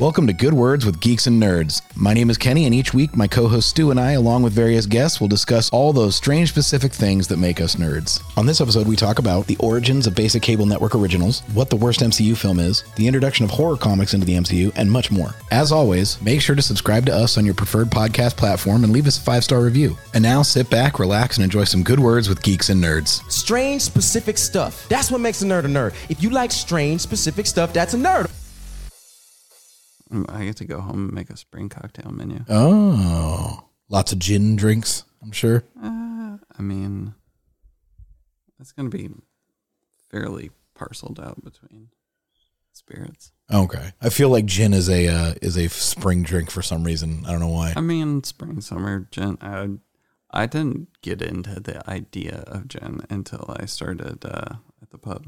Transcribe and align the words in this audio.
Welcome 0.00 0.26
to 0.26 0.32
Good 0.32 0.54
Words 0.54 0.84
with 0.84 0.98
Geeks 0.98 1.28
and 1.28 1.40
Nerds. 1.40 1.80
My 1.94 2.14
name 2.14 2.28
is 2.28 2.36
Kenny, 2.36 2.64
and 2.64 2.74
each 2.74 2.92
week 2.92 3.16
my 3.16 3.28
co 3.28 3.46
host 3.46 3.68
Stu 3.68 3.92
and 3.92 4.00
I, 4.00 4.12
along 4.12 4.42
with 4.42 4.52
various 4.52 4.86
guests, 4.86 5.20
will 5.20 5.28
discuss 5.28 5.70
all 5.70 5.92
those 5.92 6.16
strange 6.16 6.48
specific 6.48 6.90
things 6.90 7.28
that 7.28 7.36
make 7.36 7.60
us 7.60 7.76
nerds. 7.76 8.20
On 8.36 8.44
this 8.44 8.60
episode, 8.60 8.88
we 8.88 8.96
talk 8.96 9.20
about 9.20 9.46
the 9.46 9.56
origins 9.58 10.08
of 10.08 10.16
basic 10.16 10.42
cable 10.42 10.66
network 10.66 10.96
originals, 10.96 11.42
what 11.54 11.70
the 11.70 11.76
worst 11.76 12.00
MCU 12.00 12.36
film 12.36 12.58
is, 12.58 12.82
the 12.96 13.06
introduction 13.06 13.44
of 13.44 13.52
horror 13.52 13.76
comics 13.76 14.14
into 14.14 14.26
the 14.26 14.34
MCU, 14.34 14.72
and 14.74 14.90
much 14.90 15.12
more. 15.12 15.32
As 15.52 15.70
always, 15.70 16.20
make 16.20 16.40
sure 16.40 16.56
to 16.56 16.60
subscribe 16.60 17.06
to 17.06 17.14
us 17.14 17.38
on 17.38 17.44
your 17.44 17.54
preferred 17.54 17.90
podcast 17.90 18.36
platform 18.36 18.82
and 18.82 18.92
leave 18.92 19.06
us 19.06 19.18
a 19.18 19.22
five 19.22 19.44
star 19.44 19.60
review. 19.60 19.96
And 20.12 20.24
now 20.24 20.42
sit 20.42 20.68
back, 20.70 20.98
relax, 20.98 21.36
and 21.36 21.44
enjoy 21.44 21.64
some 21.64 21.84
Good 21.84 22.00
Words 22.00 22.28
with 22.28 22.42
Geeks 22.42 22.68
and 22.68 22.82
Nerds. 22.82 23.22
Strange, 23.30 23.82
specific 23.82 24.38
stuff. 24.38 24.88
That's 24.88 25.12
what 25.12 25.20
makes 25.20 25.42
a 25.42 25.44
nerd 25.44 25.66
a 25.66 25.68
nerd. 25.68 25.94
If 26.08 26.20
you 26.20 26.30
like 26.30 26.50
strange, 26.50 27.00
specific 27.00 27.46
stuff, 27.46 27.72
that's 27.72 27.94
a 27.94 27.98
nerd. 27.98 28.28
I 30.28 30.44
get 30.44 30.56
to 30.58 30.64
go 30.64 30.80
home 30.80 31.06
and 31.06 31.12
make 31.12 31.30
a 31.30 31.36
spring 31.36 31.68
cocktail 31.68 32.10
menu. 32.12 32.44
Oh, 32.48 33.68
lots 33.88 34.12
of 34.12 34.18
gin 34.18 34.56
drinks, 34.56 35.04
I'm 35.22 35.32
sure. 35.32 35.64
Uh, 35.82 36.38
I 36.58 36.62
mean, 36.62 37.14
it's 38.60 38.72
going 38.72 38.90
to 38.90 38.96
be 38.96 39.10
fairly 40.10 40.50
parceled 40.74 41.18
out 41.20 41.42
between 41.44 41.88
spirits. 42.72 43.32
Okay, 43.52 43.92
I 44.00 44.08
feel 44.08 44.28
like 44.30 44.46
gin 44.46 44.72
is 44.72 44.88
a 44.88 45.06
uh, 45.08 45.34
is 45.42 45.56
a 45.56 45.68
spring 45.68 46.22
drink 46.22 46.50
for 46.50 46.62
some 46.62 46.84
reason. 46.84 47.24
I 47.26 47.30
don't 47.30 47.40
know 47.40 47.48
why. 47.48 47.74
I 47.76 47.80
mean, 47.80 48.22
spring, 48.24 48.60
summer, 48.60 49.06
gin. 49.10 49.38
I, 49.40 49.68
I 50.30 50.46
didn't 50.46 50.88
get 51.02 51.22
into 51.22 51.60
the 51.60 51.88
idea 51.88 52.44
of 52.46 52.68
gin 52.68 53.02
until 53.10 53.54
I 53.58 53.66
started 53.66 54.24
uh, 54.24 54.56
at 54.82 54.90
the 54.90 54.98
pub. 54.98 55.26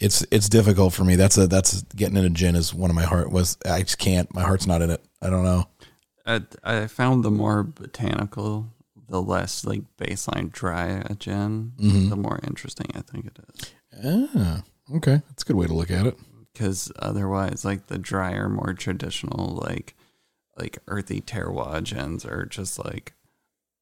It's 0.00 0.26
it's 0.32 0.48
difficult 0.48 0.92
for 0.92 1.04
me. 1.04 1.14
That's 1.16 1.38
a 1.38 1.46
that's 1.46 1.82
getting 1.94 2.16
into 2.16 2.30
gin 2.30 2.56
is 2.56 2.74
one 2.74 2.90
of 2.90 2.96
my 2.96 3.04
heart 3.04 3.30
was 3.30 3.56
I 3.64 3.82
just 3.82 3.98
can't. 3.98 4.32
My 4.34 4.42
heart's 4.42 4.66
not 4.66 4.82
in 4.82 4.90
it. 4.90 5.02
I 5.20 5.30
don't 5.30 5.44
know. 5.44 5.68
I, 6.26 6.42
I 6.64 6.86
found 6.88 7.24
the 7.24 7.30
more 7.30 7.62
botanical, 7.62 8.68
the 9.08 9.20
less 9.22 9.64
like 9.64 9.82
baseline 9.98 10.50
dry 10.52 10.86
a 11.08 11.14
gin, 11.14 11.72
Mhm. 11.78 12.10
the 12.10 12.16
more 12.16 12.40
interesting 12.44 12.86
I 12.94 13.00
think 13.02 13.26
it 13.26 13.38
is. 13.54 13.72
Ah, 14.34 14.62
okay, 14.96 15.22
that's 15.28 15.42
a 15.42 15.46
good 15.46 15.56
way 15.56 15.66
to 15.66 15.74
look 15.74 15.90
at 15.90 16.06
it. 16.06 16.16
because 16.52 16.90
otherwise 16.98 17.64
like 17.64 17.86
the 17.86 17.98
drier 17.98 18.48
more 18.48 18.74
traditional 18.74 19.60
like 19.66 19.94
like 20.58 20.78
earthy 20.86 21.20
terroir 21.20 21.82
gins 21.82 22.24
are 22.26 22.44
just 22.44 22.78
like 22.84 23.14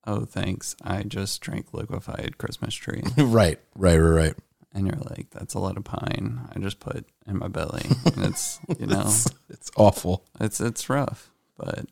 oh 0.07 0.25
thanks 0.25 0.77
i 0.83 1.03
just 1.03 1.41
drank 1.41 1.75
liquefied 1.75 2.37
christmas 2.39 2.75
tree 2.75 3.03
right, 3.17 3.59
right, 3.75 3.99
right, 3.99 4.15
right. 4.25 4.35
And 4.73 4.87
you're 4.87 4.97
like 5.11 5.29
that's 5.31 5.55
a 5.55 5.59
lot 5.59 5.77
of 5.77 5.85
pine 5.85 6.41
i 6.55 6.59
just 6.59 6.79
put 6.81 7.05
in 7.27 7.39
my 7.39 7.49
belly. 7.49 7.83
And 8.15 8.25
it's 8.27 8.59
you 8.79 8.87
know 8.87 9.03
It's, 9.07 9.27
it's 9.49 9.71
awful. 9.77 10.25
it's 10.41 10.61
it's 10.61 10.89
rough 10.89 11.31
but 11.57 11.87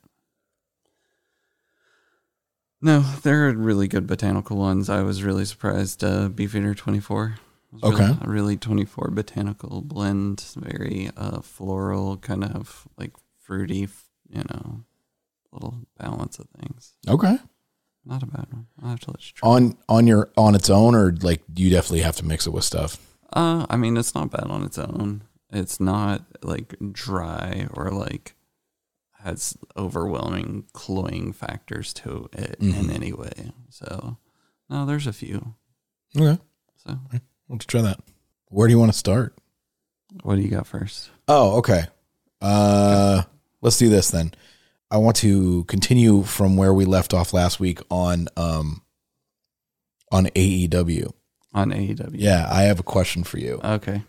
no 2.80 3.00
there 3.22 3.48
are 3.48 3.52
really 3.52 3.88
good 3.88 4.06
botanical 4.06 4.56
ones. 4.56 4.88
I 4.88 5.02
was 5.02 5.22
really 5.22 5.44
surprised 5.44 6.04
uh 6.04 6.28
beefeater 6.28 6.74
24 6.74 7.34
was 7.72 7.82
really- 7.82 7.94
Okay. 7.94 8.18
a 8.22 8.28
really 8.30 8.56
24 8.56 9.10
botanical 9.10 9.82
blend. 9.82 10.44
Very 10.56 11.10
uh 11.16 11.40
floral 11.40 12.16
kind 12.18 12.44
of 12.44 12.86
like 12.96 13.12
fruity 13.40 13.88
you 14.30 14.42
know 14.50 14.84
little 15.52 15.74
balance 15.98 16.38
of 16.38 16.46
things. 16.60 16.94
Okay, 17.08 17.38
not 18.08 18.22
a 18.22 18.26
bad 18.26 18.46
one 18.50 18.66
i'll 18.82 18.90
have 18.90 19.00
to 19.00 19.10
let 19.10 19.24
you 19.26 19.32
try 19.34 19.48
on 19.48 19.76
on 19.88 20.06
your 20.06 20.30
on 20.36 20.54
its 20.54 20.68
own, 20.70 20.94
or 20.94 21.12
like 21.22 21.42
you 21.54 21.68
definitely 21.70 22.00
have 22.00 22.16
to 22.16 22.24
mix 22.24 22.46
it 22.46 22.52
with 22.52 22.64
stuff. 22.64 22.96
uh 23.34 23.66
i 23.70 23.76
mean 23.76 23.96
it's 23.96 24.14
not 24.14 24.30
bad 24.30 24.44
on 24.50 24.62
its 24.64 24.78
own 24.78 25.22
it's 25.50 25.78
not 25.78 26.24
like 26.42 26.74
dry 26.92 27.66
or 27.74 27.90
like 27.90 28.34
has 29.22 29.56
overwhelming 29.76 30.64
cloying 30.72 31.32
factors 31.32 31.92
to 31.92 32.28
it 32.32 32.56
in 32.60 32.72
Mhm. 32.72 32.94
any 32.94 33.12
way 33.12 33.52
so 33.68 34.16
no 34.70 34.86
there's 34.86 35.06
a 35.06 35.12
few 35.12 35.54
Okay, 36.16 36.38
so 36.76 36.98
let's 37.50 37.66
try 37.66 37.82
that. 37.82 38.00
Where 38.48 38.66
do 38.66 38.72
you 38.72 38.78
want 38.78 38.90
to 38.92 38.98
start? 38.98 39.36
what 40.22 40.36
do 40.36 40.40
you 40.40 40.48
got 40.48 40.66
first 40.66 41.10
Oh, 41.28 41.58
okay. 41.58 41.82
Uh, 42.40 43.22
let's 43.60 43.76
do 43.76 43.90
this 43.90 44.10
then. 44.10 44.32
I 44.90 44.96
want 44.98 45.16
to 45.18 45.64
continue 45.64 46.22
from 46.22 46.56
where 46.56 46.72
we 46.72 46.84
left 46.84 47.12
off 47.12 47.32
last 47.32 47.60
week 47.60 47.80
on 47.90 48.28
um 48.36 48.82
on 50.10 50.26
AEW. 50.26 51.12
on 51.54 51.70
aew 51.70 52.10
Yeah, 52.14 52.48
I 52.50 52.62
have 52.62 52.80
a 52.80 52.84
question 52.84 53.24
for 53.24 53.38
you. 53.38 53.60
okay 53.62 54.02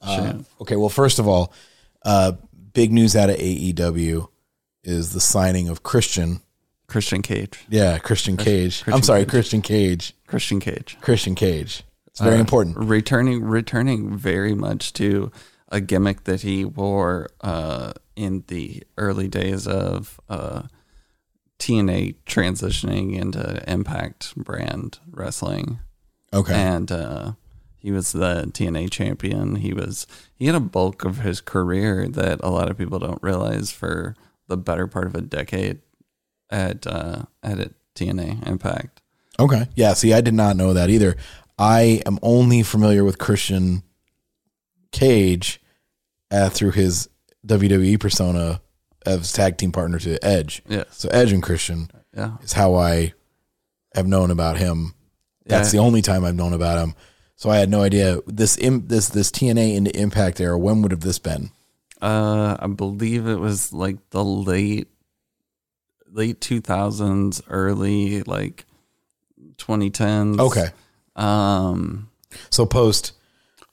Uh, 0.00 0.32
Shoot. 0.32 0.46
okay, 0.62 0.76
well, 0.76 0.88
first 0.88 1.18
of 1.18 1.28
all, 1.28 1.52
uh, 2.04 2.32
big 2.72 2.90
news 2.92 3.14
out 3.16 3.28
of 3.30 3.36
AEW 3.36 4.28
is 4.84 5.12
the 5.12 5.20
signing 5.20 5.68
of 5.68 5.82
Christian. 5.82 6.40
christian 6.86 7.22
cage 7.22 7.58
Yeah, 7.68 7.98
Christian 7.98 8.36
Cage. 8.36 8.82
I'm 8.86 9.02
sorry, 9.02 9.20
Cage. 9.24 9.30
Christian 9.30 9.62
Cage. 9.62 10.14
christian 10.26 10.60
cage 10.60 10.96
Christian 11.00 11.34
Cage. 11.34 11.82
It's 12.06 12.20
very 12.20 12.36
Uh, 12.36 12.40
important. 12.40 12.76
Returning, 12.78 13.42
returning 13.44 14.16
very 14.16 14.54
much 14.54 14.92
to 14.94 15.30
a 15.68 15.80
gimmick 15.80 16.24
that 16.24 16.40
he 16.42 16.64
wore 16.64 17.28
uh, 17.42 17.92
in 18.20 18.44
the 18.48 18.82
early 18.98 19.28
days 19.28 19.66
of 19.66 20.20
uh, 20.28 20.62
TNA 21.58 22.16
transitioning 22.26 23.16
into 23.18 23.62
Impact 23.70 24.34
brand 24.36 24.98
wrestling, 25.10 25.78
Okay. 26.32 26.54
and 26.54 26.92
uh, 26.92 27.32
he 27.78 27.90
was 27.90 28.12
the 28.12 28.44
TNA 28.52 28.90
champion. 28.90 29.56
He 29.56 29.72
was 29.72 30.06
he 30.34 30.46
had 30.46 30.54
a 30.54 30.60
bulk 30.60 31.04
of 31.04 31.18
his 31.18 31.40
career 31.40 32.08
that 32.08 32.40
a 32.42 32.50
lot 32.50 32.70
of 32.70 32.76
people 32.78 32.98
don't 32.98 33.22
realize 33.22 33.70
for 33.72 34.14
the 34.48 34.56
better 34.56 34.86
part 34.86 35.06
of 35.06 35.14
a 35.14 35.20
decade 35.22 35.80
at 36.50 36.86
uh, 36.86 37.22
at 37.42 37.58
it, 37.58 37.74
TNA 37.94 38.46
Impact. 38.46 39.00
Okay. 39.38 39.66
Yeah. 39.74 39.94
See, 39.94 40.12
I 40.12 40.20
did 40.20 40.34
not 40.34 40.56
know 40.56 40.72
that 40.74 40.90
either. 40.90 41.16
I 41.58 42.02
am 42.06 42.18
only 42.22 42.62
familiar 42.62 43.04
with 43.04 43.18
Christian 43.18 43.82
Cage 44.92 45.60
uh, 46.30 46.48
through 46.48 46.72
his 46.72 47.08
WWE 47.46 47.98
persona 47.98 48.60
as 49.06 49.32
tag 49.32 49.56
team 49.56 49.72
partner 49.72 49.98
to 49.98 50.22
Edge. 50.24 50.62
Yeah. 50.68 50.84
So 50.90 51.08
Edge 51.10 51.32
and 51.32 51.42
Christian 51.42 51.90
yeah. 52.14 52.36
is 52.42 52.52
how 52.52 52.74
I 52.74 53.14
have 53.94 54.06
known 54.06 54.30
about 54.30 54.58
him. 54.58 54.94
That's 55.46 55.72
Yeah. 55.72 55.80
the 55.80 55.86
only 55.86 56.02
time 56.02 56.24
I've 56.24 56.34
known 56.36 56.52
about 56.52 56.78
him. 56.78 56.94
So 57.36 57.48
I 57.48 57.56
had 57.56 57.70
no 57.70 57.82
idea 57.82 58.18
this 58.26 58.56
this 58.56 59.08
this 59.08 59.30
TNA 59.30 59.74
into 59.74 59.96
Impact 59.98 60.40
era. 60.40 60.58
When 60.58 60.82
would 60.82 60.90
have 60.90 61.00
this 61.00 61.18
been? 61.18 61.50
Uh, 62.02 62.56
I 62.60 62.66
believe 62.66 63.26
it 63.26 63.38
was 63.40 63.72
like 63.72 63.96
the 64.10 64.22
late 64.22 64.88
late 66.12 66.40
two 66.40 66.60
thousands, 66.60 67.40
early 67.48 68.22
like 68.24 68.66
twenty 69.56 69.88
tens. 69.90 70.38
Okay. 70.38 70.66
Um, 71.16 72.10
So 72.50 72.66
post. 72.66 73.12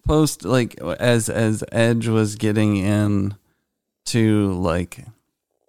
post 0.08 0.46
like 0.46 0.80
as 0.82 1.28
as 1.30 1.64
Edge 1.72 2.08
was 2.08 2.36
getting 2.36 2.78
in 2.78 3.36
to 4.08 4.52
like 4.54 5.06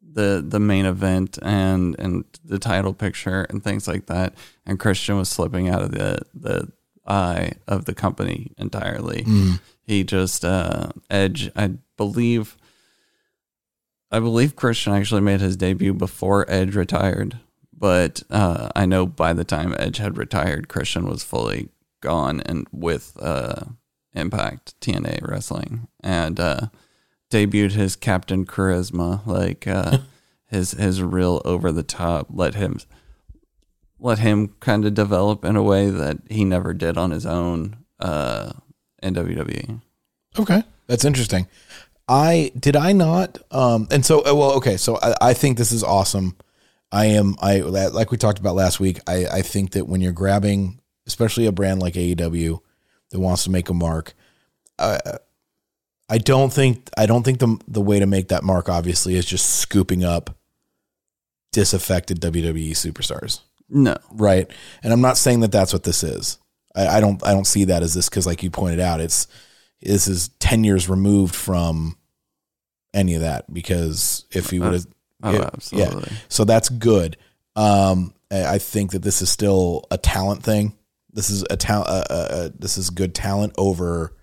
the 0.00 0.44
the 0.46 0.60
main 0.60 0.86
event 0.86 1.38
and 1.42 1.94
and 1.98 2.24
the 2.44 2.58
title 2.58 2.94
picture 2.94 3.42
and 3.50 3.62
things 3.62 3.86
like 3.86 4.06
that, 4.06 4.34
and 4.66 4.78
Christian 4.80 5.16
was 5.16 5.28
slipping 5.28 5.68
out 5.68 5.82
of 5.82 5.92
the 5.92 6.20
the 6.34 6.72
eye 7.06 7.52
of 7.66 7.86
the 7.86 7.94
company 7.94 8.52
entirely. 8.58 9.22
Mm. 9.24 9.60
he 9.82 10.04
just 10.04 10.44
uh 10.44 10.88
edge 11.08 11.50
i 11.56 11.72
believe 11.96 12.56
i 14.10 14.20
believe 14.20 14.54
christian 14.54 14.92
actually 14.92 15.22
made 15.22 15.40
his 15.40 15.56
debut 15.56 15.94
before 15.94 16.44
edge 16.50 16.74
retired. 16.76 17.38
But 17.72 18.22
uh 18.28 18.68
i 18.76 18.84
know 18.84 19.06
by 19.06 19.32
the 19.32 19.44
time 19.44 19.74
edge 19.78 19.96
had 19.96 20.18
retired 20.18 20.68
christian 20.68 21.08
was 21.08 21.24
fully 21.24 21.70
gone 22.02 22.40
and 22.42 22.66
with 22.72 23.16
uh 23.20 23.64
impact 24.14 24.78
tna 24.80 25.26
wrestling. 25.26 25.88
And 26.00 26.38
uh 26.38 26.66
debuted 27.30 27.72
his 27.72 27.96
captain 27.96 28.46
charisma 28.46 29.24
like 29.26 29.66
uh 29.66 29.98
his 30.46 30.72
his 30.72 31.02
real 31.02 31.42
over 31.44 31.70
the 31.70 31.82
top 31.82 32.26
let 32.30 32.54
him 32.54 32.78
let 34.00 34.18
him 34.20 34.54
kind 34.60 34.84
of 34.84 34.94
develop 34.94 35.44
in 35.44 35.56
a 35.56 35.62
way 35.62 35.90
that 35.90 36.18
he 36.30 36.44
never 36.44 36.72
did 36.72 36.96
on 36.96 37.10
his 37.10 37.26
own 37.26 37.76
uh 38.00 38.52
in 39.02 39.14
WWE. 39.14 39.80
Okay, 40.38 40.62
that's 40.86 41.04
interesting. 41.04 41.46
I 42.08 42.52
did 42.58 42.76
I 42.76 42.92
not 42.92 43.38
um 43.50 43.88
and 43.90 44.04
so 44.04 44.20
uh, 44.20 44.34
well 44.34 44.52
okay 44.52 44.76
so 44.76 44.98
I, 45.02 45.14
I 45.20 45.34
think 45.34 45.58
this 45.58 45.72
is 45.72 45.84
awesome. 45.84 46.36
I 46.90 47.06
am 47.06 47.36
I 47.40 47.58
like 47.58 48.10
we 48.10 48.16
talked 48.16 48.38
about 48.38 48.54
last 48.54 48.80
week. 48.80 49.00
I 49.06 49.26
I 49.26 49.42
think 49.42 49.72
that 49.72 49.86
when 49.86 50.00
you're 50.00 50.12
grabbing 50.12 50.80
especially 51.06 51.46
a 51.46 51.52
brand 51.52 51.80
like 51.80 51.94
AEW 51.94 52.60
that 53.10 53.20
wants 53.20 53.44
to 53.44 53.50
make 53.50 53.68
a 53.68 53.74
mark, 53.74 54.14
uh, 54.78 54.98
I 56.08 56.18
don't 56.18 56.52
think 56.52 56.88
I 56.96 57.06
don't 57.06 57.22
think 57.22 57.38
the 57.38 57.58
the 57.68 57.80
way 57.80 57.98
to 58.00 58.06
make 58.06 58.28
that 58.28 58.42
mark 58.42 58.68
obviously 58.68 59.14
is 59.14 59.26
just 59.26 59.60
scooping 59.60 60.04
up 60.04 60.36
disaffected 61.52 62.20
WWE 62.20 62.70
superstars 62.72 63.40
No. 63.68 63.96
right? 64.12 64.50
And 64.82 64.92
I'm 64.92 65.00
not 65.00 65.16
saying 65.16 65.40
that 65.40 65.52
that's 65.52 65.72
what 65.72 65.82
this 65.82 66.02
is. 66.02 66.38
I, 66.74 66.98
I 66.98 67.00
don't 67.00 67.24
I 67.26 67.32
don't 67.32 67.46
see 67.46 67.64
that 67.64 67.82
as 67.82 67.94
this 67.94 68.08
because, 68.08 68.26
like 68.26 68.42
you 68.42 68.50
pointed 68.50 68.80
out, 68.80 69.00
it's 69.00 69.26
this 69.80 70.06
is 70.08 70.28
ten 70.40 70.64
years 70.64 70.88
removed 70.88 71.34
from 71.34 71.96
any 72.94 73.14
of 73.14 73.20
that 73.22 73.52
because 73.52 74.24
if 74.30 74.50
he 74.50 74.58
would 74.60 74.72
have, 74.72 74.86
oh, 75.22 75.42
absolutely. 75.54 76.12
So 76.28 76.44
that's 76.44 76.68
good. 76.68 77.16
Um, 77.56 78.14
I 78.30 78.54
I 78.54 78.58
think 78.58 78.92
that 78.92 79.02
this 79.02 79.22
is 79.22 79.30
still 79.30 79.84
a 79.90 79.98
talent 79.98 80.42
thing. 80.42 80.76
This 81.12 81.30
is 81.30 81.44
a 81.50 81.56
talent. 81.56 81.88
Uh, 81.88 82.04
uh, 82.10 82.28
uh, 82.30 82.48
this 82.58 82.78
is 82.78 82.90
good 82.90 83.14
talent 83.14 83.54
over. 83.58 84.14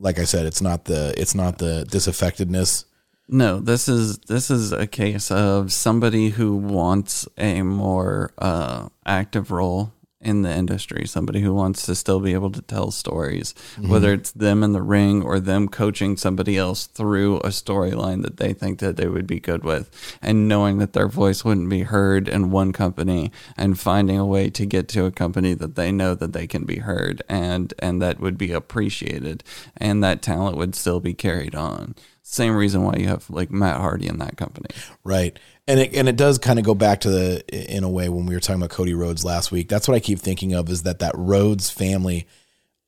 Like 0.00 0.18
I 0.18 0.24
said, 0.24 0.46
it's 0.46 0.62
not 0.62 0.86
the 0.86 1.14
it's 1.16 1.34
not 1.34 1.58
the 1.58 1.84
disaffectedness. 1.84 2.86
No, 3.28 3.60
this 3.60 3.88
is 3.88 4.18
this 4.20 4.50
is 4.50 4.72
a 4.72 4.86
case 4.86 5.30
of 5.30 5.72
somebody 5.72 6.30
who 6.30 6.56
wants 6.56 7.28
a 7.38 7.62
more 7.62 8.32
uh, 8.38 8.88
active 9.06 9.52
role 9.52 9.92
in 10.20 10.42
the 10.42 10.54
industry. 10.54 11.06
Somebody 11.06 11.40
who 11.40 11.54
wants 11.54 11.86
to 11.86 11.94
still 11.94 12.20
be 12.20 12.34
able 12.34 12.50
to 12.52 12.62
tell 12.62 12.90
stories, 12.90 13.54
mm-hmm. 13.76 13.90
whether 13.90 14.12
it's 14.12 14.32
them 14.32 14.62
in 14.62 14.72
the 14.72 14.82
ring 14.82 15.22
or 15.22 15.40
them 15.40 15.68
coaching 15.68 16.16
somebody 16.16 16.56
else 16.56 16.86
through 16.86 17.38
a 17.38 17.48
storyline 17.48 18.22
that 18.22 18.36
they 18.36 18.52
think 18.52 18.80
that 18.80 18.96
they 18.96 19.08
would 19.08 19.26
be 19.26 19.40
good 19.40 19.64
with, 19.64 19.90
and 20.20 20.48
knowing 20.48 20.78
that 20.78 20.92
their 20.92 21.08
voice 21.08 21.44
wouldn't 21.44 21.70
be 21.70 21.82
heard 21.82 22.28
in 22.28 22.50
one 22.50 22.72
company, 22.72 23.32
and 23.56 23.80
finding 23.80 24.18
a 24.18 24.26
way 24.26 24.50
to 24.50 24.66
get 24.66 24.88
to 24.88 25.06
a 25.06 25.10
company 25.10 25.54
that 25.54 25.74
they 25.74 25.90
know 25.90 26.14
that 26.14 26.32
they 26.32 26.46
can 26.46 26.64
be 26.64 26.76
heard 26.76 27.22
and 27.28 27.72
and 27.78 28.02
that 28.02 28.20
would 28.20 28.36
be 28.36 28.52
appreciated, 28.52 29.42
and 29.76 30.04
that 30.04 30.22
talent 30.22 30.56
would 30.56 30.74
still 30.74 31.00
be 31.00 31.14
carried 31.14 31.54
on 31.54 31.94
same 32.22 32.54
reason 32.54 32.82
why 32.84 32.94
you 32.98 33.08
have 33.08 33.28
like 33.30 33.50
Matt 33.50 33.80
Hardy 33.80 34.06
in 34.06 34.18
that 34.18 34.36
company. 34.36 34.68
Right. 35.04 35.38
And 35.66 35.80
it 35.80 35.94
and 35.94 36.08
it 36.08 36.16
does 36.16 36.38
kind 36.38 36.58
of 36.58 36.64
go 36.64 36.74
back 36.74 37.00
to 37.00 37.10
the 37.10 37.76
in 37.76 37.84
a 37.84 37.88
way 37.88 38.08
when 38.08 38.26
we 38.26 38.34
were 38.34 38.40
talking 38.40 38.60
about 38.60 38.70
Cody 38.70 38.94
Rhodes 38.94 39.24
last 39.24 39.50
week. 39.50 39.68
That's 39.68 39.88
what 39.88 39.94
I 39.94 40.00
keep 40.00 40.18
thinking 40.18 40.54
of 40.54 40.68
is 40.68 40.84
that 40.84 41.00
that 41.00 41.14
Rhodes 41.16 41.70
family 41.70 42.26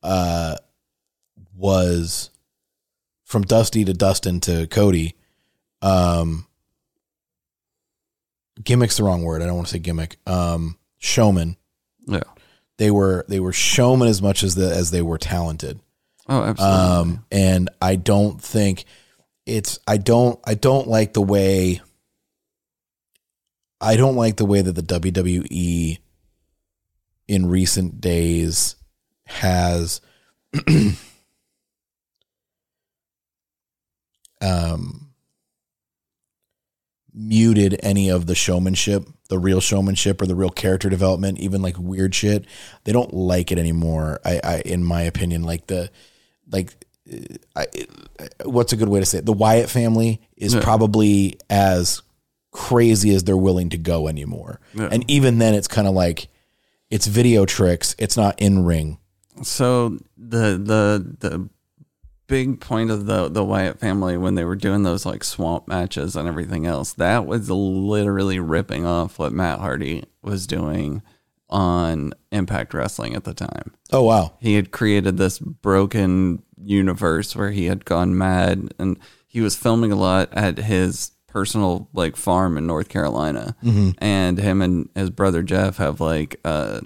uh 0.02 0.56
was 1.56 2.30
from 3.24 3.42
Dusty 3.42 3.84
to 3.84 3.92
Dustin 3.92 4.40
to 4.40 4.66
Cody. 4.66 5.16
Um 5.80 6.46
gimmick's 8.62 8.96
the 8.98 9.04
wrong 9.04 9.22
word. 9.22 9.42
I 9.42 9.46
don't 9.46 9.56
want 9.56 9.66
to 9.68 9.72
say 9.72 9.78
gimmick. 9.78 10.18
Um 10.26 10.78
showman. 10.98 11.56
Yeah. 12.06 12.22
They 12.78 12.90
were 12.90 13.24
they 13.28 13.40
were 13.40 13.52
showmen 13.52 14.08
as 14.08 14.22
much 14.22 14.42
as 14.42 14.54
the 14.54 14.74
as 14.74 14.90
they 14.90 15.02
were 15.02 15.18
talented. 15.18 15.80
Oh, 16.28 16.42
absolutely. 16.42 16.78
Um 16.78 17.24
and 17.32 17.70
I 17.80 17.96
don't 17.96 18.40
think 18.40 18.84
it's 19.46 19.78
I 19.86 19.96
don't 19.96 20.38
I 20.44 20.54
don't 20.54 20.88
like 20.88 21.12
the 21.12 21.22
way 21.22 21.80
I 23.80 23.96
don't 23.96 24.16
like 24.16 24.36
the 24.36 24.44
way 24.44 24.62
that 24.62 24.74
the 24.74 24.82
WWE 24.82 25.98
in 27.26 27.46
recent 27.46 28.00
days 28.00 28.76
has 29.26 30.00
um 34.40 35.12
muted 37.14 37.78
any 37.82 38.08
of 38.08 38.26
the 38.26 38.34
showmanship, 38.34 39.06
the 39.28 39.38
real 39.38 39.60
showmanship 39.60 40.22
or 40.22 40.26
the 40.26 40.34
real 40.34 40.50
character 40.50 40.88
development, 40.88 41.38
even 41.38 41.60
like 41.60 41.76
weird 41.78 42.14
shit. 42.14 42.46
They 42.84 42.92
don't 42.92 43.12
like 43.12 43.52
it 43.52 43.58
anymore. 43.58 44.20
I, 44.24 44.40
I 44.42 44.62
in 44.64 44.84
my 44.84 45.02
opinion, 45.02 45.42
like 45.42 45.66
the 45.66 45.90
like 46.50 46.81
I, 47.56 47.66
what's 48.44 48.72
a 48.72 48.76
good 48.76 48.88
way 48.88 49.00
to 49.00 49.06
say 49.06 49.18
it? 49.18 49.26
The 49.26 49.32
Wyatt 49.32 49.68
family 49.70 50.20
is 50.36 50.54
Yeah. 50.54 50.60
probably 50.62 51.38
as 51.50 52.02
crazy 52.52 53.14
as 53.14 53.24
they're 53.24 53.36
willing 53.36 53.70
to 53.70 53.78
go 53.78 54.08
anymore. 54.08 54.60
Yeah. 54.74 54.88
And 54.92 55.04
even 55.10 55.38
then, 55.38 55.54
it's 55.54 55.68
kind 55.68 55.88
of 55.88 55.94
like 55.94 56.28
it's 56.90 57.06
video 57.06 57.44
tricks. 57.46 57.94
It's 57.98 58.16
not 58.16 58.40
in 58.40 58.64
ring. 58.64 58.98
So 59.42 59.98
the 60.16 60.58
the 60.62 61.16
the 61.28 61.48
big 62.28 62.60
point 62.60 62.90
of 62.90 63.06
the 63.06 63.28
the 63.28 63.44
Wyatt 63.44 63.78
family 63.80 64.16
when 64.16 64.34
they 64.36 64.44
were 64.44 64.56
doing 64.56 64.82
those 64.84 65.04
like 65.04 65.24
swamp 65.24 65.66
matches 65.66 66.14
and 66.16 66.28
everything 66.28 66.66
else, 66.66 66.92
that 66.94 67.26
was 67.26 67.50
literally 67.50 68.38
ripping 68.38 68.86
off 68.86 69.18
what 69.18 69.32
Matt 69.32 69.58
Hardy 69.58 70.04
was 70.22 70.46
doing 70.46 71.02
on 71.52 72.14
Impact 72.32 72.74
Wrestling 72.74 73.14
at 73.14 73.24
the 73.24 73.34
time. 73.34 73.74
Oh 73.92 74.02
wow, 74.02 74.32
He 74.40 74.54
had 74.54 74.72
created 74.72 75.18
this 75.18 75.38
broken 75.38 76.42
universe 76.56 77.36
where 77.36 77.50
he 77.50 77.66
had 77.66 77.84
gone 77.84 78.16
mad 78.16 78.72
and 78.78 78.98
he 79.28 79.40
was 79.40 79.54
filming 79.54 79.92
a 79.92 79.96
lot 79.96 80.32
at 80.32 80.58
his 80.58 81.12
personal 81.26 81.88
like 81.92 82.16
farm 82.16 82.56
in 82.58 82.66
North 82.66 82.88
Carolina. 82.88 83.54
And 83.98 84.38
him 84.38 84.62
and 84.62 84.88
his 84.94 85.10
brother 85.10 85.42
Jeff 85.42 85.76
have 85.76 86.00
like 86.00 86.40
uh, 86.44 86.80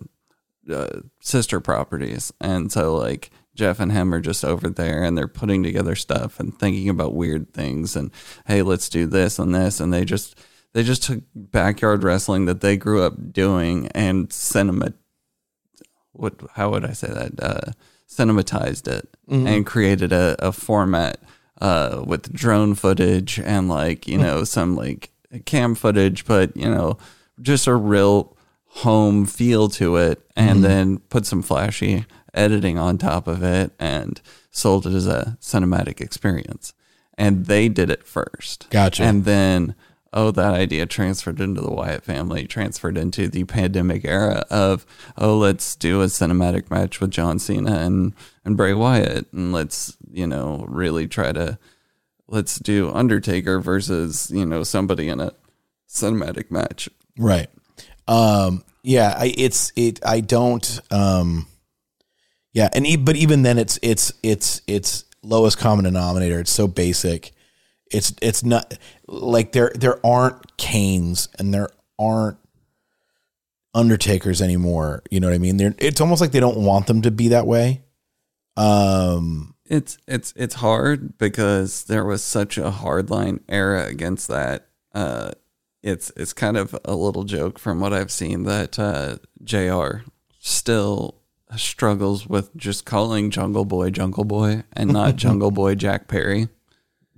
uh 0.71 1.01
sister 1.21 1.61
properties. 1.61 2.33
And 2.41 2.71
so 2.73 2.97
like 2.97 3.31
Jeff 3.55 3.81
and 3.81 3.93
him 3.93 4.13
are 4.13 4.21
just 4.21 4.45
over 4.45 4.69
there 4.69 5.03
and 5.03 5.17
they're 5.17 5.29
putting 5.29 5.63
together 5.63 5.95
stuff 5.95 6.39
and 6.41 6.57
thinking 6.59 6.89
about 6.89 7.15
weird 7.15 7.53
things 7.53 7.97
and 7.97 8.11
hey, 8.47 8.63
let's 8.63 8.89
do 8.89 9.07
this 9.07 9.39
and 9.39 9.55
this 9.55 9.81
and 9.81 9.93
they 9.93 10.05
just 10.05 10.39
they 10.77 10.83
just 10.83 11.03
took 11.03 11.23
backyard 11.35 12.05
wrestling 12.05 12.45
that 12.45 12.61
they 12.61 12.77
grew 12.77 13.03
up 13.03 13.33
doing 13.33 13.89
and 13.95 14.31
cinema 14.31 14.93
what 16.13 16.35
how 16.53 16.71
would 16.71 16.85
I 16.85 16.93
say 16.93 17.09
that 17.09 17.33
uh, 17.43 17.73
cinematized 18.07 18.87
it 18.87 19.09
and 19.47 19.65
created 19.65 20.13
a, 20.13 20.37
a 20.39 20.53
format 20.53 21.17
uh, 21.63 22.03
with 22.07 22.31
drone 22.31 22.75
footage 22.75 23.39
and 23.39 23.71
like 23.71 24.07
you 24.07 24.19
know 24.19 24.45
some 24.57 24.77
like 24.77 25.11
cam 25.47 25.75
footage, 25.75 26.27
but 26.27 26.55
you 26.55 26.69
know 26.69 26.99
just 27.41 27.67
a 27.67 27.75
real 27.75 28.37
home 28.67 29.25
feel 29.25 29.69
to 29.71 29.97
it, 29.97 30.21
and 30.37 30.63
then 30.63 30.99
put 30.99 31.25
some 31.25 31.41
flashy 31.41 32.05
editing 32.35 32.79
on 32.79 32.99
top 32.99 33.27
of 33.27 33.43
it 33.43 33.73
and 33.79 34.21
sold 34.51 34.87
it 34.87 34.93
as 34.93 35.07
a 35.07 35.39
cinematic 35.41 36.03
experience. 36.03 36.75
And 37.17 37.47
they 37.47 37.71
did 37.71 37.89
it 37.89 38.07
first. 38.07 38.69
Gotcha. 38.69 39.03
And 39.03 39.25
then 39.25 39.75
oh 40.17 40.33
that 40.33 40.55
idea 40.55 40.87
transferred 40.87 41.41
into 41.41 41.61
the 41.61 41.71
Wyatt 41.71 42.03
family, 42.03 42.47
transferred 42.47 42.97
into 42.99 43.29
the 43.29 43.45
pandemic 43.45 44.05
era 44.05 44.45
of 44.51 44.85
oh 45.17 45.37
let's 45.39 45.77
do 45.77 46.03
a 46.03 46.07
cinematic 46.07 46.71
match 46.71 47.01
with 47.01 47.13
John 47.13 47.39
Cena 47.39 47.79
and 47.79 48.15
and 48.45 48.57
Bray 48.57 48.75
Wyatt 48.75 49.33
and 49.33 49.53
let's 49.53 49.97
you 50.11 50.27
know 50.27 50.65
really 50.69 51.07
try 51.07 51.31
to 51.33 51.59
let's 52.27 52.59
do 52.59 52.91
Undertaker 52.91 53.61
versus 53.61 54.31
you 54.33 54.47
know 54.47 54.65
somebody 54.65 55.09
in 55.09 55.21
a 55.21 55.33
cinematic 55.89 56.51
match. 56.51 56.89
right? 57.19 57.49
Um, 58.09 58.65
yeah, 58.83 59.15
I, 59.17 59.35
it's 59.37 59.73
it. 59.77 60.01
I 60.05 60.21
don't. 60.21 60.81
Um, 60.91 61.47
yeah, 62.53 62.69
and 62.73 62.87
e- 62.87 62.97
but 62.97 63.17
even 63.17 63.43
then, 63.43 63.59
it's 63.59 63.79
it's 63.83 64.13
it's 64.23 64.63
it's 64.67 65.05
lowest 65.23 65.59
common 65.59 65.85
denominator. 65.85 66.41
It's 66.41 66.53
so 66.53 66.67
basic. 66.69 67.33
It's 67.91 68.13
it's 68.21 68.43
not 68.43 68.75
like 69.07 69.53
there 69.53 69.73
there 69.75 70.05
aren't 70.05 70.57
Kanes 70.57 71.29
and 71.39 71.53
there 71.55 71.69
aren't 71.99 72.39
Undertakers 73.75 74.41
anymore. 74.41 75.03
You 75.11 75.21
know 75.21 75.29
what 75.29 75.35
I 75.35 75.39
mean? 75.39 75.59
They're, 75.59 75.75
it's 75.79 76.01
almost 76.01 76.21
like 76.23 76.33
they 76.33 76.41
don't 76.41 76.57
want 76.65 76.87
them 76.87 77.03
to 77.03 77.11
be 77.11 77.29
that 77.29 77.47
way. 77.47 77.83
Um, 78.57 79.55
It's 79.67 79.99
it's 80.07 80.33
it's 80.35 80.55
hard 80.57 81.19
because 81.19 81.85
there 81.85 82.05
was 82.05 82.25
such 82.25 82.57
a 82.57 82.71
hardline 82.71 83.41
era 83.49 83.85
against 83.87 84.29
that. 84.29 84.69
Uh, 84.95 85.33
it's 85.83 86.11
it's 86.17 86.33
kind 86.33 86.57
of 86.57 86.75
a 86.87 86.95
little 86.95 87.25
joke 87.25 87.59
from 87.59 87.81
what 87.81 87.93
I've 87.93 88.11
seen 88.11 88.45
that 88.45 88.79
uh, 88.79 89.17
Jr. 89.45 90.09
still 90.39 91.17
struggles 91.57 92.27
with 92.27 92.57
just 92.57 92.87
calling 92.87 93.31
Jungle 93.31 93.65
Boy 93.67 93.91
Jungle 93.91 94.25
Boy 94.25 94.65
and 94.73 94.91
not 94.91 95.17
Jungle 95.25 95.51
Boy 95.51 95.75
Jack 95.75 96.09
Perry. 96.09 96.49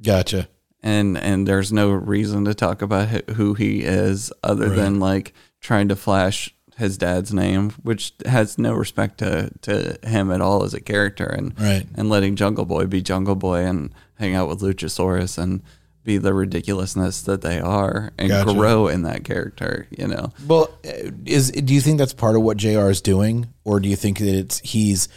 gotcha. 0.02 0.49
And 0.82 1.18
and 1.18 1.47
there's 1.47 1.73
no 1.73 1.90
reason 1.90 2.44
to 2.44 2.54
talk 2.54 2.82
about 2.82 3.08
who- 3.30 3.54
he 3.54 3.80
is 3.82 4.32
other 4.42 4.68
than 4.68 5.00
like 5.00 5.32
trying 5.61 5.88
to 5.88 5.97
flash 5.97 6.54
his 6.76 6.97
dad's 6.97 7.35
name, 7.35 7.70
which 7.82 8.14
has 8.25 8.56
no 8.56 8.73
respect 8.73 9.18
to, 9.18 9.50
to 9.62 9.99
him 10.04 10.30
at 10.30 10.40
all 10.40 10.62
as 10.62 10.75
a 10.75 10.80
character, 10.80 11.25
and 11.26 11.52
Right. 11.61 11.85
and 11.97 12.08
letting 12.08 12.37
Jungle 12.37 12.64
Boy 12.64 12.87
be 12.87 13.02
Jungle 13.02 13.35
Boy 13.35 13.64
and 13.64 13.90
hang 14.14 14.37
out 14.37 14.49
with 14.49 14.61
Luchasaurus 14.61 15.37
and 15.38 15.61
be 16.04 16.16
the 16.18 16.32
ridiculousness 16.32 17.20
that 17.23 17.42
they 17.42 17.58
are 17.58 18.12
and 18.16 18.28
Gotcha. 18.28 18.54
grow 18.54 18.87
in 18.87 19.02
that 19.02 19.25
character, 19.25 19.88
you 19.90 20.06
know. 20.06 20.32
Well, 20.47 20.70
uh, 20.87 21.11
is 21.26 21.50
do 21.50 21.75
you 21.75 21.80
think 21.80 21.99
that's 21.99 22.14
part 22.14 22.37
of 22.37 22.42
what 22.42 22.56
Jr. 22.56 22.88
is 22.90 23.00
doing, 23.00 23.49
or 23.64 23.80
do 23.80 23.88
you 23.88 23.97
think 23.97 24.18
that 24.20 24.35
it's 24.38 24.61
he's 24.61 25.08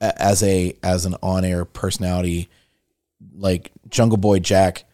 as 0.00 0.42
a 0.42 0.74
as 0.82 1.04
an 1.04 1.16
on 1.22 1.44
air 1.44 1.66
personality, 1.66 2.48
like 3.36 3.70
Jungle 3.90 4.16
Boy 4.18 4.38
Jack? 4.38 4.84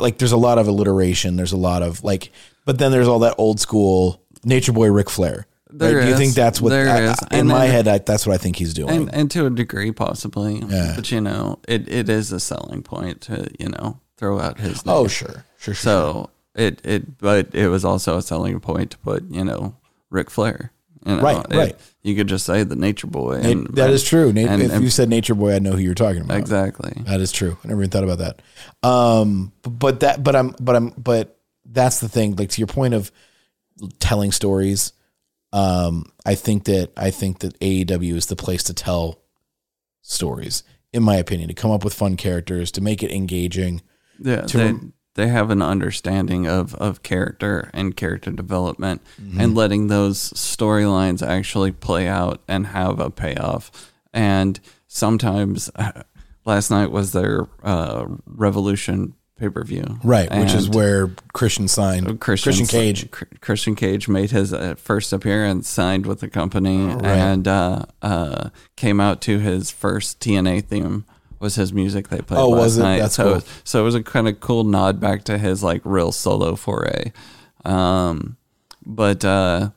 Like, 0.00 0.18
there's 0.18 0.32
a 0.32 0.36
lot 0.36 0.58
of 0.58 0.68
alliteration. 0.68 1.36
There's 1.36 1.52
a 1.52 1.56
lot 1.56 1.82
of 1.82 2.02
like, 2.04 2.30
but 2.64 2.78
then 2.78 2.92
there's 2.92 3.08
all 3.08 3.20
that 3.20 3.34
old 3.38 3.60
school 3.60 4.20
Nature 4.44 4.72
Boy 4.72 4.90
Ric 4.90 5.08
Flair. 5.10 5.46
right? 5.70 5.78
There 5.78 6.00
do 6.02 6.06
you 6.08 6.12
is. 6.14 6.18
think 6.18 6.34
that's 6.34 6.60
what 6.60 6.70
There 6.70 6.88
I- 6.88 7.12
is. 7.12 7.18
In 7.30 7.38
And 7.40 7.48
my 7.48 7.60
then- 7.66 7.70
head? 7.70 7.88
I, 7.88 7.98
that's 7.98 8.26
what 8.26 8.34
I 8.34 8.38
think 8.38 8.56
he's 8.56 8.74
doing. 8.74 8.90
and 8.90 9.14
and 9.14 9.30
to 9.32 9.46
a 9.46 9.50
degree 9.50 9.90
possibly 9.92 10.62
Yeah. 10.68 10.92
but 10.94 11.10
you 11.10 11.20
know 11.20 11.58
it, 11.66 11.88
it 11.88 12.08
is 12.08 12.30
a 12.32 12.38
selling 12.40 12.82
point 12.82 13.20
to 13.22 13.48
you 13.58 13.68
know 13.70 13.98
throw 14.16 14.38
out 14.38 14.60
his 14.60 14.82
oh, 14.86 14.90
name. 14.90 15.04
oh, 15.04 15.08
sure, 15.08 15.28
sure, 15.58 15.74
sure. 15.74 15.74
so 15.74 16.30
it 16.54 16.80
it 16.84 17.18
but 17.18 17.52
it 17.54 17.68
was 17.68 17.84
also 17.84 18.16
a 18.18 18.22
selling 18.22 18.60
point 18.60 18.92
to 18.92 18.98
put 18.98 19.24
you 19.30 19.44
know 19.44 19.74
Ric 20.10 20.30
Flair 20.30 20.70
You 21.04 21.16
know, 21.16 21.22
Right, 21.22 21.46
It- 21.50 21.56
right. 21.56 21.76
You 22.04 22.14
could 22.14 22.28
just 22.28 22.44
say 22.44 22.62
the 22.62 22.76
Nature 22.76 23.06
Boy. 23.06 23.40
And- 23.42 23.66
that 23.74 23.90
is 23.90 24.04
true. 24.04 24.32
Na- 24.32 24.42
and- 24.42 24.62
if 24.62 24.72
and- 24.72 24.84
you 24.84 24.90
said 24.90 25.08
Nature 25.08 25.34
Boy, 25.34 25.54
I 25.54 25.58
know 25.58 25.72
who 25.72 25.78
you're 25.78 25.94
talking 25.94 26.20
about. 26.20 26.36
exactly. 26.36 26.92
That 27.06 27.20
is 27.20 27.32
true. 27.32 27.56
I 27.64 27.68
never 27.68 27.80
even 27.80 27.90
thought 27.90 28.04
about 28.04 28.18
that. 28.18 28.42
Um, 28.88 29.52
but 29.62 30.00
that, 30.00 30.22
but 30.22 30.36
I'm, 30.36 30.54
but 30.60 30.76
I'm, 30.76 30.90
but 30.98 31.38
that's 31.64 32.00
the 32.00 32.08
thing. 32.08 32.36
Like 32.36 32.50
to 32.50 32.60
your 32.60 32.68
point 32.68 32.94
of 32.94 33.10
telling 33.98 34.32
stories. 34.32 34.92
Um, 35.52 36.06
I 36.26 36.34
think 36.34 36.64
that 36.64 36.90
I 36.96 37.10
think 37.10 37.38
that 37.40 37.58
AEW 37.60 38.16
is 38.16 38.26
the 38.26 38.36
place 38.36 38.64
to 38.64 38.74
tell 38.74 39.20
stories, 40.02 40.64
in 40.92 41.02
my 41.02 41.16
opinion, 41.16 41.48
to 41.48 41.54
come 41.54 41.70
up 41.70 41.84
with 41.84 41.94
fun 41.94 42.16
characters, 42.16 42.72
to 42.72 42.80
make 42.80 43.02
it 43.02 43.12
engaging. 43.12 43.80
Yeah, 44.18 44.42
to 44.42 44.58
they 44.58 44.74
they 45.14 45.28
have 45.28 45.50
an 45.50 45.62
understanding 45.62 46.46
of 46.46 46.74
of 46.76 47.02
character 47.02 47.70
and 47.72 47.96
character 47.96 48.30
development, 48.30 49.00
Mm-hmm. 49.20 49.40
and 49.40 49.54
letting 49.54 49.86
those 49.88 50.18
storylines 50.32 51.26
actually 51.26 51.72
play 51.72 52.08
out 52.08 52.40
and 52.48 52.66
have 52.68 52.98
a 53.00 53.10
payoff. 53.10 53.92
And 54.12 54.58
sometimes, 54.86 55.70
last 56.44 56.70
night 56.70 56.90
was 56.90 57.12
their 57.12 57.46
uh, 57.62 58.06
Revolution 58.26 59.14
pay 59.38 59.48
per 59.48 59.64
view, 59.64 59.98
Right, 60.04 60.30
which 60.30 60.54
is 60.54 60.68
where 60.68 61.10
Christian 61.32 61.66
signed 61.66 62.20
Christian, 62.20 62.52
Christian 62.52 62.66
Cage. 62.66 63.10
Christian 63.40 63.74
Cage 63.74 64.06
made 64.08 64.30
his 64.30 64.52
uh, 64.52 64.74
first 64.76 65.12
appearance, 65.12 65.68
signed 65.68 66.06
with 66.06 66.20
the 66.20 66.28
company, 66.28 66.92
and 67.02 67.48
uh, 67.48 67.84
uh, 68.02 68.50
came 68.76 69.00
out 69.00 69.20
to 69.22 69.38
his 69.40 69.70
first 69.72 70.20
TNA 70.20 70.64
theme 70.66 71.04
was 71.40 71.54
his 71.56 71.72
music 71.72 72.08
they 72.08 72.18
played 72.20 72.38
Oh, 72.40 72.48
last 72.50 72.60
was 72.60 72.78
it? 72.78 72.82
night. 72.82 72.98
That's 73.00 73.14
so, 73.14 73.24
cool. 73.24 73.34
it- 73.38 73.44
so 73.64 73.80
it 73.80 73.84
was 73.84 73.94
a 73.94 74.02
kind 74.02 74.28
of 74.28 74.40
cool 74.40 74.64
nod 74.64 75.00
back 75.00 75.24
to 75.24 75.38
his 75.38 75.62
like 75.62 75.80
real 75.84 76.12
solo 76.12 76.56
foray. 76.56 77.12
Um, 77.64 78.36
but 78.84 79.24
uh, 79.24 79.70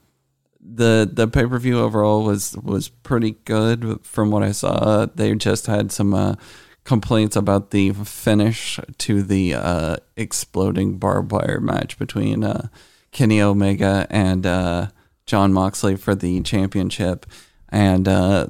the 0.62 1.10
the 1.12 1.28
pay 1.28 1.46
per 1.46 1.58
view 1.60 1.80
overall 1.80 2.24
was 2.24 2.56
was 2.58 2.90
pretty 2.90 3.38
good 3.46 4.00
from 4.04 4.32
what 4.32 4.44
I 4.44 4.52
saw. 4.52 5.06
They 5.06 5.34
just 5.36 5.68
had 5.68 5.92
some 5.92 6.14
uh, 6.14 6.36
complaints 6.84 7.36
about 7.36 7.72
the 7.72 7.92
finish 7.92 8.80
to 8.98 9.24
the 9.24 9.54
uh, 9.54 9.96
exploding 10.16 10.98
barbed 10.98 11.32
wire 11.32 11.60
match 11.62 11.98
between 11.98 12.44
uh, 12.44 12.68
Kenny 13.12 13.42
Omega 13.42 14.06
and 14.10 14.46
uh, 14.46 14.88
Jon 15.26 15.54
Moxley 15.54 15.96
for 15.96 16.16
the 16.16 16.42
championship, 16.42 17.26
and 17.70 18.08
uh, 18.08 18.48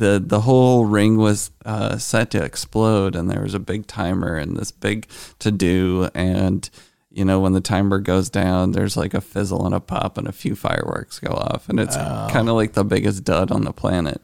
the 0.00 0.20
the 0.24 0.40
whole 0.40 0.86
ring 0.86 1.18
was 1.18 1.50
uh, 1.64 1.98
set 1.98 2.30
to 2.30 2.42
explode, 2.42 3.14
and 3.14 3.30
there 3.30 3.42
was 3.42 3.54
a 3.54 3.60
big 3.60 3.86
timer 3.86 4.34
and 4.36 4.56
this 4.56 4.72
big 4.72 5.06
to 5.38 5.52
do, 5.52 6.08
and 6.14 6.68
you 7.10 7.24
know 7.24 7.38
when 7.38 7.52
the 7.52 7.60
timer 7.60 8.00
goes 8.00 8.30
down, 8.30 8.72
there's 8.72 8.96
like 8.96 9.14
a 9.14 9.20
fizzle 9.20 9.66
and 9.66 9.74
a 9.74 9.80
pop, 9.80 10.16
and 10.18 10.26
a 10.26 10.32
few 10.32 10.56
fireworks 10.56 11.20
go 11.20 11.32
off, 11.32 11.68
and 11.68 11.78
it's 11.78 11.96
kind 12.32 12.48
of 12.48 12.56
like 12.56 12.72
the 12.72 12.84
biggest 12.84 13.22
dud 13.24 13.52
on 13.52 13.64
the 13.64 13.72
planet, 13.72 14.20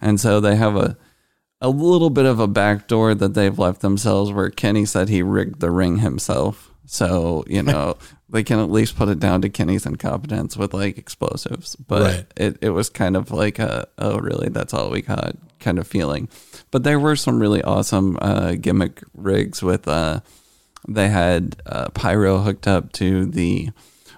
and 0.00 0.20
so 0.20 0.40
they 0.40 0.54
have 0.56 0.76
a 0.76 0.96
a 1.60 1.68
little 1.68 2.10
bit 2.10 2.26
of 2.26 2.38
a 2.38 2.46
backdoor 2.46 3.14
that 3.14 3.34
they've 3.34 3.58
left 3.58 3.80
themselves 3.80 4.30
where 4.30 4.50
Kenny 4.50 4.84
said 4.84 5.08
he 5.08 5.22
rigged 5.22 5.60
the 5.60 5.70
ring 5.70 5.98
himself. 5.98 6.70
So, 6.86 7.44
you 7.46 7.62
know, 7.62 7.96
they 8.30 8.42
can 8.44 8.58
at 8.58 8.70
least 8.70 8.96
put 8.96 9.08
it 9.08 9.18
down 9.20 9.42
to 9.42 9.48
Kenny's 9.48 9.86
incompetence 9.86 10.56
with 10.56 10.72
like 10.74 10.98
explosives. 10.98 11.76
But 11.76 12.02
Right. 12.02 12.26
it, 12.36 12.58
it 12.60 12.70
was 12.70 12.88
kind 12.88 13.16
of 13.16 13.30
like 13.30 13.58
a, 13.58 13.86
oh, 13.98 14.18
really? 14.18 14.48
That's 14.48 14.72
all 14.74 14.90
we 14.90 15.02
got 15.02 15.36
kind 15.60 15.78
of 15.78 15.86
feeling. 15.86 16.28
But 16.70 16.82
there 16.84 16.98
were 17.00 17.16
some 17.16 17.40
really 17.40 17.62
awesome 17.62 18.18
uh, 18.20 18.52
gimmick 18.60 19.02
rigs 19.14 19.62
with, 19.62 19.86
uh, 19.88 20.20
they 20.88 21.08
had 21.08 21.56
uh, 21.66 21.88
pyro 21.90 22.38
hooked 22.38 22.66
up 22.68 22.92
to 22.92 23.26
the 23.26 23.70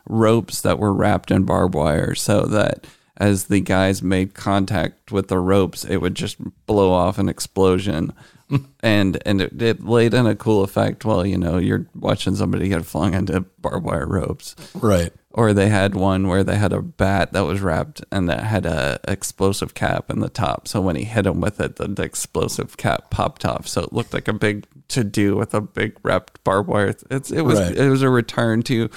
ropes 0.06 0.60
that 0.62 0.78
were 0.78 0.92
wrapped 0.92 1.30
in 1.30 1.44
barbed 1.44 1.74
wire 1.74 2.14
so 2.14 2.42
that 2.42 2.86
as 3.18 3.44
the 3.46 3.60
guys 3.60 4.02
made 4.02 4.32
contact 4.34 5.12
with 5.12 5.28
the 5.28 5.38
ropes, 5.38 5.84
it 5.84 5.98
would 5.98 6.14
just 6.14 6.36
blow 6.66 6.90
off 6.92 7.18
an 7.18 7.28
explosion. 7.28 8.12
and 8.80 9.20
and 9.26 9.42
it, 9.42 9.60
it 9.60 9.84
laid 9.84 10.14
in 10.14 10.26
a 10.26 10.34
cool 10.34 10.62
effect 10.64 11.04
while 11.04 11.26
you 11.26 11.36
know 11.36 11.58
you're 11.58 11.86
watching 11.94 12.34
somebody 12.34 12.68
get 12.70 12.82
flung 12.86 13.12
into 13.12 13.42
barbed 13.60 13.84
wire 13.84 14.06
ropes 14.06 14.56
Right. 14.74 15.12
or 15.32 15.52
they 15.52 15.68
had 15.68 15.94
one 15.94 16.28
where 16.28 16.42
they 16.42 16.56
had 16.56 16.72
a 16.72 16.80
bat 16.80 17.34
that 17.34 17.42
was 17.44 17.60
wrapped 17.60 18.02
and 18.10 18.26
that 18.30 18.44
had 18.44 18.64
a 18.64 19.00
explosive 19.06 19.74
cap 19.74 20.08
in 20.08 20.20
the 20.20 20.30
top. 20.30 20.66
So 20.66 20.80
when 20.80 20.96
he 20.96 21.04
hit 21.04 21.26
him 21.26 21.42
with 21.42 21.60
it, 21.60 21.76
the, 21.76 21.88
the 21.88 22.04
explosive 22.04 22.78
cap 22.78 23.10
popped 23.10 23.44
off. 23.44 23.68
So 23.68 23.82
it 23.82 23.92
looked 23.92 24.14
like 24.14 24.28
a 24.28 24.32
big 24.32 24.66
to 24.88 25.04
do 25.04 25.36
with 25.36 25.52
a 25.52 25.60
big 25.60 25.98
wrapped 26.02 26.42
barbed 26.42 26.70
wire. 26.70 26.94
It's 27.10 27.30
it 27.30 27.42
was 27.42 27.60
Right. 27.60 27.76
it 27.76 27.90
was 27.90 28.00
a 28.00 28.08
return 28.08 28.62
to 28.62 28.88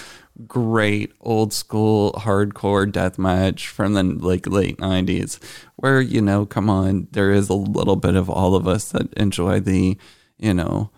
great 0.48 1.12
old 1.22 1.54
school 1.54 2.14
hardcore 2.14 2.92
death 2.92 3.18
match 3.18 3.68
from 3.68 3.94
the 3.94 4.04
like 4.04 4.48
late 4.48 4.80
nineties, 4.80 5.40
where 5.76 6.02
you 6.02 6.22
know, 6.22 6.46
come 6.46 6.70
on, 6.70 7.08
there 7.12 7.32
is 7.32 7.50
a 7.50 7.54
little 7.54 7.96
bit 7.96 8.16
of 8.16 8.30
all 8.30 8.56
of 8.56 8.68
us 8.68 8.92
that 8.92 9.14
enjoy 9.14 9.60
the 9.60 9.98
you 10.38 10.54
know 10.54 10.90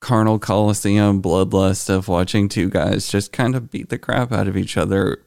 carnal 0.00 0.38
coliseum 0.38 1.20
bloodlust 1.20 1.90
of 1.90 2.08
watching 2.08 2.48
two 2.48 2.68
guys 2.68 3.08
just 3.08 3.32
kind 3.32 3.56
of 3.56 3.70
beat 3.70 3.88
the 3.88 3.98
crap 3.98 4.32
out 4.32 4.46
of 4.48 4.56
each 4.56 4.76
other 4.76 5.24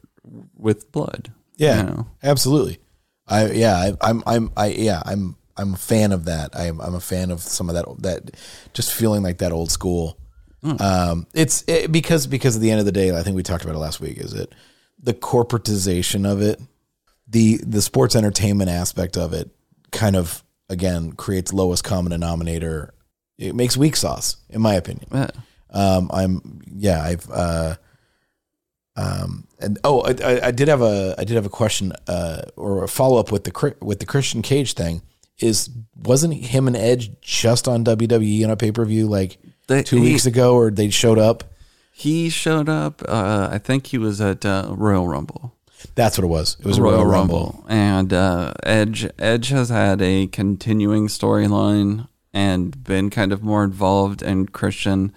with 0.55 0.91
blood. 0.91 1.31
Yeah, 1.57 1.77
you 1.77 1.83
know? 1.83 2.07
absolutely. 2.23 2.79
I 3.27 3.51
yeah, 3.51 3.75
I, 3.75 4.09
I'm 4.09 4.23
I'm 4.25 4.51
I 4.55 4.67
yeah, 4.67 5.01
I'm 5.05 5.35
I'm 5.57 5.73
a 5.73 5.77
fan 5.77 6.11
of 6.11 6.25
that. 6.25 6.55
I'm 6.55 6.81
I'm 6.81 6.95
a 6.95 6.99
fan 6.99 7.31
of 7.31 7.41
some 7.41 7.69
of 7.69 7.75
that 7.75 7.85
that 7.99 8.35
just 8.73 8.93
feeling 8.93 9.23
like 9.23 9.39
that 9.39 9.51
old 9.51 9.71
school. 9.71 10.17
Um, 10.63 11.27
it's 11.33 11.63
it, 11.67 11.91
because 11.91 12.27
because 12.27 12.55
at 12.55 12.61
the 12.61 12.71
end 12.71 12.79
of 12.79 12.85
the 12.85 12.91
day, 12.91 13.15
I 13.15 13.23
think 13.23 13.35
we 13.35 13.43
talked 13.43 13.63
about 13.63 13.75
it 13.75 13.79
last 13.79 13.99
week. 13.99 14.17
Is 14.17 14.33
it 14.33 14.53
the 15.01 15.13
corporatization 15.13 16.29
of 16.29 16.41
it, 16.41 16.61
the 17.27 17.57
the 17.57 17.81
sports 17.81 18.15
entertainment 18.15 18.69
aspect 18.69 19.17
of 19.17 19.33
it, 19.33 19.49
kind 19.91 20.15
of 20.15 20.43
again 20.69 21.13
creates 21.13 21.51
lowest 21.51 21.83
common 21.83 22.11
denominator. 22.11 22.93
It 23.37 23.55
makes 23.55 23.75
weak 23.75 23.95
sauce, 23.95 24.37
in 24.49 24.61
my 24.61 24.75
opinion. 24.75 25.07
Yeah. 25.11 25.31
Um, 25.71 26.11
I'm 26.13 26.61
yeah, 26.75 27.01
I've 27.01 27.29
uh, 27.31 27.75
um, 28.95 29.47
and 29.59 29.79
oh, 29.83 30.01
I, 30.01 30.47
I, 30.47 30.51
did 30.51 30.67
have 30.67 30.81
a 30.81 31.15
I 31.17 31.23
did 31.23 31.35
have 31.35 31.45
a 31.45 31.49
question 31.49 31.93
uh, 32.07 32.43
or 32.55 32.83
a 32.83 32.87
follow 32.87 33.19
up 33.19 33.31
with 33.31 33.45
the 33.45 33.75
with 33.81 33.99
the 33.99 34.05
Christian 34.05 34.41
Cage 34.41 34.73
thing. 34.73 35.01
Is 35.39 35.69
wasn't 35.95 36.35
him 36.35 36.67
and 36.67 36.77
Edge 36.77 37.19
just 37.21 37.67
on 37.67 37.83
WWE 37.83 38.43
on 38.43 38.51
a 38.51 38.57
pay 38.57 38.71
per 38.71 38.85
view 38.85 39.07
like 39.07 39.39
They- 39.71 39.83
two 39.83 39.97
he- 39.97 40.11
weeks 40.13 40.25
ago, 40.25 40.55
or 40.55 40.69
they 40.71 40.89
showed 40.89 41.17
up? 41.19 41.43
He 41.91 42.29
showed 42.29 42.67
up. 42.69 43.01
Uh, 43.07 43.49
I 43.51 43.57
think 43.57 43.87
he 43.87 43.97
was 43.97 44.19
at 44.21 44.45
uh, 44.45 44.67
Royal 44.75 45.07
Rumble. 45.07 45.53
That's 45.95 46.17
what 46.17 46.23
it 46.25 46.27
was. 46.27 46.57
It 46.59 46.65
was 46.65 46.77
a 46.77 46.81
Royal, 46.81 47.05
Rumble. 47.05 47.65
and 47.67 48.11
uh, 48.13 48.53
Edge. 48.63 49.07
Edge 49.19 49.49
has 49.49 49.69
had 49.69 50.01
a 50.01 50.27
continuing 50.27 51.07
storyline 51.07 52.07
and 52.33 52.83
been 52.83 53.09
kind 53.09 53.31
of 53.33 53.43
more 53.43 53.63
involved. 53.63 54.21
And 54.21 54.51
Christian, 54.51 55.11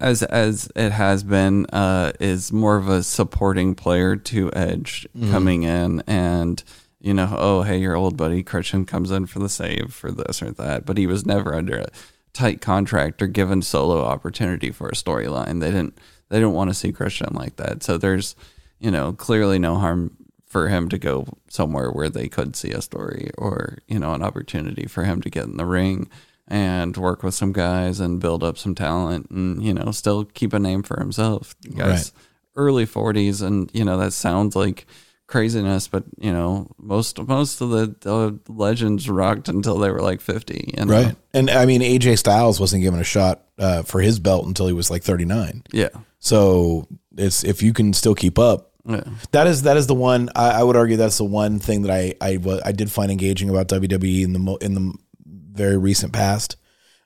as 0.00 0.22
as 0.24 0.70
it 0.76 0.92
has 0.92 1.22
been, 1.24 1.66
uh, 1.66 2.12
is 2.20 2.52
more 2.52 2.76
of 2.76 2.88
a 2.88 3.02
supporting 3.02 3.74
player 3.74 4.14
to 4.16 4.50
Edge 4.54 5.06
Mm-hmm. 5.16 5.30
coming 5.32 5.62
in 5.64 6.02
and. 6.06 6.62
You 7.00 7.14
know, 7.14 7.32
oh 7.38 7.62
hey, 7.62 7.78
your 7.78 7.94
old 7.94 8.16
buddy 8.16 8.42
Christian 8.42 8.84
comes 8.84 9.12
in 9.12 9.26
for 9.26 9.38
the 9.38 9.48
save 9.48 9.94
for 9.94 10.10
this 10.10 10.42
or 10.42 10.50
that, 10.50 10.84
but 10.84 10.98
he 10.98 11.06
was 11.06 11.24
never 11.24 11.54
under 11.54 11.78
a 11.78 11.86
tight 12.32 12.60
contract 12.60 13.22
or 13.22 13.26
given 13.26 13.62
solo 13.62 14.04
opportunity 14.04 14.70
for 14.70 14.88
a 14.88 14.92
storyline. 14.92 15.60
They 15.60 15.70
didn't 15.70 15.98
they 16.28 16.36
didn't 16.36 16.52
want 16.52 16.70
to 16.70 16.74
see 16.74 16.92
Christian 16.92 17.34
like 17.34 17.56
that. 17.56 17.82
So 17.82 17.96
there's, 17.98 18.36
you 18.78 18.90
know, 18.90 19.12
clearly 19.12 19.58
no 19.58 19.76
harm 19.76 20.16
for 20.46 20.68
him 20.68 20.88
to 20.88 20.98
go 20.98 21.26
somewhere 21.48 21.90
where 21.90 22.08
they 22.08 22.28
could 22.28 22.56
see 22.56 22.70
a 22.70 22.82
story 22.82 23.30
or, 23.36 23.78
you 23.86 23.98
know, 23.98 24.14
an 24.14 24.22
opportunity 24.22 24.86
for 24.86 25.04
him 25.04 25.20
to 25.22 25.30
get 25.30 25.44
in 25.44 25.56
the 25.56 25.66
ring 25.66 26.08
and 26.46 26.96
work 26.96 27.22
with 27.22 27.34
some 27.34 27.52
guys 27.52 28.00
and 28.00 28.20
build 28.20 28.42
up 28.42 28.56
some 28.56 28.74
talent 28.74 29.30
and, 29.30 29.62
you 29.62 29.74
know, 29.74 29.90
still 29.90 30.24
keep 30.24 30.52
a 30.52 30.58
name 30.58 30.82
for 30.82 30.98
himself. 30.98 31.54
Guys 31.76 32.12
early 32.58 32.84
40s 32.84 33.40
and, 33.40 33.70
you 33.72 33.84
know, 33.84 33.96
that 33.96 34.12
sounds 34.12 34.56
like 34.56 34.84
craziness, 35.28 35.86
but 35.86 36.02
you 36.18 36.32
know, 36.32 36.68
most 36.78 37.20
most 37.28 37.60
of 37.60 37.70
the, 37.70 37.94
the 38.00 38.52
legends 38.52 39.08
rocked 39.08 39.48
until 39.48 39.78
they 39.78 39.90
were 39.90 40.00
like 40.00 40.20
50, 40.20 40.74
you 40.76 40.84
know? 40.84 40.92
Right. 40.92 41.16
And 41.32 41.48
I 41.50 41.66
mean, 41.66 41.82
AJ 41.82 42.18
Styles 42.18 42.58
wasn't 42.58 42.82
given 42.82 42.98
a 42.98 43.04
shot 43.04 43.44
uh, 43.58 43.82
for 43.82 44.00
his 44.00 44.18
belt 44.18 44.46
until 44.46 44.66
he 44.66 44.72
was 44.72 44.90
like 44.90 45.04
39. 45.04 45.62
Yeah. 45.70 45.90
So 46.18 46.88
it's 47.16 47.44
if 47.44 47.62
you 47.62 47.72
can 47.72 47.92
still 47.92 48.16
keep 48.16 48.38
up. 48.38 48.72
Yeah. 48.84 49.04
That 49.32 49.46
is 49.46 49.62
that 49.62 49.76
is 49.76 49.86
the 49.86 49.94
one 49.94 50.30
I, 50.34 50.60
I 50.60 50.62
would 50.62 50.76
argue 50.76 50.96
that's 50.96 51.18
the 51.18 51.24
one 51.24 51.58
thing 51.58 51.82
that 51.82 51.92
I 51.92 52.14
I 52.20 52.38
I 52.64 52.72
did 52.72 52.90
find 52.90 53.12
engaging 53.12 53.50
about 53.50 53.68
WWE 53.68 54.24
in 54.24 54.32
the 54.32 54.38
mo, 54.38 54.56
in 54.56 54.74
the 54.74 54.94
very 55.26 55.76
recent 55.76 56.12
past, 56.12 56.56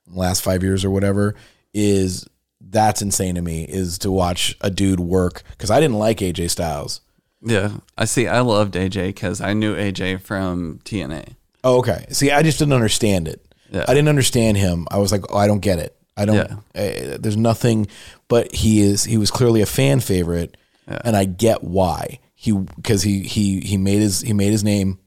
last 0.06 0.42
five 0.42 0.62
years 0.62 0.84
or 0.84 0.90
whatever, 0.90 1.34
is 1.74 2.26
that's 2.60 3.02
insane 3.02 3.34
to 3.34 3.42
me 3.42 3.64
is 3.64 3.98
to 3.98 4.12
watch 4.12 4.56
a 4.60 4.70
dude 4.70 5.00
work 5.00 5.42
because 5.50 5.70
I 5.70 5.80
didn't 5.80 5.98
like 5.98 6.18
AJ 6.18 6.50
Styles. 6.50 7.00
Yeah, 7.44 7.72
I 7.98 8.04
see. 8.04 8.26
I 8.28 8.40
loved 8.40 8.74
AJ 8.74 9.08
because 9.08 9.40
I 9.40 9.52
knew 9.52 9.74
AJ 9.74 10.20
from 10.22 10.80
TNA. 10.84 11.34
Oh, 11.64 11.78
okay. 11.78 12.06
See, 12.10 12.30
I 12.30 12.42
just 12.42 12.58
didn't 12.58 12.74
understand 12.74 13.28
it. 13.28 13.44
Yeah. 13.70 13.84
I 13.88 13.94
didn't 13.94 14.08
understand 14.08 14.56
him. 14.58 14.86
I 14.90 14.98
was 14.98 15.12
like, 15.12 15.22
oh, 15.30 15.36
I 15.36 15.46
don't 15.46 15.60
get 15.60 15.78
it. 15.78 15.96
I 16.16 16.24
don't. 16.24 16.36
Yeah. 16.36 16.56
Uh, 16.74 17.16
there's 17.18 17.36
nothing, 17.36 17.86
but 18.28 18.54
he 18.54 18.80
is. 18.80 19.04
He 19.04 19.16
was 19.16 19.30
clearly 19.30 19.62
a 19.62 19.66
fan 19.66 20.00
favorite, 20.00 20.56
and 20.86 21.16
I 21.16 21.24
get 21.24 21.64
why 21.64 22.20
he 22.34 22.52
because 22.52 23.02
he 23.02 23.20
he 23.22 23.60
he 23.60 23.76
made 23.78 24.00
his 24.00 24.20
he 24.20 24.32
made 24.34 24.50
his 24.52 24.62
name. 24.62 24.98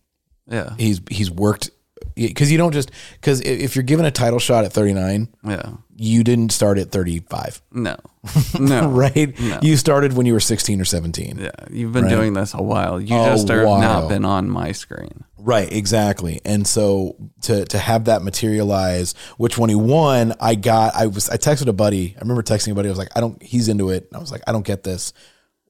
Yeah. 0.50 0.74
He's 0.78 1.02
he's 1.12 1.30
worked 1.30 1.70
because 2.16 2.52
you 2.52 2.58
don't 2.58 2.72
just 2.72 2.90
because 3.14 3.42
if 3.42 3.76
you're 3.76 3.84
given 3.84 4.06
a 4.06 4.12
title 4.12 4.40
shot 4.40 4.64
at 4.66 4.74
39, 4.74 5.28
Yeah. 5.44 5.74
you 5.96 6.24
didn't 6.24 6.52
start 6.52 6.78
at 6.78 6.92
35, 6.92 7.62
No. 7.72 7.98
No. 8.60 8.90
right? 8.90 9.34
You 9.64 9.78
started 9.78 10.14
when 10.14 10.26
you 10.26 10.34
were 10.34 10.40
16 10.40 10.80
or 10.82 10.86
17. 10.86 11.38
Yeah. 11.40 11.52
You've 11.70 11.94
been 11.94 12.06
Right. 12.06 12.10
doing 12.10 12.34
this 12.34 12.54
a 12.54 12.62
while. 12.62 13.00
You 13.02 13.16
A 13.16 13.26
just 13.26 13.50
are 13.50 13.66
while. 13.66 13.80
not 13.82 14.10
been 14.10 14.26
on 14.26 14.50
my 14.50 14.72
screen. 14.72 15.24
Right, 15.38 15.72
exactly. 15.72 16.42
And 16.44 16.66
so 16.66 17.16
to 17.44 17.66
to 17.66 17.78
have 17.78 18.06
that 18.06 18.24
materialize, 18.24 19.14
which 19.38 19.58
when 19.60 19.70
he 19.70 19.76
won, 19.76 20.34
I 20.40 20.56
got 20.56 20.96
I 20.96 21.06
was 21.08 21.30
I 21.30 21.38
texted 21.38 21.68
a 21.68 21.74
buddy. 21.74 22.16
I 22.18 22.22
remember 22.22 22.42
texting 22.42 22.72
a 22.72 22.76
buddy. 22.76 22.88
I 22.90 22.92
was 22.92 22.98
like, 22.98 23.12
I 23.16 23.20
don't. 23.20 23.40
He's 23.44 23.68
into 23.70 23.90
it. 23.92 24.08
I 24.14 24.18
was 24.18 24.32
like, 24.32 24.42
I 24.48 24.52
don't 24.52 24.66
get 24.66 24.84
this. 24.84 25.14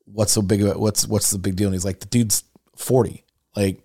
What's 0.05 0.31
so 0.31 0.41
big? 0.41 0.61
About, 0.63 0.79
what's 0.79 1.05
what's 1.07 1.31
the 1.31 1.37
big 1.39 1.57
deal? 1.57 1.67
And 1.67 1.75
he's 1.75 1.83
like, 1.83 1.99
the 1.99 2.05
dude's 2.05 2.45
forty. 2.77 3.25
Like 3.55 3.81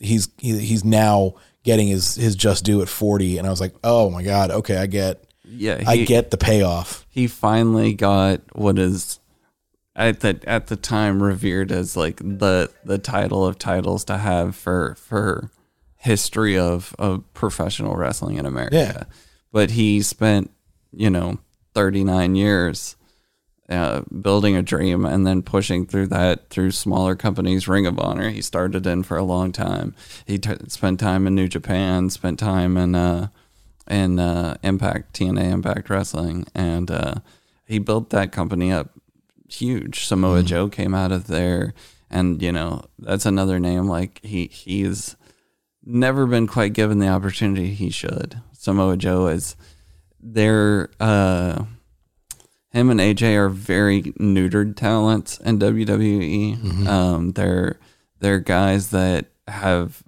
he's 0.00 0.28
he, 0.38 0.58
he's 0.58 0.84
now 0.84 1.34
getting 1.62 1.86
his 1.86 2.16
his 2.16 2.34
just 2.34 2.64
due 2.64 2.82
at 2.82 2.88
forty. 2.88 3.38
And 3.38 3.46
I 3.46 3.50
was 3.50 3.60
like, 3.60 3.74
oh 3.84 4.10
my 4.10 4.24
god. 4.24 4.50
Okay, 4.50 4.76
I 4.76 4.86
get 4.86 5.22
Yeah. 5.52 5.82
I 5.86 5.98
get 5.98 6.30
the 6.30 6.36
payoff. 6.36 7.06
he 7.10 7.26
finally 7.26 7.94
got 7.94 8.40
what 8.56 8.78
is 8.78 9.20
at 9.94 10.20
the 10.20 10.40
at 10.46 10.68
the 10.68 10.76
time 10.76 11.22
revered 11.22 11.70
as 11.70 11.96
like 11.96 12.16
the 12.16 12.70
the 12.84 12.98
title 12.98 13.46
of 13.46 13.58
titles 13.58 14.04
to 14.06 14.16
have 14.16 14.56
for 14.56 14.94
for 14.96 15.50
history 15.96 16.58
of 16.58 16.94
of 16.98 17.22
professional 17.34 17.94
wrestling 17.96 18.36
in 18.38 18.46
America. 18.46 18.76
Yeah. 18.76 19.02
But 19.52 19.70
he 19.72 20.00
spent, 20.00 20.50
you 20.92 21.10
know, 21.10 21.38
39 21.74 22.34
years 22.36 22.96
uh, 23.68 24.00
building 24.20 24.56
a 24.56 24.62
dream 24.62 25.04
and 25.04 25.26
then 25.26 25.42
pushing 25.42 25.86
through 25.86 26.06
that 26.08 26.48
through 26.48 26.70
smaller 26.70 27.14
companies. 27.14 27.68
Ring 27.68 27.86
of 27.86 27.98
Honor, 27.98 28.30
he 28.30 28.40
started 28.42 28.86
in 28.86 29.02
for 29.02 29.16
a 29.16 29.22
long 29.22 29.52
time. 29.52 29.94
He 30.26 30.38
t- 30.38 30.56
spent 30.68 31.00
time 31.00 31.26
in 31.26 31.34
New 31.34 31.48
Japan, 31.48 32.10
spent 32.10 32.38
time 32.38 32.76
in 32.76 32.94
uh, 32.94 33.28
in 33.92 34.18
uh, 34.18 34.56
Impact 34.62 35.12
TNA 35.12 35.52
Impact 35.52 35.90
Wrestling, 35.90 36.46
and 36.54 36.90
uh, 36.90 37.16
he 37.66 37.78
built 37.78 38.10
that 38.10 38.32
company 38.32 38.72
up 38.72 38.90
huge. 39.48 40.06
Samoa 40.06 40.42
Joe 40.42 40.68
came 40.68 40.94
out 40.94 41.12
of 41.12 41.26
there, 41.26 41.74
and 42.10 42.40
you 42.42 42.52
know 42.52 42.84
that's 42.98 43.26
another 43.26 43.60
name. 43.60 43.86
Like 43.86 44.20
he 44.24 44.46
he's 44.46 45.14
never 45.84 46.26
been 46.26 46.46
quite 46.46 46.72
given 46.72 46.98
the 46.98 47.08
opportunity 47.08 47.74
he 47.74 47.90
should. 47.90 48.40
Samoa 48.52 48.96
Joe 48.96 49.26
is 49.26 49.56
they're 50.20 50.88
uh 50.98 51.64
him 52.70 52.88
and 52.88 53.00
AJ 53.00 53.34
are 53.36 53.50
very 53.50 54.02
neutered 54.02 54.76
talents 54.76 55.38
in 55.38 55.58
WWE. 55.58 56.86
Um 56.86 57.32
they're 57.32 57.78
they're 58.20 58.40
guys 58.40 58.90
that 58.90 59.26
have 59.48 60.02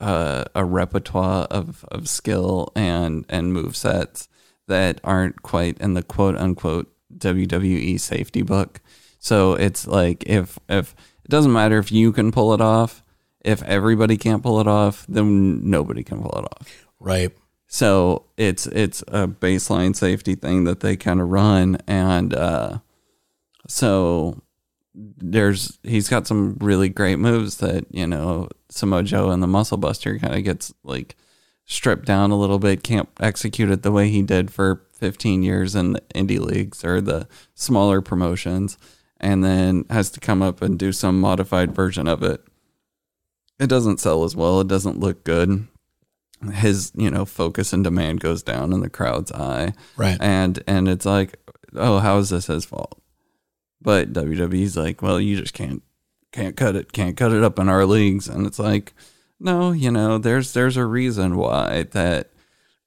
uh, 0.00 0.44
a 0.54 0.64
repertoire 0.64 1.44
of, 1.50 1.84
of 1.90 2.08
skill 2.08 2.72
and 2.76 3.24
and 3.28 3.52
move 3.52 3.76
sets 3.76 4.28
that 4.66 5.00
aren't 5.02 5.42
quite 5.42 5.78
in 5.78 5.94
the 5.94 6.02
quote 6.02 6.36
unquote 6.36 6.92
WWE 7.16 7.98
safety 7.98 8.42
book. 8.42 8.80
So 9.18 9.54
it's 9.54 9.86
like 9.86 10.24
if 10.26 10.58
if 10.68 10.94
it 11.24 11.30
doesn't 11.30 11.52
matter 11.52 11.78
if 11.78 11.90
you 11.90 12.12
can 12.12 12.30
pull 12.30 12.54
it 12.54 12.60
off, 12.60 13.02
if 13.40 13.62
everybody 13.64 14.16
can't 14.16 14.42
pull 14.42 14.60
it 14.60 14.68
off, 14.68 15.04
then 15.08 15.68
nobody 15.68 16.04
can 16.04 16.20
pull 16.22 16.38
it 16.38 16.44
off. 16.44 16.86
Right. 17.00 17.32
So 17.66 18.26
it's 18.36 18.66
it's 18.66 19.02
a 19.08 19.26
baseline 19.26 19.94
safety 19.94 20.34
thing 20.34 20.64
that 20.64 20.80
they 20.80 20.96
kind 20.96 21.20
of 21.20 21.28
run, 21.28 21.78
and 21.86 22.32
uh, 22.34 22.78
so 23.66 24.42
there's 25.00 25.78
he's 25.82 26.08
got 26.08 26.26
some 26.26 26.56
really 26.60 26.88
great 26.88 27.16
moves 27.20 27.58
that 27.58 27.86
you 27.90 28.06
know 28.06 28.48
Samoa 28.68 29.02
Joe 29.04 29.30
and 29.30 29.42
the 29.42 29.46
Muscle 29.46 29.76
Buster 29.78 30.18
kind 30.18 30.34
of 30.34 30.42
gets 30.44 30.72
like 30.82 31.14
stripped 31.66 32.06
down 32.06 32.30
a 32.30 32.38
little 32.38 32.58
bit, 32.58 32.82
can't 32.82 33.08
execute 33.20 33.70
it 33.70 33.82
the 33.82 33.92
way 33.92 34.08
he 34.08 34.22
did 34.22 34.50
for 34.50 34.82
15 34.94 35.42
years 35.42 35.74
in 35.76 35.92
the 35.92 36.00
indie 36.14 36.40
leagues 36.40 36.84
or 36.84 37.00
the 37.00 37.28
smaller 37.54 38.00
promotions, 38.00 38.78
and 39.20 39.44
then 39.44 39.84
has 39.90 40.10
to 40.10 40.20
come 40.20 40.42
up 40.42 40.62
and 40.62 40.78
do 40.78 40.92
some 40.92 41.20
modified 41.20 41.74
version 41.74 42.08
of 42.08 42.22
it. 42.22 42.42
It 43.60 43.68
doesn't 43.68 44.00
sell 44.00 44.24
as 44.24 44.34
well. 44.34 44.60
It 44.60 44.68
doesn't 44.68 44.98
look 45.00 45.24
good 45.24 45.68
his 46.54 46.92
you 46.94 47.10
know 47.10 47.24
focus 47.24 47.72
and 47.72 47.82
demand 47.82 48.20
goes 48.20 48.44
down 48.44 48.72
in 48.72 48.78
the 48.78 48.88
crowd's 48.88 49.32
eye 49.32 49.72
Right. 49.96 50.16
and 50.20 50.62
and 50.68 50.86
it's 50.86 51.04
like 51.04 51.36
oh 51.74 51.98
how 51.98 52.18
is 52.18 52.28
this 52.30 52.46
his 52.46 52.64
fault 52.64 53.02
but 53.80 54.12
WWE's 54.12 54.76
like 54.76 55.02
well 55.02 55.20
you 55.20 55.36
just 55.36 55.54
can't 55.54 55.82
can't 56.32 56.56
cut 56.56 56.76
it 56.76 56.92
can't 56.92 57.16
cut 57.16 57.32
it 57.32 57.42
up 57.42 57.58
in 57.58 57.68
our 57.68 57.86
leagues. 57.86 58.28
And 58.28 58.46
it's 58.46 58.58
like 58.58 58.92
no 59.40 59.72
you 59.72 59.90
know 59.90 60.18
there's 60.18 60.52
there's 60.52 60.76
a 60.76 60.84
reason 60.84 61.36
why 61.36 61.84
that 61.92 62.30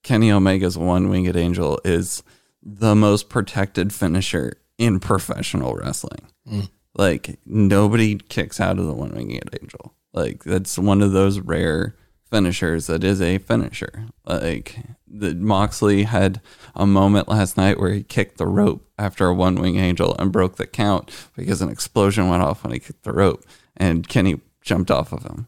Kenny 0.04 0.32
Omega's 0.32 0.78
one 0.78 1.10
winged 1.10 1.36
angel 1.36 1.80
is 1.84 2.24
the 2.64 2.96
most 2.96 3.30
protected 3.30 3.94
finisher 3.94 4.54
in 4.78 5.00
professional 5.00 5.76
wrestling. 5.76 6.28
Mm. 6.48 6.70
Like 6.96 7.40
nobody 7.46 8.16
kicks 8.16 8.60
out 8.60 8.80
of 8.80 8.86
the 8.86 8.94
one 8.94 9.12
winged 9.12 9.50
angel. 9.62 9.96
Like 10.14 10.44
that's 10.44 10.78
one 10.78 11.02
of 11.02 11.12
those 11.12 11.40
rare 11.40 11.96
finishers 12.32 12.88
that 12.88 13.04
is 13.04 13.22
a 13.22 13.38
finisher. 13.38 14.06
Like 14.26 14.78
the 15.08 15.36
Moxley 15.36 16.04
had 16.04 16.42
a 16.76 16.88
moment 16.88 17.28
last 17.28 17.58
night 17.58 17.80
where 17.80 17.92
he 17.94 18.02
kicked 18.04 18.38
the 18.38 18.48
rope 18.48 18.88
after 18.98 19.28
a 19.28 19.34
one 19.36 19.56
wing 19.56 19.76
angel 19.76 20.16
and 20.18 20.32
broke 20.32 20.56
the 20.56 20.66
count 20.66 21.12
because 21.36 21.62
an 21.62 21.70
explosion 21.70 22.30
went 22.30 22.42
off 22.42 22.64
when 22.64 22.74
he 22.74 22.80
kicked 22.80 23.04
the 23.04 23.12
rope 23.14 23.44
and 23.78 24.08
Kenny 24.08 24.40
jumped 24.62 24.90
off 24.90 25.12
of 25.12 25.24
him. 25.24 25.48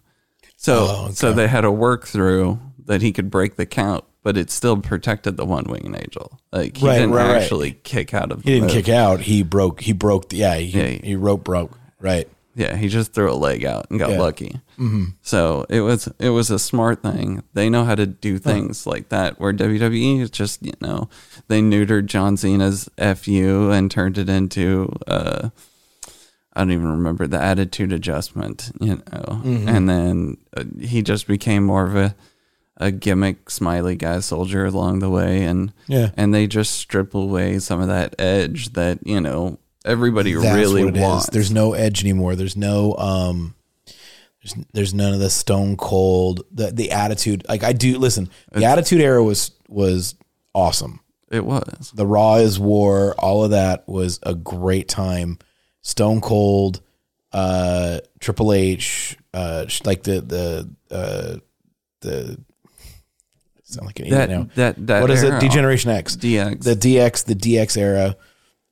So 0.57 0.87
Oh, 0.89 1.03
okay. 1.05 1.13
so 1.13 1.33
they 1.33 1.47
had 1.47 1.65
a 1.65 1.71
work 1.71 2.05
through 2.05 2.59
that 2.85 3.01
he 3.01 3.11
could 3.13 3.31
break 3.31 3.55
the 3.55 3.65
count, 3.65 4.03
but 4.23 4.35
it 4.37 4.49
still 4.51 4.77
protected 4.77 5.37
the 5.37 5.45
one 5.45 5.63
winged 5.65 5.95
angel. 5.95 6.39
Like 6.51 6.77
he 6.77 6.85
Right, 6.87 6.95
didn't 6.99 7.11
right, 7.11 7.27
right. 7.33 7.41
actually 7.41 7.71
kick 7.83 8.13
out 8.13 8.31
of 8.31 8.43
He 8.43 8.59
didn't 8.59 8.69
kick 8.71 8.89
out. 8.89 9.21
He 9.21 9.43
broke. 9.43 9.81
He 9.81 9.93
broke. 9.93 10.29
The, 10.29 10.37
yeah. 10.37 10.55
He, 10.55 10.77
Yeah, 10.77 10.87
he 11.01 11.15
rope 11.15 11.43
broke. 11.45 11.77
Right. 12.01 12.27
Yeah, 12.55 12.75
he 12.75 12.87
just 12.87 13.13
threw 13.13 13.31
a 13.31 13.33
leg 13.33 13.65
out 13.65 13.87
and 13.89 13.97
got 13.99 14.11
Yeah. 14.11 14.19
lucky. 14.19 14.59
Mm-hmm. 14.77 15.05
So 15.23 15.65
it 15.69 15.81
was 15.81 16.07
it 16.19 16.29
was 16.29 16.51
a 16.51 16.59
smart 16.59 17.01
thing. 17.01 17.41
They 17.53 17.69
know 17.69 17.83
how 17.83 17.95
to 17.95 18.05
do 18.05 18.37
things 18.37 18.85
like 18.85 19.09
that. 19.09 19.39
Where 19.39 19.53
WWE 19.53 20.21
is 20.21 20.29
just 20.29 20.63
you 20.63 20.73
know 20.79 21.09
they 21.47 21.61
neutered 21.61 22.05
John 22.05 22.37
Cena's 22.37 22.89
FU 22.97 23.71
and 23.71 23.89
turned 23.89 24.17
it 24.17 24.29
into 24.29 24.91
uh, 25.07 25.49
I 26.55 26.59
don't 26.61 26.71
even 26.71 26.87
remember 26.91 27.25
the 27.25 27.41
attitude 27.41 27.91
adjustment. 27.91 28.71
You 28.79 29.01
know, 29.11 29.41
and 29.43 29.89
then 29.89 30.37
uh, 30.55 30.63
he 30.79 31.01
just 31.01 31.25
became 31.27 31.63
more 31.63 31.87
of 31.87 31.95
a 31.95 32.15
a 32.77 32.91
gimmick 32.91 33.49
smiley 33.51 33.95
guy 33.95 34.19
soldier 34.19 34.65
along 34.65 34.99
the 34.99 35.09
way, 35.09 35.43
and 35.43 35.71
Yeah. 35.87 36.09
and 36.17 36.33
they 36.33 36.47
just 36.47 36.73
strip 36.73 37.13
away 37.15 37.59
some 37.59 37.81
of 37.81 37.87
that 37.87 38.13
edge 38.19 38.73
that 38.73 38.99
you 39.05 39.21
know 39.21 39.57
everybody 39.85 40.33
That's 40.33 40.55
really 40.55 40.83
it 40.83 40.95
is. 40.95 41.01
wants. 41.01 41.29
There's 41.29 41.51
no 41.51 41.73
edge 41.73 42.01
anymore. 42.03 42.35
There's 42.35 42.57
no 42.57 42.95
um 42.95 43.55
there's 44.41 44.55
there's 44.73 44.93
none 44.93 45.13
of 45.13 45.19
the 45.19 45.29
stone 45.29 45.77
cold 45.77 46.43
the 46.51 46.71
the 46.71 46.91
attitude. 46.91 47.45
Like 47.47 47.63
I 47.63 47.73
do 47.73 47.97
listen, 47.97 48.29
the 48.51 48.65
attitude 48.65 49.01
era 49.01 49.23
was 49.23 49.51
was 49.67 50.15
awesome. 50.53 50.99
It 51.31 51.43
was. 51.45 51.91
The 51.95 52.05
Raw 52.05 52.35
is 52.35 52.59
War, 52.59 53.15
all 53.17 53.43
of 53.43 53.51
that 53.51 53.87
was 53.87 54.19
a 54.23 54.35
great 54.35 54.87
time. 54.87 55.39
Stone 55.81 56.21
Cold, 56.21 56.81
uh 57.31 57.99
Triple 58.19 58.53
H, 58.53 59.17
uh 59.33 59.65
like 59.85 60.03
the 60.03 60.21
the 60.21 60.69
uh 60.91 61.37
the 62.01 62.37
sound 63.63 63.87
like 63.87 63.99
an 63.99 64.09
That 64.09 64.29
now. 64.29 64.47
that 64.55 64.87
that 64.87 65.01
what 65.01 65.09
is 65.09 65.23
era, 65.23 65.37
it? 65.37 65.39
D-Generation 65.39 65.89
X. 65.91 66.15
DX. 66.15 66.63
the 66.63 66.75
DX 66.75 67.25
the 67.25 67.35
DX 67.35 67.77
era 67.77 68.15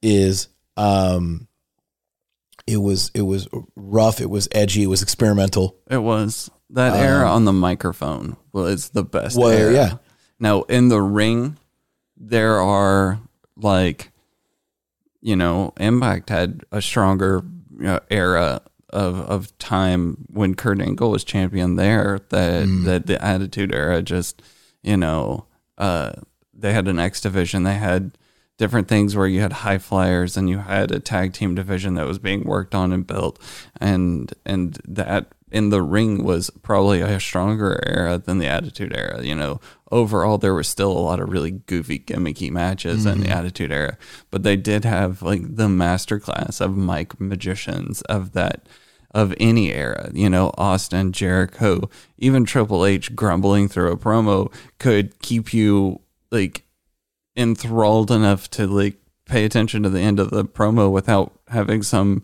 is 0.03 0.47
um 0.81 1.47
it 2.67 2.77
was 2.77 3.11
it 3.13 3.23
was 3.23 3.47
rough, 3.75 4.21
it 4.21 4.29
was 4.29 4.47
edgy, 4.51 4.83
it 4.83 4.87
was 4.87 5.01
experimental. 5.01 5.75
it 5.89 5.97
was 5.97 6.49
that 6.69 6.95
era 6.95 7.27
on 7.29 7.43
the 7.45 7.51
microphone 7.53 8.37
was 8.53 8.89
the 8.89 9.03
best. 9.03 9.35
Um, 9.35 9.43
Well, 9.43 9.51
era. 9.51 9.73
yeah. 9.73 9.93
Now 10.39 10.61
in 10.63 10.87
the 10.89 11.01
ring, 11.01 11.57
there 12.17 12.59
are 12.61 13.19
like, 13.57 14.11
you 15.21 15.35
know, 15.35 15.73
Impact 15.79 16.29
had 16.29 16.61
a 16.71 16.81
stronger 16.81 17.43
you 17.77 17.83
know, 17.83 17.99
era 18.09 18.61
of 18.89 19.19
of 19.21 19.57
time 19.57 20.25
when 20.31 20.55
Kurt 20.55 20.79
Angle 20.81 21.11
was 21.11 21.23
champion 21.23 21.75
there. 21.75 22.19
That 22.29 22.65
Mm. 22.67 22.85
that 22.85 23.05
the 23.07 23.23
Attitude 23.23 23.73
Era 23.73 24.01
just, 24.01 24.41
you 24.83 24.97
know, 24.97 25.45
uh, 25.77 26.13
they 26.53 26.73
had 26.73 26.87
an 26.87 26.99
X 26.99 27.19
division. 27.21 27.63
They 27.63 27.75
had 27.75 28.11
different 28.61 28.87
things 28.87 29.15
where 29.15 29.25
you 29.25 29.41
had 29.41 29.51
high 29.51 29.79
flyers 29.79 30.37
and 30.37 30.47
you 30.47 30.59
had 30.59 30.91
a 30.91 30.99
tag 30.99 31.33
team 31.33 31.55
division 31.55 31.95
that 31.95 32.05
was 32.05 32.19
being 32.19 32.43
worked 32.43 32.75
on 32.75 32.93
and 32.93 33.07
built. 33.07 33.41
And 33.81 34.31
and 34.45 34.77
that 34.87 35.33
in 35.51 35.69
the 35.69 35.81
ring 35.81 36.23
was 36.23 36.51
probably 36.61 37.01
a 37.01 37.19
stronger 37.19 37.83
era 37.87 38.19
than 38.19 38.37
the 38.37 38.45
attitude 38.45 38.95
era 38.95 39.23
you 39.23 39.33
know? 39.33 39.59
Overall 39.91 40.37
there 40.37 40.53
was 40.53 40.67
still 40.67 40.91
a 40.91 40.99
lot 41.09 41.19
of 41.19 41.29
really 41.29 41.49
goofy 41.49 41.97
gimmicky 41.97 42.51
matches 42.51 43.07
in 43.07 43.21
the 43.21 43.29
mm-hmm. 43.29 43.39
attitude 43.39 43.71
era. 43.71 43.97
But 44.29 44.43
they 44.43 44.57
did 44.57 44.85
have 44.85 45.23
like 45.23 45.55
the 45.55 45.67
master 45.67 46.19
class 46.19 46.61
of 46.61 46.77
mic 46.77 47.19
magicians 47.19 48.03
of 48.03 48.33
that 48.33 48.67
of 49.09 49.33
any 49.39 49.73
era. 49.73 50.11
You 50.13 50.29
know, 50.29 50.51
Austin, 50.55 51.13
Jericho, 51.13 51.89
even 52.19 52.45
Triple 52.45 52.85
H 52.85 53.15
grumbling 53.15 53.69
through 53.69 53.91
a 53.91 53.97
promo 53.97 54.53
could 54.77 55.19
keep 55.19 55.51
you 55.51 56.01
like 56.29 56.63
enthralled 57.35 58.11
enough 58.11 58.49
to 58.51 58.67
like 58.67 58.95
pay 59.25 59.45
attention 59.45 59.83
to 59.83 59.89
the 59.89 59.99
end 59.99 60.19
of 60.19 60.29
the 60.29 60.43
promo 60.43 60.91
without 60.91 61.33
having 61.47 61.81
some 61.83 62.23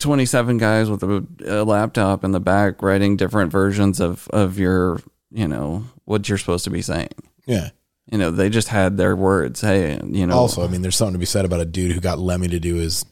27 0.00 0.58
guys 0.58 0.90
with 0.90 1.02
a, 1.02 1.26
a 1.46 1.64
laptop 1.64 2.24
in 2.24 2.32
the 2.32 2.40
back 2.40 2.82
writing 2.82 3.16
different 3.16 3.50
versions 3.50 4.00
of 4.00 4.28
of 4.28 4.58
your 4.58 5.00
you 5.30 5.48
know 5.48 5.84
what 6.04 6.28
you're 6.28 6.38
supposed 6.38 6.64
to 6.64 6.70
be 6.70 6.82
saying. 6.82 7.08
Yeah. 7.46 7.70
you 8.10 8.18
know 8.18 8.30
they 8.30 8.48
just 8.48 8.68
had 8.68 8.96
their 8.96 9.16
words. 9.16 9.60
Hey 9.60 10.00
you 10.04 10.26
know. 10.26 10.36
Also, 10.36 10.64
I 10.64 10.68
mean, 10.68 10.82
there's 10.82 10.96
something 10.96 11.14
to 11.14 11.18
be 11.18 11.26
said 11.26 11.44
about 11.44 11.60
a 11.60 11.64
dude 11.64 11.92
who 11.92 12.00
got 12.00 12.18
Lemmy 12.18 12.48
to 12.48 12.60
do 12.60 12.76
his 12.76 13.04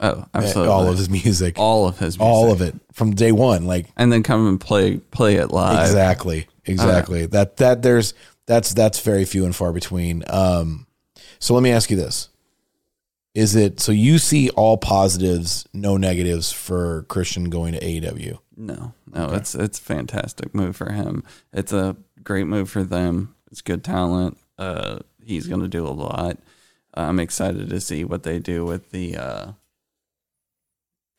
oh 0.00 0.24
absolutely. 0.34 0.72
all 0.72 0.88
of 0.88 0.98
his 0.98 1.08
music, 1.10 1.58
all 1.58 1.88
of 1.88 1.98
his 1.98 2.18
all 2.18 2.52
of 2.52 2.60
it 2.60 2.74
from 2.92 3.14
day 3.14 3.32
one. 3.32 3.66
Like 3.66 3.86
and 3.96 4.12
then 4.12 4.22
come 4.22 4.46
and 4.46 4.60
play 4.60 4.98
play 4.98 5.36
it 5.36 5.50
live. 5.50 5.86
Exactly, 5.86 6.46
exactly. 6.64 7.26
That 7.26 7.56
that 7.56 7.82
there's 7.82 8.14
that's 8.46 8.74
that's 8.74 9.00
very 9.00 9.24
few 9.24 9.44
and 9.44 9.54
far 9.54 9.72
between. 9.72 10.24
Um, 10.28 10.86
so 11.38 11.54
let 11.54 11.62
me 11.62 11.70
ask 11.70 11.90
you 11.90 11.96
this: 11.96 12.28
Is 13.34 13.54
it 13.56 13.80
so 13.80 13.92
you 13.92 14.18
see 14.18 14.50
all 14.50 14.76
positives, 14.76 15.66
no 15.72 15.96
negatives 15.96 16.52
for 16.52 17.02
Christian 17.08 17.50
going 17.50 17.72
to 17.74 17.80
AEW? 17.80 18.38
No, 18.56 18.94
no, 19.12 19.30
it's 19.34 19.54
it's 19.54 19.78
a 19.78 19.82
fantastic 19.82 20.54
move 20.54 20.76
for 20.76 20.92
him. 20.92 21.24
It's 21.52 21.72
a 21.72 21.96
great 22.22 22.46
move 22.46 22.70
for 22.70 22.82
them. 22.82 23.34
It's 23.50 23.62
good 23.62 23.84
talent. 23.84 24.38
Uh, 24.58 24.98
he's 25.22 25.46
going 25.46 25.62
to 25.62 25.68
do 25.68 25.86
a 25.86 25.90
lot. 25.90 26.38
I'm 26.92 27.18
excited 27.18 27.70
to 27.70 27.80
see 27.80 28.04
what 28.04 28.22
they 28.22 28.38
do 28.38 28.64
with 28.64 28.90
the 28.90 29.16
uh, 29.16 29.52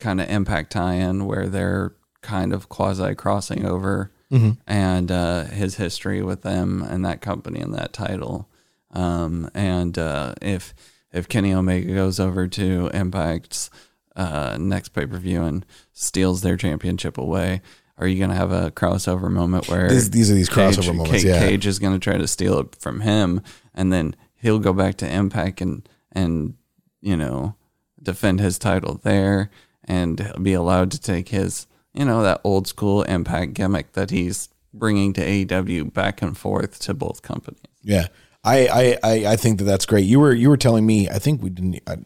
kind 0.00 0.20
of 0.20 0.28
impact 0.30 0.72
tie-in 0.72 1.26
where 1.26 1.48
they're 1.48 1.92
kind 2.22 2.52
of 2.52 2.68
quasi 2.68 3.14
crossing 3.14 3.66
over, 3.66 4.10
and 4.30 5.10
uh, 5.12 5.44
his 5.44 5.76
history 5.76 6.22
with 6.22 6.42
them 6.42 6.82
and 6.82 7.04
that 7.04 7.20
company 7.20 7.60
and 7.60 7.74
that 7.74 7.92
title. 7.92 8.48
Um, 8.92 9.50
and 9.54 9.98
uh, 9.98 10.34
if 10.42 10.74
if 11.12 11.28
Kenny 11.28 11.52
Omega 11.54 11.94
goes 11.94 12.18
over 12.20 12.48
to 12.48 12.90
Impact's 12.92 13.70
uh, 14.16 14.56
next 14.60 14.90
pay 14.90 15.06
per 15.06 15.18
view 15.18 15.42
and 15.42 15.64
steals 15.92 16.42
their 16.42 16.56
championship 16.56 17.18
away, 17.18 17.62
are 17.98 18.06
you 18.06 18.18
going 18.18 18.30
to 18.30 18.36
have 18.36 18.52
a 18.52 18.70
crossover 18.70 19.30
moment 19.30 19.68
where 19.68 19.88
These- 19.88 20.10
these 20.10 20.30
are 20.30 20.34
these 20.34 20.48
Cage- 20.48 20.76
crossover 20.76 20.94
moments, 20.94 21.22
Ca- 21.22 21.28
yeah. 21.28 21.38
Cage 21.40 21.66
is 21.66 21.78
going 21.78 21.92
to 21.92 21.98
try 21.98 22.16
to 22.18 22.26
steal 22.26 22.58
it 22.58 22.74
from 22.76 23.00
him, 23.00 23.40
and 23.74 23.92
then 23.92 24.16
he'll 24.36 24.58
go 24.58 24.72
back 24.72 24.96
to 24.98 25.10
Impact 25.10 25.60
and 25.60 25.88
and 26.12 26.54
you 27.00 27.16
know 27.16 27.54
defend 28.02 28.40
his 28.40 28.58
title 28.58 29.00
there 29.02 29.50
and 29.84 30.32
be 30.42 30.52
allowed 30.52 30.90
to 30.92 31.00
take 31.00 31.28
his 31.28 31.66
you 31.96 32.04
know 32.04 32.22
that 32.22 32.40
old 32.44 32.66
school 32.66 33.02
Impact 33.02 33.54
gimmick 33.54 33.92
that 33.94 34.10
he's 34.10 34.48
bringing 34.74 35.12
to 35.14 35.20
AEW 35.22 35.92
back 35.92 36.22
and 36.22 36.36
forth 36.36 36.78
to 36.80 36.94
both 36.94 37.22
companies. 37.22 37.60
Yeah, 37.82 38.08
I, 38.44 38.66
I, 38.66 38.98
I, 39.02 39.26
I 39.32 39.36
think 39.36 39.58
that 39.58 39.64
that's 39.64 39.86
great. 39.86 40.04
You 40.04 40.20
were 40.20 40.32
you 40.34 40.48
were 40.48 40.56
telling 40.56 40.84
me. 40.86 41.08
I 41.08 41.18
think 41.18 41.42
we 41.42 41.50
didn't. 41.50 41.80
I, 41.86 41.96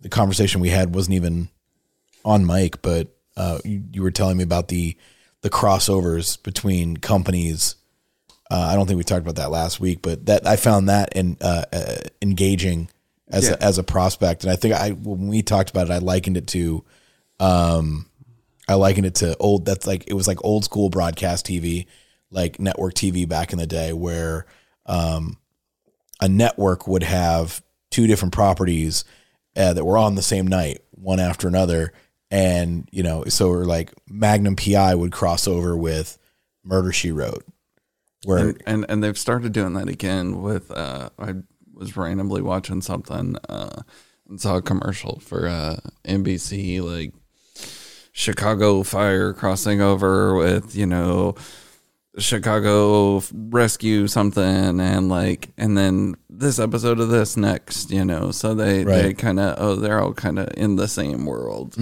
the 0.00 0.08
conversation 0.08 0.60
we 0.60 0.70
had 0.70 0.94
wasn't 0.94 1.14
even 1.16 1.48
on 2.24 2.46
mic, 2.46 2.82
but 2.82 3.08
uh, 3.36 3.58
you, 3.64 3.82
you 3.92 4.02
were 4.02 4.10
telling 4.10 4.36
me 4.36 4.42
about 4.44 4.68
the 4.68 4.96
the 5.42 5.50
crossovers 5.50 6.42
between 6.42 6.96
companies. 6.98 7.76
Uh, 8.50 8.68
I 8.72 8.74
don't 8.74 8.86
think 8.86 8.98
we 8.98 9.04
talked 9.04 9.22
about 9.22 9.36
that 9.36 9.50
last 9.50 9.78
week, 9.80 10.02
but 10.02 10.26
that 10.26 10.44
I 10.46 10.56
found 10.56 10.88
that 10.88 11.14
in, 11.14 11.36
uh, 11.40 11.64
uh, 11.72 11.96
engaging 12.20 12.88
as 13.28 13.44
Yeah. 13.46 13.54
a, 13.60 13.62
as 13.64 13.78
a 13.78 13.84
prospect, 13.84 14.42
and 14.42 14.52
I 14.52 14.56
think 14.56 14.74
I 14.74 14.90
when 14.90 15.28
we 15.28 15.40
talked 15.42 15.70
about 15.70 15.88
it, 15.88 15.92
I 15.92 15.98
likened 15.98 16.36
it 16.36 16.48
to, 16.48 16.84
um, 17.38 18.06
I 18.70 18.74
likened 18.74 19.06
it 19.06 19.16
to 19.16 19.36
old. 19.38 19.64
That's 19.66 19.84
like 19.84 20.04
it 20.06 20.14
was 20.14 20.28
like 20.28 20.44
old 20.44 20.64
school 20.64 20.90
broadcast 20.90 21.44
TV, 21.44 21.86
like 22.30 22.60
network 22.60 22.94
TV 22.94 23.28
back 23.28 23.52
in 23.52 23.58
the 23.58 23.66
day, 23.66 23.92
where 23.92 24.46
um, 24.86 25.38
a 26.20 26.28
network 26.28 26.86
would 26.86 27.02
have 27.02 27.64
two 27.90 28.06
different 28.06 28.32
properties 28.32 29.04
uh, 29.56 29.72
that 29.72 29.84
were 29.84 29.98
on 29.98 30.14
the 30.14 30.22
same 30.22 30.46
night, 30.46 30.78
one 30.92 31.18
after 31.18 31.48
another, 31.48 31.92
and 32.30 32.88
you 32.92 33.02
know, 33.02 33.24
so 33.24 33.48
we're 33.48 33.64
like 33.64 33.92
Magnum 34.08 34.54
PI 34.54 34.94
would 34.94 35.10
cross 35.10 35.48
over 35.48 35.76
with 35.76 36.16
Murder 36.62 36.92
She 36.92 37.10
Wrote, 37.10 37.44
where 38.24 38.38
and, 38.38 38.62
and 38.66 38.86
and 38.88 39.02
they've 39.02 39.18
started 39.18 39.52
doing 39.52 39.72
that 39.72 39.88
again 39.88 40.42
with 40.42 40.70
uh 40.70 41.10
I 41.18 41.34
was 41.74 41.96
randomly 41.96 42.40
watching 42.40 42.82
something 42.82 43.34
uh 43.48 43.82
and 44.28 44.40
saw 44.40 44.58
a 44.58 44.62
commercial 44.62 45.18
for 45.18 45.48
uh 45.48 45.78
NBC 46.04 46.80
like 46.80 47.14
Chicago 48.20 48.82
Fire 48.82 49.32
crossing 49.32 49.80
over 49.80 50.34
with 50.34 50.76
you 50.76 50.84
know 50.84 51.34
Chicago 52.18 53.22
Rescue 53.32 54.06
something 54.08 54.78
and 54.80 55.08
like 55.08 55.48
and 55.56 55.78
then 55.78 56.16
this 56.28 56.58
episode 56.58 57.00
of 57.00 57.08
this 57.08 57.36
next 57.38 57.90
you 57.90 58.04
know 58.04 58.30
so 58.30 58.54
they 58.54 58.84
they 59.02 59.14
kind 59.14 59.40
of 59.40 59.54
oh 59.58 59.76
they're 59.76 60.00
all 60.00 60.12
kind 60.12 60.38
of 60.38 60.48
in 60.56 60.76
the 60.76 60.86
same 60.88 61.24
world 61.24 61.76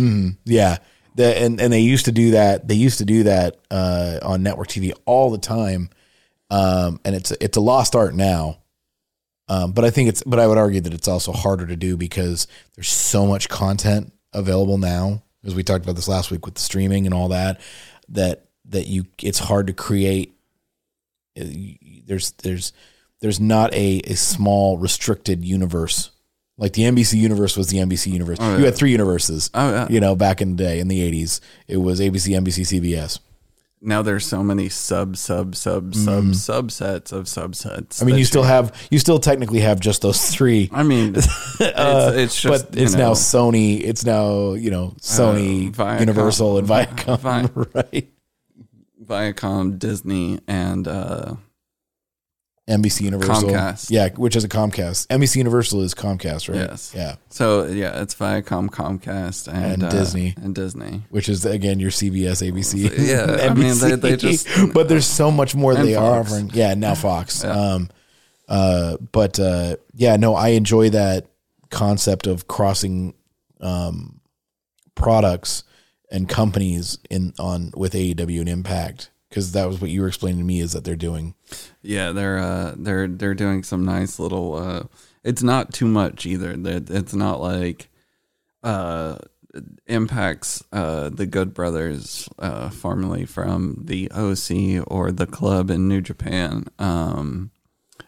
Yeah. 0.44 0.78
The, 1.16 1.36
and, 1.36 1.60
and 1.60 1.72
they 1.72 1.80
used 1.80 2.04
to 2.04 2.12
do 2.12 2.30
that. 2.32 2.68
They 2.68 2.76
used 2.76 2.98
to 2.98 3.04
do 3.04 3.24
that 3.24 3.56
uh, 3.72 4.20
on 4.22 4.44
network 4.44 4.68
TV 4.68 4.92
all 5.04 5.30
the 5.32 5.38
time. 5.38 5.90
Um, 6.50 7.00
and 7.04 7.16
it's 7.16 7.32
it's 7.40 7.56
a 7.56 7.60
lost 7.60 7.96
art 7.96 8.14
now. 8.14 8.58
Um, 9.48 9.72
but 9.72 9.84
I 9.84 9.90
think 9.90 10.10
it's 10.10 10.22
but 10.22 10.38
I 10.38 10.46
would 10.46 10.58
argue 10.58 10.80
that 10.82 10.94
it's 10.94 11.08
also 11.08 11.32
harder 11.32 11.66
to 11.66 11.74
do 11.74 11.96
because 11.96 12.46
there's 12.76 12.90
so 12.90 13.26
much 13.26 13.48
content 13.48 14.12
available 14.32 14.78
now, 14.78 15.24
as 15.48 15.54
we 15.54 15.64
talked 15.64 15.84
about 15.84 15.96
this 15.96 16.06
last 16.06 16.30
week 16.30 16.44
with 16.44 16.54
the 16.54 16.60
streaming 16.60 17.06
and 17.06 17.14
all 17.14 17.28
that, 17.28 17.60
that 18.10 18.44
that 18.66 18.86
you 18.86 19.06
it's 19.22 19.38
hard 19.40 19.66
to 19.66 19.72
create 19.72 20.34
uh, 21.40 21.44
there's 22.06 22.32
there's 22.32 22.72
there's 23.20 23.40
not 23.40 23.72
a, 23.74 24.00
a 24.04 24.14
small 24.14 24.78
restricted 24.78 25.44
universe. 25.44 26.10
Like 26.56 26.72
the 26.72 26.82
NBC 26.82 27.14
universe 27.14 27.56
was 27.56 27.68
the 27.68 27.78
NBC 27.78 28.12
universe. 28.12 28.38
You 28.40 28.64
had 28.64 28.76
three 28.76 28.90
universes. 28.90 29.48
Oh, 29.54 29.70
yeah. 29.70 29.86
You 29.88 30.00
know, 30.00 30.16
back 30.16 30.40
in 30.40 30.56
the 30.56 30.62
day 30.64 30.80
in 30.80 30.88
the 30.88 31.00
eighties. 31.00 31.40
It 31.66 31.78
was 31.78 32.00
ABC, 32.00 32.36
NBC, 32.36 32.80
CBS. 32.80 33.20
Now 33.80 34.02
there's 34.02 34.26
so 34.26 34.42
many 34.42 34.68
sub 34.68 35.16
sub 35.16 35.54
sub 35.54 35.94
sub 35.94 36.24
subsets 36.26 37.12
of 37.12 37.24
subsets. 37.26 38.02
I 38.02 38.06
mean, 38.06 38.16
you 38.18 38.24
still 38.24 38.42
have 38.42 38.74
you 38.90 38.98
still 38.98 39.18
technically 39.18 39.60
have 39.60 39.78
just 39.80 40.02
those 40.02 40.30
three. 40.30 40.68
I 40.72 40.82
mean, 40.82 41.14
it's, 41.16 41.26
it's 41.60 42.40
just, 42.40 42.64
Uh, 42.64 42.68
but 42.70 42.78
it's 42.78 42.92
you 42.92 42.98
now 42.98 43.12
Sony. 43.12 43.80
It's 43.82 44.04
now 44.04 44.54
you 44.54 44.70
know 44.70 44.94
Sony, 45.00 45.70
Viacom. 45.72 46.00
Universal, 46.00 46.58
and 46.58 46.68
Viacom, 46.68 47.18
Vi- 47.20 47.70
right? 47.74 48.08
Viacom, 49.04 49.78
Disney, 49.78 50.40
and 50.46 50.86
uh, 50.86 51.34
NBC 52.68 53.00
Universal, 53.02 53.48
Comcast. 53.50 53.90
yeah, 53.90 54.10
which 54.16 54.36
is 54.36 54.44
a 54.44 54.48
Comcast. 54.48 55.06
NBC 55.08 55.36
Universal 55.36 55.80
is 55.80 55.94
Comcast, 55.94 56.48
right? 56.48 56.68
Yes. 56.70 56.92
yeah, 56.94 57.16
so 57.30 57.64
yeah, 57.64 58.02
it's 58.02 58.14
Viacom, 58.14 58.68
Comcast, 58.68 59.48
and, 59.48 59.64
And 59.72 59.84
uh, 59.84 59.88
Disney. 59.90 60.34
and 60.36 60.54
Disney. 60.54 61.02
which 61.10 61.28
is 61.30 61.46
again 61.46 61.80
your 61.80 61.90
CBS, 61.90 62.42
ABC, 62.46 62.90
Yeah, 63.08 63.48
I 63.50 63.54
mean, 63.54 63.78
they- 63.78 63.94
they 64.10 64.16
just- 64.16 64.46
but 64.74 64.88
there's 64.88 65.06
so 65.06 65.30
much 65.30 65.54
more 65.54 65.74
they 65.74 65.94
are 65.94 66.20
offering. 66.20 66.50
Yeah, 66.52 66.74
now 66.74 66.94
Fox. 67.06 67.42
Um, 67.42 67.88
uh, 68.48 68.96
but 69.12 69.40
uh, 69.40 69.76
yeah, 69.94 70.16
no, 70.16 70.34
I 70.34 70.48
enjoy 70.50 70.90
that 70.90 71.26
concept 71.70 72.26
of 72.26 72.46
crossing 72.48 73.14
um, 73.60 74.20
products 74.94 75.64
and 76.10 76.28
companies 76.28 76.98
in 77.10 77.32
on 77.38 77.72
with 77.76 77.92
AEW 77.92 78.40
and 78.40 78.48
Impact 78.48 79.10
because 79.28 79.52
that 79.52 79.66
was 79.66 79.80
what 79.80 79.90
you 79.90 80.02
were 80.02 80.08
explaining 80.08 80.38
to 80.38 80.44
me 80.44 80.60
is 80.60 80.72
that 80.72 80.84
they're 80.84 80.96
doing. 80.96 81.34
Yeah, 81.82 82.12
they're 82.12 82.38
uh, 82.38 82.74
they're 82.76 83.08
they're 83.08 83.34
doing 83.34 83.62
some 83.62 83.84
nice 83.84 84.18
little. 84.18 84.54
Uh, 84.54 84.82
it's 85.24 85.42
not 85.42 85.72
too 85.72 85.86
much 85.86 86.26
either. 86.26 86.54
It's 86.56 87.14
not 87.14 87.40
like 87.40 87.90
uh, 88.62 89.18
impacts 89.86 90.62
uh, 90.72 91.08
the 91.10 91.26
Good 91.26 91.54
Brothers, 91.54 92.28
uh, 92.38 92.70
formerly 92.70 93.24
from 93.24 93.82
the 93.84 94.10
OC 94.12 94.84
or 94.86 95.12
the 95.12 95.26
club 95.26 95.70
in 95.70 95.88
New 95.88 96.00
Japan, 96.00 96.66
um, 96.78 97.50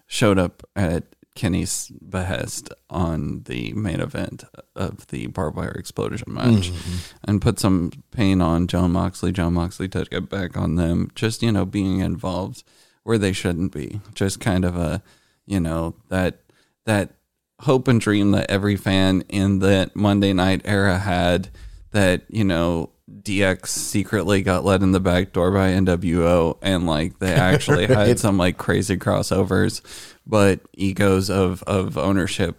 showed 0.06 0.38
up 0.38 0.62
at 0.76 1.04
Kenny's 1.40 1.90
behest 2.06 2.70
on 2.90 3.44
the 3.44 3.72
main 3.72 3.98
event 3.98 4.44
of 4.76 5.06
the 5.06 5.26
barbed 5.28 5.56
wire 5.56 5.70
explosion 5.70 6.34
match 6.34 6.70
mm-hmm. 6.70 7.14
and 7.24 7.40
put 7.40 7.58
some 7.58 7.92
pain 8.10 8.42
on 8.42 8.66
Jon 8.66 8.92
Moxley. 8.92 9.32
Jon 9.32 9.54
Moxley 9.54 9.88
to 9.88 10.04
get 10.04 10.28
back 10.28 10.58
on 10.58 10.74
them, 10.74 11.10
just, 11.14 11.42
you 11.42 11.50
know, 11.50 11.64
being 11.64 12.00
involved 12.00 12.62
where 13.04 13.16
they 13.16 13.32
shouldn't 13.32 13.72
be. 13.72 14.02
Just 14.12 14.38
kind 14.38 14.66
of 14.66 14.76
a, 14.76 15.02
you 15.46 15.60
know, 15.60 15.94
that, 16.10 16.42
that 16.84 17.14
hope 17.60 17.88
and 17.88 18.02
dream 18.02 18.32
that 18.32 18.50
every 18.50 18.76
fan 18.76 19.22
in 19.30 19.60
that 19.60 19.96
Monday 19.96 20.34
night 20.34 20.60
era 20.66 20.98
had 20.98 21.48
that, 21.92 22.24
you 22.28 22.44
know, 22.44 22.90
DX 23.22 23.66
secretly 23.66 24.42
got 24.42 24.64
let 24.64 24.82
in 24.82 24.92
the 24.92 25.00
back 25.00 25.32
door 25.32 25.50
by 25.50 25.70
NWO 25.70 26.58
and 26.62 26.86
like 26.86 27.18
they 27.18 27.32
actually 27.32 27.86
had 27.88 28.18
some 28.18 28.38
like 28.38 28.56
crazy 28.56 28.96
crossovers, 28.96 29.80
but 30.26 30.60
egos 30.74 31.30
of 31.30 31.62
of 31.64 31.98
ownership, 31.98 32.56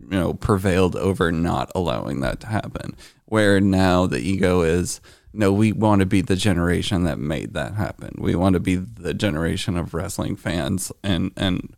you 0.00 0.18
know, 0.18 0.34
prevailed 0.34 0.96
over 0.96 1.30
not 1.32 1.70
allowing 1.74 2.20
that 2.20 2.40
to 2.40 2.46
happen. 2.46 2.96
Where 3.26 3.60
now 3.60 4.06
the 4.06 4.18
ego 4.18 4.62
is 4.62 5.00
no, 5.32 5.52
we 5.52 5.72
want 5.72 6.00
to 6.00 6.06
be 6.06 6.20
the 6.20 6.36
generation 6.36 7.04
that 7.04 7.18
made 7.18 7.54
that 7.54 7.74
happen. 7.74 8.14
We 8.18 8.36
want 8.36 8.54
to 8.54 8.60
be 8.60 8.76
the 8.76 9.14
generation 9.14 9.76
of 9.76 9.92
wrestling 9.92 10.36
fans 10.36 10.92
and 11.02 11.32
and 11.36 11.74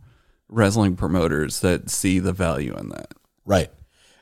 wrestling 0.49 0.97
promoters 0.97 1.61
that 1.61 1.91
see 1.91 2.19
the 2.19 2.33
value 2.33 2.77
in 2.77 2.91
that. 2.91 3.13
Right. 3.45 3.71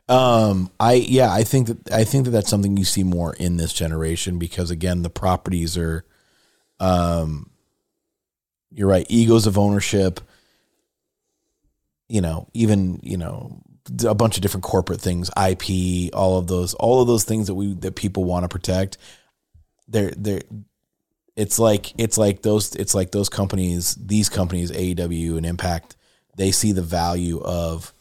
Um, 0.09 0.71
I 0.79 0.95
yeah, 0.95 1.33
I 1.33 1.45
think 1.45 1.69
that 1.69 1.93
I 1.93 2.05
think 2.05 2.27
that 2.27 2.31
that's 2.31 2.51
something 2.51 2.77
you 2.77 2.85
see 2.85 3.05
more 3.05 3.35
in 3.35 3.57
this 3.57 3.73
generation 3.73 4.39
because 4.39 4.71
again, 4.71 5.03
the 5.03 5.11
properties 5.11 5.79
are, 5.79 6.05
um, 6.79 7.51
you're 8.71 8.89
right, 8.89 9.07
egos 9.09 9.47
of 9.47 9.57
ownership. 9.57 10.21
You 12.09 12.21
know, 12.21 12.49
even 12.53 13.01
you 13.03 13.17
know 13.17 13.63
a 14.07 14.15
bunch 14.15 14.37
of 14.37 14.43
different 14.43 14.65
corporate 14.65 15.01
things, 15.01 15.31
IP, 15.31 16.15
all 16.15 16.39
of 16.39 16.49
those, 16.49 16.75
all 16.75 17.01
of 17.01 17.07
those 17.07 17.25
things 17.25 17.47
that 17.47 17.55
we 17.55 17.73
that 17.75 17.97
people 17.97 18.25
want 18.25 18.45
to 18.45 18.49
protect 18.49 18.99
they're 19.89 20.13
they're 20.17 20.43
it's 21.37 21.59
like 21.59 21.93
it's 21.99 22.17
like 22.17 22.43
those 22.43 22.75
it's 22.77 22.95
like 22.95 23.11
those 23.11 23.29
companies 23.29 23.95
these 23.97 24.29
companies 24.29 24.71
AEW 24.71 25.37
and 25.37 25.47
Impact 25.47 25.97
they 26.37 26.51
see 26.51 26.73
the 26.73 26.83
value 26.83 27.41
of 27.41 27.93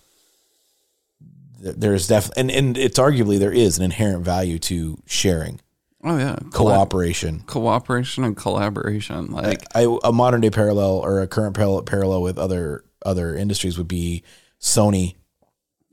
there's 1.63 2.07
definitely 2.07 2.41
and, 2.41 2.51
and 2.51 2.77
it's 2.77 2.99
arguably 2.99 3.39
there 3.39 3.51
is 3.51 3.77
an 3.77 3.83
inherent 3.83 4.23
value 4.23 4.59
to 4.59 4.97
sharing 5.05 5.59
oh 6.03 6.17
yeah 6.17 6.35
cooperation 6.51 7.41
cooperation 7.47 8.23
and 8.23 8.35
collaboration 8.35 9.31
like 9.31 9.63
I, 9.73 9.85
I, 9.85 9.99
a 10.03 10.11
modern 10.11 10.41
day 10.41 10.49
parallel 10.49 10.99
or 10.99 11.21
a 11.21 11.27
current 11.27 11.55
parallel, 11.55 11.83
parallel 11.83 12.21
with 12.21 12.37
other 12.37 12.83
other 13.05 13.35
industries 13.35 13.77
would 13.77 13.87
be 13.87 14.23
Sony 14.59 15.15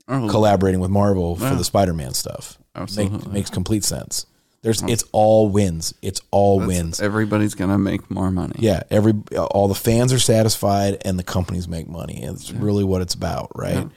oh, 0.07 0.27
collaborating 0.29 0.79
with 0.79 0.91
Marvel 0.91 1.37
yeah. 1.39 1.49
for 1.49 1.55
the 1.55 1.63
Spider-Man 1.63 2.13
stuff 2.13 2.57
Absolutely. 2.75 3.17
Make, 3.19 3.27
makes 3.27 3.49
complete 3.49 3.83
sense 3.83 4.25
there's 4.61 4.83
it's 4.83 5.03
all 5.11 5.49
wins. 5.49 5.95
It's 6.03 6.21
all 6.29 6.59
That's, 6.59 6.67
wins. 6.67 7.01
Everybody's 7.01 7.55
gonna 7.55 7.79
make 7.79 8.11
more 8.11 8.29
money. 8.29 8.53
Yeah, 8.59 8.83
every 8.91 9.13
all 9.35 9.67
the 9.67 9.73
fans 9.73 10.13
are 10.13 10.19
satisfied 10.19 11.01
and 11.03 11.17
the 11.17 11.23
companies 11.23 11.67
make 11.67 11.89
money. 11.89 12.21
It's 12.21 12.51
yeah. 12.51 12.59
really 12.59 12.83
what 12.83 13.01
it's 13.01 13.15
about, 13.15 13.49
right? 13.55 13.73
Yeah. 13.73 13.89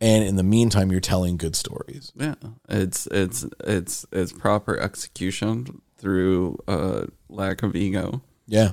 And 0.00 0.24
in 0.24 0.36
the 0.36 0.42
meantime, 0.42 0.90
you're 0.90 1.00
telling 1.00 1.36
good 1.36 1.54
stories. 1.54 2.12
Yeah, 2.16 2.36
it's 2.68 3.06
it's 3.08 3.44
it's 3.64 4.06
it's 4.12 4.32
proper 4.32 4.78
execution 4.78 5.82
through 5.98 6.58
a 6.66 7.08
lack 7.28 7.62
of 7.62 7.76
ego. 7.76 8.22
Yeah, 8.46 8.72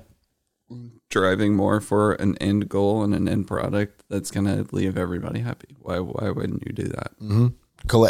driving 1.09 1.53
more 1.53 1.81
for 1.81 2.13
an 2.13 2.37
end 2.37 2.69
goal 2.69 3.03
and 3.03 3.13
an 3.13 3.27
end 3.27 3.47
product 3.47 4.03
that's 4.09 4.31
gonna 4.31 4.65
leave 4.71 4.97
everybody 4.97 5.41
happy. 5.41 5.75
Why 5.81 5.99
why 5.99 6.29
wouldn't 6.29 6.65
you 6.65 6.71
do 6.71 6.85
that? 6.85 7.11
Mm-hmm 7.21 7.47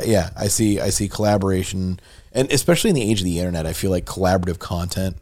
yeah, 0.05 0.29
I 0.35 0.47
see. 0.47 0.79
I 0.79 0.89
see 0.89 1.07
collaboration, 1.07 1.99
and 2.31 2.51
especially 2.51 2.89
in 2.89 2.95
the 2.95 3.09
age 3.09 3.19
of 3.19 3.25
the 3.25 3.39
internet, 3.39 3.65
I 3.65 3.73
feel 3.73 3.91
like 3.91 4.05
collaborative 4.05 4.59
content. 4.59 5.17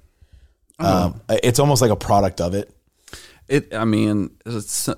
Oh. 0.79 1.05
Um, 1.05 1.21
it's 1.29 1.59
almost 1.59 1.81
like 1.81 1.91
a 1.91 1.95
product 1.95 2.41
of 2.41 2.53
it. 2.53 2.69
It. 3.47 3.73
I 3.73 3.85
mean, 3.85 4.31
it's 4.45 4.89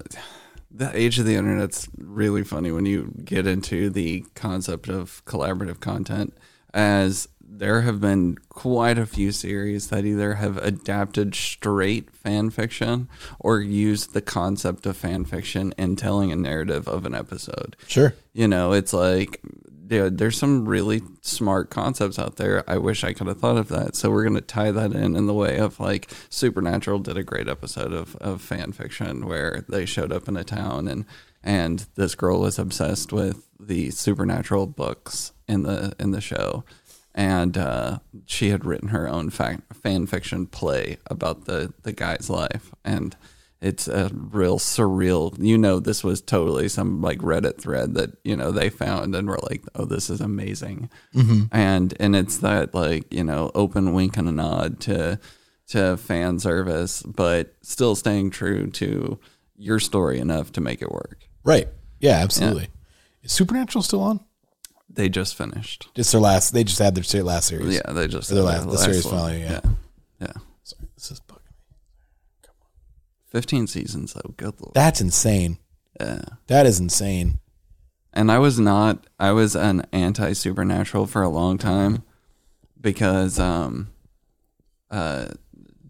the 0.70 0.96
age 0.98 1.20
of 1.20 1.26
the 1.26 1.36
internet's 1.36 1.88
really 1.98 2.44
funny 2.44 2.72
when 2.72 2.86
you 2.86 3.14
get 3.24 3.48
into 3.48 3.90
the 3.90 4.26
concept 4.36 4.90
of 4.90 5.24
collaborative 5.26 5.80
content, 5.80 6.38
as 6.74 7.28
there 7.50 7.82
have 7.82 8.02
been 8.02 8.38
quite 8.50 8.98
a 8.98 9.06
few 9.06 9.32
series 9.32 9.88
that 9.88 10.06
either 10.06 10.36
have 10.36 10.58
adapted 10.58 11.34
straight 11.34 12.12
fan 12.12 12.50
fiction 12.50 13.08
or 13.40 13.62
used 13.62 14.14
the 14.14 14.22
concept 14.22 14.86
of 14.86 14.98
fan 14.98 15.24
fiction 15.24 15.74
in 15.78 15.96
telling 15.96 16.32
a 16.32 16.36
narrative 16.36 16.88
of 16.88 17.06
an 17.06 17.16
episode. 17.16 17.76
Sure. 17.88 18.14
You 18.34 18.48
know, 18.48 18.74
it's 18.74 18.94
like 18.94 19.42
dude, 19.88 20.18
there's 20.18 20.38
some 20.38 20.68
really 20.68 21.02
smart 21.22 21.70
concepts 21.70 22.20
out 22.20 22.36
there. 22.36 22.64
I 22.70 22.78
wish 22.78 23.04
I 23.04 23.14
could 23.14 23.28
have 23.28 23.40
thought 23.40 23.58
of 23.58 23.70
that. 23.70 23.96
So 23.96 24.10
we're 24.10 24.24
to 24.36 24.42
tie 24.42 24.72
that 24.72 24.94
in 24.94 25.16
in 25.16 25.28
the 25.28 25.34
way 25.34 25.58
of 25.58 25.80
like 25.80 26.10
Supernatural 26.30 27.00
did 27.00 27.18
a 27.18 27.24
great 27.24 27.48
episode 27.48 27.94
of, 27.94 28.16
of 28.18 28.42
fan 28.42 28.72
fiction 28.72 29.26
where 29.26 29.66
they 29.70 29.86
showed 29.86 30.12
up 30.12 30.28
in 30.28 30.38
a 30.38 30.44
town 30.44 30.88
and 30.88 31.06
and 31.44 31.86
this 31.96 32.16
girl 32.16 32.42
was 32.42 32.60
obsessed 32.60 33.14
with 33.14 33.48
the 33.60 33.92
supernatural 33.92 34.68
books 34.68 35.32
in 35.48 35.64
the 35.64 35.96
in 36.00 36.12
the 36.12 36.22
show 36.22 36.64
and 37.18 37.58
uh, 37.58 37.98
she 38.28 38.52
had 38.52 38.64
written 38.64 38.90
her 38.90 39.10
own 39.10 39.32
fan 39.32 40.06
fiction 40.06 40.46
play 40.46 40.98
about 41.08 41.46
the 41.46 41.74
the 41.82 41.92
guy's 41.92 42.30
life, 42.30 42.72
and 42.86 43.18
it's 43.62 43.88
a 43.88 44.12
real 44.14 44.60
surreal. 44.60 45.36
You 45.40 45.58
know, 45.58 45.80
this 45.80 46.04
was 46.04 46.22
totally 46.22 46.70
some 46.70 47.02
like 47.02 47.20
Reddit 47.20 47.60
thread 47.60 47.96
that 47.96 48.12
you 48.24 48.36
know 48.36 48.52
they 48.52 48.70
found 48.70 49.16
and 49.16 49.28
were 49.28 49.40
like, 49.50 49.64
"Oh, 49.76 49.86
this 49.86 50.10
is 50.10 50.22
amazing," 50.22 50.90
mm-hmm. 51.14 51.44
and 51.52 51.94
and 52.00 52.16
it's 52.16 52.38
that 52.38 52.74
like 52.74 53.12
you 53.12 53.24
know 53.24 53.52
open 53.56 53.94
wink 53.94 54.18
and 54.18 54.30
a 54.30 54.32
nod 54.32 54.80
to 54.82 55.20
to 55.70 55.98
fan 55.98 56.40
service, 56.40 57.04
but 57.04 57.54
still 57.62 57.96
staying 57.96 58.30
true 58.30 58.68
to 58.72 59.20
your 59.58 59.80
story 59.80 60.20
enough 60.20 60.52
to 60.54 60.62
make 60.62 60.82
it 60.82 60.92
work. 60.92 61.20
Right. 61.44 61.68
Yeah. 62.00 62.18
Absolutely. 62.18 62.64
Yeah. 62.64 62.68
Is 63.24 63.32
Supernatural 63.34 63.82
still 63.82 64.02
on? 64.02 64.22
They 64.90 65.10
just 65.10 65.36
finished. 65.36 65.90
It's 65.96 66.12
their 66.12 66.22
last. 66.22 66.54
They 66.54 66.64
just 66.64 66.80
had 66.80 66.96
their 66.96 67.24
last 67.24 67.50
series. 67.50 67.76
Yeah, 67.76 67.92
they 67.92 68.08
just 68.08 68.30
their 68.30 68.42
last, 68.42 68.70
the 68.70 68.78
series 68.78 69.06
finale. 69.06 69.42
Yeah, 69.42 69.60
yeah. 69.64 69.72
yeah. 70.22 70.34
15 73.28 73.68
seasons 73.68 74.14
though. 74.14 74.34
Good 74.38 74.60
lord. 74.62 74.74
That's 74.74 75.02
insane. 75.02 75.58
Yeah. 76.00 76.22
That 76.48 76.66
is 76.66 76.80
insane. 76.80 77.40
And 78.14 78.32
I 78.32 78.40
was 78.40 78.60
not 78.60 79.06
I 79.20 79.32
was 79.32 79.56
an 79.56 79.86
anti 79.92 80.34
supernatural 80.34 81.08
for 81.08 81.22
a 81.22 81.30
long 81.30 81.58
time 81.58 82.04
because 82.80 83.40
um 83.40 83.90
uh 84.90 85.28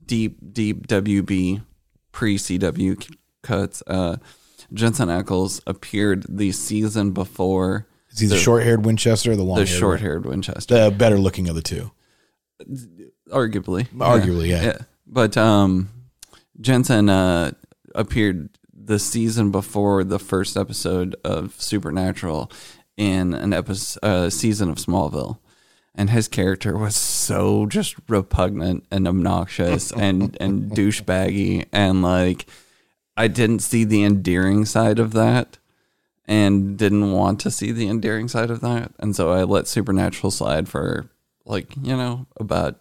deep 0.05 0.37
deep 0.51 0.87
WB 0.87 1.63
pre 2.11 2.37
CW 2.37 3.15
cuts 3.43 3.83
uh 3.87 4.17
Jensen 4.73 5.07
Ackles 5.07 5.61
appeared 5.65 6.25
the 6.27 6.51
season 6.51 7.11
before 7.11 7.87
is 8.11 8.19
he 8.19 8.27
the, 8.27 8.35
the 8.35 8.41
short-haired 8.41 8.85
Winchester 8.85 9.31
or 9.31 9.35
the 9.35 9.43
long? 9.43 9.59
The 9.59 9.65
short-haired 9.65 10.25
Winchester, 10.25 10.85
the 10.85 10.91
better 10.91 11.17
looking 11.17 11.49
of 11.49 11.55
the 11.55 11.61
two, 11.61 11.91
arguably. 13.29 13.87
Arguably, 13.89 14.47
yeah. 14.47 14.55
yeah. 14.55 14.65
yeah. 14.65 14.77
But 15.05 15.37
um, 15.37 15.89
Jensen 16.59 17.09
uh, 17.09 17.51
appeared 17.95 18.49
the 18.73 18.99
season 18.99 19.51
before 19.51 20.03
the 20.03 20.19
first 20.19 20.55
episode 20.55 21.15
of 21.23 21.59
Supernatural 21.61 22.51
in 22.95 23.33
an 23.33 23.53
episode 23.53 23.99
uh, 24.03 24.29
season 24.29 24.69
of 24.69 24.77
Smallville. 24.77 25.39
And 25.93 26.11
his 26.11 26.27
character 26.27 26.77
was 26.77 26.95
so 26.95 27.65
just 27.65 27.95
repugnant 28.07 28.85
and 28.91 29.07
obnoxious 29.07 29.91
and, 29.97 30.37
and 30.39 30.71
douchebaggy. 30.71 31.65
And 31.71 32.01
like, 32.01 32.45
I 33.15 33.27
didn't 33.27 33.59
see 33.59 33.83
the 33.83 34.03
endearing 34.03 34.65
side 34.65 34.99
of 34.99 35.13
that 35.13 35.57
and 36.25 36.77
didn't 36.77 37.11
want 37.11 37.39
to 37.41 37.51
see 37.51 37.71
the 37.71 37.87
endearing 37.87 38.27
side 38.27 38.51
of 38.51 38.61
that. 38.61 38.91
And 38.99 39.15
so 39.15 39.31
I 39.31 39.43
let 39.43 39.67
Supernatural 39.67 40.29
slide 40.29 40.69
for 40.69 41.09
like, 41.45 41.75
you 41.81 41.95
know, 41.95 42.27
about 42.37 42.79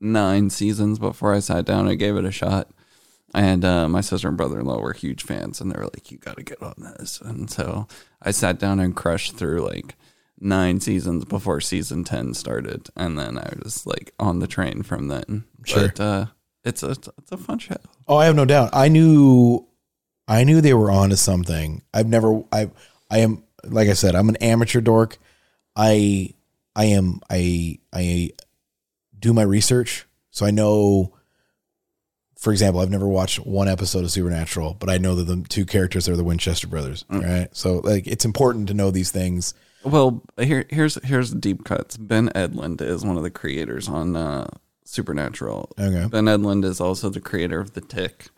nine 0.00 0.50
seasons 0.50 0.98
before 0.98 1.32
I 1.32 1.38
sat 1.38 1.64
down 1.64 1.86
and 1.86 1.98
gave 1.98 2.16
it 2.16 2.24
a 2.24 2.32
shot. 2.32 2.68
And 3.34 3.64
uh, 3.64 3.88
my 3.88 4.02
sister 4.02 4.28
and 4.28 4.36
brother 4.36 4.60
in 4.60 4.66
law 4.66 4.80
were 4.80 4.92
huge 4.92 5.22
fans, 5.22 5.60
and 5.60 5.70
they 5.70 5.78
were 5.78 5.84
like, 5.86 6.10
"You 6.10 6.18
got 6.18 6.36
to 6.36 6.42
get 6.42 6.62
on 6.62 6.74
this." 6.78 7.20
And 7.20 7.50
so 7.50 7.86
I 8.20 8.30
sat 8.30 8.58
down 8.58 8.78
and 8.78 8.94
crushed 8.94 9.36
through 9.36 9.60
like 9.60 9.96
nine 10.38 10.80
seasons 10.80 11.24
before 11.24 11.60
season 11.60 12.04
ten 12.04 12.34
started, 12.34 12.90
and 12.96 13.18
then 13.18 13.38
I 13.38 13.54
was 13.62 13.86
like 13.86 14.12
on 14.18 14.40
the 14.40 14.46
train 14.46 14.82
from 14.82 15.08
then. 15.08 15.44
Sure. 15.64 15.88
But 15.88 16.00
uh, 16.00 16.26
it's 16.64 16.82
a 16.82 16.90
it's 16.90 17.32
a 17.32 17.36
fun 17.36 17.58
show. 17.58 17.76
Oh, 18.06 18.16
I 18.16 18.26
have 18.26 18.36
no 18.36 18.44
doubt. 18.44 18.70
I 18.72 18.88
knew 18.88 19.66
I 20.28 20.44
knew 20.44 20.60
they 20.60 20.74
were 20.74 20.90
onto 20.90 21.16
something. 21.16 21.82
I've 21.94 22.08
never 22.08 22.42
I 22.52 22.70
I 23.10 23.18
am 23.18 23.44
like 23.64 23.88
I 23.88 23.94
said, 23.94 24.14
I'm 24.14 24.28
an 24.28 24.36
amateur 24.36 24.80
dork. 24.80 25.18
I 25.74 26.34
I 26.76 26.86
am 26.86 27.20
I 27.30 27.78
I 27.92 28.32
do 29.18 29.32
my 29.32 29.42
research. 29.42 30.06
So 30.30 30.46
I 30.46 30.50
know 30.50 31.14
for 32.42 32.50
example, 32.50 32.80
I've 32.80 32.90
never 32.90 33.06
watched 33.06 33.38
one 33.46 33.68
episode 33.68 34.02
of 34.02 34.10
Supernatural, 34.10 34.74
but 34.80 34.90
I 34.90 34.98
know 34.98 35.14
that 35.14 35.24
the 35.24 35.46
two 35.48 35.64
characters 35.64 36.08
are 36.08 36.16
the 36.16 36.24
Winchester 36.24 36.66
brothers, 36.66 37.04
mm. 37.04 37.22
right? 37.22 37.48
So 37.56 37.74
like 37.84 38.08
it's 38.08 38.24
important 38.24 38.66
to 38.66 38.74
know 38.74 38.90
these 38.90 39.12
things. 39.12 39.54
Well, 39.84 40.24
here 40.36 40.64
here's 40.68 40.96
here's 41.04 41.30
deep 41.30 41.62
cuts. 41.62 41.96
Ben 41.96 42.30
Edlund 42.30 42.80
is 42.80 43.04
one 43.04 43.16
of 43.16 43.22
the 43.22 43.30
creators 43.30 43.88
on 43.88 44.16
uh, 44.16 44.48
Supernatural. 44.82 45.70
Okay. 45.78 46.08
Ben 46.08 46.24
Edlund 46.24 46.64
is 46.64 46.80
also 46.80 47.10
the 47.10 47.20
creator 47.20 47.60
of 47.60 47.74
The 47.74 47.80
Tick 47.80 48.30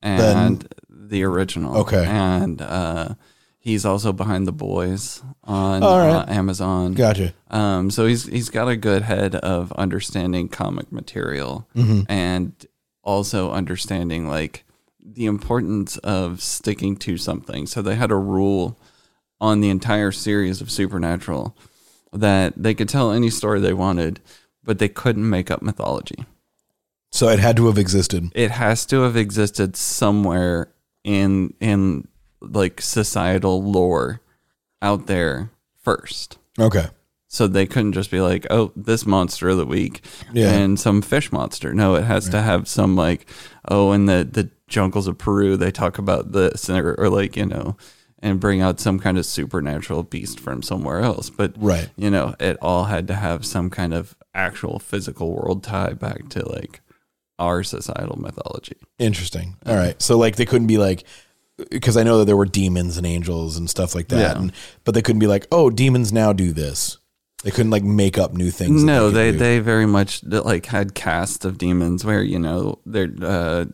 and 0.00 0.60
ben, 0.60 0.68
the 0.88 1.24
original. 1.24 1.78
Okay. 1.78 2.06
And 2.06 2.62
uh, 2.62 3.14
he's 3.58 3.84
also 3.84 4.12
behind 4.12 4.46
the 4.46 4.52
boys 4.52 5.20
on 5.42 5.82
uh, 5.82 6.26
Amazon. 6.28 6.92
Gotcha. 6.92 7.34
Um, 7.50 7.90
so 7.90 8.06
he's 8.06 8.24
he's 8.24 8.50
got 8.50 8.68
a 8.68 8.76
good 8.76 9.02
head 9.02 9.34
of 9.34 9.72
understanding 9.72 10.48
comic 10.48 10.92
material 10.92 11.68
mm-hmm. 11.74 12.02
and 12.08 12.54
also 13.02 13.50
understanding 13.50 14.28
like 14.28 14.64
the 15.04 15.26
importance 15.26 15.98
of 15.98 16.42
sticking 16.42 16.96
to 16.96 17.16
something. 17.16 17.66
So 17.66 17.82
they 17.82 17.96
had 17.96 18.10
a 18.10 18.16
rule 18.16 18.78
on 19.40 19.60
the 19.60 19.70
entire 19.70 20.12
series 20.12 20.60
of 20.60 20.70
Supernatural 20.70 21.56
that 22.12 22.54
they 22.56 22.74
could 22.74 22.88
tell 22.88 23.10
any 23.10 23.30
story 23.30 23.60
they 23.60 23.72
wanted, 23.72 24.20
but 24.62 24.78
they 24.78 24.88
couldn't 24.88 25.28
make 25.28 25.50
up 25.50 25.62
mythology. 25.62 26.24
So 27.10 27.28
it 27.28 27.40
had 27.40 27.56
to 27.56 27.66
have 27.66 27.78
existed. 27.78 28.30
It 28.34 28.52
has 28.52 28.86
to 28.86 29.02
have 29.02 29.16
existed 29.16 29.76
somewhere 29.76 30.72
in 31.04 31.54
in 31.60 32.08
like 32.40 32.80
societal 32.80 33.62
lore 33.62 34.20
out 34.80 35.06
there 35.06 35.50
first. 35.80 36.38
Okay. 36.58 36.86
So 37.34 37.46
they 37.46 37.64
couldn't 37.64 37.94
just 37.94 38.10
be 38.10 38.20
like, 38.20 38.46
oh, 38.50 38.72
this 38.76 39.06
monster 39.06 39.48
of 39.48 39.56
the 39.56 39.64
week 39.64 40.04
Yeah. 40.34 40.50
and 40.52 40.78
some 40.78 41.00
fish 41.00 41.32
monster. 41.32 41.72
No, 41.72 41.94
it 41.94 42.04
has 42.04 42.28
to 42.28 42.42
have 42.42 42.68
some 42.68 42.94
like, 42.94 43.26
oh, 43.66 43.92
in 43.92 44.04
the, 44.04 44.28
the 44.30 44.50
jungles 44.68 45.06
of 45.08 45.16
Peru, 45.16 45.56
they 45.56 45.70
talk 45.70 45.96
about 45.96 46.32
this 46.32 46.68
or, 46.68 46.94
or 46.98 47.08
like, 47.08 47.34
you 47.38 47.46
know, 47.46 47.78
and 48.18 48.38
bring 48.38 48.60
out 48.60 48.80
some 48.80 48.98
kind 48.98 49.16
of 49.16 49.24
supernatural 49.24 50.02
beast 50.02 50.40
from 50.40 50.62
somewhere 50.62 51.00
else. 51.00 51.30
But, 51.30 51.54
Right. 51.56 51.88
you 51.96 52.10
know, 52.10 52.34
it 52.38 52.58
all 52.60 52.84
had 52.84 53.08
to 53.08 53.14
have 53.14 53.46
some 53.46 53.70
kind 53.70 53.94
of 53.94 54.14
actual 54.34 54.78
physical 54.78 55.32
world 55.34 55.64
tie 55.64 55.94
back 55.94 56.28
to 56.30 56.46
like 56.46 56.82
our 57.38 57.62
societal 57.62 58.18
mythology. 58.20 58.76
Interesting. 58.98 59.56
All 59.64 59.74
right. 59.74 60.00
So 60.02 60.18
like 60.18 60.36
they 60.36 60.44
couldn't 60.44 60.66
be 60.68 60.76
like 60.76 61.04
because 61.70 61.96
I 61.96 62.02
know 62.02 62.18
that 62.18 62.24
there 62.26 62.36
were 62.36 62.44
demons 62.46 62.98
and 62.98 63.06
angels 63.06 63.56
and 63.56 63.70
stuff 63.70 63.94
like 63.94 64.08
that, 64.08 64.18
Yeah. 64.36 64.38
and, 64.42 64.52
but 64.84 64.92
they 64.94 65.00
couldn't 65.02 65.20
be 65.20 65.26
like, 65.26 65.46
oh, 65.50 65.70
demons 65.70 66.12
now 66.12 66.32
do 66.34 66.52
this. 66.52 66.98
They 67.42 67.50
couldn't 67.50 67.70
like 67.70 67.82
make 67.84 68.18
up 68.18 68.32
new 68.34 68.50
things. 68.50 68.84
No, 68.84 69.08
could 69.08 69.16
they 69.16 69.30
they 69.32 69.58
very 69.58 69.86
much 69.86 70.22
like 70.24 70.66
had 70.66 70.94
casts 70.94 71.44
of 71.44 71.58
demons 71.58 72.04
where 72.04 72.22
you 72.22 72.38
know 72.38 72.78
they're 72.86 73.12
uh, 73.20 73.64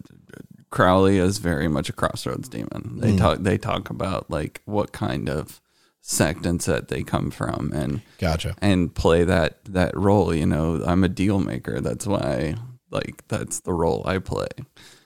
Crowley 0.71 1.19
is 1.19 1.39
very 1.39 1.69
much 1.69 1.89
a 1.89 1.93
crossroads 1.93 2.49
demon. 2.49 2.99
They 3.01 3.13
Mm. 3.13 3.19
talk 3.19 3.39
they 3.41 3.59
talk 3.59 3.91
about 3.91 4.31
like 4.31 4.63
what 4.65 4.93
kind 4.93 5.29
of 5.29 5.61
sect 6.01 6.47
and 6.47 6.63
set 6.63 6.89
they 6.89 7.03
come 7.03 7.31
from 7.31 7.71
and 7.75 8.01
gotcha. 8.19 8.55
and 8.63 8.95
play 8.95 9.25
that 9.25 9.65
that 9.67 9.97
role. 9.97 10.35
You 10.35 10.47
know, 10.47 10.83
I'm 10.87 11.05
a 11.05 11.09
deal 11.09 11.41
maker. 11.41 11.81
That's 11.81 12.07
why 12.07 12.55
like 12.91 13.23
that's 13.29 13.61
the 13.61 13.73
role 13.75 14.03
I 14.07 14.19
play. 14.19 14.49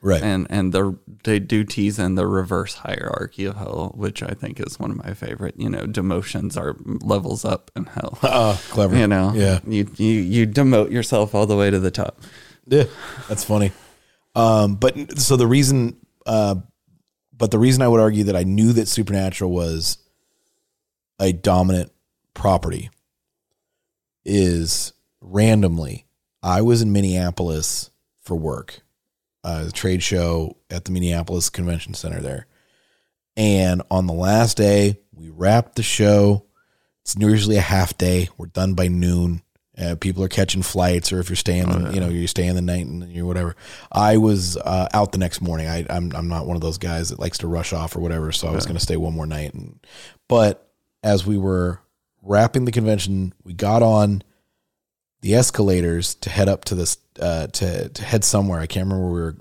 Right. 0.04 0.20
And 0.22 0.48
and 0.50 0.72
the 0.72 0.98
they 1.22 1.38
do 1.38 1.62
tease 1.62 1.98
in 2.00 2.16
the 2.16 2.26
reverse 2.26 2.74
hierarchy 2.74 3.44
of 3.44 3.56
hell, 3.56 3.92
which 3.96 4.20
I 4.22 4.34
think 4.34 4.58
is 4.58 4.78
one 4.80 4.90
of 4.90 4.96
my 4.96 5.14
favorite. 5.14 5.54
You 5.56 5.70
know, 5.70 5.84
demotions 5.86 6.56
are 6.56 6.76
levels 7.06 7.44
up 7.44 7.70
in 7.76 7.84
hell. 7.84 8.18
uh, 8.22 8.56
clever. 8.70 8.96
You 8.96 9.06
know, 9.06 9.32
Yeah. 9.32 9.60
you 9.66 9.88
you 9.96 10.10
you 10.20 10.46
demote 10.46 10.90
yourself 10.90 11.34
all 11.36 11.46
the 11.46 11.56
way 11.56 11.70
to 11.70 11.78
the 11.78 11.92
top. 11.92 12.20
Yeah, 12.66 12.84
that's 13.28 13.44
funny. 13.44 13.70
Um, 14.34 14.74
but 14.76 15.18
so 15.20 15.36
the 15.36 15.46
reason, 15.46 15.96
uh, 16.26 16.56
but 17.36 17.50
the 17.52 17.58
reason 17.60 17.82
I 17.82 17.88
would 17.88 18.00
argue 18.00 18.24
that 18.24 18.36
I 18.36 18.42
knew 18.44 18.72
that 18.72 18.88
Supernatural 18.88 19.52
was 19.52 19.98
a 21.20 21.32
dominant 21.32 21.92
property 22.34 22.90
is 24.24 24.92
randomly. 25.20 26.06
I 26.42 26.62
was 26.62 26.82
in 26.82 26.92
Minneapolis 26.92 27.90
for 28.20 28.34
work, 28.36 28.80
uh, 29.44 29.68
trade 29.72 30.02
show 30.02 30.56
at 30.70 30.84
the 30.84 30.92
Minneapolis 30.92 31.50
Convention 31.50 31.94
Center 31.94 32.20
there. 32.20 32.46
And 33.36 33.82
on 33.90 34.06
the 34.06 34.12
last 34.12 34.56
day, 34.56 34.98
we 35.12 35.30
wrapped 35.30 35.76
the 35.76 35.82
show. 35.82 36.46
It's 37.02 37.16
usually 37.18 37.56
a 37.56 37.62
half 37.62 37.96
day. 37.96 38.28
We're 38.36 38.46
done 38.46 38.74
by 38.74 38.88
noon. 38.88 39.42
Uh, 39.76 39.96
people 39.98 40.22
are 40.22 40.28
catching 40.28 40.62
flights, 40.62 41.12
or 41.12 41.18
if 41.18 41.30
you're 41.30 41.36
staying, 41.36 41.70
the, 41.70 41.94
you 41.94 41.98
know, 42.00 42.10
you're 42.10 42.28
staying 42.28 42.54
the 42.54 42.62
night 42.62 42.84
and 42.84 43.10
you're 43.10 43.24
whatever. 43.24 43.56
I 43.90 44.18
was 44.18 44.58
uh, 44.58 44.88
out 44.92 45.12
the 45.12 45.18
next 45.18 45.40
morning. 45.40 45.66
I, 45.66 45.86
I'm 45.88 46.12
I'm 46.14 46.28
not 46.28 46.46
one 46.46 46.56
of 46.56 46.60
those 46.60 46.76
guys 46.76 47.08
that 47.08 47.18
likes 47.18 47.38
to 47.38 47.48
rush 47.48 47.72
off 47.72 47.96
or 47.96 48.00
whatever. 48.00 48.32
So 48.32 48.48
I 48.48 48.52
was 48.52 48.66
going 48.66 48.76
to 48.76 48.82
stay 48.82 48.98
one 48.98 49.14
more 49.14 49.26
night. 49.26 49.54
And, 49.54 49.80
but 50.28 50.70
as 51.02 51.26
we 51.26 51.38
were 51.38 51.80
wrapping 52.20 52.66
the 52.66 52.70
convention, 52.70 53.32
we 53.44 53.54
got 53.54 53.82
on 53.82 54.22
the 55.22 55.36
escalators 55.36 56.16
to 56.16 56.30
head 56.30 56.48
up 56.48 56.64
to 56.66 56.74
this 56.74 56.98
uh, 57.20 57.46
to 57.46 57.88
to 57.88 58.04
head 58.04 58.24
somewhere. 58.24 58.60
I 58.60 58.66
can't 58.66 58.86
remember 58.86 59.04
where 59.04 59.14
we 59.14 59.20
were 59.20 59.36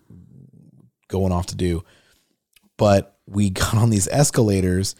going 1.09 1.31
off 1.31 1.47
to 1.47 1.55
do, 1.55 1.83
but 2.77 3.17
we 3.27 3.49
got 3.51 3.75
on 3.75 3.89
these 3.89 4.07
escalators, 4.07 4.95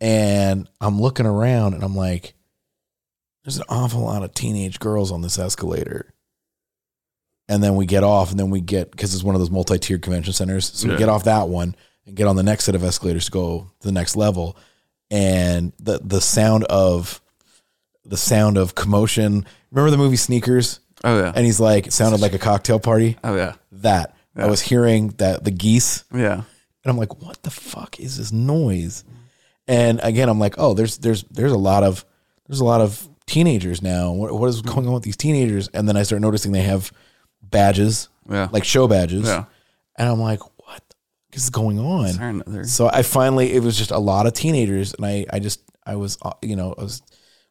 and 0.00 0.68
I'm 0.80 1.00
looking 1.00 1.26
around, 1.26 1.74
and 1.74 1.84
I'm 1.84 1.94
like, 1.94 2.34
"There's 3.44 3.58
an 3.58 3.64
awful 3.68 4.00
lot 4.00 4.24
of 4.24 4.34
teenage 4.34 4.80
girls 4.80 5.12
on 5.12 5.22
this 5.22 5.38
escalator." 5.38 6.10
And 7.46 7.62
then 7.62 7.76
we 7.76 7.84
get 7.84 8.02
off, 8.02 8.30
and 8.30 8.40
then 8.40 8.48
we 8.48 8.62
get 8.62 8.90
because 8.90 9.14
it's 9.14 9.22
one 9.22 9.34
of 9.34 9.40
those 9.40 9.50
multi-tiered 9.50 10.00
convention 10.00 10.32
centers, 10.32 10.72
so 10.72 10.88
we 10.88 10.96
get 10.96 11.10
off 11.10 11.24
that 11.24 11.48
one 11.48 11.76
and 12.06 12.16
get 12.16 12.26
on 12.26 12.36
the 12.36 12.42
next 12.42 12.64
set 12.64 12.74
of 12.74 12.82
escalators 12.82 13.26
to 13.26 13.30
go 13.30 13.70
to 13.80 13.86
the 13.86 13.92
next 13.92 14.16
level, 14.16 14.56
and 15.10 15.74
the 15.78 16.00
the 16.02 16.22
sound 16.22 16.64
of 16.64 17.20
the 18.06 18.16
sound 18.16 18.56
of 18.56 18.74
commotion. 18.74 19.44
Remember 19.74 19.90
the 19.90 19.98
movie 19.98 20.16
Sneakers? 20.16 20.80
Oh 21.02 21.18
yeah. 21.18 21.32
And 21.34 21.44
he's 21.44 21.60
like, 21.60 21.86
it 21.88 21.92
sounded 21.92 22.20
like 22.20 22.32
a 22.32 22.38
cocktail 22.38 22.78
party. 22.80 23.16
oh 23.24 23.34
yeah. 23.36 23.54
That 23.72 24.16
I 24.36 24.46
was 24.46 24.60
hearing 24.62 25.08
that 25.18 25.44
the 25.44 25.50
geese, 25.50 26.04
Yeah. 26.12 26.34
and 26.34 26.44
I'm 26.86 26.96
like, 26.96 27.20
what 27.22 27.42
the 27.42 27.50
fuck 27.50 28.00
is 28.00 28.16
this 28.18 28.32
noise? 28.32 29.04
And 29.68 30.00
again, 30.02 30.28
I'm 30.28 30.38
like, 30.40 30.54
oh, 30.58 30.74
there's 30.74 30.98
there's 30.98 31.24
there's 31.24 31.52
a 31.52 31.58
lot 31.58 31.82
of 31.84 32.04
there's 32.48 32.60
a 32.60 32.64
lot 32.64 32.80
of 32.80 33.06
teenagers 33.26 33.82
now. 33.82 34.12
What 34.12 34.32
what 34.38 34.48
is 34.48 34.62
going 34.62 34.86
on 34.86 34.94
with 34.94 35.02
these 35.02 35.16
teenagers? 35.16 35.68
And 35.68 35.88
then 35.88 35.96
I 35.96 36.02
start 36.04 36.22
noticing 36.22 36.52
they 36.52 36.62
have 36.62 36.92
badges, 37.42 38.08
Yeah. 38.30 38.48
like 38.52 38.64
show 38.64 38.88
badges, 38.88 39.26
Yeah. 39.26 39.44
and 39.96 40.08
I'm 40.08 40.20
like, 40.20 40.40
what 40.58 40.82
is 41.32 41.50
going 41.50 41.78
on? 41.78 42.64
So 42.64 42.88
I 42.88 43.02
finally, 43.02 43.52
it 43.52 43.62
was 43.62 43.76
just 43.76 43.90
a 43.90 43.98
lot 43.98 44.26
of 44.26 44.32
teenagers, 44.32 44.94
and 44.94 45.04
I, 45.06 45.26
I 45.32 45.38
just, 45.38 45.60
I 45.86 45.96
was, 45.96 46.18
uh, 46.22 46.32
you 46.42 46.56
know, 46.56 46.74
I 46.78 46.82
was, 46.82 47.02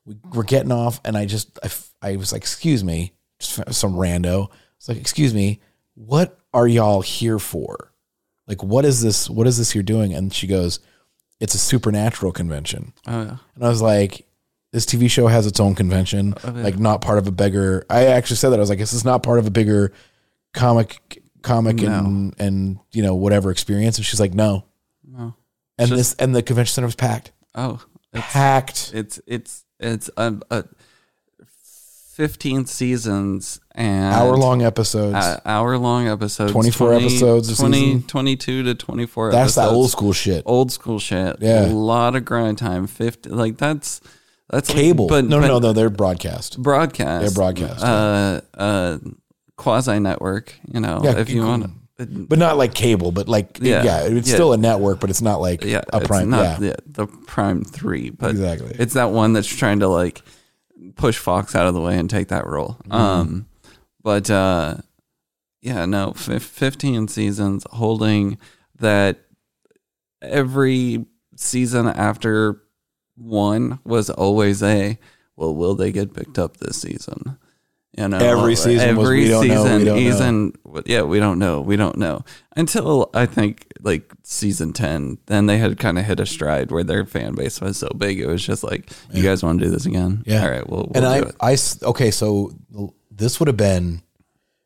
we 0.06 0.16
were 0.34 0.44
getting 0.44 0.72
off, 0.72 1.00
and 1.06 1.18
I 1.18 1.26
just, 1.26 1.58
I, 1.64 1.70
I 2.12 2.16
was 2.18 2.32
like, 2.32 2.42
excuse 2.42 2.84
me, 2.84 3.14
just 3.40 3.74
some 3.74 3.94
rando. 3.94 4.50
It's 4.78 4.88
like, 4.90 4.98
excuse 4.98 5.34
me, 5.34 5.62
what 5.96 6.38
are 6.54 6.68
y'all 6.68 7.02
here 7.02 7.40
for? 7.40 7.92
Like, 8.48 8.62
what 8.64 8.84
is 8.86 9.02
this? 9.02 9.30
What 9.30 9.48
is 9.48 9.58
this 9.58 9.74
you're 9.74 9.84
doing? 9.84 10.14
And 10.14 10.34
she 10.34 10.48
goes, 10.48 10.80
it's 11.40 11.56
a 11.56 11.60
supernatural 11.60 12.32
convention. 12.32 12.94
Oh 13.08 13.22
yeah. 13.24 13.38
And 13.56 13.64
I 13.64 13.70
was 13.70 13.82
like, 13.82 14.28
this 14.74 14.86
TV 14.86 15.10
show 15.10 15.28
has 15.28 15.46
its 15.48 15.60
own 15.60 15.76
convention, 15.76 16.34
oh, 16.44 16.50
like 16.52 16.78
not 16.80 17.02
part 17.02 17.18
of 17.20 17.28
a 17.28 17.32
bigger. 17.32 17.86
I 17.90 18.08
actually 18.08 18.36
said 18.38 18.50
that 18.50 18.58
I 18.58 18.60
was 18.60 18.70
like, 18.70 18.80
this 18.80 18.94
is 18.94 19.06
not 19.06 19.24
part 19.24 19.40
of 19.40 19.48
a 19.48 19.52
bigger 19.52 19.94
comic, 20.54 21.22
comic 21.42 21.82
and 21.82 22.34
and 22.40 22.80
you 22.92 23.04
know 23.04 23.16
whatever 23.16 23.52
experience. 23.52 23.98
And 23.98 24.06
she's 24.06 24.20
like, 24.20 24.34
no, 24.34 24.66
No. 25.06 25.36
and 25.78 25.90
this 25.92 26.14
and 26.16 26.36
the 26.36 26.42
convention 26.44 26.74
center 26.74 26.88
was 26.88 26.96
packed, 26.96 27.32
Oh, 27.56 27.82
it's 28.14 28.26
packed. 28.28 28.92
it's 28.94 29.20
it's 29.28 29.63
it's 29.84 30.10
a, 30.18 30.34
a 30.50 30.64
fifteen 32.14 32.66
seasons 32.66 33.60
and 33.74 34.14
Hour 34.14 34.38
long 34.38 34.62
episodes. 34.62 35.16
uh, 35.16 35.40
hour 35.46 35.78
long 35.80 36.08
episodes 36.08 36.52
24 36.52 36.94
episodes 36.94 37.50
a 37.50 37.56
20, 37.56 37.78
season. 37.80 38.04
22 38.04 38.64
to 38.64 38.76
24 38.76 39.32
That's 39.32 39.56
that 39.56 39.70
old 39.70 39.90
school 39.90 40.14
shit. 40.14 40.44
old 40.46 40.72
school 40.72 41.00
shit 41.00 41.38
Yeah. 41.42 41.66
a 41.66 41.68
lot 41.68 42.16
of 42.16 42.24
grind 42.24 42.60
time 42.60 42.86
50 42.88 43.30
like 43.30 43.58
that's 43.58 44.00
that's 44.50 44.70
like- 44.70 44.78
Cable. 44.78 45.08
but 45.08 45.26
no, 45.26 45.40
but 45.40 45.48
no, 45.48 45.60
no, 45.60 45.74
they're 45.74 45.90
broadcast. 45.90 46.62
broadcast 46.62 47.22
They're 47.24 47.32
broadcast, 47.32 47.84
uh 47.84 48.42
uh 48.56 48.98
quasi 49.56 50.00
network 50.00 50.54
you 50.72 50.80
know 50.80 51.02
Yeah, 51.04 51.18
if 51.18 51.30
you 51.32 51.42
cool. 51.42 51.50
want 51.50 51.64
to 51.64 51.72
But 51.98 52.40
not 52.40 52.58
like 52.58 52.74
cable, 52.74 53.12
but 53.12 53.28
like 53.30 53.60
yeah, 53.62 53.84
Yeah. 53.84 54.02
it's 54.04 54.28
Yeah. 54.28 54.34
still 54.36 54.54
a 54.54 54.58
network, 54.58 55.00
but 55.00 55.10
it's 55.10 55.22
not 55.22 55.40
like 55.42 55.64
yeah 55.64 55.82
a 55.94 56.02
prime. 56.02 56.30
not 56.32 56.42
yeah, 56.44 56.58
the, 56.60 57.06
the 57.06 57.08
prime 57.08 57.64
3 57.64 58.10
but 58.10 58.32
Exactly. 58.32 58.76
it's 58.80 58.96
that 58.96 59.12
one 59.12 59.34
that's 59.34 59.48
trying 59.48 59.80
to 59.82 59.88
like 59.88 60.22
push 60.96 61.18
Fox 61.18 61.56
out 61.56 61.68
of 61.68 61.74
the 61.74 61.82
way 61.82 61.98
and 61.98 62.10
take 62.10 62.30
that 62.30 62.48
role. 62.48 62.78
Mm-hmm. 62.86 62.92
Um, 62.94 63.46
but 64.02 64.30
uh, 64.30 64.78
yeah, 65.62 65.86
no, 65.86 66.10
f- 66.16 66.42
fifteen 66.44 67.08
seasons 67.08 67.66
holding 67.72 68.38
that 68.80 69.20
every 70.22 71.06
season 71.36 71.88
after 71.88 72.62
one 73.16 73.80
was 73.84 74.10
always 74.10 74.62
a 74.64 74.98
well, 75.36 75.56
will 75.56 75.76
they 75.76 75.92
get 75.92 76.14
picked 76.14 76.38
up 76.38 76.58
this 76.58 76.82
season? 76.82 77.38
You 77.96 78.08
know, 78.08 78.18
Every 78.18 78.56
season 78.56 78.96
was, 78.96 79.08
we 79.08 79.28
don't 79.28 79.48
know, 79.48 79.64
we 79.64 79.70
don't 79.70 79.84
know. 79.86 79.96
season, 79.96 80.54
yeah, 80.86 81.04
we 81.04 81.20
don't 81.20 81.38
know, 81.38 81.62
we 81.62 81.76
don't 81.76 81.98
know 81.98 82.26
until 82.56 83.12
I 83.14 83.28
think 83.28 83.68
like 83.82 84.12
season 84.24 84.74
ten. 84.74 85.20
Then 85.28 85.46
they 85.46 85.60
had 85.60 85.78
kind 85.78 86.00
of 86.00 86.06
hit 86.06 86.20
a 86.20 86.26
stride 86.26 86.72
where 86.72 86.84
their 86.84 87.06
fan 87.06 87.36
base 87.36 87.62
was 87.62 87.78
so 87.78 87.90
big, 87.96 88.20
it 88.20 88.26
was 88.26 88.44
just 88.44 88.64
like, 88.64 88.90
you 89.12 89.22
guys 89.22 89.44
want 89.44 89.60
to 89.60 89.66
do 89.66 89.72
this 89.72 89.86
again? 89.86 90.24
Yeah. 90.26 90.44
all 90.44 90.50
right, 90.50 90.68
we'll, 90.68 90.90
we'll 90.92 91.04
and 91.06 91.24
do 91.24 91.38
I, 91.40 91.52
it. 91.52 91.84
I 91.84 91.88
okay, 91.90 92.10
so 92.10 92.52
this 93.12 93.40
would 93.40 93.46
have 93.48 93.58
been, 93.58 94.02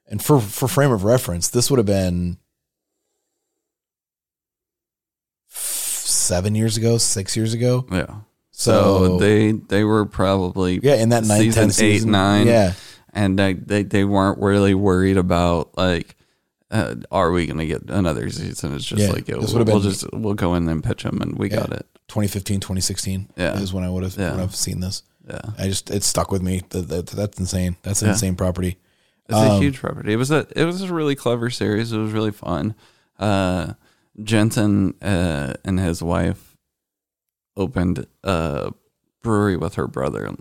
and 0.08 0.24
for 0.24 0.40
for 0.40 0.70
frame 0.70 0.92
of 0.92 1.04
reference, 1.04 1.50
this 1.50 1.70
would 1.70 1.80
have 1.80 1.86
been 1.86 2.38
seven 5.50 6.56
years 6.56 6.78
ago, 6.78 6.98
six 6.98 7.36
years 7.36 7.54
ago. 7.54 7.86
Yeah. 7.92 8.16
So, 8.52 8.72
So, 8.72 9.18
they 9.20 9.52
they 9.52 9.84
were 9.84 10.06
probably 10.06 10.80
yeah, 10.82 10.96
in 10.96 11.10
that 11.10 11.26
nine, 11.26 11.42
season 11.42 11.70
10 11.70 11.86
eight 11.86 12.06
nine 12.06 12.48
yeah, 12.48 12.74
and 13.18 13.38
they 13.38 13.54
they, 13.54 13.84
they 13.84 14.04
weren't 14.06 14.40
really 14.40 14.74
worried 14.74 15.18
about 15.18 15.76
like 15.78 16.16
uh, 16.72 16.96
are 17.12 17.32
we 17.32 17.46
going 17.48 17.58
to 17.60 17.66
get 17.66 17.90
another 17.90 18.30
season? 18.30 18.76
It's 18.76 18.86
just 18.86 19.02
Yeah, 19.02 19.12
like 19.12 19.26
this 19.26 19.54
we'll, 19.54 19.66
been- 19.66 19.82
just 19.82 20.06
we'll 20.14 20.34
go 20.34 20.54
in 20.56 20.68
and 20.70 20.84
pitch 20.84 21.04
them 21.04 21.22
and 21.22 21.38
we 21.38 21.48
got 21.50 21.72
it. 21.72 21.86
2015, 22.10 22.60
2016 22.60 23.30
Yeah. 23.38 23.58
is 23.60 23.74
when 23.74 23.84
I 23.86 23.90
would 23.90 24.04
have 24.04 24.18
Yeah. 24.18 24.36
have 24.38 24.54
seen 24.56 24.80
this. 24.82 25.04
Yeah. 25.28 25.42
I 25.58 25.68
just 25.68 25.90
it 25.90 26.04
stuck 26.04 26.32
with 26.32 26.42
me. 26.42 26.62
That, 26.70 26.88
that, 26.90 27.08
that's 27.08 27.40
insane. 27.40 27.76
That's 27.84 28.02
an 28.02 28.08
Yeah. 28.08 28.14
insane 28.14 28.36
property. 28.36 28.78
It's 29.30 29.38
a 29.38 29.60
huge 29.60 29.80
property. 29.80 30.14
It 30.14 30.18
was 30.18 30.32
a 30.32 30.48
it 30.56 30.64
was 30.66 30.82
a 30.82 30.94
really 30.94 31.16
clever 31.16 31.50
series. 31.50 31.92
It 31.92 31.98
was 31.98 32.12
really 32.14 32.32
fun. 32.32 32.76
Uh, 33.20 33.74
Jensen 34.24 34.94
uh, 35.02 35.54
and 35.66 35.80
his 35.80 36.02
wife 36.04 36.56
opened 37.56 38.06
a 38.24 38.72
brewery 39.24 39.58
with 39.58 39.76
her 39.76 39.88
brother 39.88 40.34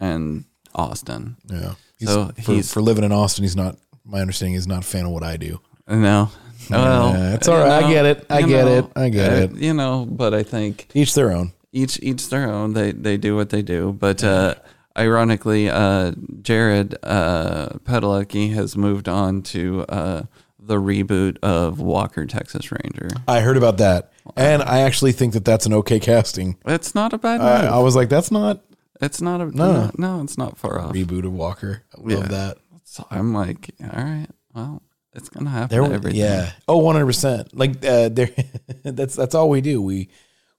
in 0.00 0.44
Austin. 0.74 1.36
Yeah. 1.48 1.74
He's, 2.02 2.08
So 2.10 2.30
for, 2.42 2.52
he's- 2.52 2.72
for 2.72 2.82
living 2.82 3.04
in 3.04 3.12
Austin, 3.12 3.44
he's 3.44 3.56
not. 3.56 3.76
My 4.04 4.20
understanding 4.20 4.54
he's 4.54 4.66
not 4.66 4.80
a 4.80 4.86
fan 4.86 5.06
of 5.06 5.12
what 5.12 5.22
I 5.22 5.36
do. 5.36 5.60
No, 5.88 6.28
well, 6.70 7.12
Yeah, 7.14 7.34
it's 7.34 7.46
all 7.48 7.56
right. 7.58 7.84
I 7.84 7.88
get 7.92 8.04
it. 8.06 8.26
I 8.28 8.42
get 8.42 8.64
know, 8.64 8.78
it. 8.78 8.84
I 8.96 9.08
get 9.08 9.32
uh, 9.32 9.36
it. 9.36 9.52
You 9.56 9.74
know, 9.74 10.06
but 10.10 10.34
I 10.34 10.42
think 10.42 10.88
Each 10.94 11.14
their 11.14 11.30
own. 11.30 11.52
each 11.72 12.00
each 12.02 12.28
their 12.28 12.50
own. 12.50 12.72
They 12.72 12.90
they 12.92 13.16
do 13.16 13.36
what 13.36 13.50
they 13.50 13.62
do. 13.62 13.92
But 13.92 14.24
uh, 14.24 14.56
ironically, 14.98 15.68
uh, 15.70 16.12
Jared 16.42 16.96
uh, 17.04 17.68
Padalecki 17.84 18.52
has 18.54 18.76
moved 18.76 19.08
on 19.08 19.42
to 19.42 19.82
uh, 19.88 20.22
the 20.58 20.76
reboot 20.76 21.38
of 21.42 21.80
Walker 21.80 22.26
Texas 22.26 22.70
Ranger. 22.72 23.08
I 23.28 23.40
heard 23.40 23.56
about 23.56 23.78
that, 23.78 24.12
and 24.36 24.62
I 24.62 24.80
actually 24.80 25.12
think 25.12 25.32
that 25.34 25.44
that's 25.44 25.66
an 25.66 25.74
okay 25.74 26.00
casting. 26.00 26.56
It's 26.66 26.94
not 26.94 27.12
a 27.12 27.18
bad. 27.18 27.40
I, 27.40 27.66
I 27.66 27.78
was 27.78 27.94
like, 27.96 28.08
that's 28.08 28.30
not 28.30 28.62
it's 29.02 29.20
not 29.20 29.40
a 29.40 29.46
No. 29.46 29.72
no. 29.72 29.90
no, 29.98 30.22
it's 30.22 30.38
not 30.38 30.56
far 30.58 30.80
off. 30.80 30.94
reboot 30.94 31.24
of 31.26 31.32
Walker. 31.32 31.82
I 31.96 32.00
love 32.00 32.22
Yeah. 32.22 32.28
that. 32.28 32.58
So 32.84 33.06
I'm 33.10 33.32
like, 33.34 33.70
all 33.82 34.02
right, 34.02 34.26
well, 34.54 34.82
it's 35.14 35.28
gonna 35.28 35.50
happen. 35.50 35.90
There, 35.90 35.98
to 36.00 36.14
yeah. 36.14 36.52
Oh, 36.68 36.78
100 36.78 37.06
percent. 37.06 37.56
Like 37.56 37.84
uh, 37.84 38.08
there, 38.10 38.30
that's 38.84 39.14
that's 39.16 39.34
all 39.34 39.48
we 39.50 39.60
do. 39.60 39.80
We 39.82 40.08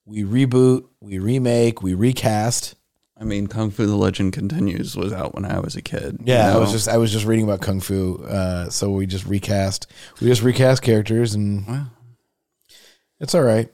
we 0.05 0.23
reboot, 0.23 0.85
we 0.99 1.17
remake, 1.19 1.81
we 1.81 1.93
recast. 1.93 2.75
I 3.15 3.25
mean, 3.25 3.47
Kung 3.47 3.69
Fu: 3.71 3.85
The 3.85 3.95
Legend 3.95 4.33
Continues 4.33 4.95
was 4.97 5.13
out 5.13 5.33
when 5.35 5.45
I 5.45 5.59
was 5.59 5.75
a 5.75 5.81
kid. 5.81 6.17
you 6.19 6.33
Yeah, 6.33 6.53
I 6.53 6.57
was 6.57 6.71
just 6.71 6.87
I 6.89 6.97
was 6.97 7.11
just 7.11 7.25
reading 7.25 7.45
about 7.45 7.61
kung 7.61 7.79
fu. 7.79 8.21
Uh, 8.23 8.69
so 8.69 8.89
we 8.91 9.05
just 9.05 9.25
recast. 9.25 9.87
We 10.19 10.27
just 10.27 10.41
recast 10.41 10.81
characters, 10.81 11.35
and 11.35 11.65
Well. 11.67 11.91
it's 13.19 13.35
all 13.35 13.43
right. 13.43 13.71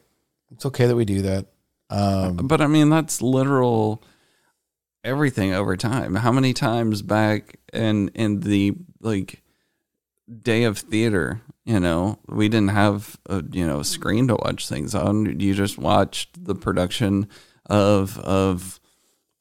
It's 0.52 0.66
okay 0.66 0.86
that 0.88 0.96
we 0.96 1.06
do 1.06 1.22
that. 1.24 1.46
Um, 1.90 2.36
But 2.48 2.62
I 2.62 2.68
mean, 2.68 2.90
that's 2.90 3.22
literal 3.22 4.04
everything 5.04 5.54
over 5.54 5.76
time. 5.78 6.16
How 6.16 6.32
many 6.32 6.54
times 6.54 7.02
back 7.02 7.58
in 7.74 8.10
in 8.10 8.42
the 8.42 8.74
like 9.02 9.42
day 10.42 10.64
of 10.64 10.78
theater, 10.78 11.42
you 11.66 11.80
know, 11.80 12.20
we 12.28 12.50
didn't 12.50 12.70
have 12.72 13.18
a 13.28 13.44
you 13.52 13.66
know 13.66 13.82
screen 13.82 14.28
to 14.28 14.36
watch 14.36 14.68
things 14.68 14.94
on. 14.96 15.40
You 15.40 15.54
just 15.54 15.78
watched 15.78 16.44
the 16.46 16.56
production 16.56 17.28
of 17.68 18.18
of 18.20 18.80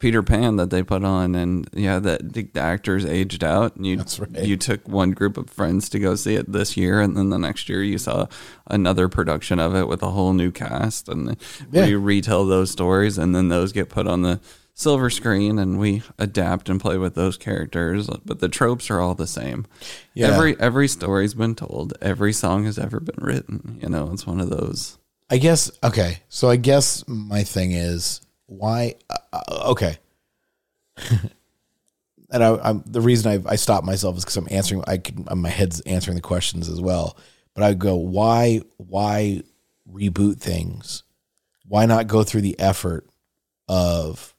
Peter 0.01 0.23
Pan 0.23 0.55
that 0.57 0.71
they 0.71 0.85
put 0.85 1.03
on, 1.03 1.35
and 1.35 1.69
yeah, 1.73 1.99
that 1.99 2.33
the 2.33 2.49
actors 2.55 3.05
aged 3.05 3.43
out. 3.43 3.75
And 3.75 3.85
you 3.85 3.97
That's 3.97 4.21
right. 4.21 4.45
you 4.45 4.57
took 4.57 4.87
one 4.87 5.11
group 5.11 5.37
of 5.37 5.51
friends 5.51 5.89
to 5.89 5.99
go 5.99 6.15
see 6.15 6.37
it 6.37 6.53
this 6.53 6.77
year, 6.77 7.01
and 7.01 7.17
then 7.17 7.31
the 7.31 7.39
next 7.39 7.69
year 7.69 7.83
you 7.83 7.99
saw 7.99 8.27
another 8.69 9.09
production 9.09 9.59
of 9.59 9.75
it 9.75 9.89
with 9.89 10.03
a 10.05 10.11
whole 10.11 10.33
new 10.35 10.53
cast, 10.53 11.09
and 11.09 11.37
Yeah. 11.73 11.87
we 11.87 11.95
retell 11.97 12.47
those 12.47 12.71
stories, 12.71 13.19
and 13.19 13.35
then 13.35 13.49
those 13.49 13.73
get 13.73 13.89
put 13.89 14.07
on 14.07 14.23
the 14.23 14.39
silver 14.79 15.11
screen, 15.11 15.59
and 15.59 15.77
we 15.79 16.03
adapt 16.19 16.69
and 16.69 16.81
play 16.81 16.97
with 16.97 17.17
those 17.17 17.37
characters. 17.37 18.09
But 18.25 18.39
the 18.39 18.49
tropes 18.49 18.91
are 18.91 19.01
all 19.01 19.15
the 19.15 19.27
same. 19.27 19.67
Yeah. 20.15 20.29
Every 20.29 20.59
every 20.59 20.89
story's 20.89 21.35
been 21.35 21.55
told. 21.55 21.95
Every 22.01 22.33
song 22.33 22.65
has 22.65 22.79
ever 22.79 23.01
been 23.01 23.23
written. 23.23 23.79
You 23.83 23.91
know, 23.91 24.11
it's 24.13 24.27
one 24.27 24.41
of 24.41 24.49
those. 24.49 24.99
I 25.29 25.37
guess 25.37 25.71
okay. 25.85 26.21
So 26.29 26.49
I 26.49 26.57
guess 26.57 27.05
my 27.07 27.43
thing 27.43 27.73
is 27.73 28.23
why? 28.47 28.95
Uh, 29.11 29.19
uh, 29.33 29.71
okay. 29.71 29.99
and 32.31 32.45
I, 32.45 32.57
I'm 32.63 32.83
the 32.87 33.01
reason 33.01 33.45
I 33.47 33.53
I 33.53 33.57
stopped 33.57 33.85
myself 33.85 34.17
is 34.17 34.25
because 34.25 34.37
I'm 34.37 34.49
answering. 34.51 34.85
I 34.87 34.99
can 34.99 35.27
my 35.37 35.51
head's 35.51 35.81
answering 35.83 36.15
the 36.15 36.23
questions 36.23 36.69
as 36.69 36.81
well. 36.81 37.19
But 37.55 37.65
I 37.65 37.75
go 37.75 37.97
why 37.97 38.63
why 38.77 39.43
reboot 39.93 40.39
things? 40.39 41.03
Why 41.67 41.85
not 41.85 42.07
go 42.07 42.23
through 42.23 42.41
the 42.43 42.59
effort 42.59 43.07
of 43.69 44.35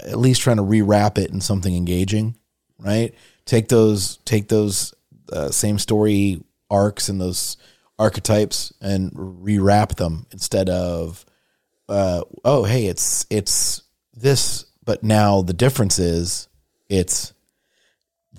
at 0.00 0.18
least 0.18 0.42
trying 0.42 0.56
to 0.56 0.62
rewrap 0.62 1.18
it 1.18 1.30
in 1.30 1.40
something 1.40 1.74
engaging, 1.74 2.36
right? 2.78 3.14
Take 3.44 3.68
those 3.68 4.18
take 4.24 4.48
those 4.48 4.94
uh, 5.32 5.50
same 5.50 5.78
story 5.78 6.42
arcs 6.70 7.08
and 7.08 7.20
those 7.20 7.56
archetypes 7.98 8.72
and 8.80 9.12
rewrap 9.12 9.96
them 9.96 10.26
instead 10.30 10.70
of 10.70 11.24
uh, 11.88 12.22
oh 12.44 12.64
hey 12.64 12.86
it's 12.86 13.26
it's 13.28 13.82
this 14.14 14.64
but 14.84 15.02
now 15.02 15.42
the 15.42 15.52
difference 15.52 15.98
is 15.98 16.48
it's 16.88 17.34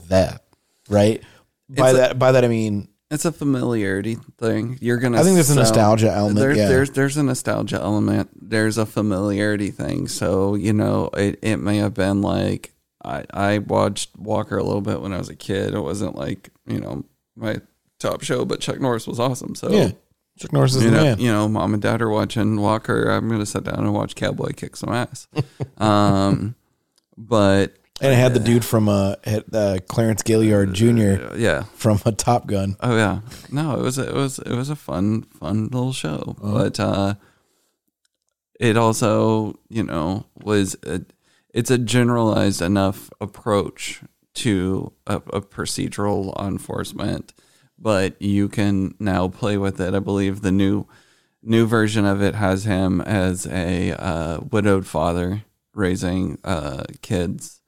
that 0.08 0.44
right 0.90 1.22
by 1.70 1.90
It's 1.90 2.00
that 2.00 2.20
by 2.20 2.32
that 2.32 2.44
I 2.44 2.48
mean 2.48 2.88
It's 3.12 3.26
a 3.26 3.32
familiarity 3.32 4.16
thing. 4.38 4.78
You're 4.82 4.98
gonna. 4.98 5.20
I 5.20 5.24
think 5.24 5.36
there's 5.36 5.50
a 5.50 5.56
nostalgia 5.56 6.12
element, 6.12 6.40
There, 6.40 6.56
yeah. 6.56 6.68
There's 6.70 6.92
there's 6.92 7.18
a 7.18 7.24
nostalgia 7.24 7.76
element. 7.76 8.30
There's 8.36 8.78
a 8.78 8.86
familiarity 8.86 9.70
thing. 9.70 10.08
So 10.08 10.56
you 10.56 10.74
know, 10.74 11.10
it, 11.14 11.38
it 11.42 11.58
may 11.58 11.78
have 11.78 11.94
been 11.94 12.22
like 12.22 12.74
I 13.04 13.26
I 13.34 13.58
watched 13.60 14.18
Walker 14.18 14.58
a 14.58 14.64
little 14.64 14.82
bit 14.82 15.02
when 15.02 15.14
I 15.14 15.18
was 15.18 15.30
a 15.30 15.36
kid. 15.36 15.74
It 15.74 15.82
wasn't 15.82 16.16
like 16.16 16.50
you 16.66 16.80
know 16.80 17.04
my 17.36 17.58
top 18.00 18.24
show, 18.24 18.46
but 18.46 18.62
Chuck 18.62 18.80
Norris 18.80 19.08
was 19.08 19.20
awesome. 19.20 19.56
So 19.56 19.70
yeah 19.70 19.92
Chuck 20.40 20.54
Norris 20.54 20.76
is 20.76 20.84
you 20.84 20.92
know, 20.92 21.04
man 21.04 21.20
you 21.20 21.32
know, 21.32 21.48
mom 21.48 21.74
and 21.74 21.84
dad 21.84 22.02
are 22.02 22.10
watching 22.10 22.60
Walker. 22.60 23.10
I'm 23.10 23.30
gonna 23.30 23.46
sit 23.46 23.64
down 23.64 23.80
and 23.80 23.94
watch 23.94 24.16
Cowboy 24.16 24.54
kick 24.54 24.76
some 24.76 24.92
ass. 24.92 25.28
um, 25.78 26.56
but 27.18 27.76
and 28.02 28.14
it 28.14 28.16
had 28.16 28.34
the 28.34 28.40
dude 28.40 28.66
from 28.66 28.90
uh, 28.90 29.16
had, 29.24 29.46
uh 29.54 29.78
Clarence 29.88 30.24
Gilliard 30.24 30.74
Jr. 30.74 31.24
uh, 31.24 31.36
yeah, 31.36 31.64
from 31.76 32.00
a 32.06 32.12
Top 32.12 32.48
Gun. 32.48 32.76
Oh 32.82 32.96
yeah, 32.96 33.22
no, 33.52 33.80
it 33.80 33.82
was 33.82 33.98
it 33.98 34.14
was 34.14 34.40
it 34.40 34.54
was 34.54 34.70
a 34.70 34.76
fun 34.76 35.24
fun 35.40 35.66
little 35.66 35.94
show, 35.94 36.36
but 36.42 36.80
uh, 36.80 37.14
it 38.60 38.76
also 38.76 39.60
you 39.70 39.84
know 39.84 40.26
was 40.44 40.76
a, 40.84 41.02
it's 41.54 41.72
a 41.72 41.78
generalized 41.78 42.62
enough 42.62 43.10
approach 43.22 44.02
to 44.34 44.92
a, 45.06 45.18
a 45.18 45.42
procedural 45.42 46.26
law 46.26 46.48
enforcement, 46.48 47.34
but 47.78 48.20
you 48.22 48.50
can 48.50 48.96
now 49.00 49.28
play 49.28 49.58
with 49.58 49.80
it. 49.80 49.94
I 49.94 50.00
believe 50.00 50.42
the 50.42 50.52
new 50.52 50.88
new 51.44 51.66
version 51.66 52.06
of 52.06 52.22
it 52.22 52.36
has 52.36 52.64
him 52.64 53.02
as 53.02 53.46
a 53.48 53.92
uh, 53.94 54.40
widowed 54.40 54.86
father 54.86 55.44
raising 55.74 56.38
uh, 56.44 56.84
kids, 57.02 57.61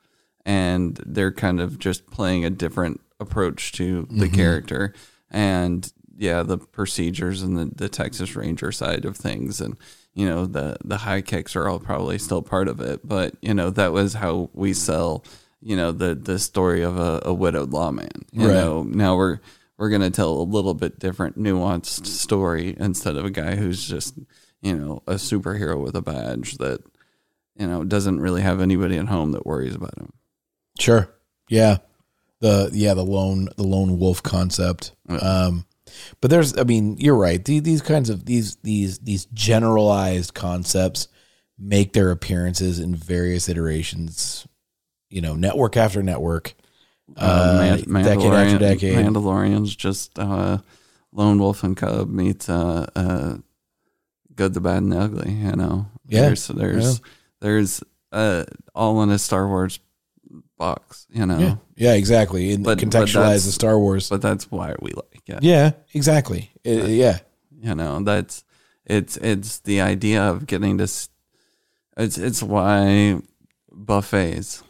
and 0.45 0.99
they're 1.05 1.31
kind 1.31 1.59
of 1.59 1.79
just 1.79 2.09
playing 2.11 2.45
a 2.45 2.49
different 2.49 3.01
approach 3.19 3.71
to 3.73 4.07
the 4.09 4.25
mm-hmm. 4.25 4.35
character. 4.35 4.93
And 5.31 5.91
yeah 6.15 6.43
the 6.43 6.59
procedures 6.59 7.41
and 7.41 7.57
the, 7.57 7.65
the 7.75 7.89
texas 7.89 8.35
ranger 8.35 8.71
side 8.71 9.03
of 9.03 9.17
things 9.17 9.59
and 9.59 9.75
you 10.13 10.27
know 10.27 10.45
the 10.45 10.77
the 10.83 10.97
high 10.97 11.21
kicks 11.21 11.55
are 11.55 11.67
all 11.67 11.79
probably 11.79 12.17
still 12.17 12.41
part 12.41 12.67
of 12.67 12.79
it. 12.79 13.07
But 13.07 13.35
you 13.41 13.53
know 13.53 13.69
that 13.71 13.91
was 13.91 14.13
how 14.13 14.49
we 14.53 14.73
sell 14.73 15.23
you 15.61 15.75
know 15.75 15.91
the 15.91 16.15
the 16.15 16.39
story 16.39 16.83
of 16.83 16.97
a, 16.97 17.21
a 17.25 17.33
widowed 17.33 17.71
lawman. 17.71 18.25
You 18.31 18.47
Right. 18.47 18.53
know 18.53 18.83
now 18.83 19.15
we're 19.15 19.39
we're 19.77 19.89
gonna 19.89 20.11
tell 20.11 20.33
a 20.33 20.43
little 20.43 20.73
bit 20.73 20.99
different 20.99 21.37
nuanced 21.37 22.05
story 22.05 22.75
instead 22.79 23.15
of 23.17 23.25
a 23.25 23.31
guy 23.31 23.55
who's 23.55 23.87
just 23.87 24.19
you 24.61 24.75
know 24.75 25.01
a 25.07 25.15
superhero 25.15 25.81
with 25.81 25.95
a 25.95 26.01
badge 26.01 26.57
that 26.57 26.81
you 27.57 27.67
know 27.67 27.83
doesn't 27.83 28.19
really 28.19 28.41
have 28.41 28.61
anybody 28.61 28.97
at 28.97 29.07
home 29.07 29.31
that 29.31 29.45
worries 29.45 29.75
about 29.75 29.97
him 29.97 30.13
Sure. 30.79 31.09
Yeah. 31.49 31.77
The 32.39 32.69
yeah, 32.73 32.93
the 32.93 33.03
lone 33.05 33.49
the 33.55 33.63
lone 33.63 33.97
wolf 33.99 34.21
concept. 34.23 34.93
Um 35.07 35.65
but 36.21 36.31
there's 36.31 36.57
I 36.57 36.63
mean, 36.63 36.97
you're 36.97 37.15
right. 37.15 37.43
These, 37.43 37.63
these 37.63 37.81
kinds 37.81 38.09
of 38.09 38.25
these 38.25 38.55
these 38.57 38.99
these 38.99 39.25
generalized 39.27 40.33
concepts 40.33 41.07
make 41.57 41.93
their 41.93 42.11
appearances 42.11 42.79
in 42.79 42.95
various 42.95 43.47
iterations, 43.47 44.47
you 45.09 45.21
know, 45.21 45.35
network 45.35 45.77
after 45.77 46.01
network. 46.01 46.53
Uh, 47.15 47.77
Man- 47.85 48.03
decade 48.05 48.33
after 48.33 48.57
decade. 48.57 48.95
Mandalorian's 48.97 49.75
just 49.75 50.17
uh, 50.17 50.57
Lone 51.11 51.37
Wolf 51.37 51.63
and 51.63 51.77
Cub 51.77 52.09
meets 52.09 52.49
uh, 52.49 52.89
uh, 52.95 53.37
Good, 54.35 54.53
the 54.53 54.61
Bad, 54.61 54.83
and 54.83 54.91
the 54.91 54.99
Ugly. 54.99 55.31
You 55.31 55.51
know, 55.51 55.85
Yeah, 56.07 56.21
There's 56.21 56.47
there's 56.47 57.01
there's 57.39 57.83
uh, 58.11 58.45
all 58.73 59.03
in 59.03 59.11
a 59.11 59.19
Star 59.19 59.47
Wars 59.47 59.79
box. 60.57 61.07
You 61.11 61.25
know, 61.25 61.37
yeah. 61.39 61.55
Yeah, 61.75 61.93
exactly. 61.93 62.51
And 62.51 62.63
But- 62.63 62.79
but 62.79 62.87
contextualize 62.87 63.13
that's- 63.13 63.45
the 63.45 63.51
Star 63.51 63.77
Wars. 63.79 64.09
but 64.09 64.21
that's 64.21 64.49
why 64.51 64.75
we 64.81 64.91
like 64.91 65.21
it. 65.27 65.43
yeah, 65.43 65.71
exactly. 65.93 66.51
It- 66.63 66.89
yeah. 66.89 67.19
You 67.61 67.75
know, 67.75 68.01
that's 68.03 68.43
it's 68.85 69.15
it's 69.17 69.59
the 69.59 69.79
idea 69.81 70.21
of 70.21 70.45
getting 70.47 70.77
to. 70.79 70.83
It's 70.83 71.09
it's 72.17 72.43
why 72.43 73.19
buffets. 73.71 74.63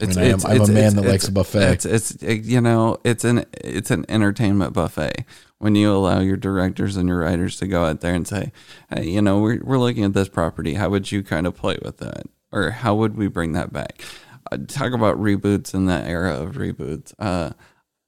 It's, 0.00 0.16
I 0.16 0.20
mean, 0.20 0.30
I 0.30 0.32
am- 0.32 0.40
I'm 0.46 0.60
a 0.60 0.72
man 0.72 0.94
that 0.94 1.04
likes 1.04 1.26
a 1.26 1.32
buffet. 1.32 1.72
It's, 1.72 1.84
it's 1.84 2.10
it- 2.22 2.44
you 2.44 2.60
know 2.60 2.98
it's 3.04 3.24
an 3.24 3.44
it's 3.52 3.90
an 3.90 4.04
entertainment 4.08 4.72
buffet 4.72 5.24
when 5.58 5.74
you 5.74 5.90
allow 5.92 6.20
your 6.20 6.36
directors 6.36 6.96
and 6.96 7.08
your 7.08 7.18
writers 7.18 7.56
to 7.56 7.66
go 7.66 7.84
out 7.84 8.00
there 8.00 8.14
and 8.14 8.26
say, 8.28 8.52
hey, 8.94 9.08
you 9.08 9.20
know, 9.20 9.40
we're 9.40 9.60
we're 9.64 9.78
looking 9.78 10.04
at 10.04 10.12
this 10.12 10.28
property. 10.28 10.74
How 10.74 10.88
would 10.90 11.10
you 11.10 11.24
kind 11.24 11.46
of 11.46 11.56
play 11.56 11.78
with 11.84 11.98
that? 11.98 12.22
or 12.50 12.70
how 12.70 12.94
would 12.94 13.14
we 13.14 13.26
bring 13.28 13.52
that 13.52 13.70
back? 13.74 14.00
Uh, 14.50 14.58
talk 14.66 14.92
about 14.92 15.20
reboots 15.20 15.74
in 15.74 15.86
the 15.86 16.00
era 16.00 16.34
of 16.34 16.56
reboots. 16.56 17.12
Uh, 17.18 17.50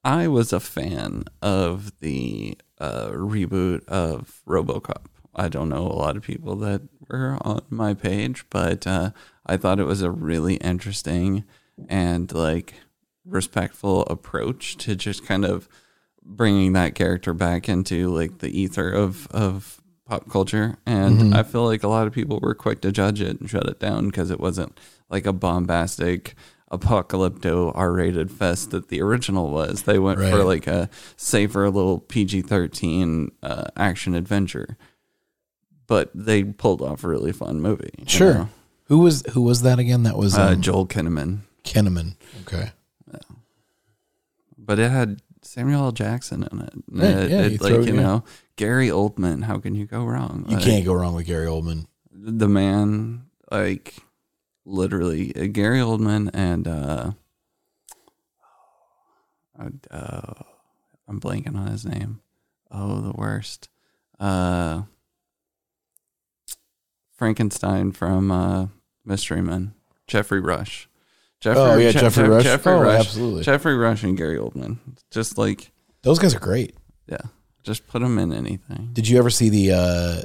I 0.05 0.29
was 0.29 0.53
a 0.53 0.61
fan 0.61 1.25
of 1.43 1.99
the 2.01 2.57
uh, 2.79 3.11
reboot 3.11 3.87
of 3.87 4.41
RoboCop. 4.47 5.07
I 5.35 5.49
don't 5.49 5.69
know 5.69 5.87
a 5.87 5.93
lot 5.93 6.17
of 6.17 6.23
people 6.23 6.57
that 6.57 6.83
were 7.09 7.39
on 7.43 7.63
my 7.69 7.95
page, 7.95 8.45
but 8.51 8.87
uh, 8.87 9.11
I 9.47 9.57
thought 9.57 9.79
it 9.81 9.85
was 9.85 10.03
a 10.03 10.11
really 10.11 10.55
interesting 10.57 11.45
and 11.89 12.33
like 12.33 12.75
respectful 13.25 14.03
approach 14.03 14.77
to 14.79 14.97
just 14.97 15.25
kind 15.25 15.45
of 15.45 15.69
bringing 16.23 16.73
that 16.73 16.95
character 16.95 17.35
back 17.35 17.69
into 17.69 18.09
like 18.09 18.39
the 18.39 18.49
ether 18.59 18.91
of 18.91 19.27
of 19.29 19.81
pop 20.07 20.29
culture 20.29 20.77
and 20.87 21.35
i 21.35 21.43
feel 21.43 21.65
like 21.65 21.83
a 21.83 21.89
lot 21.89 22.07
of 22.07 22.13
people 22.13 22.39
were 22.41 22.55
quick 22.55 22.81
to 22.81 22.93
judge 22.93 23.21
it 23.21 23.41
and 23.41 23.49
shut 23.49 23.67
it 23.67 23.79
down 23.79 24.07
because 24.07 24.31
it 24.31 24.41
wasn't 24.41 24.79
like 25.11 25.27
a 25.27 25.33
bombastic 25.33 26.35
apocalypto 26.73 27.73
r-rated 27.75 28.31
fest 28.31 28.71
that 28.71 28.89
the 28.89 29.03
original 29.03 29.51
was 29.51 29.83
they 29.83 29.99
went 29.99 30.21
for 30.21 30.45
like 30.45 30.67
a 30.69 30.89
safer 31.17 31.69
little 31.69 31.99
pg-13 31.99 33.29
uh, 33.43 33.65
action 33.77 34.15
adventure 34.15 34.77
but 35.89 36.11
they 36.15 36.45
pulled 36.45 36.81
off 36.81 37.03
a 37.03 37.09
really 37.09 37.33
fun 37.33 37.61
movie 37.61 37.91
Sure. 38.07 38.35
know? 38.35 38.49
Who 38.85 38.99
was 39.01 39.25
who 39.33 39.43
was 39.43 39.63
that 39.63 39.79
again? 39.81 40.05
That 40.05 40.17
was 40.17 40.39
uh, 40.39 40.49
um, 40.49 40.61
joel 40.63 40.87
kinnaman 40.87 41.41
Kinnaman. 41.65 42.15
Okay. 42.43 42.71
but 44.57 44.79
it 44.79 44.91
had 44.91 45.21
Samuel 45.43 45.85
L. 45.87 45.93
Jackson 45.93 46.47
in 46.51 46.61
it. 46.61 46.73
And 46.75 46.85
Yeah, 46.93 47.05
it- 47.21 47.31
yeah, 47.31 47.41
it, 47.43 47.53
you 47.53 47.59
like 47.59 47.73
throw- 47.75 47.83
you 47.85 47.95
yeah. 47.95 48.01
know, 48.01 48.25
Gary 48.57 48.89
Oldman. 48.89 49.45
How 49.45 49.59
can 49.59 49.75
you 49.75 49.87
go 49.87 50.05
wrong? 50.05 50.45
You 50.49 50.57
Like, 50.57 50.65
can't 50.65 50.85
go 50.85 50.95
wrong 50.95 51.15
with 51.15 51.27
Gary 51.27 51.47
Oldman. 51.47 51.87
The 52.13 52.49
man, 52.49 53.23
like 53.51 53.95
literally, 54.71 55.35
uh, 55.37 55.47
Gary 55.47 55.79
Oldman 55.79 56.31
and 56.33 56.67
uh, 56.69 57.11
uh, 59.91 60.33
I'm 61.09 61.21
blanking 61.21 61.57
on 61.57 61.67
his 61.67 61.85
name. 61.85 62.21
Oh, 62.71 63.01
the 63.01 63.13
worst. 63.13 63.69
Uh, 64.19 64.83
Frankenstein 67.17 67.93
from 67.93 68.31
uh, 68.31 68.67
Mystery 69.05 69.43
Men. 69.43 69.75
Geoffrey 70.07 70.41
Rush. 70.41 70.89
Geoffrey, 71.41 71.63
Oh, 71.63 71.77
yeah, 71.77 71.91
Je- 71.91 72.01
Geoffrey 72.01 72.25
Je- 72.25 72.31
Rush. 72.31 72.45
Geoffrey 72.45 72.73
Oh, 72.73 72.81
Rush. 72.83 73.07
absolutely. 73.07 73.43
Geoffrey 73.45 73.75
Rush 73.77 74.03
and 74.03 74.17
Gary 74.17 74.39
Oldman. 74.39 74.79
Just 75.11 75.39
like 75.39 75.73
Those 76.03 76.19
guys 76.19 76.35
are 76.35 76.39
great. 76.41 76.77
yeah, 77.07 77.19
just 77.63 77.87
put 77.87 78.01
them 78.03 78.19
in 78.19 78.33
anything. 78.33 78.91
Did 78.93 79.09
you 79.09 79.19
ever 79.19 79.31
see 79.31 79.49
the 79.49 79.73
uh 79.73 80.23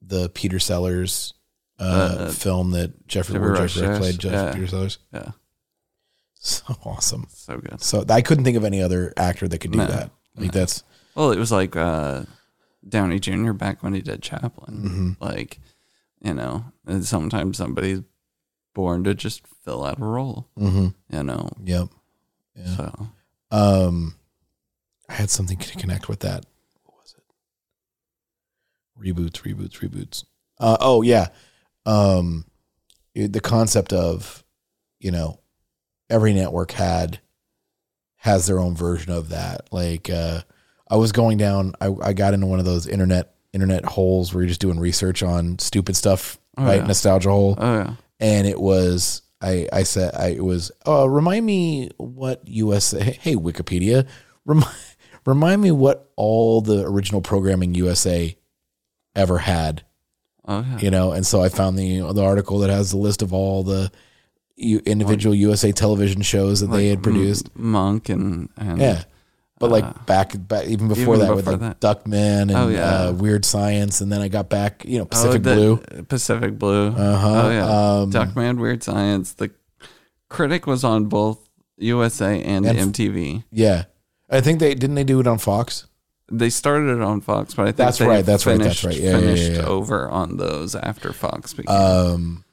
the 0.00 0.28
Peter 0.30 0.58
Sellers 0.58 1.34
uh, 1.82 2.16
Uh, 2.28 2.30
film 2.30 2.70
that 2.72 3.06
Geoffrey, 3.08 3.34
Geoffrey 3.34 3.50
Rush, 3.50 3.74
Geoffrey 3.74 3.98
played 3.98 4.18
Jeff 4.18 4.32
yeah. 4.32 4.52
Peter 4.54 4.66
Sellers? 4.66 4.98
Yeah, 5.12 5.30
So 6.34 6.64
awesome. 6.84 7.26
so 7.30 7.58
good. 7.58 7.80
So 7.82 8.04
I 8.08 8.22
couldn't 8.22 8.44
think 8.44 8.56
of 8.56 8.64
any 8.64 8.80
other 8.82 9.12
actor 9.16 9.48
that 9.48 9.58
could 9.58 9.72
do 9.72 9.78
No, 9.78 9.86
that. 9.86 10.10
Like 10.36 10.52
that's 10.52 10.82
Well, 11.14 11.32
it 11.32 11.38
was 11.38 11.52
like 11.52 11.76
uh, 11.76 12.22
Downey 12.88 13.18
Jr. 13.20 13.52
back 13.52 13.82
when 13.82 13.94
he 13.94 14.00
did 14.02 14.22
Chaplin. 14.22 14.76
Mm-hmm. 14.76 15.24
Like, 15.24 15.58
you 16.22 16.34
know, 16.34 16.64
and 16.86 17.04
sometimes 17.04 17.56
somebody's 17.58 18.00
born 18.74 19.04
to 19.04 19.14
just 19.14 19.42
fill 19.64 19.84
out 19.84 20.00
a 20.00 20.04
role. 20.04 20.48
hmm 20.56 20.88
You 21.10 21.22
know, 21.22 21.50
Yep. 21.64 21.88
Yeah. 22.56 22.76
so 22.76 23.08
Um, 23.50 24.14
I 25.08 25.14
had 25.14 25.30
something 25.30 25.58
to 25.58 25.76
connect 25.78 26.08
with 26.08 26.20
that. 26.20 26.46
What 26.84 26.94
was 27.02 27.14
it? 27.18 27.24
Reboots, 28.98 29.42
reboots, 29.42 29.78
reboots. 29.80 30.24
Uh, 30.58 30.76
oh 30.80 31.02
yeah. 31.02 31.28
Um, 31.86 32.44
the 33.14 33.40
concept 33.40 33.92
of, 33.92 34.44
you 35.00 35.10
know, 35.10 35.40
every 36.08 36.32
network 36.32 36.72
had 36.72 37.20
has 38.16 38.46
their 38.46 38.58
own 38.60 38.74
version 38.76 39.12
of 39.12 39.30
that. 39.30 39.68
Like, 39.72 40.08
uh, 40.08 40.42
I 40.88 40.96
was 40.96 41.12
going 41.12 41.38
down. 41.38 41.74
I, 41.80 41.90
I 42.02 42.12
got 42.12 42.34
into 42.34 42.46
one 42.46 42.58
of 42.58 42.64
those 42.64 42.86
internet 42.86 43.34
internet 43.52 43.84
holes 43.84 44.32
where 44.32 44.42
you're 44.42 44.48
just 44.48 44.60
doing 44.60 44.78
research 44.80 45.22
on 45.22 45.58
stupid 45.58 45.94
stuff, 45.96 46.38
Oh, 46.56 46.64
right? 46.64 46.80
yeah. 46.80 46.86
Nostalgia 46.86 47.30
hole 47.30 47.54
oh 47.58 47.74
yeah, 47.78 47.94
and 48.20 48.46
it 48.46 48.60
was 48.60 49.22
I 49.42 49.68
I 49.72 49.82
said 49.82 50.14
I 50.14 50.28
it 50.28 50.44
was 50.44 50.70
uh 50.86 51.08
remind 51.08 51.44
me 51.46 51.90
what 51.98 52.46
USA 52.46 53.02
hey 53.20 53.34
Wikipedia 53.36 54.06
remind 54.46 54.74
remind 55.26 55.60
me 55.62 55.70
what 55.70 56.10
all 56.16 56.60
the 56.62 56.84
original 56.86 57.20
programming 57.22 57.74
USA 57.74 58.36
ever 59.14 59.38
had 59.38 59.84
oh 60.46 60.64
yeah. 60.68 60.78
you 60.78 60.90
know 60.90 61.12
and 61.12 61.26
so 61.26 61.40
I 61.42 61.48
found 61.48 61.78
the 61.78 62.00
the 62.12 62.22
article 62.24 62.58
that 62.60 62.70
has 62.70 62.90
the 62.90 62.96
list 62.96 63.22
of 63.22 63.32
all 63.32 63.62
the 63.62 63.90
u- 64.56 64.82
individual 64.86 65.34
USA 65.34 65.72
television 65.72 66.22
shows 66.22 66.60
that 66.60 66.68
they 66.68 66.88
had 66.88 67.02
produced 67.02 67.48
M- 67.56 67.70
Monk 67.72 68.08
and 68.08 68.48
and 68.56 68.80
yeah 68.80 69.04
but 69.58 69.70
like 69.70 70.06
back 70.06 70.32
back 70.48 70.66
even 70.66 70.88
before 70.88 71.14
even 71.14 71.26
that 71.28 71.36
with 71.36 71.46
like 71.46 71.60
that. 71.60 71.80
Duckman 71.80 72.42
and 72.42 72.50
Oh, 72.52 72.68
yeah. 72.68 73.04
uh, 73.08 73.12
Weird 73.12 73.44
Science 73.44 74.00
and 74.00 74.10
then 74.10 74.20
I 74.20 74.26
got 74.28 74.48
back 74.48 74.84
you 74.84 74.98
know 74.98 75.04
Oh, 75.04 75.06
Pacific 75.06 75.42
the- 75.44 75.54
Blue 75.54 75.76
Pacific 76.04 76.58
Blue. 76.58 76.88
Uh-huh. 76.88 77.42
Oh 77.46 77.50
yeah, 77.50 77.66
Um, 78.00 78.10
Duckman, 78.10 78.58
Weird 78.58 78.82
Science. 78.82 79.34
The 79.34 79.50
critic 80.28 80.66
was 80.66 80.82
on 80.82 81.04
both 81.06 81.38
USA 81.78 82.42
and, 82.42 82.66
And- 82.66 82.92
MTV. 82.92 83.44
yeah 83.52 83.84
I 84.28 84.40
think 84.40 84.58
they 84.60 84.74
didn't 84.74 84.96
they 84.96 85.04
do 85.04 85.20
it 85.20 85.26
on 85.26 85.38
Fox 85.38 85.86
They 86.32 86.50
started 86.50 86.88
it 86.96 87.02
on 87.02 87.20
Fox, 87.20 87.54
but 87.54 87.62
I 87.62 87.66
think 87.66 87.76
That's 87.76 87.98
they 87.98 88.06
right, 88.06 88.24
that's 88.24 88.46
right, 88.46 88.58
that's 88.58 88.80
finished, 88.80 88.84
right. 88.84 88.96
Yeah, 88.96 89.10
yeah, 89.12 89.20
finished 89.20 89.52
yeah, 89.52 89.58
yeah. 89.58 89.66
over 89.66 90.08
on 90.08 90.38
those 90.38 90.74
after 90.74 91.12
Fox 91.12 91.52
became. 91.52 91.74
Um, 91.76 92.44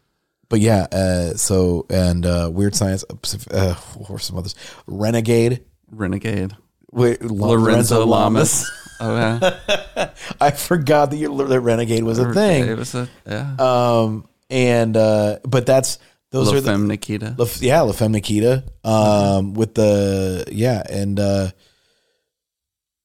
but 0.50 0.60
yeah, 0.60 0.88
uh, 0.92 1.34
so 1.36 1.86
and 1.90 2.26
uh, 2.26 2.50
Weird 2.52 2.76
Science, 2.76 3.04
uh, 3.10 3.16
uh, 3.52 3.76
were 4.10 4.20
some 4.20 4.38
others? 4.38 4.56
Renegade, 4.88 5.64
Renegade. 5.92 6.56
Wait, 6.92 7.22
Lorenzo 7.24 8.06
Lamas. 8.06 8.70
Oh 9.02 9.16
yeah, 9.16 10.10
I 10.42 10.52
forgot 10.52 11.12
that, 11.12 11.16
you, 11.16 11.34
that 11.48 11.62
Renegade 11.62 12.04
was 12.04 12.20
a 12.20 12.32
It 12.32 12.34
thing. 12.34 12.76
was 12.78 12.94
a 12.94 13.08
yeah. 13.26 13.56
Um, 13.58 14.28
and 14.50 14.98
uh, 14.98 15.40
but 15.48 15.66
that's 15.66 16.00
those 16.32 16.48
La 16.52 16.58
are 16.58 16.60
the 16.60 16.68
Femme 16.72 16.88
Nikita. 16.90 17.34
La, 17.38 17.46
yeah, 17.62 17.80
La 17.80 17.94
Femme 17.94 18.12
Nikita. 18.12 18.66
Um, 18.84 19.54
with 19.54 19.74
the 19.76 20.44
yeah, 20.52 20.84
and 20.90 21.18
uh, 21.18 21.52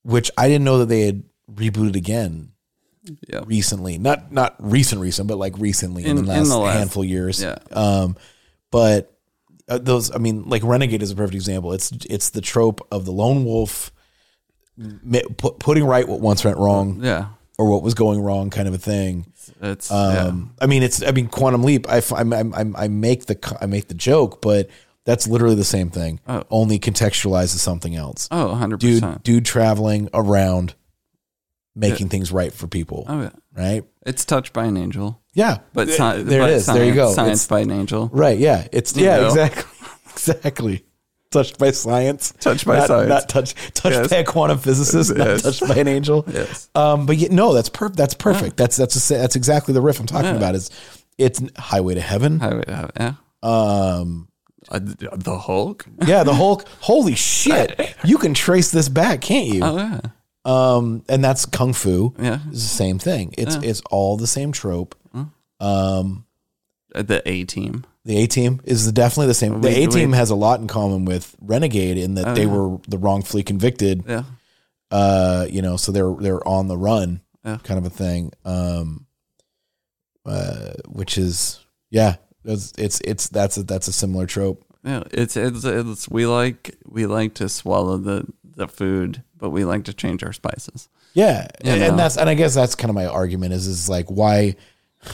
which 0.04 0.30
I 0.38 0.48
didn't 0.48 0.64
know 0.64 0.78
that 0.78 0.86
they 0.86 1.02
had 1.02 1.22
rebooted 1.52 1.96
again 1.96 2.52
yeah, 3.28 3.40
recently. 3.44 3.98
Not 3.98 4.32
not 4.32 4.54
recent, 4.58 5.00
recent, 5.00 5.28
but 5.28 5.36
like 5.38 5.58
recently 5.58 6.04
in, 6.04 6.10
In- 6.10 6.16
the, 6.16 6.32
in 6.32 6.38
last 6.38 6.48
the 6.48 6.58
last- 6.58 6.76
handful 6.78 7.04
years. 7.04 7.42
yeah. 7.42 7.58
Um, 7.72 8.16
but 8.70 9.10
uh, 9.68 9.78
those, 9.78 10.14
I 10.14 10.18
mean, 10.18 10.44
like 10.48 10.62
Renegade 10.62 11.02
is 11.02 11.10
a 11.10 11.16
perfect 11.16 11.34
example. 11.34 11.72
It's 11.72 11.90
it's 12.08 12.30
the 12.30 12.40
trope 12.40 12.86
of 12.92 13.04
the 13.04 13.12
lone 13.12 13.44
wolf 13.44 13.90
put, 15.36 15.58
putting 15.58 15.84
right 15.84 16.06
what 16.06 16.20
once 16.20 16.44
went 16.44 16.58
wrong 16.58 17.00
yeah. 17.02 17.28
or 17.58 17.70
what 17.70 17.82
was 17.82 17.94
going 17.94 18.20
wrong, 18.20 18.50
kind 18.50 18.68
of 18.68 18.74
a 18.74 18.78
thing. 18.78 19.26
It's 19.60 19.90
Um, 19.90 20.54
I 20.60 20.66
mean, 20.66 20.82
it's 20.82 21.02
I 21.02 21.12
mean, 21.12 21.28
Quantum 21.28 21.62
Leap. 21.62 21.86
I 21.88 22.02
I'm, 22.16 22.32
I'm, 22.32 22.74
I 22.76 22.88
make 22.88 23.26
the 23.26 23.58
I 23.60 23.66
make 23.66 23.88
the 23.88 23.94
joke, 23.94 24.40
but 24.42 24.68
that's 25.04 25.26
literally 25.26 25.54
the 25.56 25.64
same 25.64 25.90
thing. 25.90 26.20
Oh. 26.26 26.44
Only 26.50 26.78
contextualized 26.78 27.54
as 27.54 27.62
something 27.62 27.94
else. 27.94 28.28
yeah. 28.32 28.42
Oh, 28.44 28.48
100 28.48 28.80
Dude, 28.80 29.02
percent. 29.02 29.22
dude, 29.22 29.44
traveling 29.44 30.08
around, 30.14 30.74
making 31.74 32.08
things 32.08 32.30
right 32.32 32.52
for 32.52 32.66
people. 32.66 33.04
Oh 33.08 33.22
yeah, 33.22 33.30
Right? 33.56 33.84
it's 34.06 34.24
touched 34.24 34.52
by 34.52 34.64
an 34.66 34.76
angel, 34.76 35.20
Yeah, 35.34 35.58
but 35.72 35.86
Th- 35.86 35.98
sci- 35.98 36.22
there 36.22 36.42
but 36.42 36.50
it 36.50 36.54
is. 36.56 36.66
there 36.66 36.84
you 36.84 36.94
go. 36.94 37.12
Science 37.12 37.44
It's- 37.44 37.48
by 37.48 37.60
an 37.60 37.70
angel. 37.70 38.10
Right. 38.12 38.38
Yeah. 38.38 38.66
It's 38.72 38.94
You 38.96 39.04
yeah. 39.06 39.16
know? 39.16 39.26
Exactly. 39.28 39.64
exactly. 40.12 40.84
Touched 41.30 41.58
by 41.58 41.72
science. 41.72 42.32
Touched 42.38 42.64
by 42.64 42.78
not, 42.78 42.86
science. 42.86 43.08
Not 43.08 43.28
touched. 43.28 43.74
Touched 43.74 43.96
Yes. 43.96 44.08
by 44.10 44.16
a 44.18 44.24
quantum 44.24 44.58
physicist. 44.58 45.16
Not 45.16 45.40
touched 45.40 45.66
by 45.66 45.74
an 45.74 45.88
angel. 45.88 46.24
Yes. 46.32 46.68
Um. 46.76 47.06
But 47.06 47.16
yeah, 47.16 47.28
no, 47.32 47.52
that's 47.54 47.68
perfect. 47.68 47.96
That's 47.98 48.14
perfect. 48.14 48.56
That's 48.56 48.76
that's 48.76 49.10
a, 49.10 49.14
that's 49.14 49.34
exactly 49.34 49.74
the 49.74 49.80
riff 49.80 49.98
I'm 49.98 50.06
talking 50.06 50.26
Yeah. 50.30 50.36
about. 50.36 50.54
Is 50.54 50.70
it's 51.18 51.42
Highway 51.58 51.94
to 51.94 52.00
Heaven. 52.00 52.38
Highway 52.38 52.62
to 52.62 52.74
Heaven, 52.76 52.90
yeah. 53.00 53.14
Um. 53.42 54.28
Uh, 54.70 54.80
the 54.80 55.38
Hulk. 55.38 55.86
Yeah. 56.06 56.24
The 56.24 56.34
Hulk. 56.34 56.66
Holy 56.80 57.14
shit! 57.14 57.94
You 58.04 58.18
can 58.18 58.34
trace 58.34 58.70
this 58.70 58.88
back, 58.88 59.20
can't 59.22 59.46
you? 59.48 59.60
Oh 59.62 59.76
yeah, 59.76 60.00
Um. 60.44 61.04
And 61.08 61.22
that's 61.24 61.46
kung 61.46 61.72
fu. 61.72 62.14
yeah. 62.18 62.38
It's 62.48 62.62
the 62.62 62.76
same 62.76 62.98
thing. 62.98 63.34
It's 63.38 63.56
Yeah. 63.56 63.70
it's 63.70 63.80
all 63.90 64.16
the 64.16 64.26
same 64.26 64.52
trope. 64.52 64.94
Um. 65.60 66.26
Uh, 66.94 67.02
The 67.02 67.22
A 67.28 67.44
Team. 67.44 67.84
The 68.04 68.18
A 68.18 68.26
Team 68.26 68.60
is 68.64 68.90
definitely 68.92 69.28
the 69.28 69.34
same. 69.34 69.60
The 69.62 69.68
We- 69.68 69.84
A 69.84 69.88
Team 69.88 70.10
we- 70.10 70.16
has 70.16 70.30
a 70.30 70.34
lot 70.34 70.60
in 70.60 70.66
common 70.66 71.04
with 71.06 71.34
Renegade 71.40 71.96
in 71.96 72.14
that 72.14 72.28
Oh, 72.28 72.34
they 72.34 72.46
were 72.46 72.78
the 72.86 72.98
wrongfully 72.98 73.42
convicted. 73.42 74.04
Yeah. 74.06 74.24
Uh, 74.90 75.46
you 75.50 75.62
know, 75.62 75.76
so 75.76 75.90
they're 75.92 76.14
they're 76.20 76.46
on 76.46 76.68
the 76.68 76.76
run, 76.76 77.20
Yeah. 77.44 77.58
kind 77.64 77.78
of 77.78 77.86
a 77.86 77.90
thing. 77.90 78.32
Um, 78.44 79.06
uh, 80.26 80.72
which 80.88 81.16
is 81.18 81.60
yeah, 81.90 82.16
it's 82.44 82.72
it's, 82.78 83.00
it's 83.00 83.28
that's 83.28 83.56
a, 83.56 83.62
that's 83.62 83.88
a 83.88 83.92
similar 83.92 84.26
trope. 84.26 84.64
Yeah, 84.84 85.04
it's 85.10 85.36
it's 85.36 85.64
it's 85.64 86.08
we 86.08 86.26
like 86.26 86.76
we 86.86 87.06
like 87.06 87.34
to 87.34 87.48
swallow 87.48 87.96
the 87.96 88.26
the 88.44 88.68
food, 88.68 89.22
but 89.38 89.50
we 89.50 89.64
like 89.64 89.84
to 89.84 89.94
change 89.94 90.22
our 90.22 90.32
spices. 90.32 90.88
Yeah, 91.14 91.46
and, 91.62 91.82
and 91.82 91.98
that's 91.98 92.16
and 92.16 92.28
I 92.28 92.34
guess 92.34 92.54
that's 92.54 92.74
kind 92.74 92.90
of 92.90 92.94
my 92.94 93.06
argument 93.06 93.52
is 93.54 93.66
is 93.66 93.88
like 93.88 94.06
why. 94.08 94.56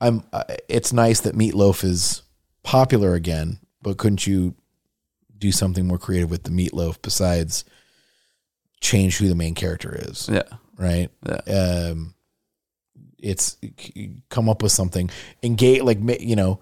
I'm. 0.00 0.24
Uh, 0.32 0.42
it's 0.68 0.92
nice 0.92 1.20
that 1.20 1.36
Meatloaf 1.36 1.84
is 1.84 2.22
popular 2.64 3.14
again, 3.14 3.60
but 3.82 3.98
couldn't 3.98 4.26
you 4.26 4.56
do 5.38 5.52
something 5.52 5.86
more 5.86 5.98
creative 5.98 6.28
with 6.28 6.42
the 6.42 6.50
Meatloaf 6.50 7.00
besides 7.02 7.64
change 8.80 9.18
who 9.18 9.28
the 9.28 9.36
main 9.36 9.54
character 9.54 9.96
is? 9.96 10.28
Yeah. 10.28 10.42
Right. 10.76 11.08
Yeah. 11.24 11.90
Um, 11.90 12.14
it's 13.22 13.56
come 14.28 14.48
up 14.48 14.62
with 14.62 14.72
something 14.72 15.08
engage 15.42 15.82
like 15.82 15.98
you 16.20 16.36
know 16.36 16.60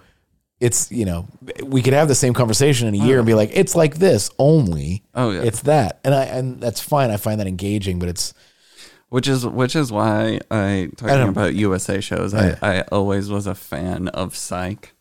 it's 0.60 0.92
you 0.92 1.06
know 1.06 1.26
we 1.64 1.80
could 1.82 1.94
have 1.94 2.06
the 2.06 2.14
same 2.14 2.34
conversation 2.34 2.86
in 2.86 2.94
a 2.94 3.04
year 3.04 3.16
and 3.18 3.26
be 3.26 3.34
like 3.34 3.50
it's 3.54 3.74
like 3.74 3.96
this 3.96 4.30
only. 4.38 5.02
Oh, 5.14 5.30
yeah. 5.30 5.40
it's 5.42 5.62
that. 5.62 6.00
And 6.04 6.14
i 6.14 6.24
and 6.24 6.60
that's 6.60 6.80
fine. 6.80 7.10
I 7.10 7.16
find 7.16 7.40
that 7.40 7.46
engaging 7.46 7.98
but 7.98 8.08
it's 8.10 8.34
Which 9.08 9.26
is 9.26 9.46
which 9.46 9.74
is 9.74 9.90
why 9.90 10.38
I 10.50 10.90
talking 10.96 11.16
don't- 11.16 11.28
about 11.30 11.54
USA 11.54 12.00
shows. 12.02 12.34
I, 12.34 12.58
I 12.62 12.82
always 12.92 13.30
was 13.30 13.46
a 13.46 13.54
fan 13.54 14.08
of 14.08 14.36
Psych. 14.36 14.94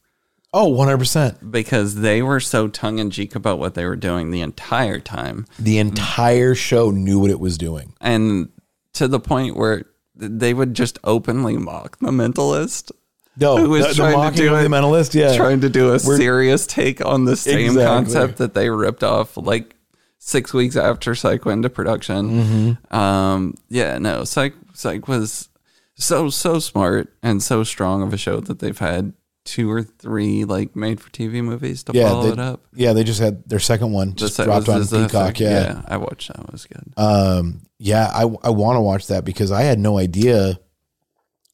Oh 0.52 0.72
100% 0.72 1.52
because 1.52 1.96
they 1.96 2.22
were 2.24 2.40
so 2.40 2.68
tongue 2.70 2.98
in 2.98 3.12
cheek 3.12 3.36
about 3.36 3.60
what 3.60 3.76
they 3.76 3.86
were 3.86 3.96
doing 3.98 4.32
the 4.32 4.42
entire 4.42 5.00
time, 5.00 5.46
the 5.60 5.78
entire 5.78 6.56
show 6.56 6.90
knew 6.90 7.20
what 7.20 7.30
it 7.30 7.40
was 7.40 7.58
doing. 7.58 7.94
And 8.02 8.50
to 8.94 9.08
the 9.08 9.20
point 9.20 9.56
where 9.58 9.84
they 10.20 10.54
would 10.54 10.74
just 10.74 11.00
openly 11.04 11.58
mock 11.58 11.98
the 12.00 12.12
Mentalist. 12.12 12.92
no 13.38 13.58
Who 13.58 13.70
was 13.70 13.84
the, 13.84 13.88
the 13.90 13.96
trying 13.96 14.12
to 14.14 14.18
mocking 14.18 14.38
do 14.38 14.54
of 14.54 14.60
it- 14.60 14.64
the 14.64 14.70
mentalist 14.76 15.14
yeah 15.14 15.36
trying 15.36 15.62
to 15.62 15.70
do 15.70 15.88
a 15.88 15.92
We're- 15.92 16.18
serious 16.18 16.68
take 16.68 17.04
on 17.06 17.26
the 17.26 17.36
same 17.36 17.72
Exactly. 17.72 17.86
concept 17.86 18.38
that 18.40 18.54
they 18.54 18.70
ripped 18.70 19.04
off 19.04 19.38
like 19.38 19.76
six 20.18 20.54
weeks 20.54 20.76
after 20.76 21.16
Psych 21.16 21.46
went 21.46 21.60
into 21.60 21.70
production. 21.70 22.76
Mm-hmm. 22.86 22.96
Um, 22.96 23.56
yeah, 23.70 23.98
no, 23.98 24.26
Psych 24.26 24.54
Psych 24.74 25.08
was 25.08 25.48
so 25.96 26.30
so 26.30 26.60
smart 26.60 27.14
and 27.24 27.42
so 27.42 27.64
strong 27.64 28.02
of 28.02 28.14
a 28.14 28.18
show 28.18 28.40
that 28.42 28.60
they've 28.60 28.78
had 28.78 29.14
two 29.50 29.70
or 29.72 29.82
three 29.84 30.46
like 30.46 30.76
made 30.76 31.00
for 31.02 31.10
TV 31.10 31.44
movies 31.44 31.84
to 31.84 31.94
yeah 31.94 32.10
follow 32.10 32.24
they, 32.24 32.32
it 32.34 32.40
up. 32.40 32.62
yeah 32.74 32.94
they 32.94 33.04
just 33.04 33.20
had 33.20 33.44
their 33.50 33.60
second 33.60 33.92
one 33.92 34.14
just 34.16 34.36
se- 34.36 34.44
dropped 34.46 34.68
was 34.68 34.94
on 34.94 35.06
peacock 35.08 35.38
third- 35.38 35.40
yeah 35.42 35.82
I 35.88 35.98
watched 35.98 36.28
that. 36.28 36.40
It 36.42 36.52
was 36.52 36.66
good. 36.66 36.94
um 36.98 37.62
yeah 37.80 38.08
i 38.14 38.22
i 38.44 38.50
want 38.50 38.76
to 38.78 38.82
watch 38.82 39.08
that 39.08 39.24
because 39.26 39.52
i 39.52 39.62
had 39.62 39.80
no 39.80 39.98
idea 39.98 40.60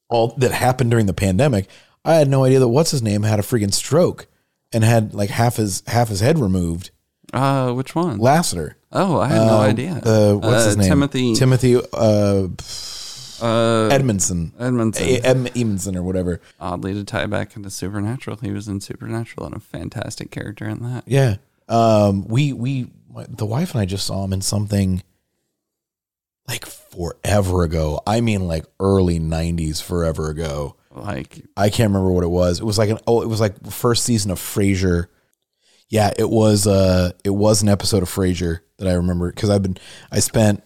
all 0.10 0.34
that 0.38 0.52
happened 0.52 0.92
during 0.92 1.06
the 1.06 1.14
pandemic 1.14 1.68
i 2.04 2.16
had 2.16 2.28
no 2.28 2.44
idea 2.44 2.60
that 2.60 2.68
what's 2.68 2.92
his 2.92 3.02
name 3.02 3.24
had 3.24 3.40
a 3.40 3.44
freaking 3.44 3.74
stroke 3.74 4.28
and 4.74 4.84
had 4.84 5.14
like 5.14 5.30
half 5.30 5.56
his 5.58 5.84
half 5.88 6.10
his 6.10 6.20
head 6.20 6.38
removed 6.40 6.90
Uh, 7.34 7.72
which 7.74 7.96
one? 7.96 8.18
lassiter 8.18 8.78
Oh, 8.92 9.20
I 9.20 9.28
had 9.28 9.46
no 9.48 9.58
Uh, 9.58 9.62
idea. 9.62 9.92
uh, 10.06 10.34
what's 10.36 10.64
Uh, 10.64 10.68
his 10.68 10.78
name 10.78 10.88
Timothy 10.90 11.36
timothy 11.36 11.76
uh 11.94 12.48
uh, 13.42 13.88
edmondson 13.92 14.54
Edmondson. 14.60 15.08
Edmondson 15.24 15.96
or 15.96 16.04
whatever 16.04 16.42
Oddly, 16.60 16.94
to 16.94 17.04
tie 17.04 17.26
back 17.26 17.56
into 17.56 17.70
Supernatural, 17.70 18.38
he 18.38 18.52
was 18.52 18.68
in 18.68 18.80
Supernatural 18.82 19.46
and 19.48 19.56
a 19.56 19.60
fantastic 19.60 20.32
character 20.32 20.68
in 20.68 20.82
that. 20.84 21.04
yeah 21.08 21.36
um 21.70 22.28
we 22.28 22.54
we 22.54 22.88
my, 23.12 23.26
the 23.30 23.46
wife 23.46 23.72
and 23.74 23.82
i 23.82 23.86
just 23.86 24.06
saw 24.06 24.24
him 24.24 24.34
in 24.34 24.42
something 24.42 25.02
like 26.48 26.66
forever 26.66 27.64
ago 27.64 28.02
i 28.06 28.22
mean 28.22 28.48
like 28.48 28.66
early 28.80 29.20
90s 29.20 29.82
forever 29.82 30.30
ago 30.30 30.76
Like, 30.92 31.42
I 31.58 31.70
can't 31.70 31.90
remember 31.90 32.12
what 32.12 32.24
it 32.24 32.30
was. 32.30 32.60
It 32.62 32.64
was 32.64 32.78
like 32.78 32.90
an 32.90 33.00
oh, 33.06 33.22
it 33.22 33.28
was 33.28 33.42
like 33.42 33.66
first 33.70 34.06
season 34.06 34.32
of 34.32 34.40
Frasier. 34.40 35.08
Yeah, 35.90 36.14
it 36.18 36.30
was 36.30 36.66
uh 36.68 37.12
it 37.26 37.32
was 37.32 37.62
an 37.62 37.68
episode 37.68 38.02
of 38.02 38.08
Frasier 38.10 38.60
that 38.78 38.88
I 38.88 38.94
remember 38.94 39.30
because 39.30 39.50
I've 39.50 39.62
been 39.62 39.76
I 40.10 40.20
spent 40.20 40.64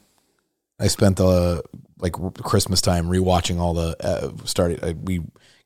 I 0.79 0.87
spent 0.87 1.17
the 1.17 1.63
like 1.99 2.13
Christmas 2.43 2.81
time 2.81 3.07
rewatching 3.07 3.59
all 3.59 3.73
the 3.73 3.95
uh, 4.05 4.31
started 4.45 4.83
I, 4.83 4.93
we 4.93 5.21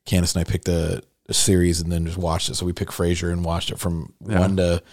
Candace 0.05 0.36
and 0.36 0.45
I 0.45 0.49
picked 0.49 0.67
a, 0.67 1.01
a 1.29 1.34
series 1.34 1.79
and 1.79 1.91
then 1.91 2.05
just 2.05 2.17
watched 2.17 2.49
it. 2.49 2.55
So 2.55 2.65
we 2.65 2.73
picked 2.73 2.91
Frasier 2.91 3.31
and 3.31 3.45
watched 3.45 3.71
it 3.71 3.79
from 3.79 4.13
Yeah. 4.27 4.39
one 4.39 4.57
to 4.57 4.84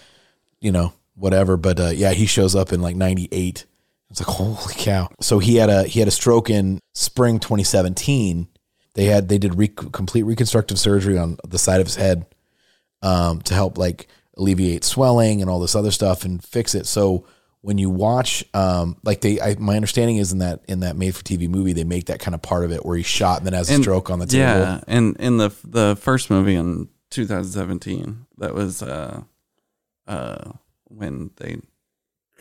you 0.59 0.71
know 0.71 0.93
whatever. 1.15 1.57
But 1.57 1.79
uh, 1.79 1.89
yeah, 1.89 2.11
he 2.11 2.25
shows 2.25 2.55
up 2.55 2.71
in 2.71 2.81
like 2.81 2.95
'98. 2.95 3.65
It's 4.09 4.19
like 4.19 4.27
holy 4.27 4.73
cow. 4.75 5.09
So 5.21 5.39
he 5.39 5.55
had 5.55 5.69
a 5.69 5.83
he 5.83 5.99
had 5.99 6.07
a 6.07 6.11
stroke 6.11 6.49
in 6.49 6.79
spring 6.93 7.39
2017 7.39 8.47
they 8.93 9.05
had 9.05 9.29
they 9.29 9.37
did 9.37 9.55
re- 9.55 9.69
complete 9.69 10.23
reconstructive 10.23 10.77
surgery 10.77 11.17
on 11.17 11.37
the 11.47 11.57
side 11.57 11.79
of 11.79 11.87
his 11.87 11.95
head 11.95 12.25
um, 13.01 13.41
to 13.43 13.53
help 13.53 13.77
like 13.77 14.07
alleviate 14.37 14.83
swelling 14.83 15.41
and 15.41 15.49
all 15.49 15.61
this 15.61 15.75
other 15.75 15.91
stuff 15.91 16.25
and 16.25 16.43
fix 16.43 16.75
it. 16.75 16.85
So 16.85 17.25
when 17.61 17.77
you 17.77 17.89
watch, 17.89 18.43
um, 18.53 18.97
like 19.03 19.21
they, 19.21 19.39
I, 19.39 19.55
my 19.59 19.75
understanding 19.75 20.17
is 20.17 20.31
in 20.31 20.39
that 20.39 20.61
in 20.67 20.79
that 20.81 20.95
made 20.95 21.15
for 21.15 21.23
TV 21.23 21.47
movie, 21.47 21.73
they 21.73 21.83
make 21.83 22.05
that 22.07 22.19
kind 22.19 22.33
of 22.33 22.41
part 22.41 22.65
of 22.65 22.71
it 22.71 22.85
where 22.85 22.97
he's 22.97 23.05
shot 23.05 23.37
and 23.37 23.45
then 23.45 23.53
has 23.53 23.69
a 23.69 23.81
stroke 23.81 24.09
on 24.09 24.19
the 24.19 24.25
table. 24.25 24.43
Yeah, 24.43 24.81
and 24.87 25.15
in 25.17 25.37
the 25.37 25.53
the 25.63 25.95
first 25.99 26.29
movie 26.29 26.55
in 26.55 26.89
2017, 27.11 28.25
that 28.39 28.55
was 28.55 28.81
uh, 28.81 29.21
uh, 30.07 30.51
when 30.85 31.31
they 31.37 31.57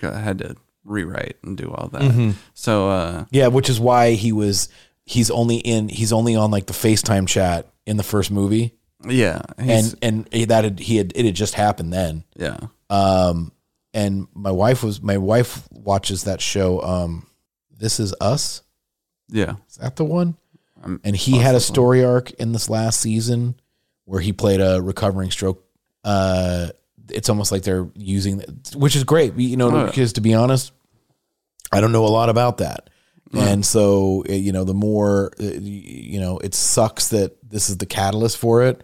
had 0.00 0.38
to 0.38 0.56
rewrite 0.84 1.36
and 1.42 1.56
do 1.56 1.70
all 1.70 1.88
that. 1.88 2.02
Mm-hmm. 2.02 2.30
So 2.54 2.88
uh, 2.88 3.24
Yeah, 3.30 3.48
which 3.48 3.68
is 3.68 3.78
why 3.78 4.12
he 4.12 4.32
was 4.32 4.68
he's 5.04 5.30
only 5.30 5.56
in 5.56 5.88
he's 5.88 6.12
only 6.12 6.36
on 6.36 6.50
like 6.50 6.66
the 6.66 6.72
FaceTime 6.72 7.28
chat 7.28 7.70
in 7.86 7.96
the 7.96 8.02
first 8.02 8.30
movie, 8.30 8.74
yeah, 9.06 9.42
and 9.58 9.94
and 10.00 10.26
that 10.48 10.64
had, 10.64 10.78
he 10.78 10.96
had 10.96 11.12
it 11.14 11.26
had 11.26 11.34
just 11.34 11.54
happened 11.54 11.92
then. 11.92 12.24
yeah, 12.36 12.58
Um, 12.88 13.52
and 13.94 14.26
my 14.34 14.50
wife 14.50 14.82
was 14.82 15.00
my 15.02 15.16
wife 15.18 15.66
watches 15.70 16.24
that 16.24 16.40
show. 16.40 16.80
Um, 16.82 17.26
This 17.76 17.98
Is 18.00 18.14
Us. 18.20 18.62
yeah, 19.28 19.54
Is 19.68 19.76
that 19.76 19.96
the 19.96 20.04
one? 20.04 20.36
Um, 20.82 21.00
And 21.04 21.14
he 21.16 21.38
had 21.38 21.54
a 21.54 21.60
story 21.60 22.04
arc 22.04 22.30
in 22.32 22.52
this 22.52 22.68
last 22.70 23.00
season 23.00 23.54
where 24.04 24.20
he 24.20 24.32
played 24.32 24.60
a 24.60 24.80
recovering 24.82 25.30
stroke. 25.30 25.64
Uh, 26.04 26.68
it's 27.10 27.28
almost 27.28 27.52
like 27.52 27.62
they're 27.62 27.88
using, 27.94 28.40
which 28.74 28.96
is 28.96 29.04
great. 29.04 29.34
You 29.36 29.56
know, 29.56 29.70
Oh, 29.70 29.78
yeah. 29.80 29.86
because 29.86 30.12
to 30.14 30.20
be 30.20 30.34
honest, 30.34 30.72
I 31.72 31.80
don't 31.80 31.92
know 31.92 32.04
a 32.06 32.08
lot 32.08 32.28
about 32.28 32.58
that. 32.58 32.88
And 33.32 33.64
so, 33.64 34.24
uh, 34.28 34.32
you 34.32 34.50
know, 34.50 34.64
the 34.64 34.74
more, 34.74 35.30
uh, 35.40 35.44
you 35.44 36.18
know, 36.18 36.38
it 36.38 36.52
sucks 36.54 37.08
that 37.08 37.36
this 37.48 37.70
is 37.70 37.76
the 37.76 37.86
catalyst 37.86 38.38
for 38.38 38.62
it. 38.64 38.82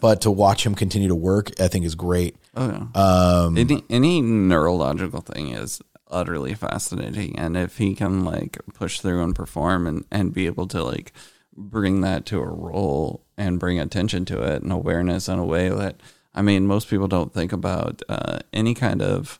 But 0.00 0.20
to 0.22 0.30
watch 0.30 0.64
him 0.66 0.74
continue 0.74 1.08
to 1.08 1.14
work, 1.14 1.50
I 1.58 1.66
think 1.68 1.86
is 1.86 1.94
great. 1.94 2.36
Oh 2.58 2.88
yeah. 2.94 3.00
Um, 3.00 3.56
any 3.56 3.84
any 3.88 4.20
neurological 4.20 5.20
thing 5.20 5.50
is 5.50 5.80
utterly 6.10 6.54
fascinating, 6.54 7.38
and 7.38 7.56
if 7.56 7.78
he 7.78 7.94
can 7.94 8.24
like 8.24 8.58
push 8.74 9.00
through 9.00 9.22
and 9.22 9.34
perform 9.34 9.86
and 9.86 10.04
and 10.10 10.34
be 10.34 10.46
able 10.46 10.66
to 10.68 10.82
like 10.82 11.12
bring 11.56 12.00
that 12.00 12.26
to 12.26 12.40
a 12.40 12.46
role 12.46 13.24
and 13.36 13.60
bring 13.60 13.78
attention 13.78 14.24
to 14.24 14.42
it 14.42 14.62
and 14.62 14.72
awareness 14.72 15.28
in 15.28 15.38
a 15.38 15.44
way 15.44 15.68
that 15.68 16.00
I 16.34 16.42
mean 16.42 16.66
most 16.66 16.88
people 16.88 17.08
don't 17.08 17.32
think 17.32 17.52
about 17.52 18.02
uh, 18.08 18.40
any 18.52 18.74
kind 18.74 19.00
of 19.02 19.38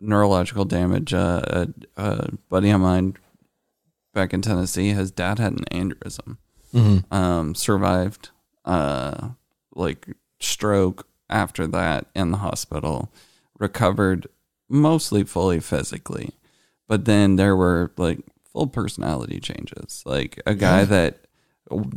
neurological 0.00 0.64
damage. 0.66 1.14
Uh, 1.14 1.40
a, 1.46 1.68
a 1.96 2.28
buddy 2.50 2.70
of 2.70 2.80
mine 2.82 3.16
back 4.12 4.34
in 4.34 4.42
Tennessee, 4.42 4.90
his 4.90 5.10
dad 5.10 5.38
had 5.38 5.52
an 5.54 5.64
aneurysm 5.72 6.36
um, 7.10 7.54
survived 7.54 8.28
uh, 8.66 9.30
like 9.74 10.06
stroke 10.38 11.07
after 11.30 11.66
that 11.66 12.06
in 12.14 12.30
the 12.30 12.38
hospital, 12.38 13.10
recovered 13.58 14.26
mostly 14.68 15.24
fully 15.24 15.60
physically, 15.60 16.30
but 16.86 17.04
then 17.04 17.36
there 17.36 17.56
were 17.56 17.92
like 17.96 18.20
full 18.52 18.66
personality 18.66 19.40
changes. 19.40 20.02
Like 20.06 20.40
a 20.46 20.54
guy 20.54 20.84
that 20.84 21.26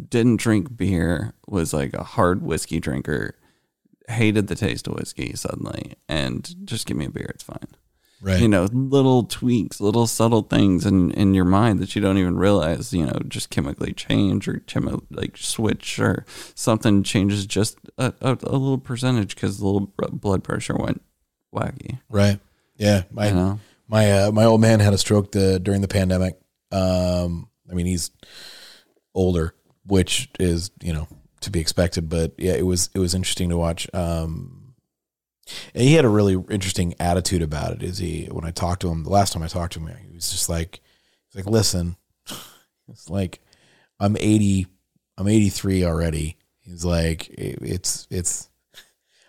didn't 0.09 0.39
drink 0.39 0.75
beer 0.75 1.33
was 1.47 1.73
like 1.73 1.93
a 1.93 2.03
hard 2.03 2.41
whiskey 2.41 2.79
drinker, 2.79 3.35
hated 4.07 4.47
the 4.47 4.55
taste 4.55 4.87
of 4.87 4.95
whiskey 4.95 5.35
suddenly, 5.35 5.95
and 6.09 6.53
just 6.65 6.85
give 6.85 6.97
me 6.97 7.05
a 7.05 7.09
beer, 7.09 7.31
it's 7.33 7.43
fine 7.43 7.67
right. 8.21 8.39
you 8.41 8.47
know, 8.47 8.65
little 8.71 9.23
tweaks, 9.23 9.79
little 9.81 10.07
subtle 10.07 10.43
things 10.43 10.85
in, 10.85 11.11
in 11.11 11.33
your 11.33 11.45
mind 11.45 11.79
that 11.79 11.95
you 11.95 12.01
don't 12.01 12.17
even 12.17 12.37
realize, 12.37 12.93
you 12.93 13.05
know, 13.05 13.19
just 13.27 13.49
chemically 13.49 13.93
change 13.93 14.47
or 14.47 14.61
chemi- 14.67 15.03
like 15.09 15.37
switch 15.37 15.99
or 15.99 16.25
something 16.55 17.03
changes 17.03 17.45
just 17.45 17.77
a, 17.97 18.13
a, 18.21 18.31
a 18.43 18.57
little 18.57 18.77
percentage 18.77 19.35
because 19.35 19.59
the 19.59 19.65
little 19.65 19.91
blood 20.11 20.43
pressure 20.43 20.75
went 20.75 21.01
wacky. 21.53 21.99
Right. 22.09 22.39
Yeah. 22.77 23.03
My 23.11 23.29
You 23.29 23.35
know? 23.35 23.59
my 23.87 24.11
uh, 24.11 24.31
my 24.31 24.45
old 24.45 24.61
man 24.61 24.79
had 24.79 24.93
a 24.93 24.97
stroke 24.97 25.31
the 25.31 25.59
during 25.59 25.81
the 25.81 25.87
pandemic. 25.87 26.39
Um, 26.71 27.49
I 27.69 27.73
mean 27.73 27.85
he's 27.85 28.11
older, 29.13 29.53
which 29.85 30.29
is 30.39 30.71
you 30.81 30.93
know 30.93 31.07
to 31.41 31.51
be 31.51 31.59
expected. 31.59 32.09
But 32.09 32.33
yeah, 32.37 32.53
it 32.53 32.65
was 32.65 32.89
it 32.93 32.99
was 32.99 33.13
interesting 33.13 33.49
to 33.49 33.57
watch. 33.57 33.87
Um, 33.93 34.60
and 35.73 35.83
he 35.83 35.93
had 35.93 36.05
a 36.05 36.09
really 36.09 36.33
interesting 36.49 36.93
attitude 36.99 37.41
about 37.41 37.73
it. 37.73 37.83
Is 37.83 37.97
he 37.97 38.27
when 38.31 38.45
I 38.45 38.51
talked 38.51 38.81
to 38.81 38.89
him 38.89 39.03
the 39.03 39.09
last 39.09 39.33
time 39.33 39.43
I 39.43 39.47
talked 39.47 39.73
to 39.73 39.79
him, 39.79 39.87
he 39.87 40.13
was 40.15 40.31
just 40.31 40.49
like, 40.49 40.81
he's 41.27 41.43
like, 41.43 41.51
listen, 41.51 41.95
it's 42.89 43.09
like 43.09 43.39
I'm 43.99 44.17
eighty, 44.19 44.67
I'm 45.17 45.27
eighty 45.27 45.49
three 45.49 45.83
already. 45.83 46.37
He's 46.59 46.85
like, 46.85 47.29
it's 47.29 48.07
it's. 48.09 48.49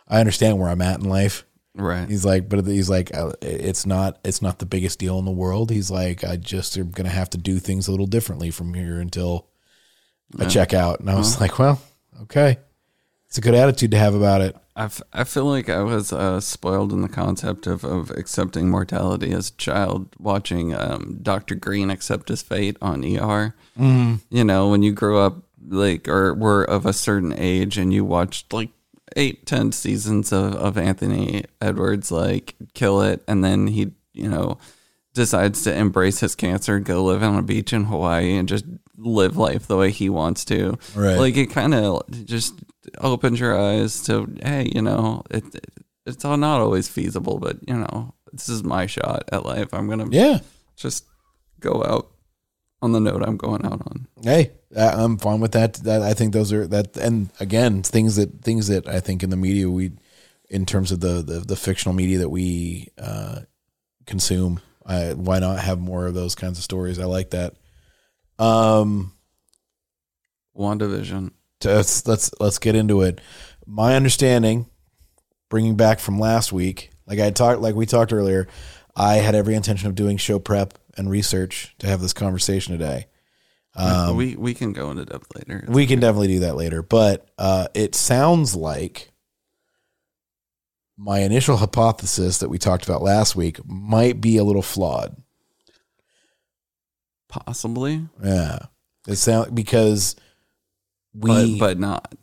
I 0.09 0.20
understand 0.20 0.59
where 0.59 0.68
I'm 0.68 0.83
at 0.83 1.01
in 1.01 1.09
life. 1.09 1.45
Right. 1.75 2.07
He's 2.07 2.25
like, 2.25 2.49
but 2.49 2.66
he's 2.66 2.91
like, 2.91 3.16
uh, 3.16 3.33
it's 3.41 3.87
not, 3.87 4.18
it's 4.25 4.43
not 4.43 4.59
the 4.59 4.66
biggest 4.66 4.99
deal 4.99 5.18
in 5.18 5.25
the 5.25 5.31
world. 5.31 5.70
He's 5.70 5.91
like, 5.91 6.23
I 6.23 6.37
just 6.37 6.77
am 6.77 6.91
gonna 6.91 7.09
have 7.09 7.31
to 7.31 7.39
do 7.39 7.59
things 7.59 7.89
a 7.89 7.91
little 7.93 8.07
differently 8.07 8.51
from 8.51 8.75
here 8.75 9.01
until 9.01 9.49
I 10.39 10.45
check 10.47 10.75
out. 10.75 11.01
And 11.01 11.09
I 11.09 11.14
was 11.14 11.41
like, 11.41 11.59
well, 11.59 11.81
Okay. 12.23 12.59
It's 13.27 13.39
a 13.39 13.41
good 13.41 13.55
attitude 13.55 13.93
to 13.93 13.99
have 13.99 14.14
about 14.14 14.43
it. 14.43 14.57
I, 14.75 14.85
f- 14.85 15.03
I 15.12 15.25
feel 15.25 15.45
like 15.45 15.68
I 15.68 15.83
was 15.83 16.12
uh, 16.12 16.41
spoiled 16.41 16.93
in 16.93 17.03
the 17.03 17.09
concept 17.09 17.66
of, 17.66 17.85
of 17.85 18.11
accepting 18.12 18.70
mortality 18.70 19.33
as 19.33 19.51
a 19.51 19.57
child, 19.57 20.09
watching 20.18 20.75
um, 20.75 21.18
Dr. 21.23 21.55
Greene 21.55 21.91
accept 21.91 22.29
his 22.29 22.43
fate 22.43 22.77
on 22.81 23.05
ER. 23.05 23.55
Mm. 23.79 24.20
You 24.31 24.45
know, 24.45 24.68
when 24.68 24.83
you 24.83 24.93
grew 24.93 25.18
up, 25.18 25.43
like, 25.68 26.09
or 26.09 26.35
were 26.35 26.64
of 26.64 26.87
a 26.87 26.93
certain 26.93 27.35
age 27.37 27.77
and 27.77 27.93
you 27.93 28.05
watched 28.05 28.53
like 28.53 28.70
eight, 29.14 29.45
ten 29.47 29.73
seasons 29.73 30.33
of, 30.33 30.55
of 30.55 30.79
Anthony 30.79 31.45
Edwards, 31.61 32.11
like, 32.11 32.55
kill 32.73 33.03
it, 33.03 33.23
and 33.29 33.45
then 33.45 33.66
he, 33.66 33.93
you 34.14 34.29
know, 34.29 34.59
decides 35.14 35.62
to 35.62 35.75
embrace 35.75 36.20
his 36.20 36.35
cancer 36.35 36.79
go 36.79 37.05
live 37.05 37.23
on 37.23 37.37
a 37.37 37.43
beach 37.43 37.73
in 37.75 37.85
Hawaii 37.85 38.37
and 38.37 38.49
just 38.49 38.64
live 39.03 39.36
life 39.36 39.66
the 39.66 39.76
way 39.76 39.90
he 39.90 40.09
wants 40.09 40.44
to. 40.46 40.78
Right. 40.94 41.16
Like 41.18 41.36
it 41.36 41.50
kind 41.50 41.74
of 41.74 42.03
just 42.24 42.55
opens 42.98 43.38
your 43.40 43.59
eyes 43.59 44.03
to, 44.05 44.32
hey, 44.42 44.70
you 44.74 44.82
know, 44.82 45.22
it, 45.30 45.44
it's 46.07 46.24
all 46.24 46.36
not 46.36 46.61
always 46.61 46.88
feasible, 46.88 47.38
but 47.38 47.57
you 47.66 47.74
know, 47.74 48.14
this 48.32 48.48
is 48.48 48.62
my 48.64 48.86
shot 48.86 49.24
at 49.32 49.44
life. 49.44 49.68
I'm 49.72 49.88
gonna 49.88 50.09
Yeah. 50.11 50.40
just 50.76 51.05
go 51.61 51.84
out 51.84 52.09
on 52.80 52.92
the 52.92 53.00
note 53.00 53.22
I'm 53.22 53.36
going 53.36 53.64
out 53.64 53.80
on. 53.86 54.09
Hey, 54.22 54.50
I'm 54.76 55.16
fine 55.18 55.38
with 55.40 55.53
that. 55.53 55.74
That 55.74 56.03
I 56.03 56.14
think 56.14 56.32
those 56.32 56.53
are 56.53 56.66
that, 56.66 56.96
and 56.96 57.30
again, 57.38 57.82
things 57.82 58.16
that 58.16 58.42
things 58.42 58.66
that 58.68 58.88
I 58.88 58.98
think 59.00 59.22
in 59.22 59.30
the 59.30 59.36
media 59.36 59.70
we, 59.70 59.92
in 60.50 60.66
terms 60.66 60.90
of 60.90 60.98
the 61.00 61.22
the, 61.22 61.40
the 61.40 61.57
fictional 61.57 61.94
media 61.94 62.18
that 62.18 62.30
we 62.30 62.88
uh, 62.98 63.42
consume, 64.07 64.61
I, 64.84 65.12
why 65.12 65.38
not 65.38 65.61
have 65.61 65.78
more 65.78 66.07
of 66.07 66.14
those 66.14 66.34
kinds 66.34 66.59
of 66.59 66.64
stories? 66.64 66.98
I 66.98 67.05
like 67.05 67.30
that. 67.30 67.55
Um, 68.43 69.12
WandaVision. 70.57 71.30
let's 71.64 72.07
let's 72.07 72.30
let's 72.40 72.59
get 72.59 72.74
into 72.74 73.03
it. 73.03 73.20
My 73.66 73.95
understanding, 73.95 74.66
bringing 75.49 75.76
back 75.76 76.01
from 76.01 76.18
last 76.18 76.53
week, 76.53 76.90
like 77.07 77.20
I 77.20 77.30
talked, 77.30 77.61
like 77.61 77.74
we 77.74 77.86
talked 77.86 78.12
earlier, 78.12 78.49
I 78.97 79.14
had 79.16 79.34
every 79.34 79.55
intention 79.55 79.88
of 79.88 79.95
doing 79.95 80.16
show 80.16 80.38
prep 80.38 80.78
and 80.97 81.09
research 81.09 81.74
to 81.78 81.86
have 81.86 82.01
this 82.01 82.12
conversation 82.12 82.72
today. 82.72 83.07
we 84.14 84.36
we 84.36 84.55
can 84.55 84.72
go 84.72 84.90
into 84.90 85.05
depth 85.05 85.34
later. 85.34 85.64
We 85.68 85.86
can 85.86 86.01
definitely 86.01 86.28
do 86.28 86.40
that 86.40 86.57
later, 86.57 86.82
but 86.82 87.28
uh, 87.38 87.68
it 87.74 87.95
sounds 87.95 88.55
like 88.55 89.12
my 90.99 91.20
initial 91.20 91.57
hypothesis 91.57 92.38
that 92.38 92.49
we 92.49 92.59
talked 92.59 92.84
about 92.84 93.03
last 93.03 93.34
week 93.34 93.64
might 93.64 94.20
be 94.20 94.36
a 94.36 94.45
little 94.45 94.62
flawed. 94.62 95.22
Possibly, 97.33 98.07
Yeah, 98.22 98.59
it 99.09 99.16
sound 99.16 99.55
because 99.55 100.16
we, 101.14 101.59
but 101.59 101.59
but 101.59 101.78
not. 101.80 102.14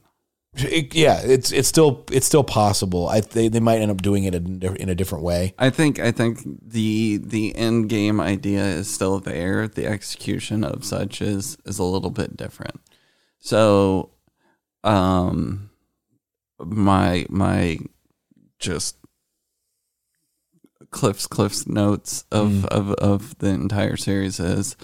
it- 0.53 0.93
yeah, 0.93 1.19
it's 1.23 1.51
it's 1.51 1.67
still 1.67 2.05
it's 2.11 2.27
still 2.27 2.43
possible. 2.43 3.09
I 3.09 3.21
they, 3.21 3.47
they 3.47 3.59
might 3.59 3.81
end 3.81 3.89
up 3.89 4.03
doing 4.03 4.25
it 4.25 4.35
in, 4.35 4.61
in 4.61 4.87
a 4.87 4.93
different 4.93 5.23
way. 5.23 5.55
I 5.57 5.71
think 5.71 5.97
I 5.99 6.11
think 6.11 6.39
the 6.61 7.17
the 7.17 7.55
end 7.55 7.89
game 7.89 8.21
idea 8.21 8.63
is 8.63 8.87
still 8.93 9.19
there. 9.19 9.67
The 9.67 9.87
execution 9.87 10.63
of 10.63 10.85
such 10.85 11.23
is 11.23 11.57
is 11.65 11.79
a 11.79 11.83
little 11.83 12.11
bit 12.11 12.37
different. 12.37 12.79
So, 13.39 14.11
um, 14.83 15.71
my 16.59 17.25
my 17.29 17.79
just 18.59 18.95
Cliff's 20.91 21.25
Cliff's 21.25 21.65
notes 21.67 22.25
of 22.31 22.65
of 22.67 22.91
of 22.93 23.37
the 23.39 23.47
entire 23.49 23.97
series 23.97 24.39
is. 24.39 24.75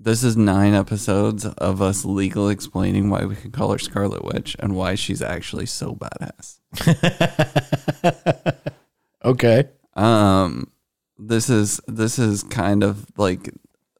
This 0.00 0.22
is 0.22 0.36
nine 0.36 0.74
episodes 0.74 1.44
of 1.44 1.82
us 1.82 2.04
legally 2.04 2.52
explaining 2.52 3.10
why 3.10 3.24
we 3.24 3.34
can 3.34 3.50
call 3.50 3.72
her 3.72 3.78
Scarlet 3.78 4.24
Witch 4.24 4.54
and 4.60 4.76
why 4.76 4.94
she's 4.94 5.20
actually 5.20 5.66
so 5.66 5.94
badass. 5.96 6.60
Okay. 9.24 9.68
Um, 9.94 10.70
this 11.18 11.50
is 11.50 11.80
this 11.86 12.18
is 12.18 12.42
kind 12.44 12.82
of 12.82 13.06
like 13.16 13.50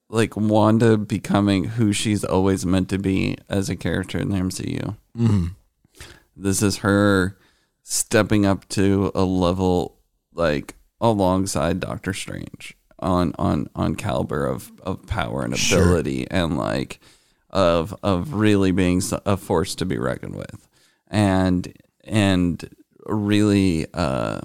like 0.09 0.37
Wanda 0.37 0.97
becoming 0.97 1.65
who 1.65 1.93
she's 1.93 2.25
always 2.25 2.65
meant 2.65 2.89
to 2.91 2.99
be 2.99 3.37
as 3.49 3.69
a 3.69 3.77
character 3.77 4.19
in 4.19 4.31
the 4.31 4.37
MCU. 4.37 4.97
Mm-hmm. 5.17 5.47
This 6.37 6.63
is 6.63 6.79
her 6.79 7.37
stepping 7.83 8.47
up 8.47 8.69
to 8.69 9.11
a 9.15 9.25
level 9.25 9.99
like 10.33 10.77
alongside 11.01 11.81
Doctor 11.81 12.15
Strange 12.15 12.77
on 13.01 13.33
on 13.39 13.69
on 13.75 13.95
caliber 13.95 14.47
of 14.47 14.73
of 14.83 15.07
power 15.07 15.43
and 15.43 15.57
Sure. 15.57 15.83
ability 15.83 16.27
and 16.31 16.57
like 16.57 17.01
of 17.51 17.95
of 18.03 18.35
really 18.35 18.73
being 18.73 19.01
a 19.27 19.37
force 19.37 19.75
to 19.77 19.85
be 19.87 19.97
reckoned 19.99 20.35
with 20.37 20.69
and 21.09 21.73
and 22.05 22.69
really 23.07 23.87
uh 23.95 24.41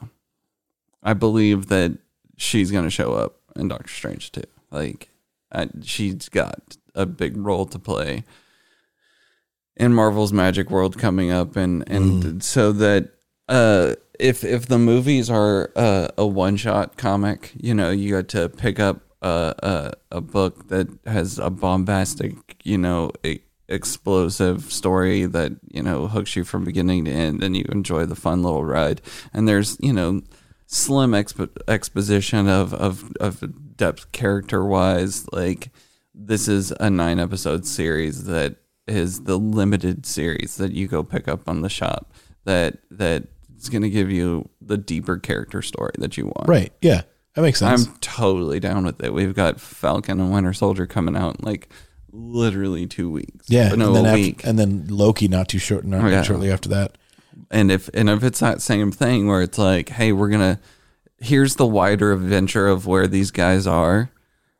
I 1.01 1.13
believe 1.13 1.67
that 1.67 1.97
she's 2.37 2.71
going 2.71 2.85
to 2.85 2.89
show 2.89 3.13
up 3.13 3.35
in 3.57 3.67
Doctor 3.67 3.89
Strange 3.89 4.31
too. 4.31 4.43
Like, 4.71 5.09
I, 5.51 5.67
she's 5.81 6.29
got 6.29 6.77
a 6.95 7.05
big 7.05 7.35
role 7.35 7.65
to 7.65 7.77
play 7.77 8.23
in 9.75 9.93
Marvel's 9.93 10.31
Magic 10.31 10.69
World 10.71 10.97
coming 10.97 11.29
up, 11.29 11.57
and 11.57 11.83
and 11.89 12.41
so 12.41 12.71
that 12.71 13.09
uh, 13.49 13.95
if 14.19 14.43
if 14.43 14.67
the 14.67 14.79
movies 14.79 15.29
are 15.29 15.71
a 15.75 16.25
one 16.25 16.57
shot 16.57 16.97
comic, 16.97 17.51
you 17.55 17.73
know, 17.73 17.89
you 17.89 18.15
got 18.15 18.27
to 18.29 18.49
pick 18.49 18.79
up 18.79 19.01
a, 19.21 19.53
a 20.11 20.17
a 20.17 20.21
book 20.21 20.69
that 20.69 20.87
has 21.05 21.39
a 21.39 21.49
bombastic, 21.49 22.33
you 22.63 22.77
know. 22.77 23.11
e 23.23 23.39
explosive 23.69 24.71
story 24.71 25.25
that 25.25 25.53
you 25.71 25.81
know 25.81 26.05
hooks 26.07 26.35
you 26.35 26.43
from 26.43 26.65
beginning 26.65 27.05
to 27.05 27.11
end 27.11 27.41
and 27.41 27.55
you 27.55 27.63
enjoy 27.71 28.05
the 28.05 28.13
fun 28.13 28.43
little 28.43 28.65
ride 28.65 29.01
and 29.33 29.47
there's 29.47 29.77
you 29.79 29.93
know 29.93 30.21
slim 30.73 31.11
expo- 31.11 31.55
exposition 31.67 32.47
of, 32.49 32.73
of, 32.73 33.11
of 33.19 33.77
depth 33.77 34.11
character 34.11 34.65
wise. 34.65 35.27
Like, 35.31 35.69
this 36.13 36.47
is 36.47 36.71
a 36.79 36.89
nine 36.89 37.19
episode 37.19 37.65
series 37.65 38.25
that 38.25 38.55
is 38.87 39.23
the 39.23 39.37
limited 39.37 40.05
series 40.05 40.57
that 40.57 40.71
you 40.71 40.87
go 40.87 41.03
pick 41.03 41.27
up 41.27 41.47
on 41.47 41.61
the 41.61 41.69
shop 41.69 42.11
that 42.43 42.79
that 42.91 43.23
is 43.63 43.69
going 43.69 43.81
to 43.81 43.89
give 43.89 44.11
you 44.11 44.49
the 44.61 44.77
deeper 44.77 45.17
character 45.17 45.61
story 45.61 45.93
that 45.97 46.17
you 46.17 46.25
want. 46.25 46.47
Right. 46.47 46.71
Yeah. 46.81 47.01
That 47.35 47.41
makes 47.41 47.59
sense. 47.59 47.87
I'm 47.87 47.95
totally 47.97 48.59
down 48.59 48.85
with 48.85 49.03
it. 49.03 49.11
We've 49.13 49.33
got 49.33 49.59
Falcon 49.59 50.19
and 50.19 50.31
Winter 50.31 50.53
Soldier 50.53 50.85
coming 50.85 51.15
out 51.15 51.39
in 51.39 51.45
like 51.45 51.69
literally 52.11 52.85
two 52.85 53.09
weeks. 53.09 53.47
yeah. 53.49 53.69
No, 53.69 53.87
and 53.87 53.95
then 53.95 54.05
a 54.05 54.09
after- 54.09 54.21
week. 54.21 54.45
and 54.45 54.59
then 54.59 54.85
Loki 54.87 55.27
not 55.27 55.47
too 55.47 55.57
short, 55.57 55.83
not 55.83 56.09
yeah. 56.11 56.21
shortly 56.21 56.51
after 56.51 56.69
that. 56.69 56.97
and 57.49 57.71
if 57.71 57.89
and 57.95 58.09
if 58.09 58.23
it's 58.23 58.39
that 58.39 58.61
same 58.61 58.91
thing 58.91 59.27
where 59.27 59.41
it's 59.41 59.57
like 59.57 59.89
hey 59.89 60.11
we're 60.11 60.29
gonna 60.29 60.59
here's 61.19 61.55
the 61.55 61.65
wider 61.65 62.11
adventure 62.13 62.67
of 62.67 62.85
where 62.85 63.07
these 63.07 63.31
guys 63.31 63.65
are 63.65 64.11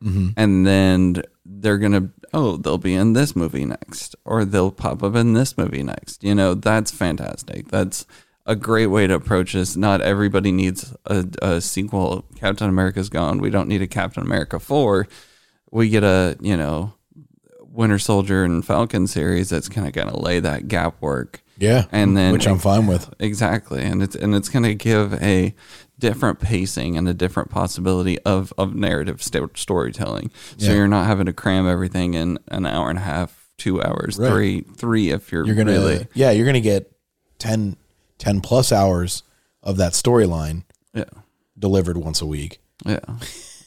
mm-hmm. 0.03 0.29
and 0.35 0.65
then 0.65 1.21
they're 1.45 1.77
gonna 1.77 2.09
oh 2.33 2.57
they'll 2.57 2.79
be 2.79 2.95
in 2.95 3.13
this 3.13 3.35
movie 3.35 3.65
next 3.65 4.15
or 4.25 4.43
they'll 4.43 4.71
pop 4.71 5.03
up 5.03 5.15
in 5.15 5.33
this 5.33 5.55
movie 5.55 5.83
next 5.83 6.23
you 6.23 6.33
know 6.33 6.55
that's 6.55 6.89
fantastic 6.89 7.67
that's 7.67 8.07
a 8.45 8.55
great 8.55 8.87
way 8.87 9.07
to 9.07 9.13
approach 9.13 9.53
this 9.53 9.75
not 9.77 10.01
everybody 10.01 10.51
needs 10.51 10.93
a, 11.05 11.25
a 11.41 11.61
sequel 11.61 12.25
captain 12.35 12.67
america's 12.69 13.09
gone 13.09 13.39
we 13.39 13.49
don't 13.49 13.67
need 13.69 13.81
a 13.81 13.87
captain 13.87 14.21
america 14.23 14.59
4 14.59 15.07
we 15.71 15.89
get 15.89 16.03
a 16.03 16.35
you 16.41 16.57
know 16.57 16.93
winter 17.61 17.97
soldier 17.99 18.43
and 18.43 18.65
falcon 18.65 19.07
series 19.07 19.49
that's 19.49 19.69
kind 19.69 19.87
of 19.87 19.93
gonna 19.93 20.17
lay 20.19 20.39
that 20.39 20.67
gap 20.67 21.01
work 21.01 21.41
Yeah. 21.57 21.85
and 21.91 22.15
then 22.17 22.33
which 22.33 22.45
I'm 22.47 22.59
fine 22.59 22.85
with. 22.87 23.13
exactly 23.19 23.81
and 23.83 24.03
it's 24.03 24.15
and 24.15 24.35
it's 24.35 24.49
going 24.49 24.63
to 24.63 24.75
give 24.75 25.13
a 25.23 25.55
different 25.97 26.39
pacing 26.39 26.97
and 26.97 27.07
a 27.07 27.13
different 27.13 27.49
possibility 27.49 28.19
of 28.23 28.51
of 28.57 28.75
narrative 28.75 29.23
sto- 29.23 29.49
storytelling 29.55 30.31
so 30.57 30.67
Yeah. 30.67 30.73
you're 30.77 30.87
not 30.87 31.07
having 31.07 31.25
to 31.27 31.33
cram 31.33 31.65
everything 31.67 32.13
in 32.13 32.37
an 32.49 32.65
hour 32.65 32.89
and 32.89 32.99
a 32.99 33.03
half 33.03 33.49
two 33.57 33.81
hours 33.81 34.17
Right. 34.19 34.29
three 34.29 34.61
three 34.75 35.09
if 35.11 35.31
you're, 35.31 35.45
You're 35.45 35.55
gonna 35.55 35.71
really 35.71 36.07
yeah, 36.13 36.31
you're 36.31 36.45
gonna 36.45 36.59
get 36.59 36.91
10, 37.39 37.75
10 38.17 38.41
plus 38.41 38.71
hours 38.71 39.23
of 39.61 39.77
that 39.77 39.93
storyline 39.93 40.63
yeah 40.93 41.05
delivered 41.57 41.97
once 41.97 42.21
a 42.21 42.25
week. 42.25 42.59
yeah 42.85 42.99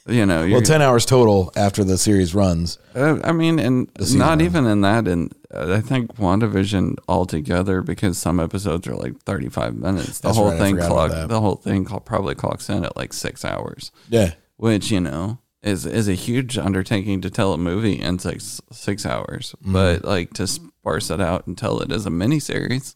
you 0.08 0.24
know 0.24 0.46
Well, 0.48 0.60
ten 0.62 0.82
hours 0.82 1.04
total 1.04 1.52
after 1.56 1.82
the 1.82 1.98
series 1.98 2.32
runs. 2.34 2.78
Uh, 2.94 3.18
I 3.24 3.32
mean, 3.32 3.58
and 3.58 3.88
not 4.14 4.40
even 4.40 4.64
in 4.64 4.82
that. 4.82 5.08
And 5.08 5.34
uh, 5.52 5.74
I 5.74 5.80
think 5.80 6.14
WandaVision 6.16 6.96
altogether, 7.08 7.82
because 7.82 8.16
some 8.16 8.38
episodes 8.38 8.86
are 8.86 8.94
like 8.94 9.18
35 9.22 9.74
minutes, 9.74 10.20
the 10.20 10.28
That's 10.28 10.38
whole 10.38 10.50
right, 10.50 10.58
thing 10.60 10.76
clock, 10.76 11.28
the 11.28 11.40
whole 11.40 11.56
thing 11.56 11.84
probably 11.84 12.36
clocks 12.36 12.68
in 12.68 12.84
at 12.84 12.96
like 12.96 13.12
six 13.12 13.44
hours, 13.44 13.90
Yeah, 14.08 14.34
which 14.56 14.92
you 14.92 15.00
know 15.00 15.38
is 15.62 15.84
is 15.86 16.06
a 16.06 16.14
huge 16.14 16.56
undertaking 16.56 17.20
to 17.22 17.30
tell 17.30 17.52
a 17.52 17.58
movie 17.58 17.98
in 18.00 18.20
six 18.20 18.60
six 18.70 19.04
hours. 19.04 19.56
Mm-hmm. 19.62 19.72
But 19.72 20.04
like 20.04 20.32
to 20.34 20.46
sparse 20.46 21.10
it 21.10 21.20
out 21.20 21.48
and 21.48 21.58
tell 21.58 21.80
it 21.80 21.90
as 21.90 22.06
a 22.06 22.10
miniseries. 22.10 22.94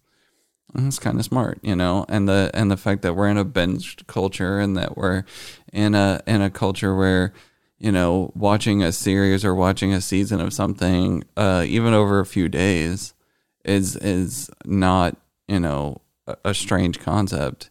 It's 0.75 0.99
kind 0.99 1.18
of 1.18 1.25
smart, 1.25 1.59
you 1.62 1.75
know, 1.75 2.05
and 2.09 2.29
the 2.29 2.51
and 2.55 2.71
the 2.71 2.77
fact 2.77 3.03
that 3.03 3.14
we're 3.14 3.29
in 3.29 3.37
a 3.37 3.45
binge 3.45 4.07
culture 4.07 4.59
and 4.61 4.77
that 4.77 4.97
we're 4.97 5.25
in 5.73 5.95
a 5.95 6.23
in 6.27 6.43
a 6.43 6.51
culture 6.51 6.95
where 6.95 7.33
you 7.79 7.91
know 7.91 8.33
watching 8.35 8.83
a 8.83 8.93
series 8.93 9.45
or 9.45 9.55
watching 9.55 9.93
a 9.93 10.01
season 10.01 10.41
of 10.41 10.53
something, 10.53 11.25
uh, 11.37 11.64
even 11.66 11.93
over 11.93 12.21
a 12.21 12.27
few 12.27 12.49
days, 12.49 13.14
is 13.64 13.97
is 13.97 14.51
not 14.64 15.16
you 15.49 15.59
know 15.59 16.01
a, 16.27 16.37
a 16.47 16.55
strange 16.55 17.01
concept. 17.01 17.71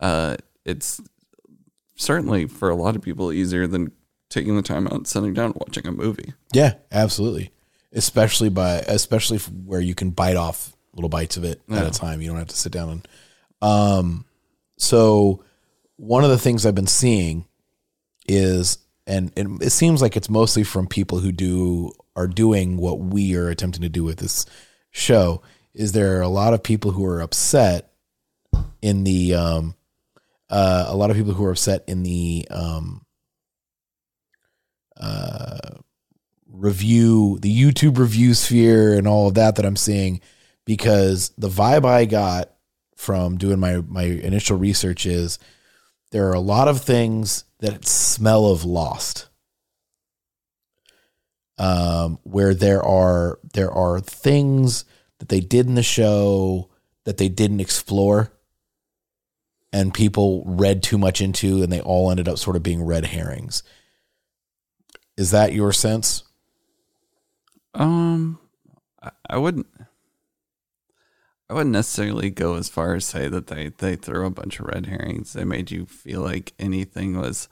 Uh, 0.00 0.36
it's 0.64 1.00
certainly 1.96 2.46
for 2.46 2.68
a 2.68 2.76
lot 2.76 2.96
of 2.96 3.02
people 3.02 3.32
easier 3.32 3.66
than 3.66 3.92
taking 4.28 4.56
the 4.56 4.62
time 4.62 4.86
out 4.86 4.94
and 4.94 5.06
sitting 5.06 5.32
down 5.32 5.46
and 5.46 5.54
watching 5.56 5.86
a 5.86 5.92
movie. 5.92 6.34
Yeah, 6.52 6.74
absolutely. 6.92 7.52
Especially 7.92 8.48
by 8.48 8.78
especially 8.80 9.38
where 9.38 9.80
you 9.80 9.94
can 9.94 10.10
bite 10.10 10.36
off 10.36 10.73
little 10.94 11.08
bites 11.08 11.36
of 11.36 11.44
it 11.44 11.60
at 11.70 11.86
a 11.86 11.90
time. 11.90 12.20
You 12.20 12.28
don't 12.28 12.38
have 12.38 12.48
to 12.48 12.56
sit 12.56 12.72
down 12.72 12.88
and 12.90 13.08
um 13.62 14.24
so 14.78 15.42
one 15.96 16.24
of 16.24 16.30
the 16.30 16.38
things 16.38 16.66
I've 16.66 16.74
been 16.74 16.86
seeing 16.86 17.46
is 18.26 18.78
and, 19.06 19.32
and 19.36 19.62
it 19.62 19.70
seems 19.70 20.00
like 20.00 20.16
it's 20.16 20.30
mostly 20.30 20.64
from 20.64 20.86
people 20.86 21.18
who 21.18 21.30
do 21.30 21.92
are 22.16 22.26
doing 22.26 22.76
what 22.76 22.98
we 22.98 23.36
are 23.36 23.48
attempting 23.48 23.82
to 23.82 23.88
do 23.88 24.02
with 24.02 24.18
this 24.18 24.46
show 24.90 25.42
is 25.74 25.92
there 25.92 26.18
are 26.18 26.22
a 26.22 26.28
lot 26.28 26.54
of 26.54 26.62
people 26.62 26.92
who 26.92 27.04
are 27.04 27.20
upset 27.20 27.92
in 28.80 29.04
the 29.04 29.34
um 29.34 29.74
uh 30.50 30.86
a 30.88 30.96
lot 30.96 31.10
of 31.10 31.16
people 31.16 31.32
who 31.32 31.44
are 31.44 31.50
upset 31.50 31.84
in 31.86 32.02
the 32.02 32.46
um 32.50 33.04
uh 34.96 35.58
review 36.48 37.38
the 37.40 37.54
YouTube 37.54 37.98
review 37.98 38.32
sphere 38.32 38.94
and 38.94 39.08
all 39.08 39.26
of 39.28 39.34
that 39.34 39.56
that 39.56 39.64
I'm 39.64 39.76
seeing 39.76 40.20
because 40.64 41.30
the 41.36 41.48
vibe 41.48 41.84
I 41.84 42.04
got 42.04 42.50
from 42.96 43.36
doing 43.38 43.58
my 43.60 43.76
my 43.88 44.04
initial 44.04 44.56
research 44.56 45.06
is 45.06 45.38
there 46.12 46.28
are 46.28 46.34
a 46.34 46.40
lot 46.40 46.68
of 46.68 46.80
things 46.80 47.44
that 47.60 47.84
smell 47.86 48.46
of 48.46 48.64
lost 48.64 49.28
um 51.58 52.18
where 52.24 52.54
there 52.54 52.82
are 52.82 53.38
there 53.52 53.70
are 53.70 54.00
things 54.00 54.84
that 55.18 55.28
they 55.28 55.40
did 55.40 55.66
in 55.66 55.74
the 55.74 55.82
show 55.82 56.70
that 57.04 57.16
they 57.18 57.28
didn't 57.28 57.60
explore 57.60 58.32
and 59.72 59.92
people 59.94 60.44
read 60.46 60.82
too 60.82 60.98
much 60.98 61.20
into 61.20 61.62
and 61.62 61.72
they 61.72 61.80
all 61.80 62.10
ended 62.10 62.28
up 62.28 62.38
sort 62.38 62.56
of 62.56 62.62
being 62.62 62.82
red 62.82 63.06
herrings 63.06 63.62
is 65.16 65.30
that 65.30 65.52
your 65.52 65.72
sense 65.72 66.24
Um, 67.74 68.38
I, 69.02 69.10
I 69.30 69.38
wouldn't. 69.38 69.66
I 71.54 71.58
wouldn't 71.58 71.72
necessarily 71.72 72.30
go 72.30 72.56
as 72.56 72.68
far 72.68 72.94
as 72.96 73.04
say 73.04 73.28
that 73.28 73.46
they 73.46 73.68
they 73.78 73.94
threw 73.94 74.26
a 74.26 74.30
bunch 74.30 74.58
of 74.58 74.66
red 74.66 74.86
herrings. 74.86 75.32
They 75.34 75.44
made 75.44 75.70
you 75.70 75.86
feel 75.86 76.20
like 76.20 76.52
anything 76.58 77.16
was. 77.16 77.48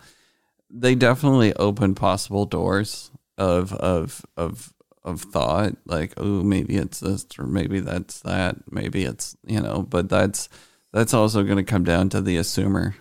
They 0.68 0.96
definitely 0.96 1.54
opened 1.54 1.96
possible 1.96 2.44
doors 2.44 3.12
of 3.38 3.72
of 3.74 4.26
of 4.36 4.72
of 5.04 5.20
thought, 5.20 5.76
like 5.86 6.14
oh 6.16 6.42
maybe 6.42 6.76
it's 6.76 6.98
this 6.98 7.24
or 7.38 7.44
maybe 7.46 7.78
that's 7.78 8.18
that, 8.22 8.56
maybe 8.72 9.04
it's 9.04 9.36
you 9.46 9.60
know, 9.60 9.82
but 9.88 10.08
that's 10.08 10.48
that's 10.92 11.14
also 11.14 11.44
going 11.44 11.58
to 11.58 11.62
come 11.62 11.84
down 11.84 12.08
to 12.08 12.20
the 12.20 12.36
assumer. 12.38 12.94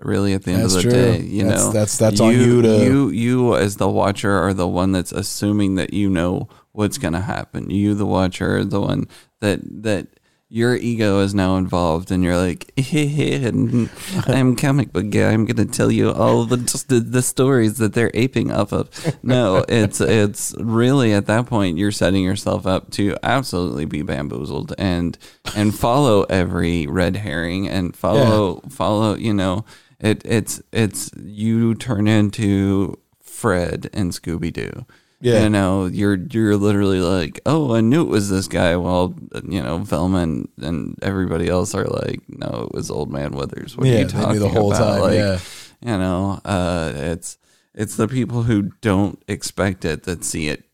Really, 0.00 0.34
at 0.34 0.42
the 0.42 0.50
end 0.50 0.64
That's 0.64 0.74
of 0.74 0.82
the 0.82 0.90
true. 0.90 1.00
day, 1.00 1.20
you 1.22 1.44
That's- 1.44 1.60
know, 1.66 1.72
that's- 1.72 1.96
that's 1.96 2.20
on 2.20 2.32
you 2.34 2.60
to- 2.60 2.84
you 2.84 3.08
you 3.08 3.54
as 3.56 3.76
the 3.76 3.88
watcher 3.88 4.32
are 4.32 4.52
the 4.52 4.68
one 4.68 4.92
that's 4.92 5.12
assuming 5.12 5.76
that 5.76 5.94
you 5.94 6.10
know 6.10 6.48
what's 6.72 6.98
going 6.98 7.14
to 7.14 7.20
happen. 7.20 7.70
You 7.70 7.94
the 7.94 8.04
watcher 8.04 8.58
are 8.58 8.64
the 8.64 8.80
one 8.82 9.06
that 9.40 9.60
that 9.84 10.08
your 10.54 10.76
ego 10.76 11.18
is 11.18 11.34
now 11.34 11.56
involved 11.56 12.12
and 12.12 12.22
you're 12.22 12.36
like 12.36 12.70
and 12.94 13.90
I'm 14.28 14.54
comic 14.54 14.92
book 14.92 15.10
guy 15.10 15.32
I'm 15.32 15.46
going 15.46 15.56
to 15.56 15.76
tell 15.76 15.90
you 15.90 16.12
all 16.12 16.44
the 16.44 16.58
just 16.58 16.88
the, 16.88 17.00
the 17.00 17.22
stories 17.22 17.78
that 17.78 17.92
they're 17.92 18.12
aping 18.14 18.52
off 18.52 18.72
of. 18.72 18.88
No, 19.24 19.64
it's 19.68 20.00
it's 20.00 20.54
really 20.60 21.12
at 21.12 21.26
that 21.26 21.46
point 21.46 21.76
you're 21.76 21.90
setting 21.90 22.22
yourself 22.22 22.68
up 22.68 22.92
to 22.92 23.16
absolutely 23.24 23.84
be 23.84 24.02
bamboozled 24.02 24.72
and 24.78 25.18
and 25.56 25.74
follow 25.74 26.22
every 26.30 26.86
red 26.86 27.16
herring 27.16 27.68
and 27.68 27.96
follow 27.96 28.60
follow, 28.68 29.16
you 29.16 29.34
know, 29.34 29.64
it 29.98 30.22
it's 30.24 30.62
it's 30.72 31.10
you 31.20 31.74
turn 31.74 32.06
into 32.06 32.96
Fred 33.20 33.90
and 33.92 34.12
Scooby 34.12 34.52
Doo. 34.52 34.86
Yeah. 35.24 35.42
You 35.44 35.48
know, 35.48 35.86
you're 35.86 36.16
you're 36.30 36.56
literally 36.56 37.00
like, 37.00 37.40
oh, 37.46 37.74
I 37.74 37.80
knew 37.80 38.02
it 38.02 38.08
was 38.08 38.28
this 38.28 38.46
guy. 38.46 38.76
While 38.76 39.14
you 39.48 39.62
know, 39.62 39.78
Velma 39.78 40.18
and, 40.18 40.48
and 40.60 40.98
everybody 41.00 41.48
else 41.48 41.74
are 41.74 41.84
like, 41.86 42.20
no, 42.28 42.68
it 42.70 42.74
was 42.76 42.90
Old 42.90 43.10
Man 43.10 43.32
Withers. 43.32 43.74
What 43.76 43.86
Yeah, 43.86 43.94
are 43.96 43.98
you 44.00 44.08
talking 44.08 44.38
the 44.40 44.48
whole 44.50 44.72
about? 44.72 44.92
time, 44.92 45.00
Like, 45.00 45.14
yeah. 45.14 45.38
you 45.80 45.96
know, 45.98 46.40
uh, 46.44 46.92
it's 46.94 47.38
it's 47.74 47.96
the 47.96 48.06
people 48.06 48.42
who 48.42 48.70
don't 48.82 49.20
expect 49.26 49.84
it 49.86 50.02
that 50.04 50.24
see 50.24 50.48
it 50.48 50.64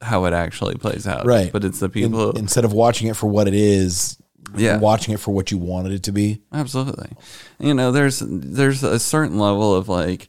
how 0.00 0.24
it 0.26 0.32
actually 0.32 0.76
plays 0.76 1.06
out. 1.06 1.26
Right. 1.26 1.50
But 1.50 1.64
it's 1.64 1.80
the 1.80 1.86
In- 1.86 1.90
people. 1.92 2.30
instead 2.38 2.64
of 2.64 2.72
watching 2.72 3.08
it 3.08 3.16
for 3.16 3.26
what 3.26 3.48
it 3.48 3.54
is 3.54 4.18
Yeah. 4.54 4.78
watching 4.78 5.14
it 5.14 5.20
for 5.20 5.32
what 5.34 5.50
you 5.50 5.58
wanted 5.58 5.90
it 5.92 6.04
to 6.04 6.12
be 6.12 6.42
Absolutely. 6.52 7.10
You 7.58 7.74
know, 7.74 7.90
there's 7.90 8.22
there's 8.24 8.84
a 8.84 9.00
certain 9.00 9.38
level 9.40 9.74
of 9.74 9.88
like 9.88 10.28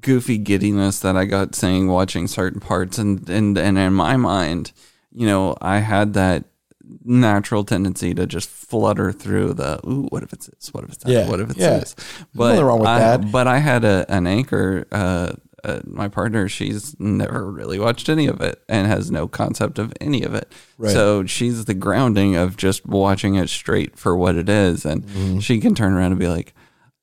goofy 0.00 0.38
giddiness 0.38 1.00
that 1.00 1.16
I 1.16 1.24
got 1.24 1.54
saying 1.54 1.88
watching 1.88 2.26
certain 2.26 2.60
parts 2.60 2.98
and 2.98 3.28
and 3.28 3.56
and 3.58 3.78
in 3.78 3.92
my 3.92 4.16
mind, 4.16 4.72
you 5.12 5.26
know, 5.26 5.56
I 5.60 5.78
had 5.78 6.14
that 6.14 6.44
natural 7.04 7.64
tendency 7.64 8.14
to 8.14 8.26
just 8.26 8.48
flutter 8.48 9.12
through 9.12 9.54
the 9.54 9.80
ooh, 9.86 10.06
what 10.10 10.22
if 10.22 10.32
it's 10.32 10.46
this? 10.46 10.72
What 10.72 10.84
if 10.84 10.90
it's 10.90 11.04
that? 11.04 11.10
Yeah, 11.12 11.28
What 11.28 11.40
if 11.40 11.50
it's 11.50 11.58
yeah. 11.58 11.78
this? 11.78 11.94
But 12.34 12.62
wrong 12.62 12.80
with 12.80 12.88
I, 12.88 12.98
that. 12.98 13.30
But 13.32 13.46
I 13.46 13.58
had 13.58 13.84
a 13.84 14.04
an 14.08 14.26
anchor 14.26 14.86
uh 14.92 15.32
uh, 15.64 15.80
my 15.84 16.06
partner, 16.06 16.48
she's 16.48 16.94
never 17.00 17.50
really 17.50 17.80
watched 17.80 18.08
any 18.08 18.28
of 18.28 18.40
it 18.40 18.62
and 18.68 18.86
has 18.86 19.10
no 19.10 19.26
concept 19.26 19.80
of 19.80 19.92
any 20.00 20.22
of 20.22 20.32
it. 20.32 20.52
Right. 20.78 20.92
So 20.92 21.26
she's 21.26 21.64
the 21.64 21.74
grounding 21.74 22.36
of 22.36 22.56
just 22.56 22.86
watching 22.86 23.34
it 23.34 23.48
straight 23.48 23.98
for 23.98 24.16
what 24.16 24.36
it 24.36 24.48
is, 24.48 24.86
and 24.86 25.02
Mm-hmm. 25.02 25.40
she 25.40 25.58
can 25.58 25.74
turn 25.74 25.94
around 25.94 26.12
and 26.12 26.20
be 26.20 26.28
like, 26.28 26.54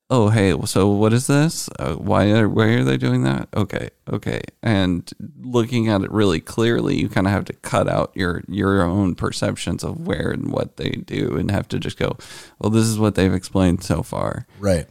"Oh, 0.10 0.30
hey, 0.30 0.56
so 0.66 0.90
what 0.90 1.14
is 1.14 1.28
this? 1.28 1.70
Uh, 1.80 1.96
why 1.96 2.32
are 2.32 2.50
why 2.50 2.66
are 2.66 2.84
they 2.84 2.98
doing 2.98 3.24
that? 3.24 3.50
Okay, 3.56 3.90
okay." 4.12 4.42
And 4.62 5.10
looking 5.40 5.90
at 5.90 6.02
it 6.02 6.12
really 6.12 6.40
clearly, 6.40 6.96
you 7.00 7.10
kind 7.10 7.28
of 7.28 7.34
have 7.34 7.46
to 7.46 7.54
cut 7.54 7.88
out 7.88 8.12
your 8.16 8.44
your 8.48 8.82
own 8.84 9.16
perceptions 9.16 9.84
of 9.84 10.06
where 10.08 10.32
and 10.32 10.52
what 10.52 10.78
they 10.78 10.90
do, 10.90 11.36
and 11.38 11.52
have 11.52 11.68
to 11.70 11.80
just 11.80 11.98
go, 11.98 12.18
"Well, 12.60 12.70
this 12.70 12.86
is 12.86 13.00
what 13.00 13.16
they've 13.16 13.34
explained 13.34 13.84
so 13.84 14.04
far." 14.04 14.48
right 14.60 14.88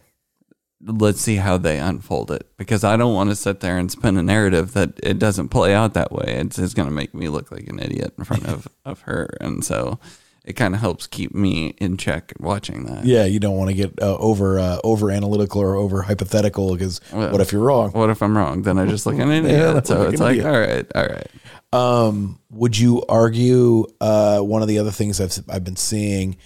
let's 0.85 1.21
see 1.21 1.37
how 1.37 1.57
they 1.57 1.79
unfold 1.79 2.31
it 2.31 2.47
because 2.57 2.83
I 2.83 2.97
don't 2.97 3.13
want 3.13 3.29
to 3.29 3.35
sit 3.35 3.59
there 3.59 3.77
and 3.77 3.91
spin 3.91 4.17
a 4.17 4.23
narrative 4.23 4.73
that 4.73 4.99
it 5.01 5.19
doesn't 5.19 5.49
play 5.49 5.73
out 5.73 5.93
that 5.93 6.11
way. 6.11 6.25
It's, 6.27 6.59
it's 6.59 6.73
going 6.73 6.87
to 6.87 6.93
make 6.93 7.13
me 7.13 7.27
look 7.29 7.51
like 7.51 7.67
an 7.67 7.79
idiot 7.79 8.13
in 8.17 8.23
front 8.23 8.45
of, 8.45 8.67
of 8.83 9.01
her. 9.01 9.29
And 9.41 9.63
so 9.63 9.99
it 10.45 10.53
kind 10.53 10.73
of 10.75 10.79
helps 10.79 11.07
keep 11.07 11.33
me 11.33 11.69
in 11.79 11.97
check 11.97 12.31
watching 12.39 12.85
that. 12.85 13.03
yeah 13.03 13.25
you 13.25 13.39
don't 13.39 13.57
want 13.57 13.69
to 13.69 13.75
get 13.75 13.91
uh, 14.01 14.15
over 14.17 14.59
uh, 14.59 14.79
over 14.83 15.09
analytical 15.11 15.59
or 15.61 15.75
over 15.75 16.03
hypothetical 16.03 16.73
because 16.73 17.01
Well, 17.11 17.31
what 17.31 17.41
if 17.41 17.51
you're 17.51 17.63
wrong 17.63 17.91
What 17.91 18.09
if 18.09 18.21
I'm 18.21 18.37
wrong? 18.37 18.61
Then 18.61 18.77
I 18.77 18.85
just 18.85 19.05
look 19.05 19.17
an 19.19 19.31
idiot. 19.31 19.51
Yeah, 19.51 19.81
so 19.83 19.99
like 20.03 20.13
it's 20.13 20.21
like, 20.21 20.37
idiot. 20.37 20.45
all 20.45 20.59
right, 20.59 20.91
all 20.95 21.07
right. 21.07 21.27
Um, 21.73 22.39
would 22.51 22.77
you 22.77 23.03
argue 23.09 23.85
uh, 23.99 24.39
one 24.39 24.61
of 24.61 24.67
the 24.69 24.79
other 24.79 24.91
things 24.91 25.19
I've 25.19 25.37
I've 25.49 25.63
been 25.65 25.75
seeing 25.75 26.37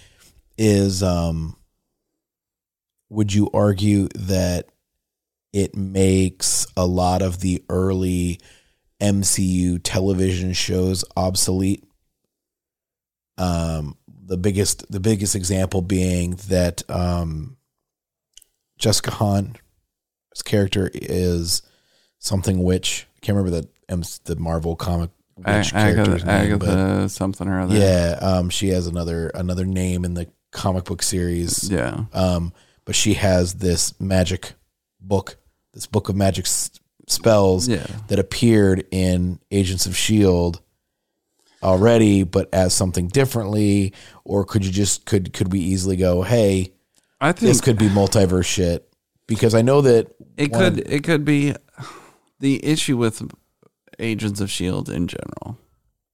is 0.57 1.03
um, 1.03 1.55
would 3.09 3.33
you 3.33 3.49
argue 3.53 4.07
that 4.15 4.69
it 5.53 5.75
makes 5.75 6.65
a 6.77 6.85
lot 6.85 7.21
of 7.21 7.41
the 7.41 7.63
early 7.69 8.39
MCU 9.01 9.79
television 9.83 10.53
shows 10.53 11.03
obsolete? 11.15 11.83
Um, 13.39 13.97
the 14.25 14.37
biggest 14.37 14.91
the 14.91 14.99
biggest 14.99 15.35
example 15.35 15.81
being 15.81 16.35
that 16.49 16.83
um, 16.89 17.57
Jessica 18.77 19.11
Hahn's 19.11 19.57
character 20.45 20.89
is 20.93 21.61
something 22.19 22.63
which 22.63 23.07
I 23.17 23.19
can't 23.25 23.37
remember 23.37 23.61
the 23.61 23.69
M- 23.89 24.03
the 24.25 24.35
Marvel 24.35 24.75
comic 24.75 25.09
which 25.35 25.47
A- 25.47 25.49
Agatha, 25.49 25.93
character's 25.95 26.25
name, 26.25 26.57
but 26.59 26.69
Agatha 26.69 27.09
something 27.09 27.47
or 27.47 27.61
other. 27.61 27.75
yeah, 27.77 28.17
um, 28.21 28.49
she 28.49 28.69
has 28.69 28.87
another 28.87 29.29
another 29.29 29.65
name 29.65 30.05
in 30.05 30.13
the 30.13 30.27
comic 30.51 30.83
book 30.85 31.01
series. 31.01 31.69
Yeah. 31.69 32.05
Um, 32.13 32.53
but 32.85 32.95
she 32.95 33.13
has 33.15 33.55
this 33.55 33.99
magic 33.99 34.53
book, 34.99 35.37
this 35.73 35.85
book 35.85 36.09
of 36.09 36.15
magic 36.15 36.45
s- 36.45 36.71
spells 37.07 37.67
Yeah. 37.67 37.85
that 38.07 38.19
appeared 38.19 38.85
in 38.91 39.39
Agents 39.51 39.85
of 39.85 39.95
Shield 39.95 40.61
already, 41.63 42.23
but 42.23 42.49
as 42.53 42.73
something 42.73 43.07
differently. 43.07 43.93
Or 44.23 44.45
could 44.45 44.65
you 44.65 44.71
just 44.71 45.05
could 45.05 45.33
could 45.33 45.51
we 45.51 45.59
easily 45.59 45.95
go, 45.95 46.21
hey, 46.23 46.73
I 47.21 47.31
think 47.31 47.49
this 47.49 47.61
could 47.61 47.77
be 47.77 47.87
multiverse 47.89 48.45
shit? 48.45 48.85
Because 49.27 49.53
I 49.53 49.61
know 49.61 49.81
that 49.81 50.15
It 50.37 50.51
one 50.51 50.63
of- 50.63 50.75
could 50.75 50.89
it 50.91 51.03
could 51.03 51.25
be 51.25 51.53
the 52.39 52.63
issue 52.65 52.97
with 52.97 53.21
Agents 53.99 54.39
of 54.39 54.49
Shield 54.49 54.89
in 54.89 55.07
general 55.07 55.57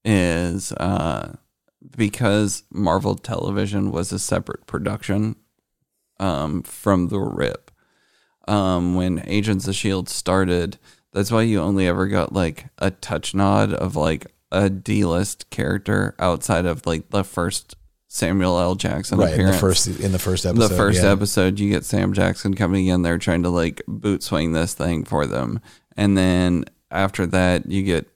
is 0.04 0.72
uh 0.72 1.36
because 1.96 2.64
Marvel 2.70 3.14
Television 3.14 3.90
was 3.92 4.12
a 4.12 4.18
separate 4.18 4.66
production 4.66 5.36
um 6.18 6.62
from 6.62 7.08
the 7.08 7.20
rip. 7.20 7.70
Um 8.48 8.94
when 8.94 9.22
Agents 9.26 9.66
of 9.68 9.74
Shield 9.76 10.08
started, 10.08 10.78
that's 11.12 11.30
why 11.30 11.42
you 11.42 11.60
only 11.60 11.86
ever 11.86 12.06
got 12.08 12.32
like 12.32 12.66
a 12.78 12.90
touch 12.90 13.34
nod 13.34 13.72
of 13.72 13.94
like 13.96 14.26
a 14.64 14.70
D 14.70 15.04
list 15.04 15.50
character 15.50 16.14
outside 16.18 16.66
of 16.66 16.86
like 16.86 17.10
the 17.10 17.24
first 17.24 17.76
Samuel 18.08 18.58
L. 18.58 18.74
Jackson 18.74 19.18
right 19.18 19.32
in 19.32 19.36
the 19.36 19.42
appearance. 19.44 19.60
first 19.60 20.00
in 20.00 20.12
the 20.12 20.18
first 20.18 20.46
episode. 20.46 20.68
the 20.68 20.76
first 20.76 21.02
yeah. 21.02 21.12
episode, 21.12 21.58
you 21.58 21.68
get 21.70 21.84
Sam 21.84 22.12
Jackson 22.12 22.54
coming 22.54 22.86
in 22.86 23.02
there 23.02 23.18
trying 23.18 23.42
to 23.42 23.50
like 23.50 23.82
boot 23.86 24.22
swing 24.22 24.52
this 24.52 24.74
thing 24.74 25.04
for 25.04 25.26
them, 25.26 25.60
and 25.96 26.16
then 26.16 26.64
after 26.90 27.26
that, 27.26 27.70
you 27.70 27.82
get 27.82 28.08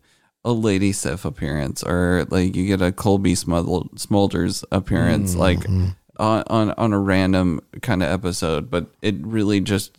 a 0.44 0.52
Lady 0.52 0.92
Sif 0.92 1.24
appearance, 1.24 1.82
or 1.82 2.26
like 2.30 2.56
you 2.56 2.66
get 2.66 2.80
a 2.80 2.92
Cobie 2.92 3.34
Smulders 3.34 4.64
appearance, 4.72 5.34
like 5.34 5.58
Mm-hmm. 5.60 5.88
on, 6.18 6.44
on 6.46 6.70
on 6.72 6.92
a 6.92 6.98
random 6.98 7.60
kind 7.82 8.02
of 8.02 8.08
episode. 8.10 8.70
But 8.70 8.86
it 9.02 9.16
really 9.20 9.60
just 9.60 9.96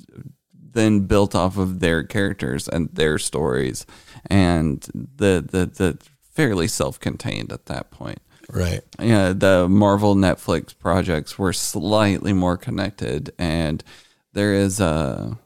then 0.73 1.01
built 1.01 1.35
off 1.35 1.57
of 1.57 1.79
their 1.81 2.03
characters 2.03 2.67
and 2.67 2.89
their 2.93 3.19
stories, 3.19 3.85
and 4.27 4.81
the 4.93 5.45
the 5.47 5.65
the 5.67 5.97
fairly 6.31 6.67
self 6.67 6.99
contained 6.99 7.51
at 7.51 7.65
that 7.67 7.91
point 7.91 8.19
Right. 8.51 8.81
yeah, 8.99 9.33
the 9.33 9.67
Marvel 9.69 10.15
Netflix 10.15 10.77
projects 10.77 11.39
were 11.39 11.53
slightly 11.53 12.33
more 12.33 12.57
connected, 12.57 13.31
and 13.39 13.81
there 14.33 14.53
is 14.53 14.79
a, 14.81 15.37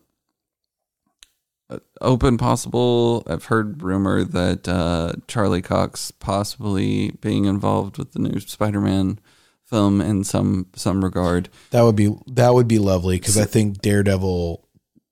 a 1.69 1.81
open 2.01 2.37
possible. 2.37 3.23
I've 3.27 3.45
heard 3.45 3.83
rumor 3.83 4.23
that 4.23 4.67
uh, 4.67 5.13
Charlie 5.27 5.61
Cox 5.61 6.09
possibly 6.11 7.11
being 7.21 7.45
involved 7.45 7.97
with 7.97 8.13
the 8.13 8.19
new 8.19 8.39
Spider-Man 8.39 9.19
film 9.65 10.01
in 10.01 10.23
some 10.23 10.67
some 10.75 11.03
regard. 11.03 11.49
That 11.71 11.83
would 11.83 11.95
be 11.95 12.15
that 12.27 12.53
would 12.55 12.67
be 12.67 12.79
lovely 12.79 13.17
because 13.19 13.37
I 13.37 13.45
think 13.45 13.81
Daredevil 13.81 14.67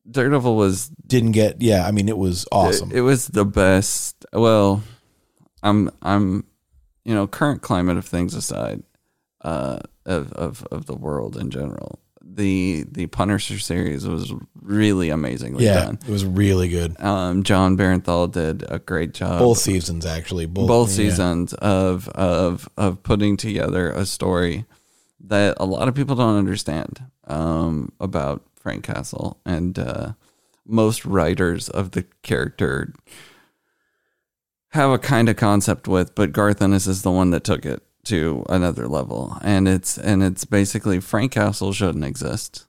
Daredevil 0.09 0.55
was 0.55 0.87
didn't 1.05 1.33
get. 1.33 1.61
Yeah, 1.61 1.85
I 1.85 1.91
mean 1.91 2.09
it 2.09 2.17
was 2.17 2.47
awesome. 2.51 2.91
It, 2.91 2.97
it 2.97 3.01
was 3.01 3.27
the 3.27 3.45
best. 3.45 4.25
Well, 4.33 4.83
I'm 5.63 5.89
I'm 6.01 6.45
you 7.03 7.15
know 7.15 7.25
current 7.25 7.61
climate 7.61 7.97
of 7.97 8.05
things 8.05 8.35
aside, 8.35 8.83
uh, 9.41 9.79
of 10.05 10.31
of 10.33 10.67
of 10.71 10.85
the 10.85 10.95
world 10.95 11.37
in 11.37 11.49
general. 11.49 11.99
The 12.21 12.85
the 12.89 13.07
Punisher 13.07 13.59
series 13.59 14.07
was 14.07 14.33
really 14.61 15.09
amazingly 15.09 15.65
yeah, 15.65 15.85
done. 15.85 15.99
it 16.05 16.11
was 16.11 16.25
really 16.25 16.69
good. 16.69 16.99
Um, 17.01 17.43
Jon 17.43 17.77
Bernthal 17.77 18.31
did 18.31 18.63
a 18.69 18.79
great 18.79 19.13
job. 19.13 19.39
Both 19.39 19.59
seasons 19.59 20.05
actually. 20.05 20.45
Both, 20.45 20.67
both 20.67 20.89
yeah. 20.89 20.95
seasons 20.95 21.53
of 21.55 22.07
of 22.09 22.69
of 22.77 23.03
putting 23.03 23.37
together 23.37 23.91
a 23.91 24.05
story 24.05 24.65
that 25.25 25.55
a 25.57 25.65
lot 25.65 25.87
of 25.87 25.95
people 25.95 26.15
don't 26.15 26.37
understand 26.37 27.03
um, 27.27 27.91
about 27.99 28.43
Frank 28.55 28.83
Castle, 28.83 29.39
and 29.45 29.77
uh, 29.77 30.13
most 30.65 31.05
writers 31.05 31.69
of 31.69 31.91
the 31.91 32.03
character 32.21 32.93
have 34.73 34.89
a 34.89 34.97
kind 34.97 35.29
of 35.29 35.35
concept 35.35 35.87
with, 35.87 36.15
but 36.15 36.31
Garth 36.31 36.61
Ennis 36.61 36.87
is 36.87 37.03
the 37.03 37.11
one 37.11 37.29
that 37.29 37.43
took 37.43 37.63
it 37.63 37.83
to 38.05 38.43
another 38.49 38.87
level, 38.87 39.37
and 39.41 39.67
it's 39.67 39.97
and 39.97 40.23
it's 40.23 40.45
basically 40.45 40.99
Frank 40.99 41.31
Castle 41.33 41.73
shouldn't 41.73 42.03
exist. 42.03 42.65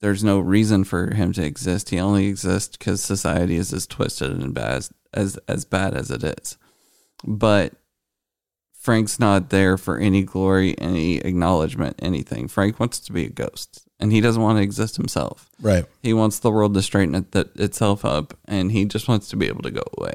There's 0.00 0.24
no 0.24 0.38
reason 0.38 0.84
for 0.84 1.14
him 1.14 1.32
to 1.34 1.44
exist. 1.44 1.90
He 1.90 1.98
only 1.98 2.26
exists 2.26 2.76
because 2.76 3.02
society 3.02 3.56
is 3.56 3.72
as 3.72 3.86
twisted 3.86 4.30
and 4.30 4.54
bad 4.54 4.72
as, 4.72 4.90
as 5.12 5.36
as 5.48 5.64
bad 5.64 5.94
as 5.94 6.10
it 6.10 6.22
is. 6.22 6.56
But 7.24 7.74
Frank's 8.72 9.18
not 9.18 9.50
there 9.50 9.76
for 9.76 9.98
any 9.98 10.22
glory, 10.22 10.76
any 10.78 11.18
acknowledgement, 11.18 11.96
anything. 12.00 12.46
Frank 12.46 12.78
wants 12.78 13.00
to 13.00 13.12
be 13.12 13.26
a 13.26 13.30
ghost, 13.30 13.88
and 13.98 14.12
he 14.12 14.20
doesn't 14.20 14.42
want 14.42 14.58
to 14.58 14.62
exist 14.62 14.96
himself. 14.96 15.50
Right. 15.60 15.86
He 16.02 16.12
wants 16.12 16.38
the 16.38 16.52
world 16.52 16.74
to 16.74 16.82
straighten 16.82 17.16
it, 17.16 17.32
that 17.32 17.54
itself 17.56 18.04
up, 18.04 18.38
and 18.46 18.70
he 18.70 18.84
just 18.84 19.08
wants 19.08 19.28
to 19.30 19.36
be 19.36 19.48
able 19.48 19.62
to 19.62 19.70
go 19.72 19.82
away. 19.98 20.14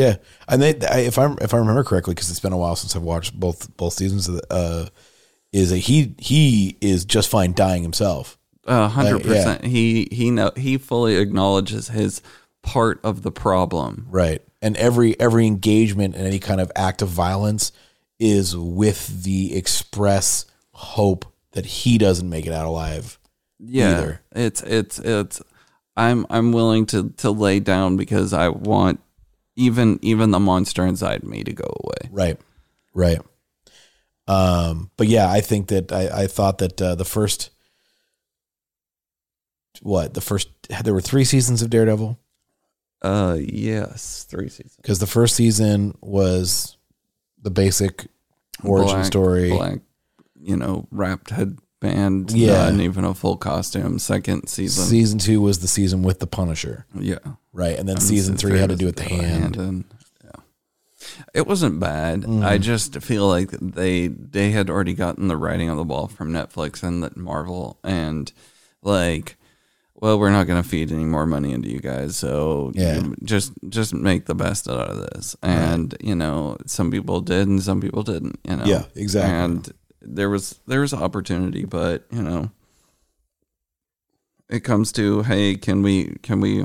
Yeah, 0.00 0.16
and 0.48 0.62
they, 0.62 0.74
I, 0.88 1.00
if 1.00 1.18
I 1.18 1.34
if 1.40 1.52
I 1.52 1.58
remember 1.58 1.84
correctly, 1.84 2.14
because 2.14 2.30
it's 2.30 2.40
been 2.40 2.52
a 2.52 2.58
while 2.58 2.76
since 2.76 2.96
I've 2.96 3.02
watched 3.02 3.38
both 3.38 3.76
both 3.76 3.92
seasons 3.92 4.28
of 4.28 4.36
the, 4.36 4.46
uh, 4.50 4.86
is 5.52 5.70
that 5.70 5.78
he 5.78 6.14
he 6.18 6.76
is 6.80 7.04
just 7.04 7.28
fine 7.28 7.52
dying 7.52 7.82
himself. 7.82 8.38
A 8.64 8.88
hundred 8.88 9.22
percent. 9.22 9.64
He 9.64 10.08
he 10.10 10.30
know 10.30 10.52
he 10.56 10.78
fully 10.78 11.16
acknowledges 11.16 11.88
his 11.88 12.22
part 12.62 13.00
of 13.02 13.22
the 13.22 13.32
problem. 13.32 14.06
Right. 14.10 14.42
And 14.62 14.76
every 14.76 15.18
every 15.18 15.46
engagement 15.46 16.14
and 16.14 16.26
any 16.26 16.38
kind 16.38 16.60
of 16.60 16.70
act 16.76 17.02
of 17.02 17.08
violence 17.08 17.72
is 18.18 18.56
with 18.56 19.24
the 19.24 19.56
express 19.56 20.44
hope 20.72 21.24
that 21.52 21.66
he 21.66 21.98
doesn't 21.98 22.28
make 22.28 22.46
it 22.46 22.52
out 22.52 22.66
alive. 22.66 23.18
Yeah, 23.58 23.98
Either. 23.98 24.22
it's 24.32 24.62
it's 24.62 24.98
it's. 24.98 25.42
I'm 25.96 26.26
I'm 26.30 26.52
willing 26.52 26.86
to 26.86 27.10
to 27.18 27.30
lay 27.30 27.60
down 27.60 27.96
because 27.96 28.32
I 28.32 28.48
want 28.48 29.00
even 29.60 29.98
even 30.02 30.30
the 30.30 30.40
monster 30.40 30.86
inside 30.86 31.22
me 31.24 31.44
to 31.44 31.52
go 31.52 31.68
away. 31.84 32.08
Right. 32.10 32.40
Right. 32.94 33.20
Um, 34.26 34.90
but 34.96 35.06
yeah, 35.08 35.30
I 35.30 35.40
think 35.40 35.68
that 35.68 35.92
I, 35.92 36.22
I 36.22 36.26
thought 36.26 36.58
that 36.58 36.80
uh, 36.80 36.94
the 36.94 37.04
first 37.04 37.50
what 39.82 40.14
the 40.14 40.20
first 40.20 40.48
there 40.84 40.94
were 40.94 41.00
three 41.00 41.24
seasons 41.24 41.62
of 41.62 41.70
Daredevil 41.70 42.18
Uh, 43.02 43.38
yes, 43.40 44.26
three 44.28 44.48
seasons. 44.48 44.76
because 44.76 44.98
the 44.98 45.06
first 45.06 45.34
season 45.36 45.96
was 46.00 46.76
the 47.42 47.50
basic 47.50 48.06
origin 48.62 48.96
Black- 48.96 49.04
story. 49.06 49.50
Black, 49.50 49.78
you 50.40 50.56
know, 50.56 50.86
wrapped 50.90 51.30
headband. 51.82 52.30
Yeah. 52.32 52.70
not 52.70 52.80
even 52.80 53.04
a 53.04 53.14
full 53.14 53.36
costume. 53.36 53.98
Second 53.98 54.48
season. 54.48 54.84
Season 54.84 55.18
two 55.18 55.40
was 55.40 55.60
the 55.60 55.68
season 55.68 56.02
with 56.02 56.20
the 56.20 56.26
Punisher, 56.26 56.86
yeah. 56.94 57.18
right? 57.52 57.78
And 57.78 57.88
then 57.88 57.96
And 57.96 58.02
season 58.02 58.36
three 58.36 58.58
had 58.58 58.70
to 58.70 58.76
do 58.76 58.86
with 58.86 58.96
the 58.96 59.04
hand. 59.04 59.56
and 59.56 59.84
yeah, 60.24 60.40
it 61.34 61.46
wasn't 61.46 61.80
bad. 61.80 62.22
Mm. 62.22 62.44
I 62.44 62.58
just 62.58 63.00
feel 63.02 63.26
like 63.28 63.50
they 63.50 64.08
they 64.08 64.50
had 64.50 64.70
already 64.70 64.94
gotten 64.94 65.28
the 65.28 65.36
writing 65.36 65.68
on 65.70 65.76
the 65.76 65.84
wall 65.84 66.08
from 66.08 66.32
Netflix 66.32 66.82
and 66.82 67.02
that 67.02 67.16
Marvel, 67.16 67.78
and 67.84 68.32
like, 68.82 69.36
well, 69.94 70.18
we're 70.18 70.30
not 70.30 70.46
going 70.46 70.62
to 70.62 70.66
feed 70.68 70.90
any 70.92 71.04
more 71.04 71.26
money 71.26 71.52
into 71.52 71.68
you 71.70 71.80
guys, 71.80 72.16
so 72.16 72.72
Yeah. 72.74 73.02
just 73.24 73.52
just 73.68 73.92
make 73.94 74.26
the 74.26 74.34
best 74.34 74.68
out 74.68 74.88
of 74.90 74.98
this. 75.12 75.36
And 75.42 75.94
you 76.00 76.14
know, 76.14 76.56
some 76.66 76.90
people 76.90 77.20
did, 77.20 77.48
and 77.48 77.62
some 77.62 77.80
people 77.80 78.02
didn't. 78.02 78.38
You 78.48 78.56
know, 78.56 78.64
Yeah, 78.64 78.84
exactly. 78.94 79.32
And 79.34 79.72
there 80.02 80.30
was 80.30 80.58
there 80.66 80.80
was 80.80 80.92
opportunity, 80.94 81.64
but 81.64 82.04
you 82.10 82.22
know. 82.22 82.50
It 84.48 84.60
comes 84.64 84.90
to 84.92 85.22
hey, 85.22 85.54
can 85.54 85.82
we 85.82 86.16
can 86.22 86.40
we 86.40 86.64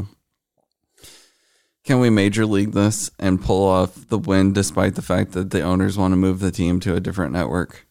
can 1.83 1.99
we 1.99 2.09
major 2.09 2.45
league 2.45 2.71
this 2.71 3.11
and 3.19 3.39
pull 3.41 3.67
off 3.67 4.07
the 4.09 4.17
win 4.17 4.53
despite 4.53 4.95
the 4.95 5.03
fact 5.03 5.33
that 5.33 5.51
the 5.51 5.61
owners 5.61 5.97
want 5.97 6.11
to 6.11 6.15
move 6.15 6.39
the 6.39 6.51
team 6.51 6.79
to 6.79 6.95
a 6.95 6.99
different 6.99 7.33
network? 7.33 7.85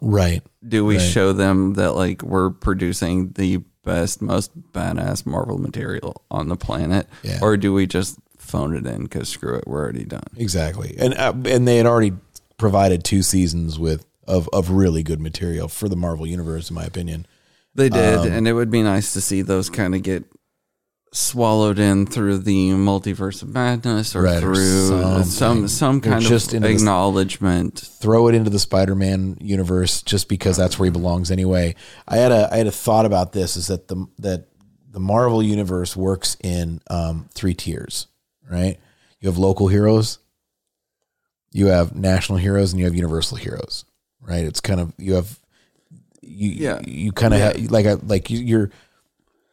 Right. 0.00 0.42
Do 0.66 0.84
we 0.84 0.96
Right. 0.98 1.02
show 1.02 1.32
them 1.32 1.74
that 1.74 1.96
like 1.96 2.22
we're 2.22 2.50
producing 2.50 3.32
the 3.32 3.58
best, 3.84 4.22
most 4.22 4.56
badass 4.72 5.26
Marvel 5.26 5.58
material 5.58 6.22
on 6.30 6.48
the 6.48 6.56
planet, 6.56 7.08
Yeah. 7.24 7.38
or 7.42 7.56
do 7.56 7.72
we 7.72 7.86
just 7.86 8.18
phone 8.38 8.76
it 8.76 8.86
in 8.86 9.02
because 9.04 9.28
screw 9.28 9.56
it, 9.56 9.66
we're 9.66 9.80
already 9.82 10.04
done? 10.04 10.22
Exactly. 10.36 10.94
And 10.98 11.14
uh, 11.14 11.32
and 11.46 11.66
they 11.66 11.78
had 11.78 11.86
already 11.86 12.12
provided 12.58 13.02
two 13.02 13.22
seasons 13.22 13.76
with 13.76 14.06
of 14.26 14.48
of 14.52 14.70
really 14.70 15.02
good 15.02 15.20
material 15.20 15.68
for 15.68 15.88
the 15.88 15.96
Marvel 15.96 16.26
universe, 16.26 16.70
in 16.70 16.74
my 16.74 16.84
opinion. 16.84 17.26
They 17.74 17.88
did, 17.88 18.18
Um, 18.20 18.32
and 18.32 18.48
it 18.48 18.54
would 18.54 18.70
be 18.70 18.82
nice 18.82 19.12
to 19.12 19.20
see 19.20 19.42
those 19.42 19.68
kind 19.68 19.94
of 19.94 20.02
get 20.02 20.24
swallowed 21.12 21.78
in 21.78 22.04
through 22.06 22.38
the 22.38 22.70
multiverse 22.70 23.40
of 23.42 23.48
madness 23.54 24.14
or 24.14 24.22
Right, 24.22 24.40
through 24.40 24.88
something. 24.88 25.24
some 25.24 25.68
some 25.68 25.96
Or 25.98 26.00
kind 26.00 26.22
just 26.24 26.48
of 26.48 26.54
into 26.56 26.68
this- 26.68 26.80
acknowledgement. 26.82 27.78
Throw 28.00 28.28
it 28.28 28.34
into 28.34 28.50
the 28.50 28.58
Spider-Man 28.58 29.38
universe 29.40 30.02
just 30.02 30.28
because 30.28 30.56
that's 30.56 30.78
where 30.78 30.86
he 30.86 30.90
belongs 30.90 31.30
anyway. 31.30 31.74
I 32.08 32.16
had 32.16 32.32
a 32.32 32.48
I 32.52 32.56
had 32.58 32.66
a 32.66 32.72
thought 32.72 33.06
about 33.06 33.32
this 33.32 33.56
is 33.56 33.68
that 33.68 33.88
the 33.88 34.06
that 34.18 34.48
the 34.90 35.00
Marvel 35.00 35.42
universe 35.42 35.94
works 35.96 36.36
in 36.42 36.80
um, 36.88 37.28
three 37.34 37.54
tiers, 37.54 38.06
right? 38.50 38.78
You 39.20 39.28
have 39.28 39.38
local 39.38 39.68
heroes, 39.68 40.18
you 41.52 41.66
have 41.66 41.94
national 41.94 42.38
heroes, 42.38 42.72
and 42.72 42.80
you 42.80 42.86
have 42.86 42.94
universal 42.94 43.36
heroes, 43.36 43.84
right? 44.26 44.44
It's 44.44 44.60
kind 44.60 44.80
of 44.80 44.92
you 44.98 45.14
have 45.14 45.38
you 46.22 46.50
Yeah. 46.50 46.80
you 46.86 47.12
kind 47.12 47.32
of 47.34 47.40
have 47.40 47.70
like 47.70 47.86
a, 47.86 48.00
like 48.04 48.30
you, 48.30 48.38
your 48.38 48.70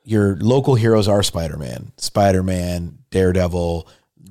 your 0.06 0.36
local 0.38 0.76
heroes 0.76 1.08
are 1.08 1.24
Spider-Man, 1.24 1.92
Spider-Man, 1.98 2.98
Daredevil. 3.12 3.88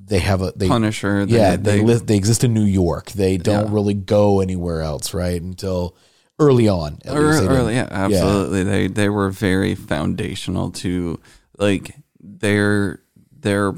They 0.07 0.19
have 0.19 0.43
a 0.43 0.53
they 0.55 0.69
Punisher, 0.69 1.25
they- 1.25 1.37
yeah, 1.37 1.57
they 1.57 1.79
they- 1.79 1.83
li- 1.83 2.01
they 2.05 2.17
exist 2.17 2.45
in 2.45 2.53
New 2.53 2.65
York. 2.65 3.13
They 3.13 3.39
don't 3.39 3.69
Yeah. 3.69 3.75
really 3.75 3.95
go 3.95 4.41
anywhere 4.41 4.83
else, 4.83 5.15
right? 5.15 5.41
Until 5.41 5.97
early 6.39 6.69
on. 6.69 6.99
At 7.05 7.15
Ear- 7.15 7.31
least 7.31 7.43
early, 7.45 7.75
didn't. 7.75 7.75
yeah, 7.75 7.89
absolutely. 7.91 8.65
They 8.65 8.87
they 8.89 9.09
were 9.09 9.31
very 9.31 9.75
foundational 9.75 10.71
to 10.73 11.19
like 11.59 11.95
their 12.21 13.01
their 13.41 13.75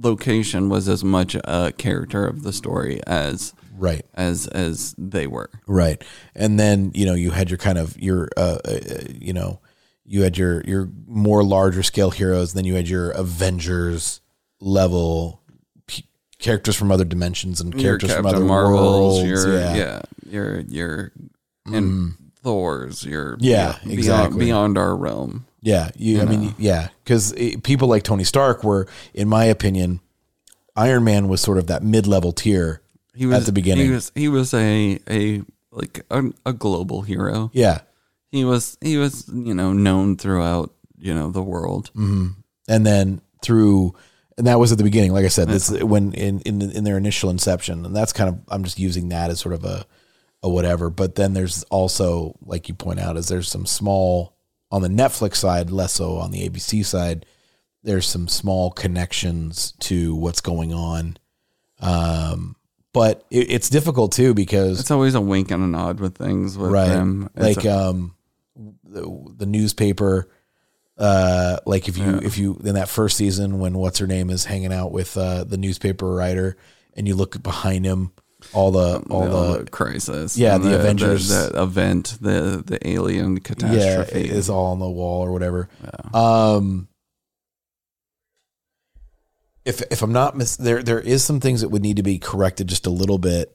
location 0.00 0.68
was 0.68 0.88
as 0.88 1.04
much 1.04 1.36
a 1.44 1.72
character 1.76 2.26
of 2.26 2.42
the 2.42 2.52
story 2.52 3.00
as 3.06 3.52
Right. 3.76 4.04
as 4.14 4.46
as 4.46 4.94
they 4.96 5.26
were. 5.26 5.50
Right. 5.66 6.02
And 6.34 6.58
then, 6.58 6.92
you 6.94 7.06
know, 7.06 7.14
you 7.14 7.30
had 7.30 7.50
your 7.50 7.58
kind 7.58 7.78
of 7.78 7.98
your 8.00 8.28
uh, 8.36 8.58
uh 8.64 8.78
you 9.08 9.32
know, 9.32 9.60
you 10.04 10.22
had 10.22 10.36
your 10.36 10.62
your 10.62 10.88
more 11.06 11.42
larger 11.42 11.82
scale 11.82 12.10
heroes, 12.10 12.52
then 12.52 12.64
you 12.64 12.74
had 12.74 12.88
your 12.88 13.10
Avengers 13.10 14.20
level 14.60 15.40
p- 15.86 16.06
characters 16.38 16.76
from 16.76 16.90
other 16.90 17.04
dimensions 17.04 17.60
and 17.60 17.76
characters 17.76 18.14
from 18.14 18.26
other 18.26 18.40
Marvels, 18.44 19.22
worlds. 19.22 19.44
your 19.44 19.58
yeah. 19.58 19.74
yeah, 19.74 20.02
your 20.26 20.60
your 20.60 21.12
and 21.66 22.14
Thor's, 22.42 23.04
your 23.04 23.36
Yeah, 23.40 23.78
beyond, 23.82 23.98
exactly. 23.98 24.44
beyond 24.44 24.78
our 24.78 24.94
realm. 24.94 25.46
Yeah, 25.62 25.90
you. 25.96 26.20
I 26.20 26.26
mean, 26.26 26.54
yeah, 26.58 26.88
because 27.02 27.32
people 27.62 27.88
like 27.88 28.02
Tony 28.02 28.24
Stark 28.24 28.62
were, 28.62 28.86
in 29.14 29.28
my 29.28 29.46
opinion, 29.46 30.00
Iron 30.76 31.04
Man 31.04 31.28
was 31.28 31.40
sort 31.40 31.56
of 31.56 31.68
that 31.68 31.82
mid-level 31.82 32.32
tier 32.32 32.82
He 33.14 33.26
was 33.26 33.38
at 33.40 33.46
the 33.46 33.52
beginning. 33.52 33.86
He 33.86 33.92
was 33.92 34.12
he 34.14 34.28
was 34.28 34.52
a 34.54 34.98
a 35.08 35.42
like 35.70 36.04
a, 36.10 36.24
a 36.46 36.52
global 36.52 37.02
hero. 37.02 37.50
yeah, 37.52 37.80
He 38.30 38.44
was 38.44 38.76
he 38.80 38.96
was 38.96 39.28
you 39.28 39.54
know 39.54 39.72
known 39.72 40.16
throughout 40.16 40.72
you 40.98 41.14
know 41.14 41.30
the 41.30 41.42
world. 41.42 41.90
and 41.94 42.34
then 42.86 43.20
through, 43.42 43.94
and 44.38 44.46
that 44.46 44.58
was 44.58 44.72
at 44.72 44.78
the 44.78 44.84
beginning. 44.84 45.12
Like 45.12 45.24
I 45.24 45.28
said, 45.28 45.48
this 45.48 45.70
when 45.70 46.12
in 46.14 46.40
in 46.40 46.62
in 46.62 46.84
their 46.84 46.96
initial 46.96 47.30
inception, 47.30 47.84
and 47.84 47.94
that's 47.94 48.12
kind 48.12 48.28
of 48.30 48.38
I'm 48.48 48.64
just 48.64 48.78
using 48.78 49.08
that 49.10 49.30
as 49.30 49.40
sort 49.40 49.54
of 49.54 49.64
a 49.64 49.84
a 50.42 50.48
whatever. 50.48 50.90
But 50.90 51.14
then 51.14 51.32
there's 51.34 51.62
also, 51.64 52.36
like 52.44 52.68
you 52.68 52.74
point 52.74 53.00
out, 53.00 53.16
is 53.16 53.28
there's 53.28 53.48
some 53.48 53.66
small 53.66 54.34
on 54.70 54.82
the 54.82 54.88
Netflix 54.88 55.36
side, 55.36 55.70
less 55.70 55.92
so 55.94 56.16
on 56.16 56.30
the 56.30 56.48
ABC 56.48 56.84
side. 56.84 57.26
There's 57.82 58.06
some 58.08 58.28
small 58.28 58.70
connections 58.70 59.72
to 59.80 60.14
what's 60.14 60.40
going 60.40 60.72
on. 60.72 61.16
Um, 61.80 62.56
but 62.94 63.22
it, 63.30 63.50
it's 63.52 63.68
difficult 63.68 64.12
too 64.12 64.32
because 64.32 64.80
It's 64.80 64.90
always 64.90 65.14
a 65.14 65.20
wink 65.20 65.50
and 65.50 65.62
a 65.62 65.66
nod 65.66 66.00
with 66.00 66.16
things 66.16 66.56
with 66.56 66.70
right 66.70 66.88
them. 66.88 67.28
It's 67.36 67.56
like 67.58 67.66
a- 67.66 67.78
um 67.88 68.14
the, 68.86 69.32
the 69.36 69.46
newspaper 69.46 70.30
uh 70.96 71.58
like 71.66 71.88
if 71.88 71.98
you 71.98 72.20
if 72.22 72.38
you 72.38 72.58
in 72.64 72.76
that 72.76 72.88
first 72.88 73.16
season 73.16 73.58
when 73.58 73.74
what's 73.74 73.98
her 73.98 74.06
name 74.06 74.30
is 74.30 74.44
hanging 74.44 74.72
out 74.72 74.92
with 74.92 75.16
uh 75.18 75.42
the 75.44 75.56
newspaper 75.56 76.14
writer 76.14 76.56
and 76.96 77.08
you 77.08 77.16
look 77.16 77.42
behind 77.42 77.84
him 77.84 78.12
all 78.52 78.70
the 78.70 79.02
all 79.10 79.28
the, 79.28 79.64
the 79.64 79.70
crisis. 79.70 80.36
Yeah, 80.36 80.54
and 80.54 80.62
the 80.64 80.78
Avengers. 80.78 81.28
the, 81.28 81.62
event, 81.62 82.18
the 82.20 82.62
the 82.64 82.78
alien 82.86 83.40
catastrophe 83.40 84.28
yeah 84.28 84.34
is 84.34 84.48
all 84.50 84.66
on 84.66 84.78
the 84.78 84.88
wall 84.88 85.22
or 85.22 85.32
whatever 85.32 85.68
um 86.12 86.86
if 89.64 89.82
if 89.90 90.02
i'm 90.02 90.12
not 90.12 90.36
mis- 90.36 90.56
there 90.56 90.82
there 90.82 91.00
is 91.00 91.24
some 91.24 91.40
things 91.40 91.60
that 91.60 91.70
would 91.70 91.82
need 91.82 91.96
to 91.96 92.02
be 92.02 92.18
corrected 92.18 92.68
just 92.68 92.86
a 92.86 92.90
little 92.90 93.18
bit. 93.18 93.54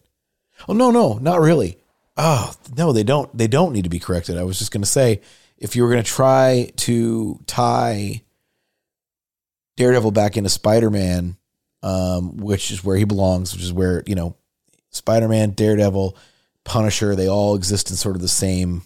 Oh 0.68 0.74
no 0.74 0.92
no 0.92 1.14
not 1.16 1.40
really. 1.40 1.78
Oh 2.18 2.54
no 2.76 2.92
they 2.92 3.04
don't 3.04 3.36
they 3.38 3.48
don't 3.48 3.74
need 3.74 3.84
to 3.84 3.90
be 3.90 4.00
corrected. 4.00 4.38
I 4.38 4.44
was 4.44 4.60
just 4.60 4.72
going 4.72 4.82
to 4.82 4.88
say 4.90 5.22
if 5.58 5.76
you 5.76 5.84
were 5.84 5.90
going 5.90 6.04
to 6.04 6.10
try 6.10 6.72
to 6.78 7.40
tie 7.46 8.22
daredevil 9.78 10.12
back 10.12 10.36
into 10.36 10.50
spider-man 10.50 11.38
um 11.84 12.36
which 12.36 12.70
is 12.70 12.84
where 12.84 12.98
he 12.98 13.06
belongs 13.06 13.54
which 13.54 13.64
is 13.64 13.72
where 13.72 14.04
you 14.06 14.14
know 14.14 14.36
spider-man 14.90 15.52
daredevil 15.52 16.18
punisher 16.66 17.16
they 17.16 17.30
all 17.30 17.56
exist 17.56 17.90
in 17.90 17.96
sort 17.96 18.18
of 18.18 18.22
the 18.22 18.28
same 18.28 18.82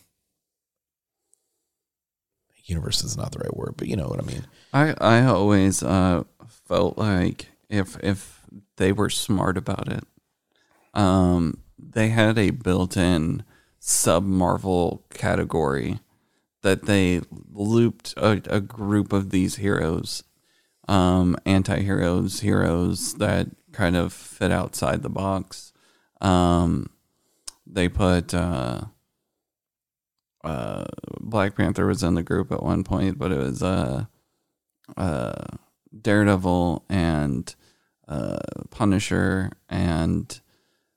universe 2.66 3.04
is 3.04 3.18
not 3.18 3.32
the 3.32 3.40
right 3.40 3.58
word 3.58 3.74
but 3.76 3.88
you 3.88 3.96
know 3.96 4.08
what 4.08 4.20
i 4.20 4.26
mean. 4.26 4.46
I 4.74 4.94
I 5.00 5.24
always 5.26 5.84
uh, 5.84 6.24
felt 6.74 6.98
like 6.98 7.52
if 7.70 7.98
if 8.04 8.42
they 8.78 8.92
were 8.92 9.10
smart 9.10 9.58
about 9.58 9.92
it, 9.92 10.06
um, 10.96 11.60
they 11.78 12.10
had 12.10 12.38
a 12.40 12.50
built-in 12.50 13.44
sub 13.80 14.24
Marvel 14.24 15.06
category 15.14 16.00
that 16.64 16.86
they 16.88 17.22
looped 17.52 18.16
a, 18.18 18.42
a 18.50 18.60
group 18.60 19.14
of 19.14 19.30
these 19.30 19.58
heroes, 19.58 20.24
um, 20.88 21.38
anti-heroes, 21.46 22.40
heroes 22.40 23.14
that 23.16 23.50
kind 23.72 23.96
of 23.96 24.12
fit 24.12 24.52
outside 24.52 25.04
the 25.04 25.10
box. 25.10 25.74
Um, 26.22 26.90
they 27.68 27.88
put. 27.88 28.34
Uh, 28.34 28.86
uh, 30.44 30.86
Black 31.22 31.56
Panther 31.56 31.86
was 31.86 32.04
in 32.04 32.16
the 32.16 32.24
group 32.24 32.52
at 32.52 32.64
one 32.64 32.84
point, 32.84 33.18
but 33.18 33.32
it 33.32 33.38
was 33.38 33.64
uh, 33.64 34.06
uh, 34.98 35.46
Daredevil 36.00 36.86
and 36.90 37.54
uh, 38.08 38.40
Punisher 38.70 39.52
and 39.70 40.40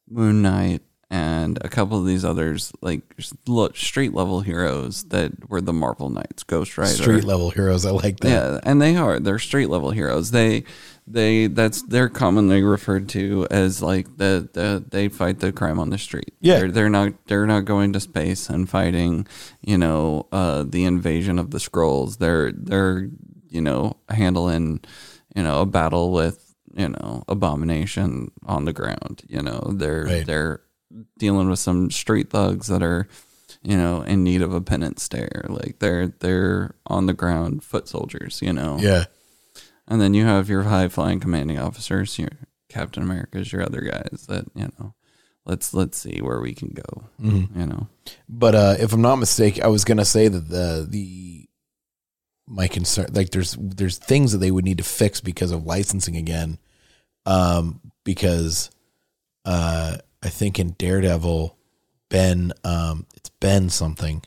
Moon 0.09 0.43
Knight 0.43 0.83
and 1.09 1.57
a 1.61 1.69
couple 1.69 1.99
of 1.99 2.07
these 2.07 2.25
others, 2.25 2.73
like 2.81 3.03
look, 3.47 3.77
street 3.77 4.13
level 4.13 4.41
heroes 4.41 5.05
that 5.05 5.49
were 5.49 5.61
the 5.61 5.73
Marvel 5.73 6.11
Knights, 6.11 6.43
Ghost 6.43 6.77
Rider, 6.77 6.91
street 6.91 7.25
level 7.25 7.51
heroes 7.51 7.87
i 7.87 7.91
like 7.91 8.19
that 8.21 8.29
yeah, 8.29 8.61
and 8.65 8.83
they 8.83 8.97
are 8.97 9.21
they're 9.21 9.39
street 9.39 9.69
level 9.69 9.93
heroes. 9.93 10.33
They 10.33 10.65
they 11.07 11.47
that's 11.47 11.83
they're 11.83 12.09
commonly 12.09 12.63
referred 12.63 13.09
to 13.11 13.47
as 13.53 13.81
like 13.81 14.17
the, 14.17 14.49
the 14.53 14.85
they 14.91 15.09
fight 15.09 15.39
the 15.39 15.53
crime 15.53 15.79
on 15.79 15.91
the 15.91 15.99
street. 15.99 16.35
Yeah. 16.41 16.59
they're, 16.59 16.71
they're 16.73 16.91
not 16.91 17.13
they're 17.27 17.47
not 17.47 17.67
going 17.67 17.93
to 17.93 18.01
space 18.01 18.51
and 18.51 18.69
fighting 18.69 19.29
you 19.61 19.79
know 19.79 20.27
uh, 20.33 20.65
the 20.65 20.85
invasion 20.85 21.39
of 21.39 21.53
the 21.53 21.59
Skrulls. 21.59 22.19
They're 22.19 22.51
they're 22.51 23.09
you 23.49 23.61
know 23.61 23.97
handling 24.09 24.81
you 25.35 25.43
know 25.43 25.61
a 25.63 25.67
battle 25.67 26.13
with 26.13 26.55
you 26.75 26.89
know 26.89 27.25
abomination 27.29 28.31
on 28.47 28.65
the 28.65 28.73
ground. 28.73 29.23
You 29.29 29.43
know 29.43 29.71
they're 29.75 30.05
Right. 30.05 30.27
they're 30.27 30.61
dealing 31.19 31.49
with 31.51 31.59
some 31.59 31.91
street 31.91 32.31
thugs 32.31 32.69
that 32.69 32.83
are 32.83 33.09
you 33.63 33.77
know 33.77 34.03
in 34.03 34.23
need 34.25 34.43
of 34.43 34.53
a 34.55 34.61
penance 34.61 35.03
stare 35.03 35.45
like 35.49 35.79
they're 35.81 36.09
they're 36.09 36.75
on 36.87 37.07
the 37.07 37.13
ground 37.13 37.63
foot 37.65 37.89
soldiers 37.89 38.41
you 38.41 38.53
know 38.53 38.77
yeah 38.81 39.05
and 39.89 40.01
then 40.01 40.15
you 40.15 40.25
have 40.25 40.49
your 40.49 40.63
high 40.65 40.89
flying 40.89 41.19
commanding 41.21 41.59
officers 41.59 42.19
your 42.19 42.29
captain 42.69 43.03
america's 43.03 43.53
your 43.53 43.63
other 43.63 43.81
guys 43.81 44.27
that 44.29 44.45
you 44.55 44.69
know 44.79 44.95
let's 45.45 45.75
let's 45.75 45.99
see 45.99 46.21
where 46.21 46.41
we 46.41 46.55
can 46.55 46.69
go 46.69 47.05
you 47.19 47.67
know 47.67 47.89
but 48.29 48.55
uh 48.55 48.75
if 48.79 48.93
i'm 48.93 49.03
not 49.03 49.17
mistaken 49.17 49.65
i 49.65 49.69
was 49.69 49.85
going 49.85 49.99
to 49.99 50.05
say 50.05 50.29
that 50.29 50.49
the 50.49 50.87
the 50.89 51.46
my 52.47 52.69
concern 52.69 53.07
like 53.13 53.31
there's 53.31 53.57
there's 53.61 53.99
things 53.99 54.33
that 54.33 54.39
they 54.39 54.51
would 54.51 54.65
need 54.65 54.79
to 54.79 54.85
fix 54.85 55.21
because 55.21 55.51
of 55.51 55.65
licensing 55.67 56.17
again 56.17 56.59
um 57.27 57.81
because 58.05 58.71
uh 59.45 59.97
i 60.23 60.29
think 60.29 60.59
in 60.61 60.71
daredevil 60.79 61.57
ben 62.09 62.53
um 62.63 63.05
it's 63.17 63.31
ben 63.41 63.69
something 63.69 64.23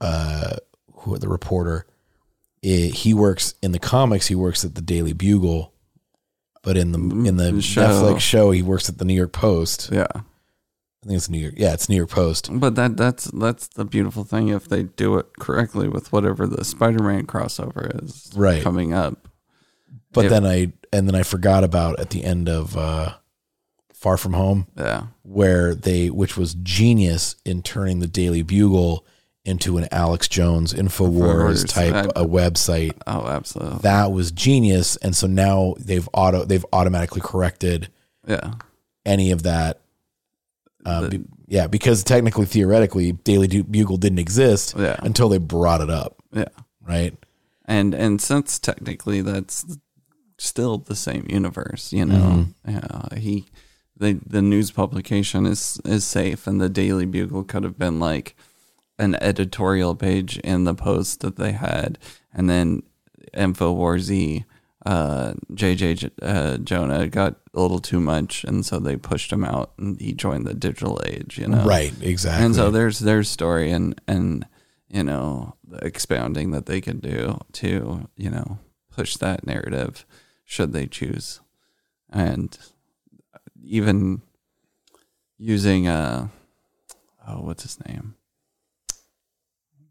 uh 0.00 0.56
who 0.92 1.18
the 1.18 1.28
reporter 1.28 1.86
eh, 2.62 2.88
he 2.88 3.14
works 3.14 3.54
in 3.62 3.72
the 3.72 3.78
comics 3.78 4.26
he 4.28 4.34
works 4.34 4.64
at 4.64 4.74
the 4.74 4.80
daily 4.82 5.12
bugle 5.12 5.72
but 6.62 6.76
in 6.76 6.92
the 6.92 6.98
in 7.28 7.36
the 7.36 7.52
The 7.52 7.62
show. 7.62 7.82
netflix 7.88 8.20
show 8.20 8.50
he 8.50 8.62
works 8.62 8.88
at 8.88 8.98
the 8.98 9.04
new 9.04 9.14
york 9.14 9.32
post. 9.32 9.90
Yeah 9.92 10.06
i 11.06 11.08
think 11.08 11.16
it's 11.18 11.28
new 11.30 11.38
york 11.38 11.54
yeah 11.56 11.72
it's 11.72 11.88
new 11.88 11.96
york 11.96 12.10
post. 12.10 12.48
But 12.52 12.74
that 12.74 12.96
that's 12.96 13.26
that's 13.26 13.68
the 13.68 13.84
beautiful 13.84 14.24
thing 14.24 14.48
if 14.48 14.68
they 14.68 14.82
do 14.82 15.16
it 15.18 15.26
correctly 15.38 15.88
with 15.88 16.10
whatever 16.12 16.46
the 16.46 16.64
spider-man 16.64 17.26
crossover 17.26 18.02
is 18.02 18.32
Right. 18.34 18.62
coming 18.62 18.92
up. 18.92 19.28
But 20.12 20.24
If- 20.26 20.30
then 20.32 20.44
I 20.44 20.72
and 20.92 21.06
then 21.08 21.14
I 21.14 21.22
forgot 21.22 21.62
about 21.64 22.00
at 22.00 22.10
the 22.10 22.24
end 22.24 22.48
of 22.48 22.76
uh, 22.76 23.14
Far 23.92 24.16
From 24.16 24.32
Home. 24.34 24.66
Yeah. 24.76 25.06
Where 25.22 25.74
they 25.74 26.10
which 26.10 26.36
was 26.36 26.54
genius 26.54 27.36
in 27.44 27.62
turning 27.62 28.00
the 28.00 28.06
Daily 28.06 28.42
Bugle 28.42 29.04
into 29.44 29.78
an 29.78 29.86
Alex 29.92 30.26
Jones 30.26 30.72
Infowars. 30.74 31.68
type 31.68 31.94
I- 31.94 32.20
a 32.20 32.24
website. 32.26 32.94
oh 33.06 33.26
absolutely. 33.28 33.78
That 33.82 34.10
was 34.10 34.32
genius, 34.32 34.96
and 34.96 35.14
so 35.14 35.26
now 35.28 35.74
they've 35.78 36.08
auto 36.12 36.44
they've 36.44 36.66
automatically 36.72 37.20
corrected 37.20 37.90
yeah. 38.26 38.54
any 39.04 39.30
of 39.30 39.44
that. 39.44 39.80
Uh, 40.86 41.08
be- 41.08 41.24
yeah, 41.48 41.66
because 41.66 42.02
technically, 42.04 42.46
theoretically, 42.46 43.12
Daily 43.12 43.62
Bugle 43.62 43.96
didn't 43.96 44.18
exist 44.20 44.74
Yeah. 44.78 44.96
until 45.00 45.28
they 45.28 45.38
brought 45.38 45.80
it 45.80 45.90
up, 45.90 46.16
yeah. 46.32 46.48
Right? 46.80 47.14
and 47.68 47.94
and 47.94 48.20
since 48.20 48.58
technically 48.60 49.20
that's 49.22 49.66
still 50.38 50.78
the 50.78 50.94
same 50.94 51.26
universe 51.28 51.92
you 51.92 52.04
know? 52.04 52.46
Yeah 52.68 53.08
he 53.16 53.44
the 53.96 54.20
the 54.24 54.40
news 54.42 54.70
publication 54.70 55.46
is 55.46 55.80
is 55.84 56.04
safe 56.04 56.46
and 56.46 56.60
the 56.60 56.68
daily 56.68 57.06
bugle 57.06 57.42
could 57.42 57.64
have 57.64 57.76
been 57.78 57.98
like 57.98 58.36
an 58.98 59.16
editorial 59.16 59.94
page 59.96 60.38
in 60.38 60.62
the 60.64 60.74
post 60.74 61.20
that 61.20 61.36
they 61.36 61.52
had. 61.52 61.98
And 62.32 62.48
then 62.48 62.82
infowars 63.34 64.10
uh 64.86 65.32
jj 65.52 65.96
J- 65.96 66.10
uh, 66.22 66.58
jonah 66.58 67.08
got 67.08 67.34
a 67.54 67.60
little 67.60 67.80
too 67.80 68.00
much 68.00 68.44
and 68.44 68.64
so 68.64 68.78
they 68.78 68.96
pushed 68.96 69.32
him 69.32 69.44
out 69.44 69.72
and 69.78 70.00
he 70.00 70.12
joined 70.12 70.46
the 70.46 70.54
digital 70.54 71.00
age 71.04 71.38
you 71.38 71.48
know 71.48 71.64
Right, 71.64 71.92
exactly. 72.00 72.44
and 72.46 72.54
so 72.54 72.70
there's 72.70 73.00
there's 73.00 73.28
story 73.28 73.70
and 73.72 74.00
and 74.06 74.46
you 74.88 75.02
know 75.02 75.56
the 75.66 75.78
expounding 75.84 76.52
that 76.52 76.66
they 76.66 76.80
can 76.80 77.00
do 77.00 77.40
to 77.54 78.08
you 78.16 78.30
know 78.30 78.58
push 78.94 79.16
that 79.16 79.44
narrative 79.46 80.06
should 80.44 80.72
they 80.72 80.86
choose 80.86 81.40
and 82.08 82.56
even 83.64 84.22
using 85.38 85.88
uh 85.88 86.28
oh 87.26 87.40
what's 87.42 87.64
his 87.64 87.78
name 87.88 88.14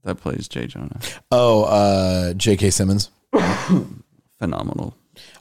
that 0.04 0.16
plays 0.16 0.48
jay 0.48 0.68
jonah 0.68 1.00
oh, 1.32 1.64
uh, 1.66 2.34
J.K. 2.34 2.70
Simmons. 2.70 3.10
phenomenal 4.40 4.96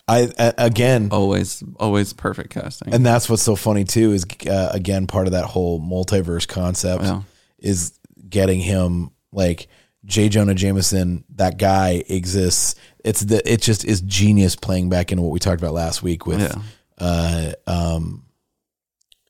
I 0.06 0.28
again, 0.56 1.08
Always, 1.10 1.62
always 1.80 2.12
perfect 2.12 2.50
casting. 2.50 2.94
and 2.94 3.04
that's 3.04 3.28
what's 3.28 3.42
so 3.42 3.56
funny 3.56 3.82
too 3.84 4.12
is 4.12 4.24
uh, 4.48 4.68
again 4.72 5.06
part 5.08 5.26
of 5.26 5.32
that 5.32 5.46
whole 5.46 5.80
multiverse 5.80 6.46
concept 6.46 7.02
Yeah. 7.02 7.22
is 7.58 7.98
getting 8.28 8.60
him 8.60 9.10
like 9.32 9.66
J. 10.04 10.28
Jonah 10.28 10.54
Jameson. 10.54 11.24
That 11.36 11.56
guy 11.58 12.04
exists. 12.08 12.74
It's 13.04 13.20
the 13.22 13.40
it 13.50 13.62
just 13.62 13.84
is 13.84 14.00
genius 14.02 14.54
playing 14.54 14.90
back 14.90 15.10
into 15.10 15.22
what 15.22 15.32
we 15.32 15.38
talked 15.40 15.60
about 15.60 15.74
last 15.74 16.02
week 16.02 16.24
with 16.26 16.40
Yeah. 16.40 16.54
uh, 16.98 17.52
um, 17.66 18.24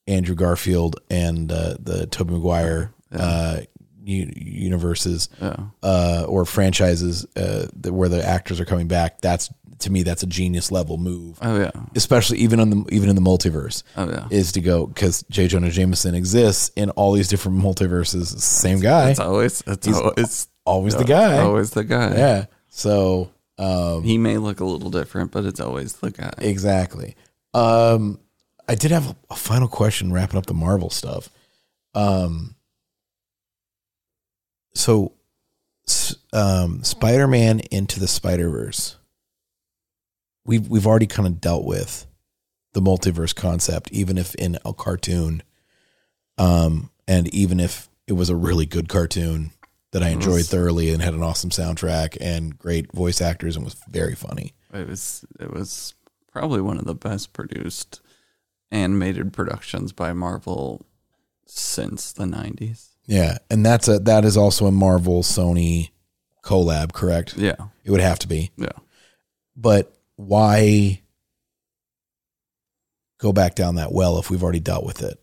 Andrew 0.06 0.34
Garfield 0.34 1.00
and 1.08 1.50
uh, 1.50 1.76
the 1.80 2.06
Tobey 2.06 2.32
Maguire 2.34 2.92
uh, 3.12 3.60
u- 3.60 3.66
universes 4.04 5.28
yeah. 5.40 5.56
uh, 5.82 6.24
or 6.28 6.44
franchises 6.44 7.26
uh, 7.36 7.66
that, 7.80 7.92
where 7.92 8.08
the 8.08 8.24
actors 8.26 8.60
are 8.60 8.64
coming 8.64 8.88
back. 8.88 9.20
That's 9.20 9.50
to 9.80 9.90
me 9.90 10.02
that's 10.04 10.22
a 10.22 10.26
genius 10.26 10.70
level 10.70 10.98
move, 10.98 11.36
Oh 11.42 11.58
yeah. 11.58 11.70
especially 11.96 12.38
even 12.38 12.60
in 12.60 12.70
the 12.70 12.84
even 12.90 13.08
in 13.08 13.16
the 13.16 13.22
multiverse. 13.22 13.82
Oh 13.96 14.08
yeah. 14.08 14.28
Is 14.30 14.52
to 14.52 14.60
go 14.60 14.86
because 14.86 15.24
J. 15.30 15.48
Jonah 15.48 15.70
Jameson 15.70 16.14
exists 16.14 16.70
in 16.76 16.90
all 16.90 17.12
these 17.12 17.28
different 17.28 17.58
multiverses. 17.58 18.26
Same 18.38 18.80
guy, 18.80 19.10
It's 19.10 19.20
always, 19.20 19.62
it's 19.66 19.88
always, 19.88 20.48
always 20.64 20.96
the 20.96 21.04
guy. 21.04 21.38
always 21.40 21.70
the 21.70 21.84
guy. 21.84 22.14
Yeah. 22.16 22.46
So 22.68 23.30
um, 23.58 24.02
He 24.04 24.16
may 24.16 24.38
look 24.38 24.60
a 24.60 24.64
little 24.64 24.90
different, 24.90 25.32
but 25.32 25.44
it's 25.44 25.60
always 25.60 25.94
the 25.94 26.10
guy. 26.10 26.32
Exactly. 26.38 27.16
Um, 27.52 28.20
I 28.68 28.74
did 28.76 28.90
have 28.90 29.10
a, 29.10 29.16
a 29.30 29.36
final 29.36 29.68
question 29.68 30.12
wrapping 30.12 30.38
up 30.38 30.46
the 30.46 30.54
Marvel 30.54 30.88
stuff. 30.90 31.28
Um, 31.94 32.54
so, 34.74 35.12
um, 36.32 36.82
Spider-Man 36.82 37.60
into 37.70 38.00
the 38.00 38.08
Spider-Verse. 38.08 38.96
We've 40.46 40.68
we've 40.68 40.86
already 40.86 41.06
kind 41.06 41.26
of 41.26 41.40
dealt 41.40 41.64
with 41.64 42.06
the 42.74 42.82
multiverse 42.82 43.34
concept, 43.34 43.90
even 43.92 44.18
if 44.18 44.34
in 44.34 44.58
a 44.64 44.74
cartoon, 44.74 45.42
um, 46.36 46.90
and 47.08 47.32
even 47.34 47.60
if 47.60 47.88
it 48.06 48.12
was 48.12 48.28
a 48.28 48.36
really 48.36 48.66
good 48.66 48.88
cartoon 48.88 49.52
that 49.92 50.02
I 50.02 50.08
enjoyed 50.08 50.34
was- 50.34 50.50
thoroughly 50.50 50.90
and 50.90 51.00
had 51.00 51.14
an 51.14 51.22
awesome 51.22 51.50
soundtrack 51.50 52.18
and 52.20 52.58
great 52.58 52.92
voice 52.92 53.20
actors 53.20 53.56
and 53.56 53.64
was 53.64 53.76
very 53.88 54.14
funny. 54.14 54.52
It 54.72 54.88
was, 54.88 55.24
it 55.38 55.52
was 55.52 55.94
probably 56.32 56.60
one 56.60 56.78
of 56.78 56.84
the 56.84 56.96
best 56.96 57.32
produced 57.32 58.00
animated 58.72 59.32
productions 59.32 59.92
by 59.92 60.12
Marvel 60.12 60.84
since 61.46 62.12
the 62.12 62.24
'90s. 62.24 62.93
Yeah, 63.06 63.38
and 63.50 63.64
that's 63.64 63.88
a 63.88 63.98
that 64.00 64.24
is 64.24 64.36
also 64.36 64.66
a 64.66 64.72
Marvel 64.72 65.22
Sony 65.22 65.90
collab, 66.42 66.92
correct? 66.92 67.36
Yeah. 67.36 67.56
It 67.84 67.90
would 67.90 68.00
have 68.00 68.18
to 68.20 68.28
be. 68.28 68.50
Yeah. 68.56 68.68
But 69.56 69.94
why 70.16 71.02
go 73.18 73.32
back 73.32 73.54
down 73.54 73.76
that 73.76 73.92
well 73.92 74.18
if 74.18 74.30
we've 74.30 74.42
already 74.42 74.60
dealt 74.60 74.84
with 74.84 75.02
it? 75.02 75.18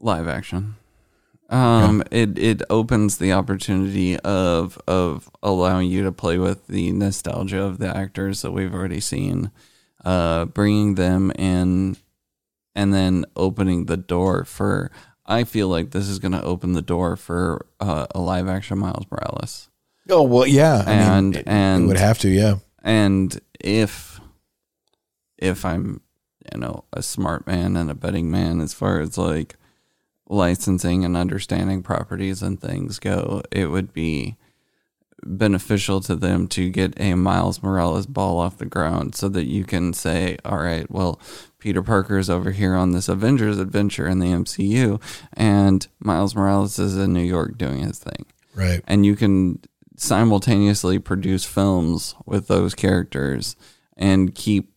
live 0.00 0.28
action. 0.28 0.76
Um, 1.50 2.02
it 2.10 2.38
it 2.38 2.62
opens 2.68 3.18
the 3.18 3.32
opportunity 3.32 4.18
of 4.20 4.78
of 4.86 5.30
allowing 5.42 5.90
you 5.90 6.04
to 6.04 6.12
play 6.12 6.38
with 6.38 6.66
the 6.66 6.92
nostalgia 6.92 7.62
of 7.62 7.78
the 7.78 7.88
actors 7.88 8.42
that 8.42 8.52
we've 8.52 8.74
already 8.74 9.00
seen, 9.00 9.50
uh, 10.04 10.44
bringing 10.44 10.96
them 10.96 11.30
in, 11.32 11.96
and 12.74 12.92
then 12.92 13.24
opening 13.34 13.86
the 13.86 13.96
door 13.96 14.44
for. 14.44 14.90
I 15.28 15.44
feel 15.44 15.68
like 15.68 15.90
this 15.90 16.08
is 16.08 16.18
going 16.18 16.32
to 16.32 16.42
open 16.42 16.72
the 16.72 16.82
door 16.82 17.14
for 17.14 17.66
uh, 17.78 18.06
a 18.14 18.18
live 18.20 18.48
action 18.48 18.78
Miles 18.78 19.04
Morales, 19.10 19.68
Oh 20.08 20.22
well, 20.22 20.46
yeah, 20.46 20.82
I 20.86 20.92
and 20.92 21.30
mean, 21.30 21.40
it, 21.40 21.44
and 21.46 21.84
it 21.84 21.86
would 21.86 21.98
have 21.98 22.18
to, 22.20 22.28
yeah. 22.30 22.54
and 22.82 23.38
if 23.60 24.20
if 25.36 25.64
i'm 25.64 26.00
you 26.52 26.58
know 26.60 26.84
a 26.92 27.02
smart 27.02 27.46
man 27.46 27.76
and 27.76 27.90
a 27.90 27.94
betting 27.94 28.30
man 28.30 28.60
as 28.60 28.72
far 28.74 29.00
as 29.00 29.16
like 29.18 29.56
licensing 30.28 31.04
and 31.04 31.16
understanding 31.16 31.82
properties 31.82 32.42
and 32.42 32.60
things 32.60 32.98
go 32.98 33.42
it 33.52 33.66
would 33.66 33.92
be 33.92 34.36
beneficial 35.24 36.00
to 36.00 36.14
them 36.14 36.46
to 36.46 36.70
get 36.70 36.92
a 37.00 37.14
miles 37.14 37.62
morales 37.62 38.06
ball 38.06 38.38
off 38.38 38.58
the 38.58 38.66
ground 38.66 39.14
so 39.14 39.28
that 39.28 39.46
you 39.46 39.64
can 39.64 39.92
say 39.92 40.36
all 40.44 40.58
right 40.58 40.90
well 40.90 41.20
peter 41.58 41.82
parker 41.82 42.18
is 42.18 42.30
over 42.30 42.50
here 42.52 42.74
on 42.74 42.92
this 42.92 43.08
avengers 43.08 43.58
adventure 43.58 44.06
in 44.06 44.18
the 44.18 44.26
mcu 44.26 45.00
and 45.34 45.88
miles 46.00 46.34
morales 46.34 46.78
is 46.78 46.96
in 46.96 47.12
new 47.12 47.20
york 47.22 47.56
doing 47.58 47.80
his 47.80 47.98
thing 47.98 48.26
Right. 48.54 48.82
and 48.88 49.04
you 49.06 49.14
can 49.16 49.60
simultaneously 49.96 50.98
produce 50.98 51.44
films 51.44 52.14
with 52.26 52.48
those 52.48 52.74
characters 52.74 53.56
and 53.96 54.34
keep 54.34 54.72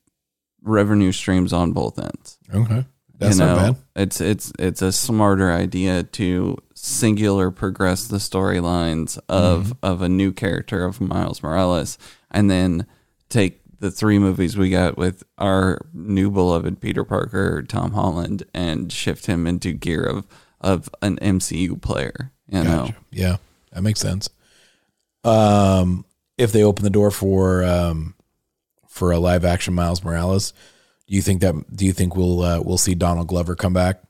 revenue 0.64 1.12
streams 1.12 1.54
on 1.54 1.72
both 1.72 1.98
ends. 2.00 2.38
Okay. 2.54 2.86
That's 3.18 3.38
you 3.38 3.46
know, 3.46 3.56
not 3.56 3.74
bad. 3.74 3.76
It's 4.04 4.20
it's 4.22 4.52
it's 4.60 4.82
a 4.82 4.92
smarter 4.92 5.52
idea 5.52 6.04
to 6.04 6.58
singular 6.74 7.50
progress 7.52 8.08
the 8.08 8.18
storylines 8.18 9.18
of 9.30 9.64
Mm-hmm. 9.64 9.72
of 9.84 10.02
a 10.02 10.10
new 10.10 10.32
character 10.32 10.84
of 10.84 11.00
Miles 11.00 11.42
Morales 11.44 11.98
and 12.32 12.50
then 12.50 12.86
take 13.30 13.61
the 13.82 13.92
three 13.92 14.20
movies 14.20 14.56
we 14.56 14.70
got 14.70 14.96
with 14.96 15.24
our 15.40 15.82
new 15.92 16.30
beloved 16.30 16.80
Peter 16.80 17.04
Parker, 17.04 17.64
Tom 17.64 17.92
Holland, 17.94 18.44
and 18.54 18.94
shift 18.94 19.26
him 19.26 19.48
into 19.48 19.74
gear 19.74 20.04
of 20.04 20.28
of 20.62 20.88
an 21.02 21.18
MCU 21.18 21.82
player. 21.82 22.32
You 22.48 22.64
know, 22.64 22.86
Gotcha. 22.86 22.96
Yeah, 23.10 23.38
that 23.74 23.82
makes 23.82 24.00
sense. 24.00 24.30
Um, 25.24 26.06
if 26.38 26.52
they 26.52 26.64
open 26.64 26.84
the 26.84 26.92
door 26.92 27.10
for 27.10 27.64
um 27.64 28.14
for 28.88 29.12
a 29.12 29.20
live 29.20 29.44
action 29.44 29.74
Miles 29.74 30.04
Morales, 30.04 30.54
do 31.08 31.16
you 31.16 31.24
think 31.24 31.42
that 31.42 31.76
do 31.76 31.84
you 31.84 31.92
think 31.92 32.16
we'll 32.16 32.42
uh, 32.44 32.62
we'll 32.62 32.78
see 32.78 32.94
Donald 32.94 33.28
Glover 33.28 33.56
come 33.56 33.74
back 33.74 34.04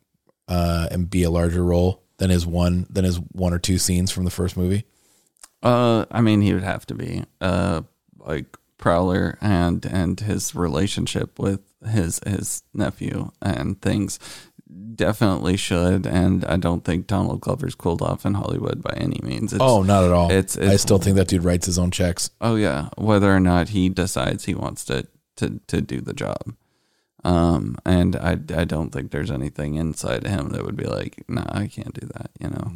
uh, 0.49 0.89
and 0.91 1.09
be 1.09 1.23
a 1.23 1.31
larger 1.31 1.63
role 1.63 2.03
than 2.17 2.29
his 2.29 2.45
one 2.45 2.87
than 2.89 3.05
his 3.05 3.21
one 3.31 3.53
or 3.53 3.59
two 3.59 3.77
scenes 3.77 4.11
from 4.11 4.25
the 4.25 4.31
first 4.31 4.57
movie? 4.57 4.83
Uh, 5.63 6.05
I 6.11 6.19
mean, 6.19 6.41
he 6.41 6.53
would 6.53 6.63
have 6.63 6.85
to 6.87 6.93
be 6.93 7.23
uh 7.39 7.83
like 8.17 8.57
Prowler 8.81 9.37
and 9.39 9.85
and 9.85 10.19
his 10.19 10.53
relationship 10.53 11.39
with 11.39 11.61
his 11.89 12.19
his 12.27 12.63
nephew 12.73 13.31
and 13.41 13.81
things 13.81 14.19
definitely 14.95 15.57
should. 15.57 16.05
And 16.05 16.43
I 16.45 16.57
don't 16.57 16.83
think 16.83 17.07
Donald 17.07 17.41
Glover's 17.41 17.75
cooled 17.75 18.01
off 18.01 18.25
in 18.25 18.33
Hollywood 18.35 18.81
by 18.81 18.93
any 18.97 19.19
means. 19.23 19.53
It's, 19.53 19.61
Oh, 19.61 19.83
not 19.83 20.03
at 20.03 20.11
all. 20.11 20.31
it's- 20.31 20.57
I 20.57 20.75
still 20.77 20.97
think 20.99 21.15
that 21.17 21.27
dude 21.27 21.43
writes 21.43 21.65
his 21.65 21.79
own 21.79 21.91
checks. 21.91 22.29
oh 22.41 22.55
yeah, 22.55 22.89
whether 22.97 23.33
or 23.33 23.39
not 23.39 23.69
he 23.69 23.89
decides 23.89 24.45
he 24.45 24.55
wants 24.55 24.83
to 24.85 25.07
to 25.37 25.59
to 25.67 25.81
do 25.81 26.01
the 26.01 26.13
job. 26.13 26.53
Um, 27.23 27.77
and 27.85 28.15
I 28.15 28.31
I 28.55 28.65
don't 28.65 28.89
think 28.91 29.11
there's 29.11 29.31
anything 29.31 29.75
inside 29.75 30.25
him 30.25 30.49
that 30.49 30.65
would 30.65 30.75
be 30.75 30.85
like, 30.87 31.23
no, 31.27 31.43
I 31.49 31.67
can't 31.67 31.93
do 31.99 32.07
that. 32.15 32.31
You 32.39 32.49
know, 32.49 32.71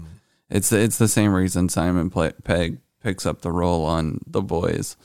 it's 0.50 0.72
it's 0.72 0.98
the 0.98 1.08
same 1.08 1.34
reason 1.34 1.70
Simon 1.70 2.10
Pegg 2.12 2.78
picks 3.02 3.26
up 3.26 3.42
the 3.42 3.52
role 3.52 3.86
on 3.86 4.20
The 4.28 4.42
Boys, 4.42 4.98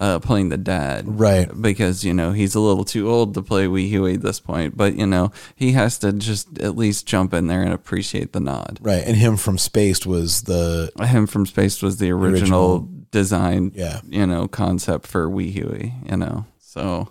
uh, 0.00 0.18
playing 0.20 0.48
the 0.50 0.56
dad, 0.56 1.04
Right. 1.06 1.48
Because 1.60 2.04
you 2.04 2.14
know 2.14 2.32
he's 2.32 2.54
a 2.54 2.60
little 2.60 2.84
too 2.84 3.10
old 3.10 3.34
to 3.34 3.42
play 3.42 3.66
Wee 3.68 3.88
Hughie 3.88 4.14
at 4.14 4.22
this 4.22 4.40
point, 4.40 4.76
but 4.76 4.94
you 4.96 5.06
know 5.06 5.32
he 5.56 5.72
has 5.72 5.98
to 5.98 6.12
just 6.12 6.58
at 6.60 6.76
least 6.76 7.06
jump 7.06 7.34
in 7.34 7.46
there 7.48 7.62
and 7.62 7.72
appreciate 7.72 8.32
the 8.32 8.40
nod. 8.40 8.78
Right, 8.80 9.02
and 9.04 9.16
him 9.16 9.36
from 9.36 9.58
Spaced 9.58 10.06
was 10.06 10.42
the 10.42 10.90
Him 11.00 11.26
from 11.26 11.46
Space 11.46 11.82
was 11.82 11.96
the 11.98 12.10
original, 12.12 12.72
Original. 12.74 12.88
design, 13.10 13.72
Yeah. 13.74 14.00
you 14.08 14.26
know, 14.26 14.46
concept 14.48 15.06
for 15.06 15.28
Wee 15.28 15.50
Hughie, 15.50 15.94
you 16.08 16.16
know. 16.16 16.46
So 16.60 17.08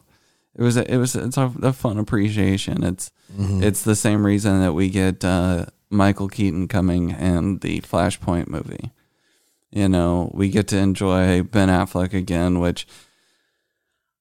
it 0.56 0.62
was 0.64 0.78
a, 0.78 0.92
it 0.92 0.98
was 0.98 1.16
it's 1.16 1.38
a, 1.38 1.52
a 1.62 1.74
fun 1.74 1.98
appreciation. 1.98 2.84
It's 2.84 3.12
Mm-hmm. 3.38 3.62
it's 3.62 3.82
the 3.84 3.94
same 3.98 4.26
reason 4.26 4.62
that 4.62 4.72
we 4.72 4.90
get 4.90 5.26
uh, 5.26 5.66
Michael 5.90 6.30
Keaton 6.30 6.70
coming 6.70 7.10
in 7.10 7.58
the 7.60 7.82
Flashpoint 7.82 8.48
movie. 8.48 8.94
You 9.72 9.90
know, 9.90 10.32
we 10.34 10.50
get 10.50 10.68
to 10.70 10.78
enjoy 10.78 11.44
Ben 11.44 11.70
Affleck 11.70 12.14
again, 12.14 12.60
which 12.60 12.88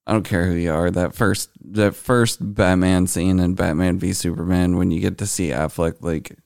I 0.06 0.12
don't 0.12 0.24
care 0.24 0.46
who 0.46 0.54
you 0.54 0.72
are. 0.72 0.90
That 0.90 1.14
first 1.14 1.50
that 1.72 1.94
first 1.94 2.38
Batman 2.54 3.06
scene 3.06 3.40
in 3.40 3.54
Batman 3.54 3.98
v 3.98 4.12
Superman 4.12 4.76
when 4.76 4.90
you 4.90 5.00
get 5.00 5.18
to 5.18 5.26
see 5.26 5.48
Affleck 5.48 5.96
like 6.00 6.36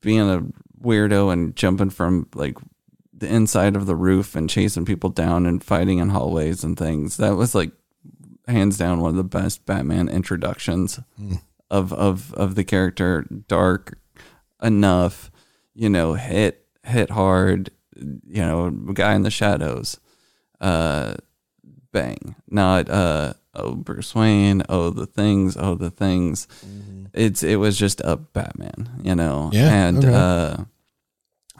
being 0.00 0.28
a 0.28 0.42
weirdo 0.82 1.32
and 1.32 1.56
jumping 1.56 1.90
from 1.90 2.28
like 2.34 2.56
the 3.12 3.28
inside 3.28 3.76
of 3.76 3.86
the 3.86 3.96
roof 3.96 4.34
and 4.34 4.50
chasing 4.50 4.84
people 4.84 5.10
down 5.10 5.46
and 5.46 5.62
fighting 5.62 5.98
in 5.98 6.10
hallways 6.10 6.64
and 6.64 6.78
things. 6.78 7.16
That 7.18 7.36
was 7.36 7.54
like 7.54 7.72
hands 8.46 8.76
down 8.76 9.00
one 9.00 9.10
of 9.10 9.16
the 9.16 9.24
best 9.24 9.64
Batman 9.66 10.08
introductions 10.08 11.00
hmm. 11.16 11.34
of 11.70 11.92
of 11.92 12.32
of 12.34 12.54
the 12.54 12.64
character. 12.64 13.26
Dark 13.48 13.98
enough, 14.62 15.30
you 15.74 15.90
know, 15.90 16.14
hit 16.14 16.66
hit 16.84 17.10
hard, 17.10 17.70
you 17.96 18.42
know, 18.42 18.70
guy 18.70 19.14
in 19.14 19.22
the 19.22 19.30
shadows. 19.30 19.98
Uh 20.60 21.14
bang. 21.92 22.34
Not 22.48 22.88
uh 22.88 23.34
oh 23.54 23.74
Bruce 23.74 24.14
Wayne, 24.14 24.62
oh 24.68 24.90
the 24.90 25.06
things, 25.06 25.56
oh 25.58 25.74
the 25.74 25.90
things. 25.90 26.48
It's 27.12 27.42
it 27.42 27.56
was 27.56 27.78
just 27.78 28.00
a 28.02 28.16
Batman, 28.16 29.00
you 29.02 29.14
know. 29.14 29.50
Yeah, 29.52 29.72
And 29.72 29.98
okay. 30.04 30.14
uh 30.14 30.56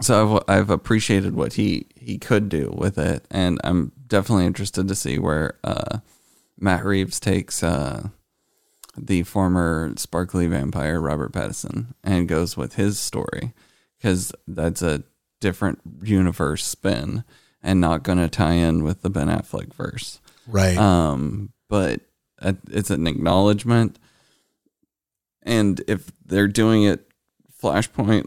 so 0.00 0.38
I've 0.48 0.58
I've 0.60 0.70
appreciated 0.70 1.34
what 1.34 1.52
he 1.54 1.86
he 1.94 2.18
could 2.18 2.48
do 2.48 2.74
with 2.76 2.98
it, 2.98 3.24
and 3.30 3.60
I'm 3.62 3.92
definitely 4.06 4.46
interested 4.46 4.88
to 4.88 4.94
see 4.94 5.18
where 5.18 5.58
uh 5.62 5.98
Matt 6.58 6.84
Reeves 6.84 7.18
takes 7.20 7.62
uh, 7.62 8.08
the 8.96 9.24
former 9.24 9.92
sparkly 9.96 10.46
vampire 10.46 11.00
Robert 11.00 11.32
Pattinson 11.32 11.94
and 12.04 12.28
goes 12.28 12.56
with 12.56 12.74
his 12.74 12.98
story 12.98 13.52
because 13.98 14.32
that's 14.46 14.80
a 14.82 15.02
different 15.44 15.78
universe 16.02 16.64
spin 16.64 17.22
and 17.62 17.78
not 17.78 18.02
going 18.02 18.16
to 18.16 18.28
tie 18.28 18.54
in 18.54 18.82
with 18.82 19.02
the 19.02 19.10
Ben 19.10 19.28
Affleck 19.28 19.74
verse. 19.74 20.18
Right. 20.46 20.78
Um, 20.78 21.52
but 21.68 22.00
it's 22.70 22.88
an 22.88 23.06
acknowledgement, 23.06 23.98
and 25.42 25.82
if 25.86 26.10
they're 26.24 26.48
doing 26.48 26.84
it 26.84 27.06
Flashpoint 27.62 28.26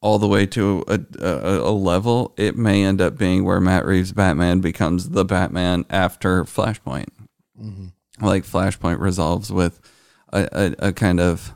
all 0.00 0.18
the 0.18 0.26
way 0.26 0.46
to 0.46 0.84
a, 0.88 0.98
a, 1.20 1.58
a 1.58 1.70
level, 1.70 2.34
it 2.36 2.56
may 2.56 2.82
end 2.82 3.00
up 3.00 3.16
being 3.16 3.44
where 3.44 3.60
Matt 3.60 3.86
Reeves' 3.86 4.10
Batman 4.10 4.58
becomes 4.58 5.10
the 5.10 5.24
Batman 5.24 5.84
after 5.88 6.42
Flashpoint. 6.42 7.10
Like 8.20 8.42
Flashpoint 8.44 8.98
resolves 8.98 9.52
with 9.52 9.80
a, 10.32 10.74
a, 10.80 10.88
a 10.88 10.92
kind 10.92 11.20
of 11.20 11.54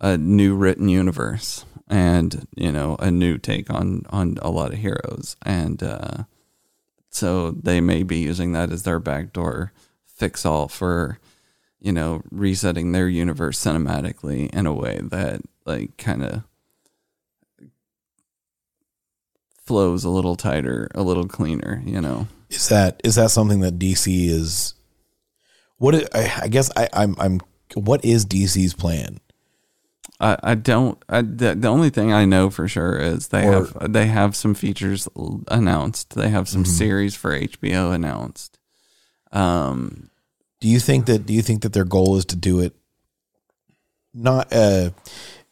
a 0.00 0.16
new 0.16 0.54
written 0.54 0.88
universe 0.88 1.66
and 1.90 2.46
you 2.56 2.72
know 2.72 2.96
a 2.98 3.10
new 3.10 3.36
take 3.36 3.68
on 3.68 4.02
on 4.08 4.38
a 4.40 4.50
lot 4.50 4.72
of 4.72 4.78
heroes 4.78 5.36
and 5.42 5.82
uh 5.82 6.22
so 7.10 7.50
they 7.50 7.80
may 7.80 8.02
be 8.02 8.18
using 8.18 8.52
that 8.52 8.70
as 8.70 8.84
their 8.84 9.00
backdoor 9.00 9.72
fix 10.06 10.46
all 10.46 10.68
for 10.68 11.18
you 11.80 11.92
know 11.92 12.22
resetting 12.30 12.92
their 12.92 13.08
universe 13.08 13.58
cinematically 13.62 14.48
in 14.54 14.66
a 14.66 14.72
way 14.72 15.00
that 15.02 15.42
like 15.66 15.96
kind 15.98 16.22
of 16.24 16.44
flows 19.64 20.04
a 20.04 20.10
little 20.10 20.36
tighter 20.36 20.88
a 20.94 21.02
little 21.02 21.26
cleaner 21.26 21.82
you 21.84 22.00
know 22.00 22.26
Is 22.50 22.68
that 22.68 23.00
is 23.04 23.14
that 23.14 23.30
something 23.30 23.60
that 23.60 23.78
DC 23.78 24.28
is? 24.28 24.74
What 25.78 25.94
is, 25.94 26.08
I, 26.12 26.40
I 26.42 26.48
guess 26.48 26.70
I, 26.76 26.88
I'm 26.92 27.14
I'm. 27.18 27.40
What 27.74 28.04
is 28.04 28.26
DC's 28.26 28.74
plan? 28.74 29.20
I, 30.18 30.36
I 30.42 30.54
don't. 30.54 31.02
I, 31.08 31.22
the, 31.22 31.54
the 31.54 31.68
only 31.68 31.90
thing 31.90 32.12
I 32.12 32.24
know 32.24 32.50
for 32.50 32.68
sure 32.68 32.98
is 32.98 33.28
they 33.28 33.46
Or- 33.46 33.66
have 33.66 33.92
they 33.92 34.06
have 34.06 34.34
some 34.36 34.54
features 34.54 35.08
l- 35.16 35.42
announced. 35.48 36.10
They 36.14 36.28
have 36.30 36.48
some 36.48 36.64
series 36.64 37.14
for 37.14 37.38
HBO 37.38 37.94
announced. 37.94 38.58
Um, 39.32 40.10
Do 40.60 40.68
you 40.68 40.80
think 40.80 41.06
that 41.06 41.24
do 41.26 41.32
you 41.32 41.42
think 41.42 41.62
that 41.62 41.72
their 41.72 41.84
goal 41.84 42.16
is 42.16 42.24
to 42.26 42.36
do 42.36 42.60
it 42.60 42.74
not 44.12 44.52
uh 44.52 44.90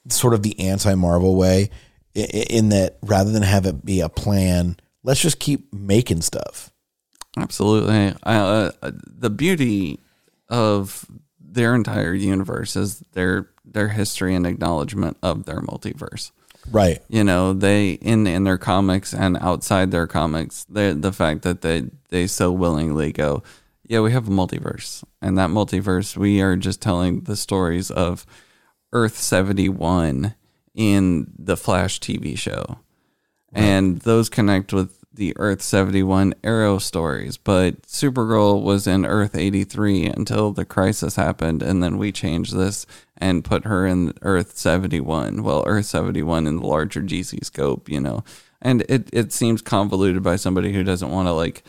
sort 0.09 0.35
of 0.35 0.43
the 0.43 0.59
anti 0.59 0.95
Marvel 0.95 1.37
way 1.37 1.71
i- 2.17 2.21
i- 2.21 2.47
in 2.51 2.71
that 2.71 2.99
rather 3.03 3.31
than 3.31 3.43
have 3.43 3.67
it 3.67 3.85
be 3.85 4.01
a 4.01 4.09
plan, 4.09 4.77
let's 5.05 5.21
just 5.21 5.39
keep 5.39 5.73
making 5.73 6.23
stuff. 6.23 6.71
absolutely. 7.37 8.15
I, 8.25 8.37
uh, 8.37 8.71
the 8.83 9.31
beauty 9.31 10.01
of 10.49 11.05
their 11.51 11.75
entire 11.75 12.15
universe 12.15 12.77
is 12.77 13.01
their 13.13 13.51
their 13.65 13.89
history 13.89 14.35
and 14.35 14.47
acknowledgement 14.47 15.17
of 15.23 15.45
their 15.45 15.61
multiverse. 15.61 16.31
Right. 16.71 17.01
you 17.09 17.25
know 17.25 17.55
they 17.55 17.93
in 17.93 18.27
in 18.27 18.45
their 18.45 18.59
comics 18.59 19.15
and 19.15 19.39
outside 19.39 19.91
their 19.91 20.07
comics 20.07 20.67
the 20.69 20.95
the 20.99 21.13
fact 21.13 21.43
that 21.43 21.63
they 21.63 21.85
they 22.11 22.27
so 22.27 22.53
willingly 22.53 23.11
go 23.11 23.43
yeah 23.85 24.01
we 24.01 24.13
have 24.13 24.29
a 24.29 24.31
multiverse 24.31 25.03
and 25.23 25.39
that 25.39 25.49
multiverse 25.49 26.15
we 26.15 26.43
are 26.43 26.57
just 26.57 26.83
telling 26.83 27.23
the 27.23 27.37
stories 27.37 27.91
of 27.91 28.27
earth 28.93 29.17
71 29.17 30.35
in 30.75 31.33
the 31.39 31.57
flash 31.57 32.01
tv 32.01 32.37
show 32.37 32.81
and 33.55 34.01
those 34.01 34.29
connect 34.29 34.75
with 34.75 34.98
the 35.19 35.35
earth 35.37 35.61
71 35.61 36.35
arrow 36.43 36.79
stories 36.79 37.37
but 37.37 37.83
supergirl 37.83 38.63
was 38.63 38.87
in 38.87 39.05
earth 39.05 39.35
83 39.35 40.07
until 40.07 40.53
the 40.53 40.65
crisis 40.65 41.17
happened 41.17 41.63
and 41.63 41.83
then 41.83 41.99
we 41.99 42.13
changed 42.13 42.57
this 42.57 42.87
and 43.17 43.45
put 43.45 43.65
her 43.65 43.87
in 43.87 44.15
earth 44.23 44.57
71 44.57 45.43
well 45.43 45.65
earth 45.67 45.87
71 45.87 46.47
in 46.47 46.57
the 46.57 46.67
larger 46.67 47.03
dc 47.03 47.45
scope 47.45 47.89
you 47.89 48.01
know? 48.01 48.25
And 48.61 48.83
it, 48.89 49.09
it 49.13 49.33
seems 49.33 49.63
convoluted 49.63 50.23
by 50.23 50.37
somebody 50.37 50.73
who 50.73 50.83
doesn't 50.83 51.11
want 51.11 51.29
to 51.29 51.33
like 51.33 51.63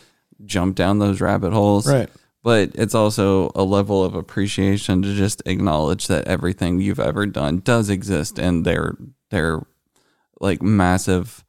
jump 0.45 0.75
down 0.75 0.99
those 0.99 1.21
rabbit 1.21 1.53
holes. 1.53 1.87
Right. 1.87 2.09
but 2.43 2.71
it's 2.75 2.95
also 2.95 3.51
a 3.55 3.63
level 3.63 4.03
of 4.03 4.15
appreciation 4.15 5.01
to 5.01 5.13
just 5.13 5.43
acknowledge 5.45 6.07
that 6.07 6.27
everything 6.27 6.79
you've 6.79 6.99
ever 6.99 7.25
done 7.25 7.59
does 7.59 7.89
exist 7.89 8.39
and 8.39 8.65
they're 8.65 8.95
they're 9.29 9.61
like 10.39 10.61
massive 10.61 11.43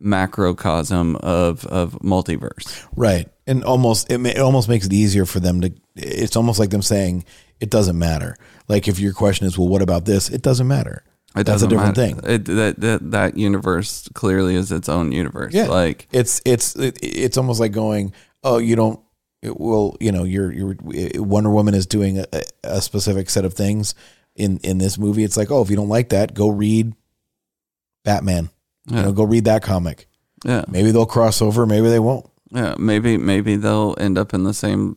macrocosm 0.00 1.16
of 1.16 1.64
of 1.66 1.92
multiverse 2.02 2.84
Right. 2.96 3.28
And 3.46 3.62
almost 3.64 4.10
it, 4.10 4.18
ma- 4.18 4.30
it 4.30 4.38
almost 4.38 4.68
makes 4.68 4.86
it 4.86 4.92
easier 4.92 5.26
for 5.26 5.40
them 5.40 5.60
to 5.60 5.72
it's 5.96 6.36
almost 6.36 6.58
like 6.58 6.70
them 6.70 6.82
saying 6.82 7.24
it 7.60 7.70
doesn't 7.70 7.98
matter. 7.98 8.36
Like 8.68 8.88
if 8.88 8.98
your 8.98 9.12
question 9.12 9.46
is 9.46 9.56
well 9.58 9.68
what 9.68 9.82
about 9.82 10.04
this? 10.04 10.28
It 10.30 10.42
doesn't 10.42 10.66
matter. 10.66 11.04
it 11.36 11.44
That's 11.46 11.62
a 11.62 11.66
different 11.68 11.96
matter. 11.96 12.14
thing. 12.20 12.30
it, 12.34 12.44
that, 12.46 12.80
that 12.80 13.10
that 13.12 13.36
universe 13.38 14.08
clearly 14.14 14.54
is 14.56 14.72
its 14.72 14.88
own 14.88 15.12
universe 15.12 15.52
Yeah. 15.54 15.66
like 15.68 16.08
it's 16.12 16.40
it's 16.44 16.74
it, 16.76 16.98
it's 17.02 17.36
almost 17.36 17.60
like 17.60 17.72
going, 17.72 18.12
"Oh, 18.42 18.58
you 18.58 18.76
don't 18.76 19.00
it- 19.42 19.58
well, 19.60 19.96
you 20.00 20.10
know, 20.10 20.24
you're 20.24 20.50
you're 20.52 20.76
Wonder 21.16 21.50
Woman 21.50 21.74
is 21.74 21.86
doing 21.86 22.18
a, 22.18 22.26
a 22.64 22.80
specific 22.82 23.28
set 23.30 23.44
of 23.44 23.52
things 23.54 23.94
in 24.36 24.58
in 24.64 24.78
this 24.78 24.96
movie. 24.98 25.22
It's 25.22 25.36
like, 25.36 25.50
"Oh, 25.50 25.60
if 25.62 25.68
you 25.70 25.76
don't 25.76 25.88
like 25.90 26.08
that, 26.10 26.34
go 26.34 26.48
read 26.48 26.94
Batman. 28.04 28.48
You 28.88 28.96
Yeah. 28.96 29.02
know, 29.02 29.12
go 29.12 29.24
read 29.24 29.44
that 29.44 29.62
comic. 29.62 30.06
yeah 30.44 30.64
Maybe 30.68 30.90
they'll 30.90 31.06
cross 31.06 31.40
over, 31.42 31.66
maybe 31.66 31.88
they 31.88 31.98
won't." 32.00 32.26
Yeah, 32.52 32.74
maybe 32.78 33.16
maybe 33.16 33.56
they'll 33.56 33.94
end 33.98 34.16
up 34.18 34.32
in 34.34 34.44
the 34.44 34.54
same 34.54 34.96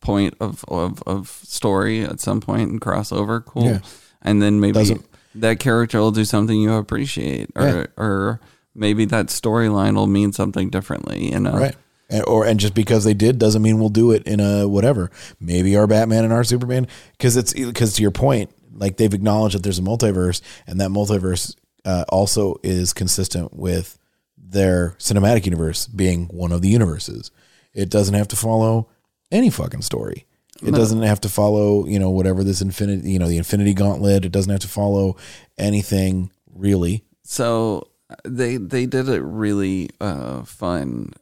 point 0.00 0.34
of 0.40 0.64
of, 0.68 1.02
of 1.06 1.28
story 1.44 2.02
at 2.02 2.20
some 2.20 2.40
point 2.40 2.70
and 2.70 2.80
cross 2.80 3.12
over. 3.12 3.40
Cool. 3.40 3.64
Yeah. 3.64 3.78
And 4.22 4.40
then 4.42 4.58
maybe 4.60 4.72
Doesn't- 4.74 5.04
that 5.34 5.60
character 5.60 5.98
will 6.00 6.10
do 6.12 6.24
something 6.24 6.58
you 6.60 6.72
appreciate, 6.72 7.50
or 7.54 7.62
Yeah. 7.66 7.86
or 7.96 8.40
maybe 8.74 9.04
that 9.06 9.26
storyline 9.28 9.94
will 9.94 10.06
mean 10.06 10.32
something 10.32 10.70
differently. 10.70 11.30
You 11.32 11.40
know, 11.40 11.52
Right. 11.52 11.76
And, 12.08 12.24
or 12.26 12.44
and 12.46 12.58
just 12.60 12.74
because 12.74 13.04
they 13.04 13.14
did 13.14 13.38
doesn't 13.38 13.62
mean 13.62 13.78
we'll 13.78 13.88
do 13.88 14.12
it 14.12 14.22
in 14.26 14.38
a 14.40 14.66
whatever. 14.68 15.10
Maybe 15.40 15.76
our 15.76 15.86
Batman 15.86 16.24
and 16.24 16.32
our 16.32 16.44
Superman 16.44 16.86
because 17.18 17.36
it's 17.36 17.52
because 17.52 17.94
to 17.94 18.02
your 18.02 18.12
point, 18.12 18.50
like 18.74 18.96
they've 18.96 19.12
acknowledged 19.12 19.54
that 19.56 19.62
there's 19.62 19.78
a 19.78 19.82
multiverse 19.82 20.40
and 20.66 20.80
that 20.80 20.90
multiverse 20.90 21.54
uh, 21.86 22.04
also 22.08 22.56
is 22.62 22.92
consistent 22.92 23.54
with 23.54 23.98
their 24.36 24.90
cinematic 24.98 25.46
universe 25.46 25.86
being 25.86 26.26
one 26.26 26.52
of 26.52 26.60
the 26.60 26.68
universes. 26.68 27.30
It 27.72 27.88
doesn't 27.88 28.14
have 28.14 28.28
to 28.28 28.36
follow 28.36 28.88
any 29.30 29.50
fucking 29.50 29.82
story. 29.82 30.26
It 30.62 30.72
doesn't 30.72 31.02
have 31.02 31.20
to 31.20 31.28
follow, 31.28 31.86
you 31.86 31.98
know, 31.98 32.08
whatever 32.10 32.42
this 32.42 32.62
infinity, 32.62 33.10
you 33.10 33.18
know, 33.18 33.28
the 33.28 33.36
Infinity 33.36 33.74
Gauntlet. 33.74 34.24
It 34.24 34.32
doesn't 34.32 34.50
have 34.50 34.60
to 34.60 34.68
follow 34.68 35.16
anything 35.58 36.30
really. 36.54 37.04
So 37.24 37.88
they 38.24 38.56
they 38.56 38.86
did 38.86 39.08
a 39.08 39.22
really 39.22 39.90
uh, 40.00 40.44
fun 40.44 41.12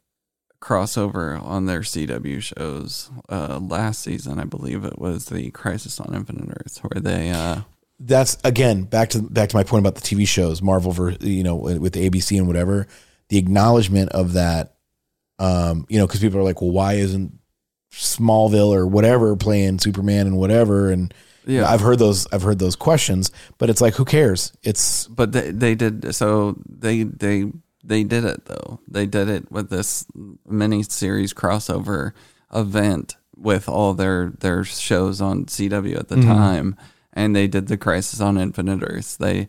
crossover 0.61 1.41
on 1.43 1.65
their 1.65 1.81
CW 1.81 2.41
shows 2.41 3.11
uh, 3.29 3.59
last 3.59 4.01
season. 4.01 4.39
I 4.39 4.45
believe 4.45 4.85
it 4.85 4.99
was 4.99 5.25
the 5.25 5.51
Crisis 5.51 5.99
on 5.99 6.15
Infinite 6.15 6.57
Earths, 6.61 6.79
where 6.79 7.01
they 7.01 7.31
uh, 7.31 7.61
that's 7.99 8.37
again 8.43 8.83
back 8.83 9.09
to 9.11 9.21
back 9.21 9.49
to 9.49 9.55
my 9.55 9.63
point 9.63 9.85
about 9.85 9.95
the 9.95 10.01
TV 10.01 10.27
shows, 10.27 10.61
Marvel, 10.61 10.91
ver, 10.91 11.11
you 11.21 11.43
know, 11.43 11.55
with 11.55 11.93
the 11.93 12.09
ABC 12.09 12.37
and 12.37 12.47
whatever. 12.47 12.87
The 13.29 13.37
acknowledgement 13.37 14.09
of 14.11 14.33
that, 14.33 14.75
um, 15.39 15.85
you 15.89 15.97
know, 15.97 16.05
because 16.05 16.19
people 16.21 16.39
are 16.39 16.43
like, 16.43 16.61
well, 16.61 16.71
why 16.71 16.93
isn't 16.93 17.37
Smallville 17.93 18.75
or 18.75 18.85
whatever 18.85 19.35
playing 19.35 19.79
Superman 19.79 20.27
and 20.27 20.37
whatever? 20.37 20.91
And 20.91 21.13
Yeah. 21.45 21.61
yeah, 21.61 21.69
I've 21.71 21.81
heard 21.81 21.99
those, 21.99 22.27
I've 22.31 22.41
heard 22.43 22.59
those 22.59 22.75
questions, 22.75 23.31
but 23.57 23.69
it's 23.69 23.81
like, 23.81 23.95
who 23.95 24.05
cares? 24.05 24.51
It's 24.63 25.07
but 25.07 25.31
they 25.31 25.51
they 25.51 25.75
did 25.75 26.13
so 26.13 26.57
they 26.69 27.03
they 27.03 27.51
they 27.83 28.03
did 28.03 28.25
it 28.25 28.45
though 28.45 28.79
they 28.87 29.05
did 29.05 29.29
it 29.29 29.51
with 29.51 29.69
this 29.69 30.05
mini 30.47 30.81
series 30.83 31.33
crossover 31.33 32.11
event 32.53 33.15
with 33.37 33.69
all 33.69 33.93
their 33.93 34.33
their 34.39 34.63
shows 34.63 35.21
on 35.21 35.45
CW 35.45 35.97
at 35.99 36.07
the 36.09 36.15
time 36.17 36.75
and 37.15 37.35
they 37.35 37.47
did 37.47 37.67
the 37.67 37.77
Crisis 37.77 38.19
on 38.19 38.37
Infinite 38.37 38.83
Earths. 38.83 39.15
They 39.15 39.47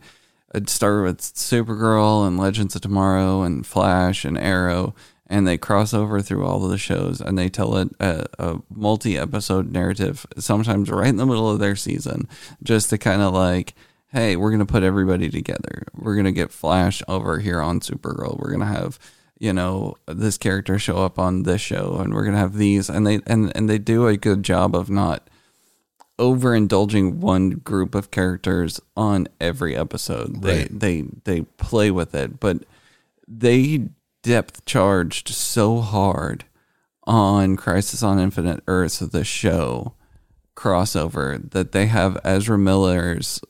it 0.55 0.69
started 0.71 1.03
with 1.03 1.21
Supergirl 1.21 2.27
and 2.27 2.39
Legends 2.39 2.77
of 2.77 2.83
Tomorrow 2.83 3.43
and 3.43 3.67
Flash 3.67 4.25
and 4.25 4.39
Arrow 4.39 4.95
and 5.27 5.47
they 5.47 5.59
cross 5.59 5.93
over 5.93 6.23
through 6.23 6.47
all 6.47 6.65
of 6.65 6.71
the 6.71 6.79
shows 6.79 7.21
and 7.21 7.37
they 7.37 7.49
tell 7.49 7.77
a, 7.77 7.89
a, 7.99 8.05
uh, 8.05 8.25
a 8.39 8.59
multi-episode 8.71 9.73
narrative 9.73 10.25
sometimes 10.39 10.91
right 10.91 11.09
in 11.09 11.17
the 11.17 11.27
middle 11.27 11.51
of 11.51 11.59
their 11.59 11.77
season 11.77 12.29
just 12.63 12.91
to 12.91 12.99
kind 12.99 13.23
of 13.23 13.35
like 13.35 13.75
hey 14.13 14.37
we're 14.37 14.51
going 14.51 14.61
to 14.61 14.67
put 14.67 14.83
everybody 14.83 15.29
together. 15.29 15.83
We're 15.95 16.15
going 16.15 16.27
to 16.27 16.33
get 16.33 16.53
flash 16.53 17.03
over 17.09 17.41
here 17.41 17.61
on 17.61 17.81
supergirl. 17.81 18.39
We're 18.39 18.51
going 18.51 18.61
to 18.61 18.67
have 18.67 18.99
you 19.39 19.53
know 19.53 19.97
this 20.07 20.39
character 20.39 20.79
show 20.79 20.99
up 20.99 21.19
on 21.19 21.43
this 21.43 21.61
show 21.61 21.97
and 22.01 22.15
we're 22.15 22.23
going 22.23 22.35
to 22.35 22.41
have 22.41 22.55
these 22.55 22.89
and 22.89 23.07
they 23.07 23.21
and, 23.27 23.55
and 23.55 23.69
they 23.69 23.79
do 23.79 24.07
a 24.07 24.17
good 24.17 24.43
job 24.43 24.75
of 24.75 24.89
not 24.89 25.29
overindulging 26.19 27.15
one 27.17 27.51
group 27.51 27.95
of 27.95 28.11
characters 28.11 28.81
on 28.97 29.29
every 29.41 29.77
episode 29.77 30.43
they 30.43 30.59
Right. 30.61 30.81
they 30.81 31.03
they 31.25 31.41
play 31.43 31.91
with 31.91 32.15
it 32.15 32.41
but 32.41 32.65
they 33.29 33.89
depth 34.23 34.65
charged 34.65 35.29
so 35.29 35.81
hard 35.81 36.45
on 37.05 37.57
Crisis 37.57 38.03
on 38.03 38.19
Infinite 38.19 38.61
Earths, 38.67 38.99
the 38.99 39.23
show 39.23 39.95
crossover, 40.57 41.49
that 41.53 41.71
they 41.71 41.87
have 41.87 42.19
Ezra 42.25 42.59
Miller's 42.59 43.41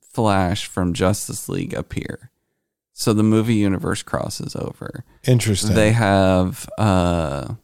Flash 0.00 0.66
from 0.66 0.92
Justice 0.94 1.48
League 1.48 1.74
appear. 1.74 2.30
So 2.92 3.12
the 3.12 3.22
movie 3.24 3.54
universe 3.54 4.02
crosses 4.04 4.54
over. 4.54 5.04
Interesting. 5.26 5.74
They 5.74 5.90
have 5.92 6.68
uh, 6.78 7.54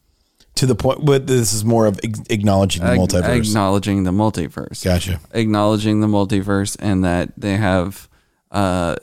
to 0.56 0.66
the 0.66 0.74
point, 0.74 1.04
but 1.04 1.26
this 1.26 1.52
is 1.52 1.64
more 1.64 1.86
of 1.86 1.98
acknowledging 2.30 2.82
the 2.82 2.90
ag- 2.92 2.98
multiverse. 2.98 3.48
acknowledging 3.48 4.04
the 4.04 4.10
multiverse. 4.10 4.82
gotcha. 4.84 5.20
acknowledging 5.32 6.00
the 6.00 6.06
multiverse 6.06 6.76
and 6.80 7.04
that 7.04 7.32
they 7.36 7.56
have 7.56 8.08
uh, 8.50 8.96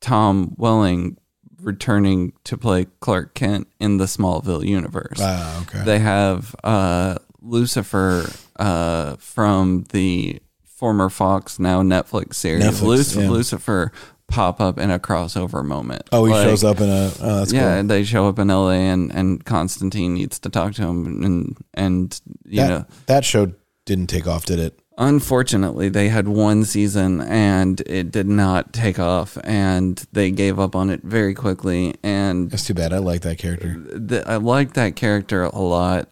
Tom 0.00 0.54
Welling 0.56 1.16
returning 1.60 2.32
to 2.44 2.56
play 2.56 2.86
Clark 3.00 3.34
Kent 3.34 3.68
in 3.80 3.98
the 3.98 4.04
Smallville 4.04 4.64
universe. 4.66 5.18
Wow. 5.18 5.62
Okay. 5.62 5.84
They 5.84 5.98
have 5.98 6.54
uh, 6.62 7.16
Lucifer 7.40 8.30
uh, 8.58 9.16
from 9.16 9.84
the 9.92 10.40
former 10.64 11.08
Fox, 11.08 11.58
now 11.58 11.82
Netflix 11.82 12.34
series. 12.34 12.64
Netflix, 12.64 13.16
Luc- 13.16 13.24
yeah. 13.24 13.30
Lucifer 13.30 13.92
pop 14.28 14.60
up 14.60 14.78
in 14.78 14.90
a 14.90 14.98
crossover 14.98 15.64
moment. 15.64 16.02
oh, 16.12 16.24
he 16.26 16.32
Like, 16.32 16.44
shows 16.46 16.62
up 16.62 16.80
in 16.80 16.88
a. 16.88 17.10
Oh, 17.20 17.38
that's 17.40 17.52
yeah, 17.52 17.78
cool. 17.80 17.88
they 17.88 18.04
show 18.04 18.28
up 18.28 18.38
in 18.38 18.48
LA, 18.48 18.70
and 18.72 19.12
and 19.12 19.44
Constantine 19.44 20.14
needs 20.14 20.38
to 20.40 20.48
talk 20.48 20.74
to 20.74 20.82
him, 20.82 21.22
and 21.24 21.56
and 21.74 22.20
you 22.44 22.56
that, 22.60 22.68
know 22.68 22.84
that 23.06 23.24
show 23.24 23.52
didn't 23.86 24.08
take 24.08 24.26
off, 24.26 24.44
did 24.44 24.58
it? 24.58 24.78
Unfortunately, 25.00 25.88
they 25.88 26.08
had 26.08 26.26
one 26.26 26.64
season 26.64 27.20
and 27.20 27.80
it 27.82 28.10
did 28.10 28.26
not 28.26 28.72
take 28.72 28.98
off, 28.98 29.38
and 29.44 30.04
they 30.12 30.30
gave 30.32 30.58
up 30.58 30.74
on 30.74 30.90
it 30.90 31.02
very 31.04 31.34
quickly. 31.34 31.94
And 32.02 32.50
That's 32.50 32.66
too 32.66 32.74
bad. 32.74 32.92
I 32.92 32.98
like 32.98 33.20
that 33.22 33.38
character. 33.38 33.76
I 34.26 34.36
like 34.36 34.74
that 34.74 34.96
character 34.96 35.44
a 35.44 35.60
lot. 35.60 36.08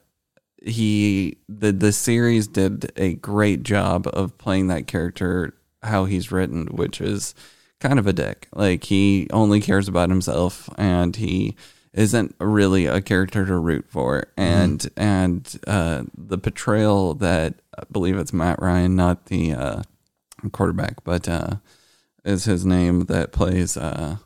He 0.64 1.38
the 1.48 1.72
the 1.72 1.92
series 1.92 2.46
did 2.48 2.92
a 2.96 3.14
great 3.14 3.62
job 3.64 4.08
of 4.12 4.38
playing 4.38 4.68
that 4.68 4.86
character 4.86 5.54
how 5.82 6.04
he's 6.06 6.30
written, 6.32 6.66
which 6.66 7.00
is 7.00 7.34
kind 7.80 7.98
of 7.98 8.06
a 8.06 8.12
dick. 8.12 8.48
Like 8.52 8.84
he 8.84 9.28
only 9.32 9.60
cares 9.60 9.88
about 9.88 10.08
himself, 10.08 10.68
and 10.76 11.14
he 11.14 11.56
isn't 11.92 12.34
really 12.38 12.86
a 12.86 13.00
character 13.00 13.46
to 13.46 13.56
root 13.56 13.86
for. 13.88 14.26
And 14.36 14.88
and 14.96 15.60
uh, 15.66 16.04
the 16.16 16.38
portrayal 16.38 17.14
that 17.14 17.54
I 17.78 17.84
believe 17.90 18.18
it's 18.18 18.32
Matt 18.32 18.60
Ryan, 18.60 18.96
not 18.96 19.26
the 19.26 19.52
uh, 19.52 19.82
quarterback, 20.52 21.02
but 21.04 21.28
uh, 21.28 21.56
is 22.24 22.44
his 22.44 22.66
name 22.66 23.06
that 23.06 23.32
plays 23.32 23.76
uh, 23.76 24.16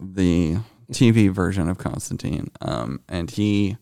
the 0.00 0.58
TV 0.92 1.30
version 1.30 1.68
of 1.68 1.78
Constantine. 1.78 2.50
Um, 2.60 3.00
and 3.08 3.30
he 3.30 3.76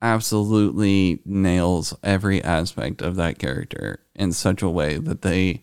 absolutely 0.00 1.20
nails 1.24 1.96
every 2.04 2.42
aspect 2.44 3.02
of 3.02 3.16
that 3.16 3.38
character 3.38 4.00
in 4.14 4.32
such 4.32 4.62
a 4.62 4.68
way 4.68 4.96
that 4.98 5.22
they 5.22 5.62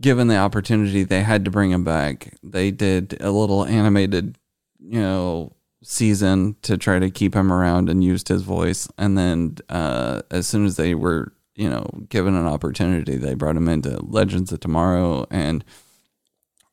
given 0.00 0.28
the 0.28 0.36
opportunity 0.36 1.04
they 1.04 1.22
had 1.22 1.44
to 1.44 1.50
bring 1.50 1.70
him 1.70 1.84
back. 1.84 2.34
They 2.42 2.70
did 2.70 3.16
a 3.20 3.30
little 3.30 3.64
animated 3.64 4.38
you 4.78 5.00
know 5.00 5.52
season 5.82 6.56
to 6.62 6.76
try 6.76 6.98
to 6.98 7.10
keep 7.10 7.34
him 7.34 7.52
around 7.52 7.88
and 7.88 8.02
used 8.02 8.28
his 8.28 8.42
voice. 8.42 8.88
And 8.96 9.16
then 9.18 9.56
uh, 9.68 10.22
as 10.30 10.46
soon 10.46 10.64
as 10.64 10.76
they 10.76 10.94
were 10.94 11.32
you 11.54 11.70
know 11.70 11.88
given 12.08 12.34
an 12.34 12.46
opportunity 12.46 13.16
they 13.16 13.34
brought 13.34 13.56
him 13.56 13.68
into 13.68 14.02
legends 14.04 14.52
of 14.52 14.60
tomorrow 14.60 15.26
and 15.30 15.64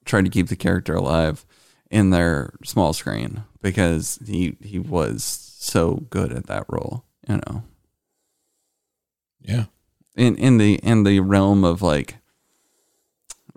tried 0.06 0.26
to 0.26 0.32
keep 0.32 0.48
the 0.48 0.56
character 0.56 0.96
alive 0.96 1.46
in 1.92 2.10
their 2.10 2.54
small 2.64 2.94
screen 2.94 3.44
because 3.62 4.20
he 4.26 4.58
he 4.62 4.80
was 4.80 5.24
so 5.24 6.08
good 6.10 6.32
at 6.32 6.48
that 6.48 6.66
role 6.68 7.06
you 7.28 7.40
know? 7.46 7.64
Yeah. 9.40 9.66
in 10.16 10.36
in 10.38 10.58
the 10.58 10.76
in 10.76 11.04
the 11.04 11.20
realm 11.20 11.64
of 11.64 11.82
like 11.82 12.18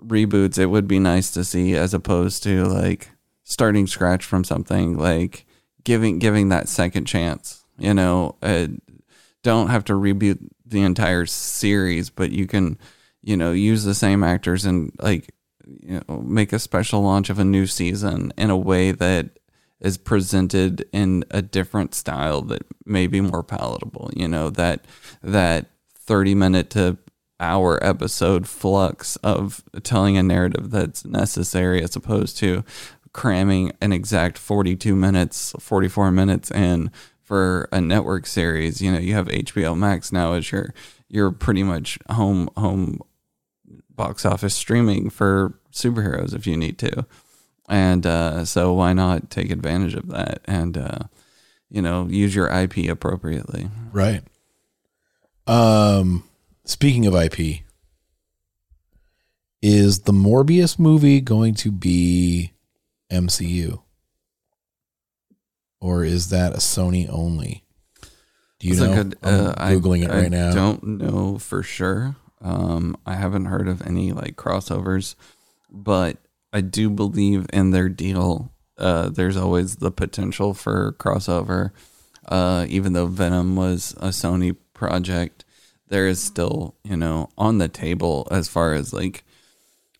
reboots 0.01 0.57
it 0.57 0.67
would 0.67 0.87
be 0.87 0.99
nice 0.99 1.31
to 1.31 1.43
see 1.43 1.75
as 1.75 1.93
opposed 1.93 2.43
to 2.43 2.65
like 2.65 3.11
starting 3.43 3.87
scratch 3.87 4.25
from 4.25 4.43
something 4.43 4.97
like 4.97 5.45
giving 5.83 6.19
giving 6.19 6.49
that 6.49 6.67
second 6.67 7.05
chance 7.05 7.63
you 7.77 7.93
know? 7.93 8.37
Uh, 8.41 8.67
don't 9.43 9.67
have 9.67 9.83
to 9.83 9.93
reboot 9.93 10.39
the 10.65 10.81
entire 10.81 11.25
series 11.25 12.09
but 12.09 12.31
you 12.31 12.47
can 12.47 12.77
you 13.21 13.37
know 13.37 13.51
use 13.51 13.83
the 13.83 13.93
same 13.93 14.23
actors 14.23 14.65
and 14.65 14.91
like 14.99 15.33
you 15.65 16.01
know 16.07 16.17
make 16.21 16.51
a 16.51 16.59
special 16.59 17.01
launch 17.01 17.29
of 17.29 17.39
a 17.39 17.45
new 17.45 17.67
season 17.67 18.33
in 18.37 18.49
a 18.49 18.57
way 18.57 18.91
that 18.91 19.29
is 19.79 19.97
presented 19.97 20.85
in 20.91 21.23
a 21.29 21.41
different 21.41 21.93
style 21.93 22.41
that 22.41 22.65
may 22.85 23.07
be 23.07 23.21
more 23.21 23.43
palatable 23.43 24.09
you 24.15 24.27
know? 24.27 24.49
That 24.49 24.85
that 25.21 25.67
30 25.99 26.35
minute 26.35 26.69
to 26.71 26.97
hour 27.39 27.83
episode 27.83 28.47
flux 28.47 29.17
of 29.17 29.63
telling 29.83 30.17
a 30.17 30.23
narrative 30.23 30.71
that's 30.71 31.05
necessary 31.05 31.83
as 31.83 31.95
opposed 31.95 32.37
to 32.37 32.63
cramming 33.11 33.71
an 33.81 33.91
exact 33.93 34.37
42 34.37 34.95
minutes 34.95 35.53
44 35.59 36.11
minutes 36.11 36.51
in 36.51 36.91
for 37.23 37.67
a 37.71 37.81
network 37.81 38.25
series. 38.25 38.81
You 38.81 38.91
know 38.91 38.99
you 38.99 39.13
have 39.15 39.27
HBO 39.27 39.77
Max 39.77 40.11
now 40.11 40.33
as 40.33 40.51
your 40.51 40.73
your 41.09 41.31
pretty 41.31 41.63
much 41.63 41.97
home 42.09 42.49
home 42.55 42.99
box 43.89 44.25
office 44.25 44.55
streaming 44.55 45.09
for 45.09 45.59
superheroes 45.71 46.33
if 46.33 46.45
you 46.45 46.55
need 46.55 46.77
to. 46.79 47.05
And 47.67 48.05
uh, 48.05 48.45
so 48.45 48.73
why 48.73 48.93
not 48.93 49.29
take 49.29 49.49
advantage 49.49 49.95
of 49.95 50.07
that 50.09 50.41
and 50.45 50.77
uh, 50.77 50.99
you 51.69 51.81
know 51.81 52.07
use 52.07 52.35
your 52.35 52.47
ip 52.47 52.77
appropriately. 52.77 53.69
Right. 53.91 54.21
Um, 55.47 56.23
speaking 56.65 57.05
of 57.05 57.15
IP, 57.15 57.61
is 59.61 60.01
the 60.01 60.11
Morbius 60.11 60.77
movie 60.77 61.21
going 61.21 61.53
to 61.55 61.71
be 61.71 62.51
MCU? 63.11 63.81
Or 65.81 66.03
is 66.03 66.29
that 66.29 66.53
a 66.53 66.57
Sony 66.57 67.07
only? 67.09 67.63
Do 68.59 68.67
you 68.67 68.75
That's 68.75 68.89
know? 68.89 69.03
good- 69.03 69.17
I'm 69.23 69.45
uh, 69.47 69.53
I- 69.57 69.73
googling 69.75 70.03
it 70.03 70.11
I 70.11 70.21
right 70.21 70.31
now. 70.31 70.49
I 70.51 70.53
don't 70.55 70.83
know 70.83 71.37
for 71.37 71.63
sure 71.63 72.15
um, 72.41 72.95
i 73.05 73.15
haven't 73.15 73.45
heard 73.45 73.67
of 73.67 73.81
any 73.87 74.11
like 74.11 74.35
crossovers 74.35 75.15
but 75.71 76.17
i 76.53 76.59
do 76.61 76.89
believe 76.89 77.47
in 77.53 77.71
their 77.71 77.89
deal 77.89 78.51
uh, 78.77 79.09
there's 79.09 79.37
always 79.37 79.77
the 79.77 79.89
potential 79.89 80.53
for 80.53 80.91
crossover 80.99 81.71
uh, 82.27 82.65
even 82.67 82.91
though 82.93 83.07
venom 83.07 83.55
was 83.55 83.93
a 83.97 84.09
sony 84.09 84.55
project 84.73 85.44
there 85.87 86.07
is 86.07 86.21
still 86.21 86.75
you 86.83 86.97
know 86.97 87.29
on 87.37 87.57
the 87.57 87.67
table 87.67 88.27
as 88.31 88.47
far 88.47 88.73
as 88.73 88.93
like 88.93 89.23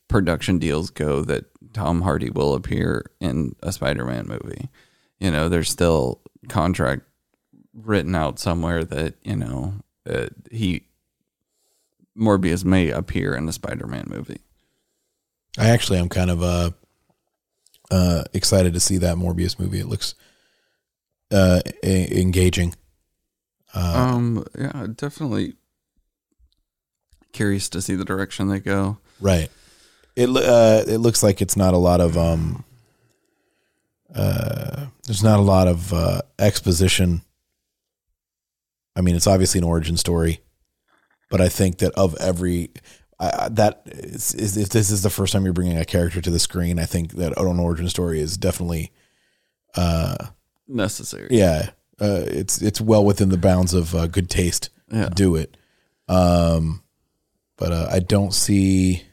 production 0.07 0.59
deals 0.59 0.89
go 0.89 1.21
that 1.23 1.45
Tom 1.73 2.01
Hardy 2.01 2.29
will 2.29 2.53
appear 2.53 3.11
in 3.19 3.53
a 3.61 3.71
Spider-Man 3.71 4.27
movie. 4.27 4.69
You 5.19 5.31
know, 5.31 5.49
there's 5.49 5.69
still 5.69 6.21
contract 6.47 7.01
written 7.73 8.15
out 8.15 8.39
somewhere 8.39 8.85
that 8.85 9.15
you 9.23 9.35
know 9.35 9.73
uh, 10.09 10.27
he 10.51 10.85
Morbius 12.17 12.63
may 12.63 12.89
appear 12.89 13.35
in 13.35 13.47
a 13.49 13.51
Spider-Man 13.53 14.05
movie. 14.07 14.39
I 15.57 15.69
actually 15.69 15.99
am 15.99 16.09
kind 16.09 16.29
of 16.29 16.43
uh, 16.43 16.71
uh, 17.91 18.23
excited 18.33 18.73
to 18.73 18.79
see 18.79 18.97
that 18.97 19.17
Morbius 19.17 19.59
movie. 19.59 19.79
It 19.79 19.87
looks 19.87 20.15
uh, 21.31 21.61
e- 21.83 22.21
engaging. 22.21 22.73
Uh, 23.73 24.11
um, 24.13 24.45
yeah, 24.57 24.87
definitely 24.95 25.55
curious 27.35 27.69
to 27.69 27.81
see 27.81 27.95
the 27.95 28.05
direction 28.05 28.47
they 28.47 28.59
go. 28.59 28.97
Right. 29.21 29.49
It 30.15 30.29
uh, 30.29 30.83
it 30.87 30.97
looks 30.99 31.21
like 31.21 31.41
it's 31.41 31.57
not 31.57 31.73
a 31.73 31.77
lot 31.77 31.99
of 32.01 32.17
um. 32.17 32.63
Uh, 34.13 34.85
there's 35.05 35.23
not 35.23 35.39
a 35.39 35.43
lot 35.43 35.67
of 35.67 35.91
uh, 35.93 36.21
exposition. 36.39 37.21
I 38.95 39.01
mean, 39.01 39.15
it's 39.15 39.27
obviously 39.27 39.57
an 39.59 39.65
origin 39.65 39.97
story, 39.97 40.39
but 41.29 41.41
I 41.41 41.49
think 41.49 41.79
that 41.79 41.91
of 41.95 42.15
every 42.15 42.69
I, 43.19 43.49
that 43.51 43.81
is, 43.87 44.33
is 44.33 44.55
if 44.55 44.69
this 44.69 44.89
is 44.89 45.03
the 45.03 45.09
first 45.09 45.33
time 45.33 45.43
you're 45.43 45.53
bringing 45.53 45.77
a 45.77 45.83
character 45.85 46.21
to 46.21 46.29
the 46.29 46.39
screen, 46.39 46.79
I 46.79 46.85
think 46.85 47.13
that 47.13 47.37
an 47.37 47.59
origin 47.59 47.89
story 47.89 48.21
is 48.21 48.37
definitely, 48.37 48.93
uh, 49.75 50.15
Necessary. 50.67 51.27
yeah, 51.31 51.71
uh, 51.99 52.23
it's 52.27 52.61
it's 52.61 52.79
well 52.79 53.03
within 53.03 53.29
the 53.29 53.37
bounds 53.37 53.73
of 53.73 53.93
uh, 53.93 54.07
good 54.07 54.29
taste 54.29 54.69
Yeah. 54.89 55.09
to 55.09 55.09
do 55.09 55.35
it. 55.35 55.57
Um, 56.07 56.83
but 57.57 57.71
uh, 57.71 57.87
I 57.91 57.99
don't 57.99 58.33
see. 58.33 59.03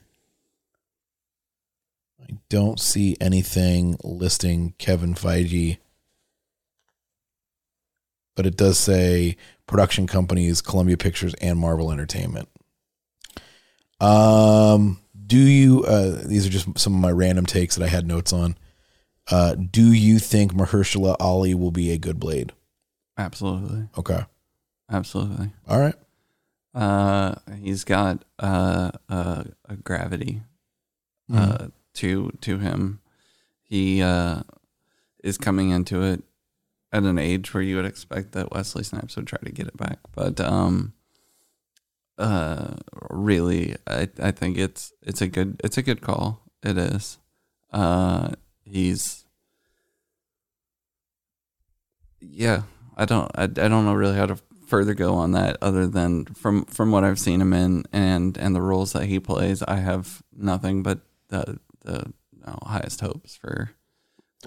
I 2.21 2.39
don't 2.49 2.81
see 2.81 3.17
anything 3.21 3.97
listing 4.03 4.75
Kevin 4.79 5.15
Feige, 5.15 5.79
but 8.37 8.47
it 8.47 8.57
does 8.57 8.79
say 8.79 9.37
production 9.67 10.07
companies 10.07 10.61
Columbia 10.63 10.97
Pictures 10.97 11.35
and 11.35 11.59
Marvel 11.59 11.91
Entertainment. 11.93 12.49
Um, 14.01 15.01
do 15.27 15.39
you? 15.39 15.85
Uh, 15.85 16.23
these 16.25 16.47
are 16.47 16.51
just 16.51 16.79
some 16.79 16.95
of 16.95 17.01
my 17.01 17.11
random 17.11 17.47
takes 17.47 17.77
that 17.77 17.85
I 17.85 17.89
had 17.89 18.07
notes 18.07 18.33
on. 18.33 18.57
Uh, 19.31 19.55
do 19.55 19.93
you 19.93 20.19
think 20.19 20.53
Mahershala 20.53 21.17
Ali 21.21 21.55
will 21.55 21.71
be 21.71 21.93
a 21.93 21.99
good 21.99 22.19
Blade? 22.19 22.53
Absolutely. 23.17 23.89
Okay. 23.97 24.25
Absolutely. 24.91 25.51
All 25.69 25.79
right. 25.79 25.95
Uh, 26.75 27.35
he's 27.61 27.85
got 27.85 28.25
uh, 28.39 28.93
uh, 29.09 29.45
a 29.69 29.77
gravity 29.77 30.43
uh, 31.33 31.69
to 31.95 32.31
to 32.41 32.59
him. 32.59 33.01
He 33.63 34.03
uh, 34.03 34.43
is 35.23 35.39
coming 35.39 35.71
into 35.71 36.03
it 36.03 36.23
at 36.93 37.05
an 37.05 37.19
age 37.19 37.53
where 37.53 37.63
you 37.63 37.77
would 37.77 37.85
expect 37.85 38.33
that 38.33 38.53
Wesley 38.53 38.85
Snipes 38.85 39.17
would 39.17 39.27
try 39.27 39.39
to 39.43 39.51
get 39.51 39.67
it 39.67 39.77
back, 39.77 39.99
but 40.15 40.41
um, 40.41 40.93
uh, 42.19 42.75
really, 43.11 43.77
I 43.87 44.09
I 44.23 44.31
think 44.31 44.59
it's 44.59 44.93
it's 45.03 45.21
a 45.21 45.29
good 45.29 45.61
it's 45.65 45.79
a 45.79 45.83
good 45.83 46.01
call. 46.01 46.43
It 46.63 46.79
is. 46.79 47.19
Uh, 47.73 48.33
he's 48.65 49.25
yeah. 52.21 52.63
I 52.97 53.07
don't 53.07 53.31
I, 53.35 53.45
I 53.45 53.47
don't 53.47 53.85
know 53.85 53.95
really 53.95 54.17
how 54.17 54.27
to 54.27 54.37
further 54.73 54.95
go 54.95 55.15
on 55.17 55.33
that 55.33 55.59
other 55.61 55.87
than 55.87 56.25
from 56.25 56.65
from 56.65 56.91
what 56.91 57.05
I've 57.05 57.19
seen 57.19 57.43
him 57.43 57.53
in 57.53 57.85
and 57.93 58.39
and 58.39 58.57
the 58.57 58.63
roles 58.63 58.95
that 58.95 59.05
he 59.05 59.21
plays. 59.21 59.63
I 59.63 59.77
have 59.77 60.23
nothing 60.35 60.83
but 60.83 61.01
the 61.29 61.59
the 61.85 62.11
highest 62.65 63.03
hopes 63.03 63.37
for. 63.37 63.71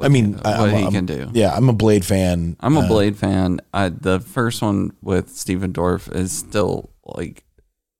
I 0.01 0.07
mean, 0.09 0.33
what 0.33 0.47
I'm, 0.47 0.69
he 0.71 0.83
I'm- 0.83 0.91
can 0.91 1.05
do. 1.05 1.29
Yeah, 1.33 1.53
I'm 1.55 1.69
a 1.69 1.73
Blade 1.73 2.03
fan. 2.03 2.57
I'm 2.59 2.75
a 2.75 2.81
Uh, 2.81 2.87
Blade 2.87 3.17
fan. 3.17 3.61
I, 3.71 3.89
the 3.89 4.19
first 4.19 4.61
one 4.63 4.91
with 5.01 5.29
Stephen 5.29 5.71
Dorff 5.71 6.13
is 6.13 6.31
still 6.31 6.89
like 7.05 7.45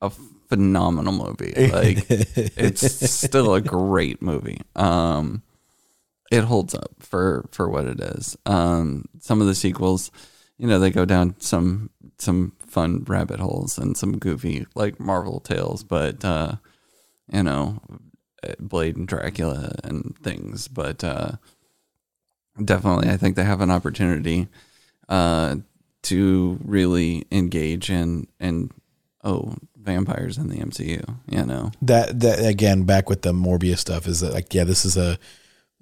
a 0.02 0.10
phenomenal 0.50 1.14
movie. 1.14 1.54
Like 1.72 2.06
it's 2.10 3.12
still 3.12 3.54
a 3.54 3.62
great 3.62 4.22
movie. 4.22 4.62
Um, 4.76 5.44
it 6.32 6.44
holds 6.44 6.74
up 6.74 6.92
for 7.00 7.46
for 7.52 7.70
what 7.70 7.86
it 7.86 8.00
is. 8.02 8.36
Um, 8.48 9.06
some 9.20 9.40
of 9.42 9.48
the 9.48 9.56
sequels, 9.56 10.10
you 10.58 10.68
know, 10.68 10.80
they 10.80 10.90
go 10.90 11.06
down 11.06 11.36
some 11.40 11.90
some 12.18 12.54
fun 12.60 13.04
rabbit 13.08 13.40
holes 13.40 13.78
and 13.78 13.98
some 13.98 14.18
goofy 14.18 14.66
like 14.76 15.00
Marvel 15.00 15.40
tales, 15.40 15.84
but 15.84 16.24
uh, 16.24 16.56
you 17.32 17.44
know, 17.44 17.82
Blade 18.60 18.96
and 18.96 19.08
Dracula 19.08 19.76
and 19.84 20.16
things. 20.24 20.68
But 20.68 21.04
uh, 21.04 21.34
definitely, 22.64 23.10
I 23.10 23.18
think 23.18 23.36
they 23.36 23.44
have 23.44 23.62
an 23.62 23.72
opportunity 23.72 24.48
uh, 25.10 25.58
to 26.04 26.60
really 26.64 27.26
engage 27.32 27.90
in 27.90 28.28
in 28.40 28.72
oh 29.24 29.56
vampires 29.78 30.38
in 30.38 30.50
the 30.50 30.58
MCU. 30.58 31.18
You 31.30 31.46
know, 31.46 31.72
that 31.82 32.20
that 32.22 32.46
again 32.46 32.84
back 32.84 33.10
with 33.10 33.24
the 33.24 33.34
Morbius 33.34 33.80
stuff 33.80 34.08
is 34.08 34.22
that 34.22 34.34
like 34.34 34.54
yeah 34.54 34.64
this 34.64 34.86
is 34.86 34.96
a 34.98 35.20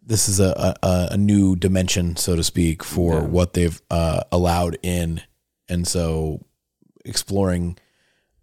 this 0.05 0.27
is 0.29 0.39
a 0.39 0.75
a, 0.83 1.07
a 1.11 1.17
new 1.17 1.55
dimension 1.55 2.15
so 2.15 2.35
to 2.35 2.43
speak 2.43 2.83
for 2.83 3.13
Yeah. 3.15 3.21
what 3.21 3.53
they've 3.53 3.81
uh, 3.89 4.21
allowed 4.31 4.77
in 4.83 5.21
and 5.69 5.87
so 5.87 6.41
exploring 7.05 7.77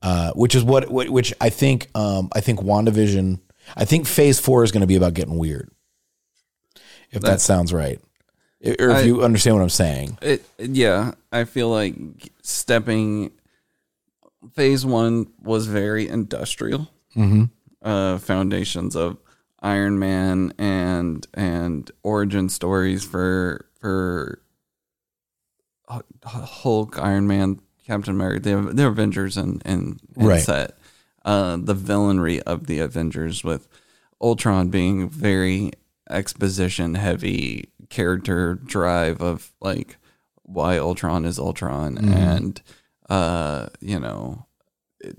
uh, 0.03 0.33
which 0.33 0.55
is 0.55 0.65
what, 0.65 0.89
which 0.91 1.35
I 1.43 1.51
think 1.51 1.89
um, 1.95 2.31
I 2.35 2.41
think 2.41 2.61
WandaVision 2.61 3.41
I 3.77 3.85
think 3.85 4.07
Phase 4.07 4.41
Four 4.41 4.65
is 4.65 4.73
going 4.73 4.81
to 4.81 4.87
be 4.87 4.97
about 4.97 5.13
getting 5.15 5.37
weird 5.37 5.71
if 7.11 7.21
that, 7.23 7.33
That- 7.33 7.41
sounds 7.41 7.73
right 7.73 8.01
or 8.65 8.91
if 8.91 8.97
I- 8.97 9.01
you 9.03 9.23
understand 9.23 9.57
what 9.57 9.63
I'm 9.63 9.69
saying 9.71 10.19
It 10.23 10.45
yeah, 10.59 11.13
I 11.33 11.45
feel 11.45 11.69
like 11.69 11.95
stepping 12.43 13.33
phase 14.55 14.87
one 14.87 15.27
was 15.43 15.67
very 15.67 16.09
industrial. 16.09 16.91
mm-hmm. 17.17 17.45
Uh, 17.83 18.19
foundations 18.19 18.95
of 18.95 19.17
Iron 19.63 19.99
Man 19.99 20.53
and 20.59 21.27
and 21.35 21.91
origin 22.03 22.49
stories 22.49 23.05
for 23.05 23.67
for 23.81 24.41
Hulk, 26.25 26.99
Iron 26.99 27.27
Man, 27.27 27.61
Captain 27.85 28.15
America, 28.15 28.41
the 28.41 28.73
the 28.73 28.87
Avengers 28.87 29.37
and 29.37 29.61
and, 29.65 30.01
and 30.17 30.27
Right. 30.29 30.43
set. 30.43 30.77
Uh, 31.25 31.57
the 31.57 31.75
villainry 31.75 32.41
of 32.41 32.67
the 32.67 32.79
Avengers 32.79 33.45
with 33.45 33.69
Ultron 34.23 34.69
being 34.71 35.09
very 35.09 35.73
exposition 36.09 36.95
heavy 36.95 37.69
character 37.91 38.55
drive 38.55 39.21
of 39.21 39.53
like 39.61 39.97
why 40.43 40.79
Ultron 40.79 41.25
is 41.25 41.39
Ultron 41.39 41.99
and 41.99 42.61
uh 43.09 43.69
you 43.81 43.99
know 44.01 44.47
it, 45.01 45.17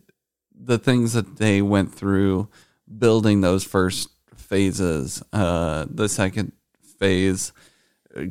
the 0.54 0.78
things 0.78 1.14
that 1.14 1.38
they 1.38 1.62
went 1.62 1.94
through 1.94 2.50
building 2.98 3.40
those 3.42 3.64
first 3.64 4.10
phases 4.52 5.24
uh 5.34 5.86
the 5.90 6.10
second 6.10 6.52
phase 7.00 7.54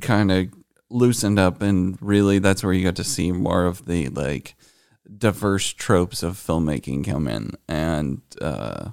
kind 0.02 0.30
of 0.30 0.46
loosened 0.90 1.38
up 1.38 1.62
and 1.62 1.96
really 2.02 2.38
that's 2.38 2.62
where 2.62 2.74
you 2.74 2.84
got 2.84 2.96
to 2.96 3.04
see 3.04 3.32
more 3.32 3.64
of 3.64 3.86
the 3.86 4.08
like 4.10 4.54
diverse 5.18 5.68
tropes 5.72 6.22
of 6.22 6.36
filmmaking 6.36 7.04
come 7.06 7.26
in 7.26 7.50
and 7.68 8.20
uh 8.40 8.90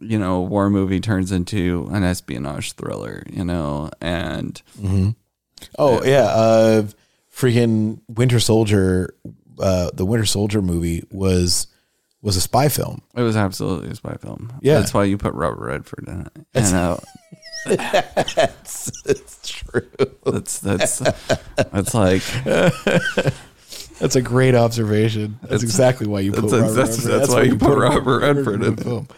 you 0.00 0.18
know 0.18 0.36
a 0.36 0.42
war 0.42 0.68
movie 0.68 1.00
turns 1.00 1.32
into 1.32 1.88
an 1.92 2.04
espionage 2.04 2.72
thriller 2.72 3.22
you 3.32 3.44
know 3.44 3.90
and 4.00 4.62
Oh 5.78 6.04
yeah, 6.04 6.26
uh, 6.26 6.86
freaking 7.34 8.00
Winter 8.06 8.38
Soldier. 8.38 9.14
Uh, 9.58 9.90
the 9.92 10.06
Winter 10.06 10.24
Soldier 10.26 10.62
movie 10.62 11.02
was 11.10 11.66
was 12.22 12.36
a 12.36 12.40
spy 12.40 12.68
film. 12.68 13.00
it 13.16 13.22
was 13.22 13.36
absolutely 13.36 13.90
a 13.90 13.94
spy 13.94 14.14
film 14.20 14.52
Yeah. 14.60 14.78
that's 14.80 14.92
why 14.94 15.04
you 15.04 15.16
put 15.18 15.34
robert 15.34 15.64
redford 15.66 16.04
in 16.08 16.20
it 16.22 16.46
and 16.54 16.74
uh 16.74 16.96
it's, 17.66 18.90
it's 19.04 19.40
true. 19.48 19.86
that's 20.24 20.58
that's 20.60 20.98
that's 21.56 21.94
like 21.94 22.22
That's 23.98 24.14
a 24.14 24.22
great 24.22 24.54
observation. 24.54 25.40
That's 25.42 25.64
exactly 25.64 26.06
why 26.06 26.20
you 26.20 26.30
put 26.30 26.42
that's- 26.50 26.60
Robert 26.60 26.74
that's- 26.74 26.98
Redford. 27.04 27.20
that's 27.20 27.30
why 27.32 27.42
you 27.42 27.56
put 27.58 27.76
Robert 27.76 28.20
Redford 28.20 28.62
in 28.62 28.76
the 28.76 28.84
film. 28.84 29.08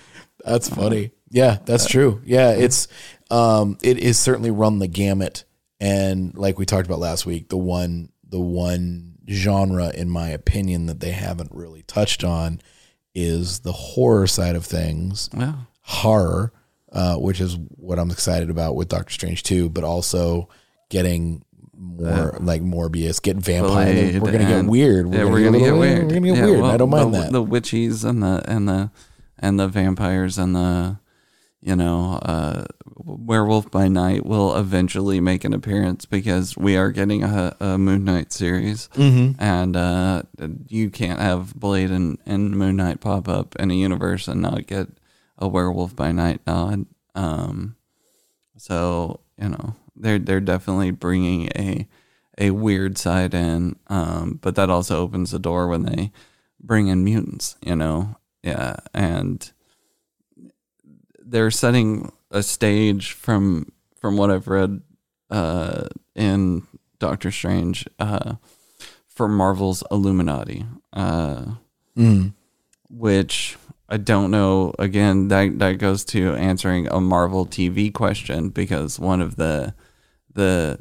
That's 0.42 0.70
funny. 0.70 1.10
Yeah, 1.28 1.58
that's 1.66 1.86
true. 1.86 2.22
Yeah, 2.24 2.52
it's 2.52 2.88
um, 3.30 3.76
it 3.82 3.98
is 3.98 4.18
certainly 4.18 4.50
run 4.50 4.78
the 4.78 4.86
gamut, 4.88 5.44
and 5.80 6.34
like 6.34 6.58
we 6.58 6.64
talked 6.64 6.86
about 6.86 6.98
last 6.98 7.26
week, 7.26 7.50
the 7.50 7.58
one 7.58 8.08
the 8.26 8.40
one 8.40 9.16
genre, 9.28 9.90
in 9.94 10.08
my 10.08 10.30
opinion, 10.30 10.86
that 10.86 11.00
they 11.00 11.10
haven't 11.12 11.52
really 11.52 11.82
touched 11.82 12.24
on 12.24 12.62
is 13.14 13.60
the 13.60 13.72
horror 13.72 14.26
side 14.26 14.56
of 14.56 14.64
things. 14.64 15.28
yeah 15.36 15.54
horror, 15.82 16.52
uh, 16.92 17.16
which 17.16 17.40
is 17.40 17.56
what 17.76 17.98
I'm 17.98 18.10
excited 18.12 18.48
about 18.50 18.76
with 18.76 18.88
Doctor 18.88 19.12
Strange 19.12 19.42
too, 19.42 19.68
but 19.68 19.82
also 19.82 20.48
getting 20.88 21.42
more 21.76 22.36
like 22.40 22.62
Morbius, 22.62 23.20
get 23.20 23.36
vampire. 23.38 23.92
Blade 23.92 24.22
we're 24.22 24.30
gonna 24.32 24.44
get 24.44 24.66
weird. 24.66 25.12
yeah, 25.12 25.24
we're 25.24 25.42
gonna 25.42 25.58
get 25.58 25.64
little- 25.64 25.78
weird. 25.80 26.04
We're 26.06 26.14
gonna 26.14 26.26
get 26.28 26.36
Yeah, 26.36 26.44
weird. 26.44 26.60
well, 26.60 26.70
I 26.70 26.76
don't 26.76 26.90
mind 26.90 27.14
the, 27.14 27.18
that. 27.20 27.32
The 27.32 27.42
witches 27.42 28.04
and 28.04 28.22
the 28.22 28.42
and 28.46 28.68
the 28.68 28.90
and 29.38 29.58
the 29.58 29.66
vampires 29.66 30.36
and 30.38 30.54
the 30.54 30.98
you 31.62 31.76
know 31.76 32.14
uh, 32.22 32.64
werewolf 33.04 33.70
by 33.70 33.88
night 33.88 34.24
will 34.24 34.56
eventually 34.56 35.20
make 35.20 35.44
an 35.44 35.52
appearance 35.52 36.04
because 36.06 36.56
we 36.56 36.76
are 36.76 36.90
getting 36.90 37.22
a, 37.22 37.54
a 37.60 37.78
Moon 37.78 38.04
Knight 38.04 38.32
series, 38.32 38.88
Mm-hmm. 38.94 39.40
and 39.42 39.76
uh, 39.76 40.22
you 40.68 40.90
can't 40.90 41.20
have 41.20 41.54
Blade 41.54 41.90
and, 41.90 42.18
and 42.26 42.50
Moon 42.52 42.76
Knight 42.76 43.00
pop 43.00 43.28
up 43.28 43.56
in 43.56 43.70
a 43.70 43.74
universe 43.74 44.26
and 44.28 44.40
not 44.42 44.66
get 44.66 44.88
a 45.38 45.48
werewolf 45.48 45.94
by 45.96 46.12
night 46.12 46.40
nod. 46.46 46.86
Um, 47.14 47.76
so 48.56 49.20
you 49.40 49.48
know 49.48 49.74
they're 49.96 50.18
they're 50.18 50.40
definitely 50.40 50.90
bringing 50.90 51.48
a 51.56 51.86
a 52.38 52.50
weird 52.52 52.96
side 52.96 53.34
in, 53.34 53.76
um, 53.88 54.38
but 54.40 54.54
that 54.54 54.70
also 54.70 54.98
opens 55.00 55.30
the 55.30 55.38
door 55.38 55.68
when 55.68 55.82
they 55.82 56.10
bring 56.58 56.86
in 56.88 57.04
mutants. 57.04 57.56
You 57.62 57.76
know, 57.76 58.16
yeah, 58.42 58.76
and 58.94 59.50
they're 61.30 61.50
setting 61.50 62.10
a 62.30 62.42
stage 62.42 63.12
from 63.12 63.70
from 64.00 64.16
what 64.16 64.30
I've 64.30 64.48
read 64.48 64.82
uh, 65.30 65.86
in 66.14 66.66
Doctor 66.98 67.30
Strange 67.30 67.86
uh, 67.98 68.34
for 69.06 69.28
Marvel's 69.28 69.82
Illuminati. 69.90 70.66
Uh, 70.92 71.44
Mm. 71.96 72.32
which 72.88 73.56
I 73.88 73.96
don't 73.96 74.30
know. 74.30 74.72
Again, 74.78 75.28
that 75.28 75.58
that 75.58 75.78
goes 75.78 76.04
to 76.06 76.34
answering 76.36 76.86
a 76.88 77.00
Marvel 77.00 77.44
TV 77.46 77.92
question 77.92 78.48
because 78.50 78.98
one 79.00 79.20
of 79.20 79.34
the 79.36 79.74
the 80.32 80.78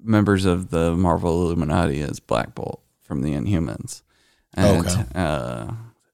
members 0.00 0.44
of 0.46 0.70
the 0.70 0.96
Marvel 0.96 1.42
Illuminati 1.42 2.00
is 2.00 2.20
Black 2.20 2.54
Bolt 2.54 2.80
from 3.02 3.20
the 3.22 3.32
Inhumans, 3.34 4.02
and 4.54 4.86
Okay. 4.86 5.04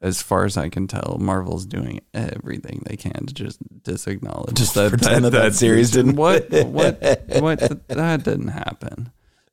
As 0.04 0.22
far 0.22 0.44
as 0.44 0.56
I 0.56 0.68
can 0.68 0.86
tell, 0.86 1.16
Marvel's 1.20 1.66
doing 1.66 2.00
everything 2.12 2.82
they 2.86 2.96
can 2.96 3.26
to 3.26 3.34
just 3.34 3.58
disacknowledge 3.82 4.54
Just 4.62 4.74
pretend 4.74 5.24
that 5.24 5.30
that 5.30 5.54
series 5.54 5.90
didn't- 5.90 6.16
What 6.16 6.50
what 6.50 7.00
what? 7.40 7.58
That 7.88 8.22
didn't 8.24 8.48
happen. 8.48 9.10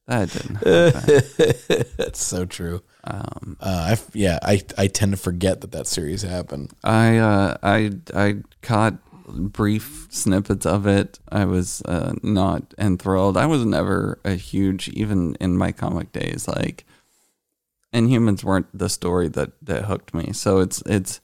That 0.07 0.29
didn't 0.29 0.55
happen. 0.63 1.85
That's 1.97 2.23
so 2.23 2.45
true. 2.45 2.81
Um, 3.03 3.57
Uh, 3.59 3.95
I 3.95 3.97
yeah, 4.13 4.39
I 4.43 4.61
I 4.77 4.87
tend 4.87 5.11
to 5.13 5.17
forget 5.17 5.61
that 5.61 5.71
that 5.71 5.87
series 5.87 6.21
happened. 6.23 6.71
I 6.83 7.17
uh, 7.17 7.57
I 7.63 7.91
I 8.13 8.35
caught 8.61 8.95
brief 9.27 10.07
snippets 10.09 10.65
of 10.65 10.85
it, 10.87 11.19
I 11.31 11.45
was 11.45 11.81
uh, 11.83 12.13
not 12.21 12.73
enthralled. 12.77 13.37
I 13.37 13.45
was 13.45 13.63
never 13.65 14.19
a 14.25 14.33
huge, 14.35 14.89
even 14.89 15.35
in 15.39 15.55
my 15.57 15.71
comic 15.71 16.11
days, 16.11 16.47
like 16.49 16.83
Inhumans 17.93 18.43
weren't 18.43 18.67
the 18.77 18.89
story 18.89 19.27
that 19.29 19.51
that 19.63 19.85
hooked 19.85 20.13
me. 20.13 20.31
So 20.33 20.59
it's 20.59 20.81
it's 20.85 21.19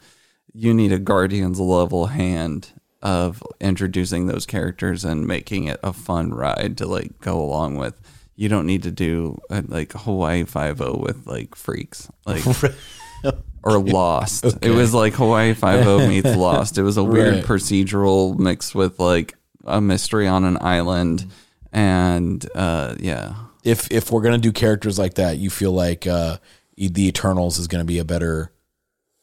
you 0.53 0.73
need 0.73 0.91
a 0.91 0.99
Guardians 0.99 1.59
level 1.59 2.07
hand 2.07 2.73
of 3.01 3.41
introducing 3.61 4.27
those 4.27 4.45
characters 4.45 5.05
and 5.05 5.25
making 5.27 5.65
it 5.65 5.79
a 5.83 5.93
fun 5.93 6.33
ride 6.33 6.77
to 6.79 6.85
like 6.87 7.19
go 7.21 7.39
along 7.39 7.75
with. 7.77 7.99
You 8.35 8.49
don't 8.49 8.65
need 8.67 8.83
to 8.83 8.91
do 8.91 9.39
uh, 9.49 9.61
like 9.67 9.93
Hawaii 9.93 10.43
Five 10.43 10.81
O 10.81 10.95
with 10.97 11.25
like 11.25 11.55
freaks 11.55 12.09
like 12.25 12.43
or 13.63 13.79
Lost. 13.79 14.45
It 14.61 14.71
was 14.71 14.93
like 14.93 15.13
Hawaii 15.13 15.53
Five 15.53 15.87
O 15.87 16.07
meets 16.07 16.35
Lost. 16.35 16.77
It 16.77 16.83
was 16.83 16.97
a 16.97 17.03
weird 17.03 17.35
Right. 17.35 17.43
procedural 17.45 18.37
mixed 18.37 18.75
with 18.75 18.99
like 18.99 19.35
a 19.65 19.81
mystery 19.81 20.27
on 20.27 20.43
an 20.43 20.57
island, 20.61 21.25
and 21.71 22.45
uh, 22.55 22.95
yeah, 22.99 23.33
if 23.63 23.91
if 23.91 24.11
we're 24.11 24.21
gonna 24.21 24.37
do 24.37 24.51
characters 24.51 24.97
like 24.99 25.15
that, 25.15 25.37
you 25.37 25.49
feel 25.49 25.71
like 25.71 26.05
uh, 26.07 26.37
the 26.77 27.07
Eternals 27.07 27.57
is 27.57 27.67
gonna 27.67 27.83
be 27.85 27.99
a 27.99 28.05
better 28.05 28.51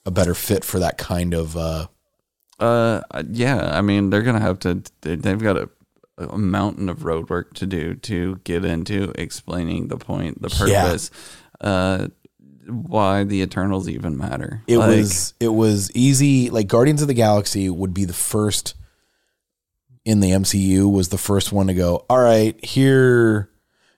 a 0.06 0.10
better 0.10 0.34
fit 0.34 0.64
for 0.64 0.78
that 0.80 0.98
kind 0.98 1.32
of. 1.34 1.56
Uh, 1.56 1.86
Uh, 2.60 3.00
yeah. 3.30 3.76
I 3.76 3.80
mean, 3.80 4.10
they're 4.10 4.22
gonna 4.22 4.40
have 4.40 4.58
to. 4.60 4.82
they- 5.00 5.16
They've 5.16 5.40
got 5.42 5.56
a, 5.56 5.68
a 6.18 6.38
mountain 6.38 6.88
of 6.88 7.04
road 7.04 7.28
work 7.30 7.54
to 7.54 7.66
do 7.66 7.94
to 7.96 8.36
get 8.44 8.64
into 8.64 9.12
explaining 9.20 9.88
the 9.88 9.96
point, 9.96 10.40
the 10.42 10.48
Yeah. 10.68 10.84
purpose, 10.84 11.10
uh, 11.60 12.08
why 12.68 13.24
the 13.24 13.40
Eternals 13.42 13.88
even 13.88 14.16
matter. 14.16 14.62
it 14.66 14.78
Like, 14.78 14.88
was 14.98 15.34
it 15.40 15.48
was 15.48 15.90
easy. 15.96 16.48
Like 16.50 16.68
Guardians 16.68 17.02
of 17.02 17.08
the 17.08 17.14
Galaxy 17.14 17.68
would 17.68 17.92
be 17.94 18.04
the 18.04 18.12
first 18.12 18.74
in 20.04 20.20
the 20.20 20.30
MCU 20.32 20.90
was 20.90 21.08
the 21.08 21.18
first 21.18 21.50
one 21.52 21.66
to 21.66 21.74
go. 21.74 22.04
All 22.10 22.18
right, 22.20 22.62
here 22.64 23.50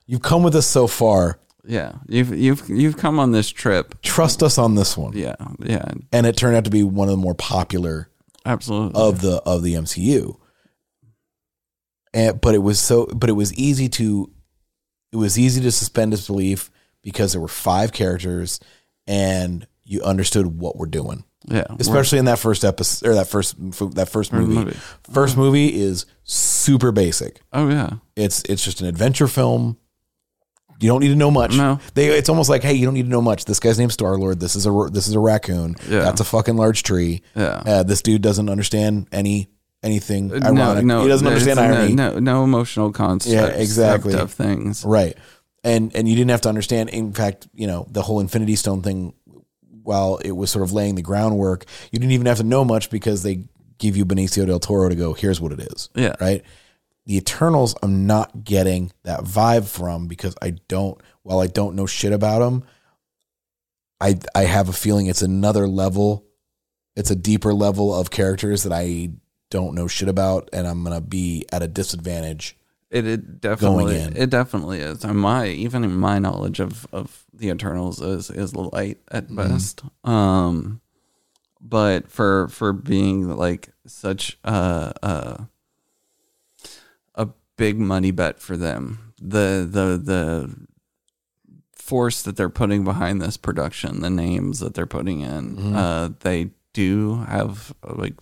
you've 0.06 0.22
come 0.22 0.42
with 0.42 0.54
us 0.54 0.66
so 0.66 0.86
far. 0.86 1.38
Yeah. 1.66 1.92
You've 2.08 2.34
you've 2.34 2.68
you've 2.68 2.96
come 2.96 3.18
on 3.18 3.32
this 3.32 3.50
trip. 3.50 4.00
Trust 4.02 4.42
us 4.42 4.58
on 4.58 4.74
this 4.74 4.96
one. 4.96 5.12
Yeah. 5.16 5.36
Yeah. 5.60 5.90
And 6.12 6.26
it 6.26 6.36
turned 6.36 6.56
out 6.56 6.64
to 6.64 6.70
be 6.70 6.82
one 6.82 7.08
of 7.08 7.12
the 7.12 7.16
more 7.18 7.34
popular 7.34 8.08
Absolutely. 8.44 9.00
of 9.00 9.20
the 9.20 9.36
of 9.44 9.62
the 9.62 9.74
MCU. 9.74 10.36
And 12.14 12.40
but 12.40 12.54
it 12.54 12.58
was 12.58 12.80
so 12.80 13.06
but 13.06 13.28
it 13.28 13.34
was 13.34 13.52
easy 13.54 13.88
to 13.90 14.30
it 15.12 15.16
was 15.16 15.38
easy 15.38 15.60
to 15.62 15.72
suspend 15.72 16.12
disbelief 16.12 16.70
because 17.02 17.32
there 17.32 17.40
were 17.40 17.48
five 17.48 17.92
characters 17.92 18.58
and 19.06 19.66
you 19.84 20.02
understood 20.02 20.46
what 20.58 20.76
we're 20.76 20.86
doing. 20.86 21.24
yeah. 21.46 21.64
Especially 21.78 22.18
in 22.18 22.24
that 22.24 22.38
first 22.38 22.64
episode 22.64 23.08
or 23.08 23.14
that 23.14 23.28
first 23.28 23.54
that 23.94 24.08
first 24.08 24.32
movie. 24.32 24.54
movie. 24.54 24.76
First 25.12 25.36
movie 25.36 25.74
is 25.80 26.06
super 26.24 26.90
basic. 26.92 27.40
oh 27.52 27.68
yeah. 27.68 27.90
It's 28.14 28.42
it's 28.44 28.64
just 28.64 28.80
an 28.80 28.86
adventure 28.86 29.28
film. 29.28 29.78
You 30.80 30.88
don't 30.88 31.00
need 31.00 31.08
to 31.08 31.16
know 31.16 31.30
much. 31.30 31.56
No. 31.56 31.80
They 31.94 32.08
it's 32.08 32.28
almost 32.28 32.50
like, 32.50 32.62
hey, 32.62 32.74
you 32.74 32.84
don't 32.84 32.94
need 32.94 33.04
to 33.04 33.08
know 33.08 33.22
much. 33.22 33.44
This 33.44 33.60
guy's 33.60 33.78
name's 33.78 33.94
Star 33.94 34.18
Lord. 34.18 34.40
This 34.40 34.56
is 34.56 34.66
a 34.66 34.88
this 34.90 35.08
is 35.08 35.14
a 35.14 35.20
raccoon. 35.20 35.76
Yeah. 35.88 36.00
That's 36.00 36.20
a 36.20 36.24
fucking 36.24 36.56
large 36.56 36.82
tree. 36.82 37.22
Yeah. 37.34 37.62
Uh, 37.64 37.82
this 37.82 38.02
dude 38.02 38.22
doesn't 38.22 38.48
understand 38.48 39.08
any 39.12 39.48
anything 39.82 40.32
ironic. 40.32 40.84
No, 40.84 40.98
no, 40.98 41.02
he 41.02 41.08
doesn't 41.08 41.26
understand 41.26 41.60
irony. 41.60 41.94
No, 41.94 42.14
no, 42.14 42.18
no 42.18 42.44
emotional 42.44 42.92
concept. 42.92 43.32
Yeah, 43.32 43.46
exactly. 43.46 44.14
Of 44.14 44.32
things. 44.32 44.84
Right. 44.84 45.16
And 45.64 45.94
and 45.96 46.08
you 46.08 46.14
didn't 46.14 46.30
have 46.30 46.42
to 46.42 46.48
understand. 46.48 46.90
In 46.90 47.12
fact, 47.12 47.48
you 47.54 47.66
know 47.66 47.86
the 47.90 48.02
whole 48.02 48.20
Infinity 48.20 48.56
Stone 48.56 48.82
thing. 48.82 49.14
While 49.82 50.16
it 50.16 50.32
was 50.32 50.50
sort 50.50 50.64
of 50.64 50.72
laying 50.72 50.96
the 50.96 51.02
groundwork, 51.02 51.64
you 51.92 52.00
didn't 52.00 52.10
even 52.10 52.26
have 52.26 52.38
to 52.38 52.42
know 52.42 52.64
much 52.64 52.90
because 52.90 53.22
they 53.22 53.44
give 53.78 53.96
you 53.96 54.04
Benicio 54.04 54.44
del 54.44 54.58
Toro 54.58 54.88
to 54.88 54.96
go. 54.96 55.12
Here's 55.12 55.40
what 55.40 55.52
it 55.52 55.60
is. 55.60 55.90
Yeah. 55.94 56.16
Right. 56.20 56.42
The 57.06 57.16
Eternals, 57.16 57.74
I'm 57.82 58.06
not 58.06 58.42
getting 58.44 58.92
that 59.04 59.20
vibe 59.20 59.68
from 59.68 60.08
because 60.08 60.34
I 60.42 60.50
don't. 60.68 61.00
While 61.22 61.40
I 61.40 61.46
don't 61.46 61.76
know 61.76 61.86
shit 61.86 62.12
about 62.12 62.40
them, 62.40 62.64
I 64.00 64.18
I 64.34 64.42
have 64.44 64.68
a 64.68 64.72
feeling 64.72 65.06
it's 65.06 65.22
another 65.22 65.66
level. 65.68 66.24
It's 66.96 67.10
a 67.10 67.16
deeper 67.16 67.54
level 67.54 67.94
of 67.94 68.10
characters 68.10 68.62
that 68.64 68.72
I 68.72 69.10
don't 69.50 69.74
know 69.74 69.86
shit 69.86 70.08
about, 70.08 70.48
and 70.52 70.66
I'm 70.66 70.82
gonna 70.82 71.00
be 71.00 71.44
at 71.52 71.62
a 71.62 71.68
disadvantage. 71.68 72.56
It, 72.90 73.06
it 73.06 73.40
definitely 73.40 73.98
in. 74.00 74.16
it 74.16 74.30
definitely 74.30 74.78
is. 74.80 75.04
And 75.04 75.18
my 75.18 75.48
even 75.48 75.84
in 75.84 75.96
my 75.96 76.18
knowledge 76.18 76.60
of 76.60 76.86
of 76.92 77.24
the 77.32 77.48
Eternals 77.48 78.00
is 78.00 78.30
is 78.30 78.54
light 78.56 78.98
at 79.10 79.24
Mm-hmm. 79.28 79.36
best. 79.36 79.82
Um, 80.04 80.80
but 81.60 82.08
for 82.10 82.48
for 82.48 82.72
being 82.72 83.28
like 83.36 83.68
such 83.86 84.38
a, 84.44 84.92
a 85.02 85.48
big 87.56 87.78
money 87.78 88.10
bet 88.10 88.40
for 88.40 88.56
them, 88.56 89.12
the 89.20 89.66
the 89.70 90.00
the 90.02 90.66
force 91.72 92.22
that 92.22 92.36
they're 92.36 92.48
putting 92.48 92.84
behind 92.84 93.22
this 93.22 93.36
production, 93.36 94.00
the 94.00 94.10
names 94.10 94.58
that 94.60 94.74
they're 94.74 94.86
putting 94.86 95.20
in, 95.20 95.56
Mm-hmm. 95.56 95.76
uh, 95.76 96.08
they 96.20 96.50
do 96.72 97.22
have 97.28 97.72
like 97.84 98.14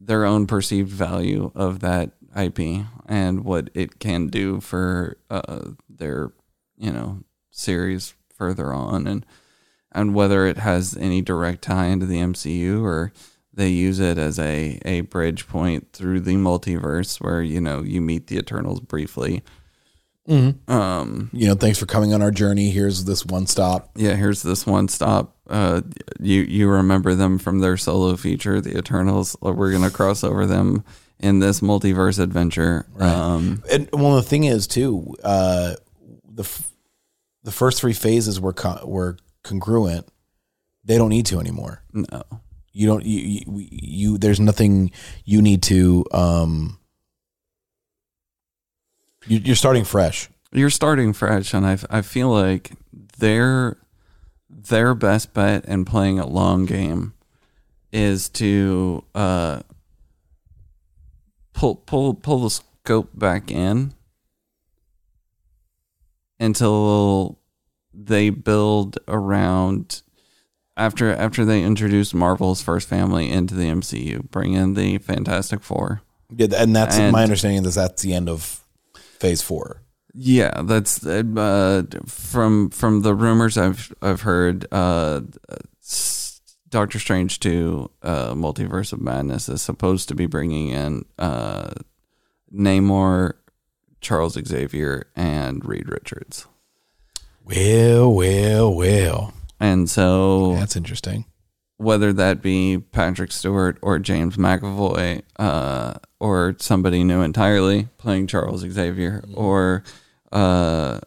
their 0.00 0.24
own 0.24 0.46
perceived 0.46 0.90
value 0.90 1.52
of 1.54 1.80
that 1.80 2.10
IP 2.36 2.84
and 3.06 3.44
what 3.44 3.68
it 3.74 3.98
can 4.00 4.26
do 4.28 4.58
for 4.60 5.16
uh, 5.30 5.70
their 5.88 6.32
you 6.76 6.90
know 6.92 7.22
series 7.50 8.14
further 8.34 8.72
on 8.72 9.06
and 9.06 9.24
and 9.92 10.14
whether 10.14 10.46
it 10.46 10.56
has 10.56 10.96
any 10.96 11.20
direct 11.20 11.62
tie 11.62 11.86
into 11.86 12.06
the 12.06 12.16
MCU 12.16 12.82
or 12.82 13.12
they 13.54 13.68
use 13.68 14.00
it 14.00 14.18
as 14.18 14.38
a 14.38 14.80
a 14.84 15.02
bridge 15.02 15.46
point 15.48 15.92
through 15.92 16.20
the 16.20 16.34
multiverse 16.36 17.20
where 17.20 17.42
you 17.42 17.60
know 17.60 17.82
you 17.82 18.00
meet 18.00 18.26
the 18.28 18.38
Eternals 18.38 18.80
briefly. 18.80 19.42
Um, 20.68 21.30
you 21.32 21.48
know, 21.48 21.54
thanks 21.54 21.78
for 21.78 21.86
coming 21.86 22.14
on 22.14 22.22
our 22.22 22.30
journey. 22.30 22.70
Here's 22.70 23.04
this 23.04 23.26
one 23.26 23.46
stop. 23.46 23.90
yeah, 23.96 24.14
here's 24.14 24.42
this 24.42 24.66
one 24.66 24.88
stop. 24.88 25.36
Uh, 25.48 25.82
you 26.20 26.42
you 26.42 26.68
remember 26.68 27.14
them 27.14 27.38
from 27.38 27.58
their 27.58 27.76
solo 27.76 28.16
feature, 28.16 28.60
the 28.60 28.78
Eternals. 28.78 29.36
We're 29.42 29.72
gonna 29.72 29.90
cross 29.90 30.22
over 30.24 30.46
them 30.46 30.84
in 31.18 31.40
this 31.40 31.60
multiverse 31.60 32.18
adventure. 32.18 32.86
Um, 32.98 33.62
And 33.70 33.88
well, 33.92 34.14
the 34.16 34.22
thing 34.22 34.44
is 34.44 34.66
too, 34.66 35.14
uh, 35.24 35.74
the 36.24 36.42
f- 36.44 36.70
the 37.42 37.52
first 37.52 37.80
three 37.80 37.92
phases 37.92 38.40
were 38.40 38.52
con- 38.52 38.80
were 38.88 39.16
congruent. 39.42 40.06
They 40.84 40.96
don't 40.98 41.10
need 41.10 41.26
to 41.26 41.40
anymore. 41.40 41.82
no, 41.92 42.22
You 42.72 42.86
don't. 42.86 43.04
You, 43.04 43.20
you, 43.20 43.66
you 43.70 44.18
there's 44.18 44.40
nothing 44.40 44.90
you 45.24 45.42
need 45.42 45.62
to. 45.64 46.04
Um, 46.12 46.78
you, 49.26 49.38
you're 49.38 49.56
starting 49.56 49.84
fresh. 49.84 50.30
you're 50.52 50.70
starting 50.70 51.12
fresh, 51.12 51.52
and 51.52 51.66
I 51.66 51.78
I 51.90 52.02
feel 52.02 52.30
like 52.30 52.72
their 53.18 53.76
their 54.48 54.94
best 54.94 55.34
bet 55.34 55.64
in 55.66 55.84
playing 55.84 56.18
a 56.18 56.26
long 56.26 56.64
game 56.64 57.14
is 57.92 58.28
to 58.30 59.04
uh, 59.14 59.60
pull 61.52 61.76
pull 61.76 62.14
pull 62.14 62.40
the 62.40 62.50
scope 62.50 63.10
back 63.14 63.50
in 63.50 63.92
until 66.40 67.38
they 67.92 68.30
build 68.30 68.98
around 69.06 70.02
after 70.76 71.12
after 71.12 71.44
they 71.44 71.62
introduced 71.62 72.14
Marvel's 72.14 72.62
first 72.62 72.88
family 72.88 73.30
into 73.30 73.54
the 73.54 73.64
MCU, 73.68 74.30
bring 74.30 74.54
in 74.54 74.74
the 74.74 74.98
Fantastic 74.98 75.62
Four. 75.62 76.02
Yeah, 76.34 76.48
and 76.56 76.74
that's 76.74 76.96
And- 76.96 77.12
my 77.12 77.22
understanding. 77.22 77.64
Is 77.66 77.74
that's 77.74 78.02
the 78.02 78.14
end 78.14 78.28
of 78.28 78.60
phase 79.18 79.42
four. 79.42 79.82
Yeah, 80.14 80.62
that's 80.64 81.06
uh, 81.06 81.82
from 82.06 82.70
from 82.70 83.00
the 83.02 83.14
rumors 83.14 83.56
I've 83.58 83.94
I've 84.02 84.22
heard. 84.22 84.66
Uh, 84.72 85.22
Doctor 86.68 86.98
Strange 86.98 87.38
two, 87.38 87.90
uh, 88.02 88.32
Multiverse 88.32 88.94
of 88.94 89.00
Madness 89.00 89.48
is 89.50 89.60
supposed 89.60 90.08
to 90.08 90.14
be 90.14 90.24
bringing 90.26 90.68
in 90.70 91.04
uh, 91.18 91.72
Namor, 92.54 93.34
Charles 94.00 94.38
Xavier, 94.42 95.06
and 95.14 95.62
Reed 95.66 95.88
Richards, 95.90 96.46
Well, 97.44 98.10
well, 98.14 98.74
well. 98.74 99.34
And 99.62 99.88
so 99.88 100.54
That's 100.56 100.76
interesting. 100.76 101.24
whether 101.78 102.12
that 102.12 102.42
be 102.42 102.78
Patrick 102.78 103.32
Stewart 103.32 103.78
or 103.80 103.98
James 103.98 104.36
McAvoy 104.36 105.22
uh, 105.38 105.94
or 106.20 106.54
somebody 106.58 107.02
new 107.04 107.22
entirely 107.22 107.88
playing 107.98 108.26
Charles 108.26 108.60
Xavier 108.60 109.24
or 109.34 109.82
uh, 110.32 111.00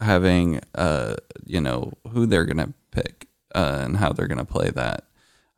having 0.00 0.60
uh, 0.74 1.16
you 1.44 1.60
know 1.60 1.92
who 2.12 2.26
they're 2.26 2.46
gonna 2.46 2.72
pick 2.90 3.28
uh, 3.54 3.80
and 3.84 3.96
how 3.98 4.12
they're 4.12 4.26
gonna 4.28 4.44
play 4.44 4.70
that. 4.70 5.04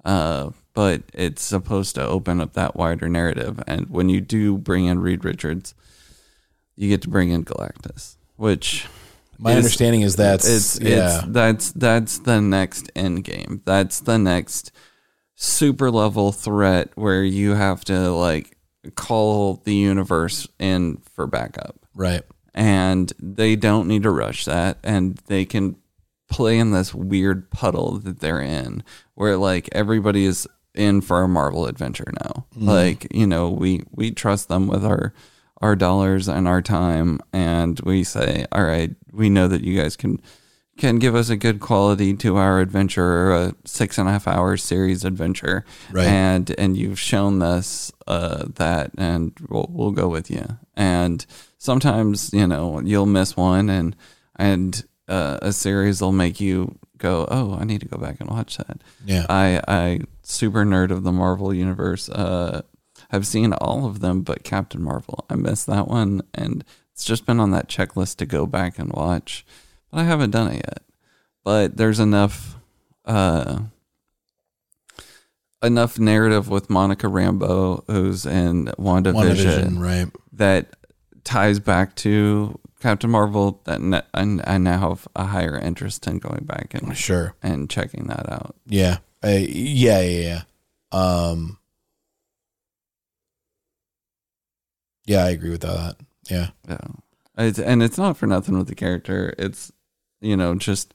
Uh, 0.05 0.51
but 0.75 1.03
it's 1.15 1.41
supposed 1.43 1.95
to 1.95 2.05
open 2.07 2.41
up 2.41 2.53
that 2.55 2.77
wider 2.77 3.09
narrative, 3.09 3.63
and 3.67 3.89
when 3.89 4.09
you 4.09 4.21
do 4.21 4.59
bring 4.59 4.87
in 4.87 4.99
Reed 4.99 5.25
Richards, 5.25 5.75
you 6.77 6.89
get 6.89 7.01
to 7.03 7.09
bring 7.09 7.31
in 7.31 7.45
Galactus, 7.45 8.17
which 8.37 8.87
My 9.39 9.53
is- 9.53 9.57
understanding 9.59 10.03
is 10.03 10.17
that's 10.17 10.49
it's 10.49 10.81
yeah. 10.81 11.19
it's 11.19 11.27
that's 11.29 11.73
that's 11.73 12.19
the 12.19 12.41
next 12.41 12.91
end 12.95 13.25
game. 13.25 13.63
That's 13.65 14.01
the 14.01 14.19
next 14.19 14.73
super 15.35 15.91
level 15.91 16.33
threat 16.33 16.91
where 16.95 17.23
you 17.25 17.53
have 17.53 17.85
to 17.85 18.11
like 18.11 18.57
call 18.95 19.61
the 19.65 19.75
universe 19.75 20.47
in 20.59 20.99
for 20.99 21.27
backup 21.27 21.77
Right. 21.95 22.23
and 22.55 23.13
they 23.19 23.57
don't 23.57 23.89
need 23.89 24.03
to 24.05 24.11
rush 24.11 24.45
that 24.45 24.79
and 24.85 25.17
they 25.27 25.45
can 25.45 25.77
play 26.29 26.59
in 26.59 26.71
this 26.71 26.95
weird 26.95 27.51
puddle 27.51 27.99
that 27.99 28.21
they're 28.21 28.41
in 28.41 28.83
where 29.15 29.37
like 29.37 29.69
everybody 29.73 30.25
is 30.25 30.47
in 30.75 31.01
for 31.01 31.23
a 31.23 31.29
marvel 31.29 31.67
adventure 31.67 32.13
now 32.23 32.47
mm-hmm. 32.55 32.69
like 32.69 33.07
you 33.13 33.27
know 33.27 33.51
we 33.51 33.83
we 33.91 34.11
trust 34.11 34.49
them 34.49 34.67
with 34.67 34.85
our 34.85 35.15
our 35.63 35.77
dollars 35.77 36.29
and 36.29 36.47
our 36.49 36.61
time 36.63 37.21
and 37.33 37.81
we 37.81 38.05
say 38.05 38.45
all 38.53 38.65
right 38.65 38.95
we 39.13 39.29
know 39.31 39.49
that 39.49 39.63
you 39.63 39.81
guys 39.81 39.97
can 39.97 40.21
can 40.77 40.99
give 40.99 41.15
us 41.15 41.31
a 41.31 41.37
good 41.37 41.61
quality 41.61 42.13
two 42.15 42.37
hour 42.37 42.61
adventure 42.61 43.05
or 43.05 43.33
a 43.35 43.55
six 43.65 43.97
and 43.97 44.09
a 44.09 44.13
half 44.13 44.27
hour 44.27 44.57
series 44.57 45.05
adventure 45.05 45.65
Right. 45.93 46.07
and 46.07 46.51
and 46.59 46.77
you've 46.77 46.99
shown 46.99 47.41
us 47.43 47.93
uh, 48.09 48.47
that 48.57 48.91
and 48.99 49.33
we'll, 49.49 49.69
we'll 49.71 49.93
go 49.93 50.09
with 50.09 50.31
you 50.31 50.45
and 50.77 51.25
sometimes 51.59 52.33
you 52.33 52.47
know 52.47 52.81
you'll 52.81 53.07
miss 53.07 53.37
one 53.37 53.71
and 53.71 53.95
and 54.37 54.85
uh, 55.09 55.39
a 55.43 55.53
series 55.53 56.01
will 56.01 56.13
make 56.13 56.41
you 56.41 56.77
go 56.99 57.27
oh 57.31 57.55
i 57.61 57.65
need 57.65 57.81
to 57.81 57.89
go 57.89 57.97
back 57.99 58.17
and 58.21 58.29
watch 58.31 58.57
that 58.57 58.81
Yeah. 59.07 59.27
i 59.29 59.61
i 59.69 60.01
super 60.23 60.65
nerd 60.65 60.91
of 60.91 61.05
the 61.05 61.13
marvel 61.13 61.55
universe 61.55 62.09
uh 62.09 62.63
i've 63.15 63.27
seen 63.27 63.53
all 63.55 63.87
of 63.87 64.01
them 64.01 64.21
but 64.23 64.45
captain 64.45 64.83
marvel 64.83 65.25
i 65.31 65.35
missed 65.35 65.67
that 65.67 65.89
one 65.89 66.23
and 66.35 66.65
it's 66.93 67.05
just 67.05 67.27
been 67.27 67.41
on 67.41 67.51
that 67.51 67.69
checklist 67.69 68.17
to 68.17 68.27
go 68.27 68.47
back 68.47 68.79
and 68.79 68.93
watch 68.93 69.45
but 69.91 70.01
i 70.01 70.05
haven't 70.05 70.31
done 70.31 70.49
it 70.51 70.57
yet 70.67 70.83
but 71.45 71.77
there's 71.77 72.01
enough 72.01 72.57
uh 73.05 73.61
enough 75.63 75.99
narrative 75.99 76.49
with 76.49 76.69
Monica 76.69 77.07
Rambeau, 77.07 77.85
who's 77.87 78.27
in 78.27 78.67
WandaVision, 78.79 79.15
WandaVision, 79.15 79.81
right. 79.81 80.09
that 80.33 80.77
ties 81.25 81.59
back 81.59 81.95
to 81.97 82.59
Captain 82.81 83.11
Marvel. 83.11 83.63
That 83.65 84.07
I, 84.13 84.39
I 84.45 84.59
now 84.59 84.91
have 84.91 85.09
a 85.17 85.25
higher 85.25 85.59
interest 85.59 86.07
in 86.07 86.19
going 86.19 86.45
back 86.45 86.75
and 86.75 86.97
Sure. 86.97 87.35
and 87.43 87.69
checking 87.71 88.09
that 88.09 88.31
out. 88.31 88.55
Yeah. 88.67 88.99
I, 89.23 89.37
yeah, 89.39 90.01
yeah, 90.01 90.21
yeah. 90.21 90.43
Um 90.93 91.59
Yeah, 95.07 95.25
I 95.25 95.31
agree 95.31 95.51
with 95.51 95.63
that. 95.63 95.97
Yeah. 96.31 96.51
Yeah, 96.69 96.79
it's, 97.37 97.59
and 97.59 97.83
it's 97.83 97.99
not 97.99 98.17
for 98.17 98.27
nothing 98.27 98.57
with 98.57 98.69
the 98.69 98.75
character. 98.75 99.35
It's 99.39 99.73
you 100.21 100.37
know 100.37 100.55
just 100.55 100.95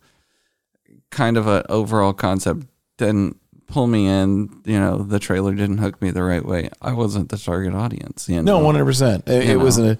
kind 1.11 1.37
of 1.37 1.47
an 1.47 1.63
overall 1.69 2.13
concept 2.13 2.65
didn't 2.97 3.37
pull 3.67 3.87
me 3.87 4.07
in. 4.07 4.61
You 4.65 4.79
know, 4.79 4.97
the 5.03 5.19
trailer 5.19 5.53
didn't 5.53 5.77
hook 5.77 6.01
me 6.01 6.11
the 6.11 6.23
right 6.23 6.45
way. 6.45 6.69
I 6.81 6.93
wasn't 6.93 7.29
the 7.29 7.37
target 7.37 7.73
audience. 7.73 8.27
You 8.27 8.37
know, 8.37 8.57
No, 8.57 8.65
one 8.65 8.75
hundred 8.75 8.85
percent. 8.85 9.27
It, 9.27 9.45
You 9.45 9.51
it 9.59 9.63
wasn't 9.63 9.99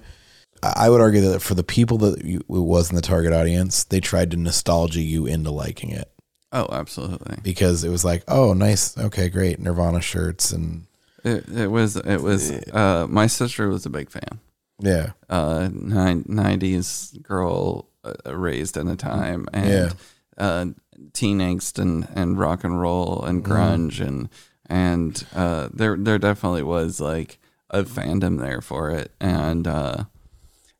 I 0.62 0.90
would 0.90 1.00
argue 1.00 1.22
that 1.22 1.40
for 1.40 1.54
the 1.54 1.64
people 1.64 1.96
that 1.98 2.22
you, 2.22 2.38
it 2.40 2.44
was 2.48 2.90
in 2.90 2.96
the 2.96 3.00
target 3.00 3.32
audience, 3.32 3.84
they 3.84 3.98
tried 3.98 4.30
to 4.32 4.36
nostalgia 4.36 5.00
you 5.00 5.24
into 5.24 5.50
liking 5.50 5.88
it 5.88 6.12
oh, 6.52 6.68
absolutely. 6.70 7.38
because 7.42 7.84
it 7.84 7.88
was 7.88 8.04
like, 8.04 8.24
oh, 8.28 8.52
nice, 8.52 8.96
okay, 8.98 9.28
great, 9.28 9.58
Nirvana 9.58 10.00
shirts 10.00 10.52
and 10.52 10.86
It, 11.24 11.48
it 11.48 11.70
was 11.70 11.96
it 11.96 12.20
was 12.22 12.50
uh, 12.72 13.06
my 13.08 13.26
sister 13.26 13.68
was 13.68 13.86
a 13.86 13.90
big 13.90 14.10
fan. 14.10 14.40
yeah, 14.80 15.10
Uh, 15.28 15.68
90s 15.70 17.20
girl 17.22 17.88
uh, 18.04 18.34
raised 18.34 18.76
in 18.76 18.88
a 18.88 18.96
time 18.96 19.46
and 19.52 19.68
Yeah. 19.68 19.92
uh, 20.38 20.66
teen 21.12 21.38
angst 21.38 21.78
and, 21.78 22.08
and 22.14 22.38
rock 22.38 22.64
and 22.64 22.80
roll 22.80 23.22
and 23.24 23.44
grunge 23.44 24.00
and 24.06 24.28
and 24.66 25.24
uh, 25.34 25.68
there 25.72 25.96
there 25.96 26.18
definitely 26.18 26.62
was 26.62 27.00
like 27.00 27.38
a 27.70 27.82
fandom 27.84 28.38
there 28.40 28.60
for 28.60 28.90
it 28.90 29.12
and 29.20 29.66
uh, 29.66 30.04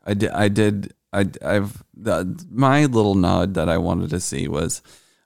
I 0.07 0.15
did 0.15 0.31
I 0.31 0.49
did 0.49 0.95
I 1.13 1.27
I've 1.43 1.83
the, 1.95 2.47
my 2.51 2.87
little 2.87 3.15
nod 3.15 3.55
that 3.55 3.69
I 3.69 3.79
wanted 3.79 4.11
to 4.11 4.21
see 4.21 4.49
was 4.49 4.81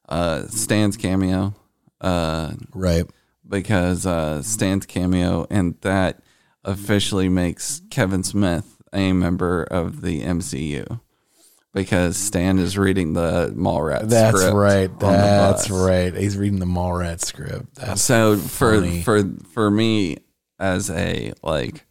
uh, 0.09 0.47
Stan's 0.49 0.97
cameo. 0.97 1.55
Uh, 2.01 2.55
right, 2.75 3.05
because 3.49 4.07
uh, 4.07 4.43
Stan's 4.43 4.87
cameo 4.87 5.47
and 5.51 5.75
that 5.83 6.21
officially 6.65 7.29
makes 7.29 7.83
Kevin 7.91 8.23
Smith 8.25 8.81
a 8.93 9.13
member 9.13 9.63
of 9.65 10.01
the 10.03 10.23
MCU 10.23 11.01
because 11.73 12.17
Stan 12.17 12.59
is 12.59 12.79
reading 12.79 13.13
the 13.15 13.53
Mallrats. 13.57 14.09
that's 14.09 14.39
script 14.39 14.45
That's 14.45 14.55
right, 14.55 15.01
that's 15.01 15.71
right. 15.71 16.15
He's 16.15 16.37
reading 16.39 16.61
the 16.61 16.67
Mallrat 16.67 17.21
script. 17.21 17.75
That's 17.75 18.01
So 18.03 18.37
for 18.37 18.77
funny. 18.81 19.03
for 19.03 19.25
for 19.53 19.71
me 19.71 20.19
as 20.59 20.89
a 20.91 21.33
like 21.43 21.85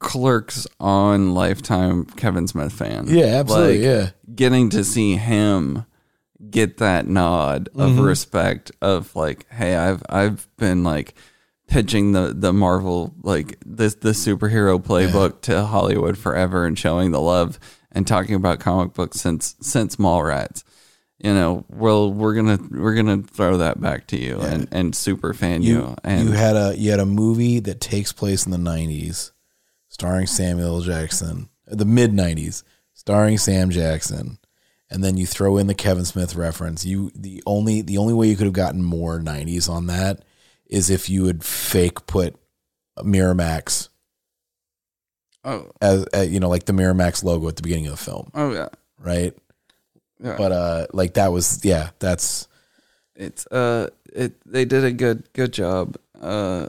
clerks 0.00 0.66
on 0.80 1.34
lifetime 1.34 2.04
Kevin 2.04 2.46
Smith 2.46 2.72
fan. 2.72 3.06
yeah, 3.08 3.24
absolutely, 3.40 3.78
like, 3.78 3.84
yeah, 3.84 4.10
getting 4.34 4.70
to 4.70 4.84
see 4.84 5.16
him 5.16 5.84
get 6.50 6.78
that 6.78 7.06
nod 7.06 7.68
of 7.74 7.90
Mm-hmm. 7.92 8.00
respect 8.02 8.72
of 8.80 9.14
like, 9.16 9.46
hey, 9.50 9.76
I've 9.76 10.02
I've 10.08 10.48
been 10.56 10.84
like 10.84 11.14
pitching 11.66 12.12
the 12.12 12.32
the 12.34 12.52
Marvel 12.52 13.14
like 13.22 13.58
this 13.66 13.94
the 13.96 14.10
superhero 14.10 14.82
playbook 14.82 15.40
to 15.42 15.66
Hollywood 15.66 16.16
forever 16.16 16.64
and 16.64 16.78
showing 16.78 17.10
the 17.10 17.20
love 17.20 17.58
and 17.92 18.06
talking 18.06 18.34
about 18.34 18.60
comic 18.60 18.94
books 18.94 19.20
since 19.20 19.56
since 19.60 19.96
Mallrats. 19.96 20.64
You 21.18 21.34
know, 21.34 21.64
well, 21.68 22.12
we're 22.12 22.34
gonna 22.34 22.58
we're 22.70 22.94
gonna 22.94 23.22
throw 23.22 23.56
that 23.56 23.80
back 23.80 24.06
to 24.08 24.16
you 24.16 24.38
and 24.40 24.68
and 24.70 24.94
super 24.94 25.34
fan 25.34 25.62
you, 25.62 25.74
you 25.74 25.96
and 26.04 26.28
you 26.28 26.32
had 26.34 26.54
a 26.54 26.74
you 26.78 26.92
had 26.92 27.00
a 27.00 27.06
movie 27.06 27.58
that 27.58 27.80
takes 27.80 28.12
place 28.12 28.46
in 28.46 28.52
the 28.52 28.58
'90s, 28.58 29.32
starring 29.88 30.26
Samuel 30.28 30.80
Jackson, 30.80 31.48
the 31.66 31.84
mid 31.84 32.12
'90s, 32.12 32.62
starring 32.94 33.36
Sam 33.36 33.70
Jackson, 33.70 34.37
and 34.90 35.02
then 35.04 35.16
you 35.16 35.26
throw 35.26 35.56
in 35.58 35.66
the 35.66 35.74
Kevin 35.74 36.04
Smith 36.04 36.34
reference. 36.34 36.84
You 36.84 37.10
the 37.14 37.42
only 37.46 37.82
the 37.82 37.98
only 37.98 38.14
way 38.14 38.28
you 38.28 38.36
could 38.36 38.46
have 38.46 38.52
gotten 38.52 38.82
more 38.82 39.18
'90s 39.20 39.68
on 39.68 39.86
that 39.86 40.24
is 40.66 40.90
if 40.90 41.08
you 41.08 41.22
would 41.24 41.44
fake 41.44 42.06
put 42.06 42.36
Miramax 42.98 43.88
oh 45.44 45.70
as 45.80 46.04
uh, 46.14 46.20
you 46.20 46.40
know 46.40 46.48
like 46.48 46.64
the 46.64 46.72
Miramax 46.72 47.22
logo 47.24 47.48
at 47.48 47.56
the 47.56 47.62
beginning 47.62 47.86
of 47.86 47.92
the 47.92 47.96
film, 48.04 48.30
oh 48.34 48.52
yeah 48.52 48.68
right? 48.98 49.34
yeah. 50.22 50.36
But 50.36 50.52
uh, 50.52 50.86
like 50.92 51.14
that 51.14 51.32
was 51.32 51.64
yeah, 51.64 51.90
that's 51.98 52.48
it's 53.14 53.46
uh 53.48 53.88
it 54.12 54.34
they 54.46 54.64
did 54.64 54.84
a 54.84 54.92
good 54.92 55.28
good 55.32 55.52
job 55.52 55.96
uh 56.20 56.68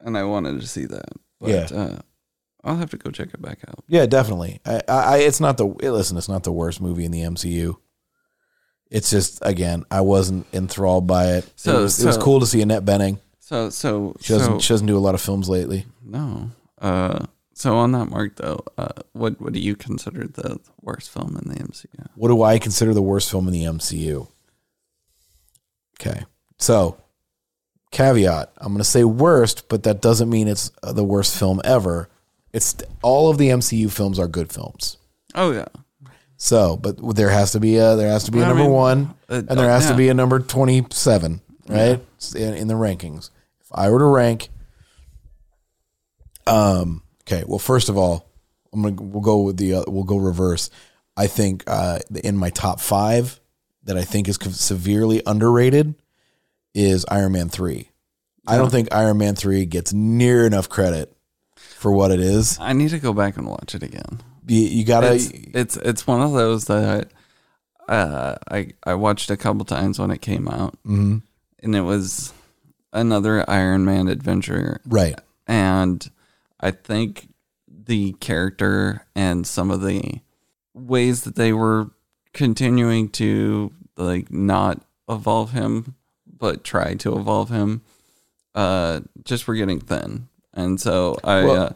and 0.00 0.16
i 0.16 0.22
wanted 0.22 0.60
to 0.60 0.66
see 0.66 0.84
that 0.84 1.08
but 1.40 1.50
Yeah. 1.50 1.68
uh 1.76 1.98
i'll 2.64 2.76
have 2.76 2.90
to 2.90 2.96
go 2.96 3.10
check 3.10 3.28
it 3.34 3.42
back 3.42 3.58
out 3.68 3.82
Yeah, 3.88 4.06
definitely. 4.06 4.60
I, 4.64 4.80
I, 4.88 5.16
it's 5.18 5.40
not 5.40 5.56
the 5.56 5.66
listen. 5.66 6.16
It's 6.16 6.28
not 6.28 6.42
the 6.44 6.52
worst 6.52 6.80
movie 6.80 7.04
in 7.04 7.10
the 7.12 7.20
MCU. 7.22 7.76
It's 8.90 9.10
just 9.10 9.38
again, 9.42 9.84
I 9.90 10.02
wasn't 10.02 10.46
enthralled 10.52 11.06
by 11.06 11.32
it. 11.32 11.50
So- 11.56 11.78
it, 11.78 11.82
was, 11.82 12.02
it 12.02 12.06
was 12.06 12.18
cool 12.18 12.40
to 12.40 12.46
see 12.46 12.60
Annette 12.62 12.84
Bening. 12.84 13.18
so 13.40 13.70
so 13.70 14.14
She 14.20 14.32
doesn't. 14.34 14.54
so 14.54 14.58
she 14.60 14.72
doesn't 14.74 14.86
do 14.86 14.96
a 14.96 15.00
lot 15.06 15.14
of 15.14 15.20
films 15.20 15.48
lately. 15.48 15.86
no 16.04 16.50
uh 16.80 17.26
so 17.54 17.76
on 17.76 17.92
that 17.92 18.06
mark 18.06 18.36
though 18.36 18.60
uh 18.78 18.88
what 19.12 19.40
what 19.40 19.52
do 19.52 19.60
you 19.60 19.76
consider 19.76 20.26
the 20.26 20.58
worst 20.80 21.10
film 21.10 21.36
in 21.42 21.48
the 21.52 21.58
mcu 21.62 21.86
What 22.16 22.28
do 22.28 22.42
I 22.42 22.58
consider 22.58 22.92
the 22.94 23.02
worst 23.02 23.30
film 23.30 23.46
in 23.46 23.52
the 23.52 23.64
MCU? 23.64 24.26
Okay, 26.00 26.24
so 26.58 26.96
caveat: 27.92 28.52
I'm 28.58 28.68
going 28.72 28.78
to 28.78 28.84
say 28.84 29.04
worst, 29.04 29.68
but 29.68 29.84
that 29.84 30.00
doesn't 30.00 30.28
mean 30.30 30.48
it's 30.48 30.70
the 30.82 31.04
worst 31.04 31.38
film 31.38 31.60
ever. 31.64 32.08
It's 32.52 32.76
all 33.02 33.30
of 33.30 33.38
the 33.38 33.48
MCU 33.48 33.90
films 33.90 34.18
are 34.18 34.28
good 34.28 34.52
films. 34.52 34.98
oh 35.34 35.52
yeah 35.52 35.66
So, 36.36 36.76
but 36.76 36.96
there 37.16 37.30
has 37.30 37.52
to 37.52 37.60
be 37.60 37.76
a 37.78 37.96
there 37.96 38.08
has 38.10 38.24
to 38.24 38.30
be 38.32 38.40
a 38.40 38.44
I 38.44 38.48
number 38.48 38.64
mean, 38.64 38.72
one, 38.72 39.14
uh, 39.28 39.42
and 39.48 39.58
there 39.58 39.70
has 39.70 39.88
to 39.88 39.94
be 39.96 40.08
a 40.08 40.14
number 40.14 40.38
twenty 40.40 40.84
seven, 40.90 41.40
right? 41.68 42.00
In, 42.34 42.54
in 42.54 42.68
the 42.68 42.74
rankings. 42.74 43.30
If 43.60 43.68
I 43.72 43.88
were 43.90 43.98
to 44.00 44.04
rank, 44.06 44.48
um, 46.46 47.02
okay. 47.22 47.44
Well, 47.46 47.58
first 47.58 47.88
of 47.88 47.96
all, 47.96 48.28
I'm 48.72 48.82
gonna 48.82 48.96
we'll 49.00 49.22
go 49.22 49.42
with 49.42 49.56
the 49.56 49.74
uh, 49.74 49.84
we'll 49.86 50.04
go 50.04 50.16
reverse. 50.18 50.70
I 51.16 51.26
think 51.26 51.64
uh, 51.66 51.98
in 52.24 52.36
my 52.36 52.50
top 52.50 52.80
five 52.80 53.38
that 53.84 53.96
I 53.96 54.02
think 54.02 54.28
is 54.28 54.38
severely 54.40 55.22
underrated 55.26 55.94
is 56.74 57.04
Iron 57.10 57.32
Man 57.32 57.48
three. 57.48 57.90
I 58.46 58.56
don't 58.56 58.70
think 58.70 58.92
Iron 58.92 59.18
Man 59.18 59.34
three 59.36 59.64
gets 59.66 59.92
near 59.92 60.46
enough 60.46 60.68
credit 60.68 61.12
for 61.82 61.92
what 61.92 62.10
it 62.10 62.20
is. 62.20 62.58
i 62.60 62.72
need 62.72 62.90
to 62.90 62.98
go 62.98 63.12
back 63.12 63.36
and 63.36 63.46
watch 63.46 63.74
it 63.74 63.82
again 63.82 64.20
You, 64.46 64.60
you 64.60 64.84
gotta. 64.84 65.14
it's, 65.14 65.30
it's 65.32 65.76
it's 65.76 66.06
one 66.06 66.22
of 66.22 66.32
those 66.32 66.64
that 66.66 67.10
uh, 67.88 68.36
I 68.50 68.70
I 68.84 68.94
watched 68.94 69.30
a 69.30 69.36
couple 69.36 69.64
times 69.64 69.98
when 69.98 70.10
it 70.12 70.20
came 70.22 70.46
out, 70.48 70.78
Mhm. 70.86 71.22
and 71.62 71.74
it 71.76 71.80
was 71.82 72.32
another 72.92 73.44
Iron 73.50 73.84
Man 73.84 74.06
adventure, 74.08 74.80
Right. 74.86 75.18
and 75.48 76.08
I 76.60 76.70
think 76.70 77.28
the 77.66 78.12
character 78.20 79.04
and 79.16 79.44
some 79.46 79.70
of 79.72 79.82
the 79.82 80.20
ways 80.74 81.22
that 81.24 81.34
they 81.34 81.52
were 81.52 81.90
continuing 82.32 83.08
to 83.10 83.72
like 83.96 84.30
not 84.32 84.80
evolve 85.08 85.50
him 85.50 85.96
but 86.38 86.64
try 86.64 86.94
to 86.94 87.16
evolve 87.18 87.50
him, 87.50 87.82
uh, 88.54 89.00
just 89.24 89.46
were 89.46 89.54
getting 89.56 89.80
thin. 89.80 90.28
And 90.54 90.80
so 90.80 91.16
I, 91.24 91.44
Well, 91.44 91.62
uh, 91.62 91.72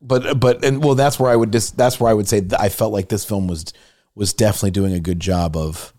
but 0.00 0.38
but 0.38 0.64
and 0.64 0.82
well 0.84 0.94
that's 0.94 1.18
where 1.18 1.30
I 1.30 1.36
would 1.36 1.50
just 1.52 1.76
that's 1.76 1.98
where 1.98 2.10
I 2.10 2.14
would 2.14 2.28
say 2.28 2.40
that 2.40 2.60
I 2.60 2.68
felt 2.68 2.92
like 2.92 3.08
this 3.08 3.24
film 3.24 3.46
was 3.48 3.64
was 4.14 4.32
definitely 4.34 4.70
doing 4.72 4.92
a 4.92 5.00
good 5.00 5.18
job 5.20 5.56
of 5.56 5.92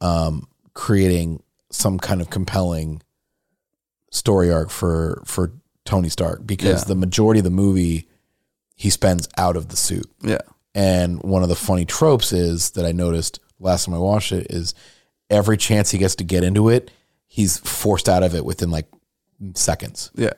um 0.00 0.48
creating 0.74 1.42
some 1.70 1.98
kind 1.98 2.20
of 2.20 2.30
compelling 2.30 3.02
story 4.10 4.50
arc 4.50 4.70
for 4.70 5.22
for 5.26 5.52
Tony 5.84 6.08
Stark 6.08 6.46
because 6.46 6.82
Yeah. 6.82 6.88
the 6.88 6.94
majority 6.94 7.40
of 7.40 7.44
the 7.44 7.50
movie 7.50 8.08
he 8.74 8.90
spends 8.90 9.28
out 9.36 9.56
of 9.56 9.68
the 9.68 9.76
suit. 9.76 10.06
yeah, 10.22 10.38
And 10.74 11.20
one 11.22 11.42
of 11.42 11.48
the 11.48 11.56
funny 11.56 11.84
tropes 11.84 12.32
is 12.32 12.70
that 12.70 12.84
I 12.86 12.92
noticed 12.92 13.40
last 13.58 13.84
time 13.86 13.94
I 13.94 13.98
watched 13.98 14.30
it 14.32 14.46
is 14.50 14.72
every 15.28 15.56
chance 15.56 15.90
he 15.90 15.98
gets 15.98 16.14
to 16.16 16.24
get 16.24 16.44
into 16.44 16.68
it, 16.68 16.90
he's 17.26 17.58
forced 17.58 18.08
out 18.08 18.22
of 18.22 18.34
it 18.36 18.44
within 18.44 18.70
like 18.70 18.86
seconds. 19.54 20.10
yeah, 20.14 20.30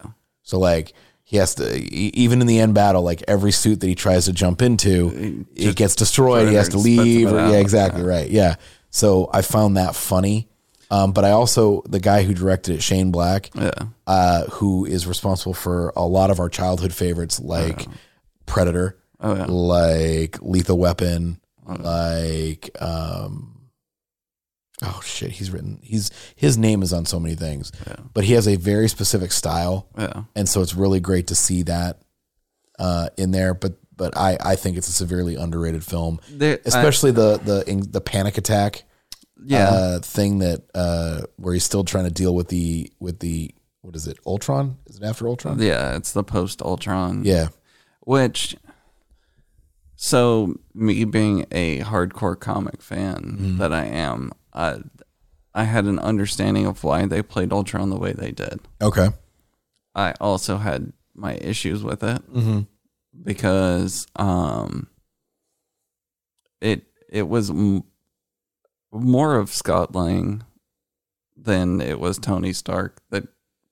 So 0.51 0.59
like 0.59 0.95
he 1.23 1.37
has 1.37 1.55
to 1.55 1.77
even 1.79 2.41
in 2.41 2.49
the 2.49 2.59
end 2.59 2.75
battle, 2.75 3.03
like 3.03 3.23
every 3.29 3.53
suit 3.53 3.79
that 3.79 3.87
he 3.87 3.95
tries 3.95 4.25
to 4.25 4.33
jump 4.33 4.63
into, 4.63 5.47
it 5.55 5.77
gets 5.77 5.95
destroyed. 5.95 6.49
He 6.49 6.55
has 6.55 6.71
to 6.71 6.79
leave. 6.79 7.33
Or, 7.33 7.37
yeah, 7.37 7.59
exactly 7.59 8.03
right. 8.03 8.29
Yeah. 8.29 8.57
So 8.91 9.31
I 9.33 9.43
found 9.43 9.77
that 9.77 9.95
funny. 9.95 10.49
Um, 10.91 11.13
but 11.13 11.25
I 11.25 11.31
also 11.31 11.83
the 11.89 12.01
guy 12.01 12.25
who 12.25 12.35
directed 12.35 12.75
it, 12.75 12.83
Shane 12.83 13.13
Black, 13.13 13.51
yeah, 13.55 13.71
uh, 14.09 14.47
who 14.47 14.85
is 14.87 15.07
responsible 15.07 15.55
for 15.55 15.93
a 15.95 16.05
lot 16.05 16.33
of 16.33 16.41
our 16.41 16.49
childhood 16.49 16.93
favorites 16.93 17.39
like 17.39 17.87
Predator, 18.47 18.99
Oh, 19.21 19.37
yeah. 19.37 19.45
like 19.47 20.43
Lethal 20.43 20.79
Weapon, 20.79 21.39
like 21.65 22.71
um, 22.81 23.60
oh 24.83 25.01
shit, 25.05 25.31
he's 25.33 25.51
written 25.51 25.79
he's 25.83 26.11
his 26.37 26.57
name 26.59 26.83
is 26.83 26.93
on 26.93 27.05
so 27.07 27.19
many 27.21 27.35
things, 27.35 27.71
but 28.15 28.25
he 28.25 28.33
has 28.35 28.47
a 28.49 28.57
very 28.57 28.89
specific 28.89 29.33
style, 29.33 29.89
yeah. 29.99 30.23
and 30.35 30.49
so 30.49 30.61
it's 30.63 30.75
really 30.75 31.01
great 31.01 31.27
to 31.29 31.35
see 31.35 31.63
that 31.65 32.03
uh, 32.79 33.09
in 33.19 33.31
there. 33.31 33.55
But 33.55 33.75
but 33.97 34.17
I 34.17 34.39
I 34.41 34.57
think 34.57 34.77
it's 34.79 34.89
a 34.89 34.93
severely 34.93 35.35
underrated 35.37 35.85
film, 35.85 36.21
There- 36.31 36.57
I- 36.59 36.61
especially 36.65 37.11
the 37.13 37.39
the 37.39 37.87
the 37.91 38.01
panic 38.01 38.39
attack 38.39 38.85
Yeah, 39.43 39.69
uh, 39.69 39.99
thing 40.01 40.39
that 40.41 40.63
uh, 40.75 41.23
where 41.37 41.55
he's 41.55 41.65
still 41.65 41.85
trying 41.85 42.05
to 42.05 42.11
deal 42.11 42.35
with 42.35 42.49
the 42.49 42.91
with 43.01 43.19
the 43.21 43.55
what 43.83 43.97
is 43.97 44.07
it 44.07 44.19
Ultron? 44.27 44.77
Is 44.87 44.97
it 44.99 45.03
after 45.03 45.27
Ultron? 45.29 45.59
yeah. 45.59 45.97
It's 45.97 46.13
the 46.13 46.23
post 46.25 46.61
Ultron. 46.63 47.25
Yeah, 47.25 47.49
Which, 48.01 48.55
so 49.97 50.55
me 50.75 51.05
being 51.05 51.47
a 51.51 51.81
hardcore 51.81 52.39
comic 52.39 52.83
fan 52.83 53.17
Mm-hmm. 53.39 53.57
that 53.59 53.73
I 53.73 53.85
am, 53.85 54.33
I, 54.53 54.79
I 55.55 55.65
had 55.65 55.85
an 55.87 55.99
understanding 55.99 56.67
of 56.67 56.83
why 56.85 57.07
they 57.07 57.23
played 57.23 57.53
Ultron 57.53 57.91
the 57.91 57.97
way 57.99 58.13
they 58.13 58.31
did. 58.33 58.61
Okay. 58.81 59.09
I 59.95 60.13
also 60.21 60.57
had 60.59 60.93
my 61.15 61.35
issues 61.35 61.83
with 61.83 62.03
it 62.03 62.23
Mm-hmm. 62.33 62.61
because 63.23 64.07
um, 64.17 64.89
it 66.61 66.85
it 67.09 67.29
was 67.29 67.51
m- 67.51 67.85
more 68.93 69.37
of 69.37 69.51
Scott 69.51 69.95
Lang 69.95 70.45
than 71.37 71.81
it 71.81 71.99
was 71.99 72.19
Tony 72.19 72.53
Stark 72.53 73.01
that 73.11 73.27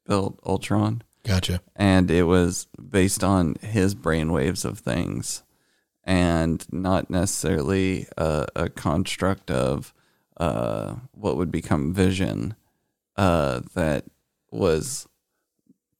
built 0.06 0.38
Ultron 0.44 1.02
Gotcha. 1.24 1.60
and 1.76 2.10
it 2.10 2.22
was 2.24 2.66
based 2.90 3.22
on 3.22 3.56
his 3.60 3.94
brainwaves 3.94 4.64
of 4.64 4.78
things 4.78 5.42
and 6.02 6.64
not 6.72 7.10
necessarily 7.10 8.06
a, 8.16 8.46
a 8.56 8.68
construct 8.70 9.50
of 9.50 9.92
uh, 10.38 10.94
what 11.12 11.36
would 11.36 11.50
become 11.50 11.92
vision 11.92 12.54
uh, 13.16 13.60
that 13.74 14.04
was 14.50 15.08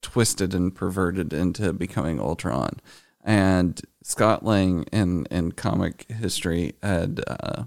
twisted 0.00 0.54
and 0.54 0.74
perverted 0.74 1.32
into 1.32 1.72
becoming 1.72 2.20
Ultron. 2.20 2.80
And 3.22 3.80
Scott 4.02 4.44
Lang 4.44 4.84
in, 4.84 5.26
in 5.30 5.52
comic 5.52 6.06
history 6.08 6.74
had 6.82 7.20
uh, 7.26 7.64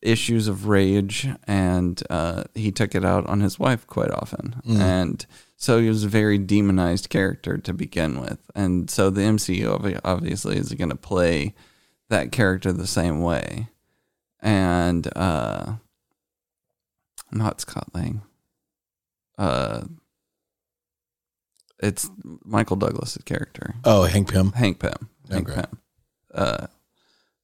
issues 0.00 0.48
of 0.48 0.66
rage 0.66 1.28
and 1.46 2.02
uh, 2.10 2.44
he 2.54 2.70
took 2.70 2.94
it 2.94 3.04
out 3.04 3.26
on 3.26 3.40
his 3.40 3.58
wife 3.58 3.86
quite 3.86 4.10
often. 4.10 4.60
And 4.80 5.26
so 5.56 5.80
he 5.80 5.88
was 5.88 6.04
a 6.04 6.08
very 6.08 6.38
demonized 6.38 7.08
character 7.08 7.56
to 7.56 7.72
begin 7.72 8.20
with. 8.20 8.50
And 8.54 8.90
so 8.90 9.10
the 9.10 9.22
MCU 9.22 10.00
obviously 10.04 10.56
is 10.56 10.72
going 10.74 10.90
to 10.90 10.96
play 10.96 11.54
that 12.08 12.32
character 12.32 12.72
the 12.72 12.86
same 12.86 13.22
way. 13.22 13.68
And 14.42 15.08
uh, 15.16 15.74
not 17.30 17.60
Scott 17.60 17.88
Lang. 17.94 18.22
Uh, 19.38 19.82
it's 21.80 22.10
Michael 22.44 22.76
Douglas's 22.76 23.22
character. 23.24 23.74
Oh, 23.84 24.04
Hank 24.04 24.30
Pym. 24.32 24.52
Hank 24.52 24.78
Pym. 24.78 25.08
Hank 25.30 25.48
Okay. 25.48 25.60
Pym. 25.62 25.78
Uh, 26.34 26.66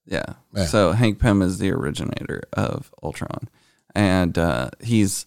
yeah. 0.07 0.35
Yeah. 0.55 0.67
So 0.67 0.93
Hank 0.93 1.19
Pym 1.21 1.41
is 1.43 1.59
the 1.59 1.71
originator 1.71 2.43
of 2.53 2.93
Ultron, 3.03 3.49
and 3.95 4.37
uh, 4.39 4.71
he's 4.81 5.27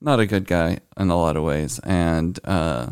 not 0.00 0.20
a 0.20 0.26
good 0.26 0.46
guy 0.46 0.78
in 0.96 1.10
a 1.10 1.16
lot 1.16 1.36
of 1.36 1.42
ways, 1.44 1.78
and 1.80 2.38
uh, 2.44 2.90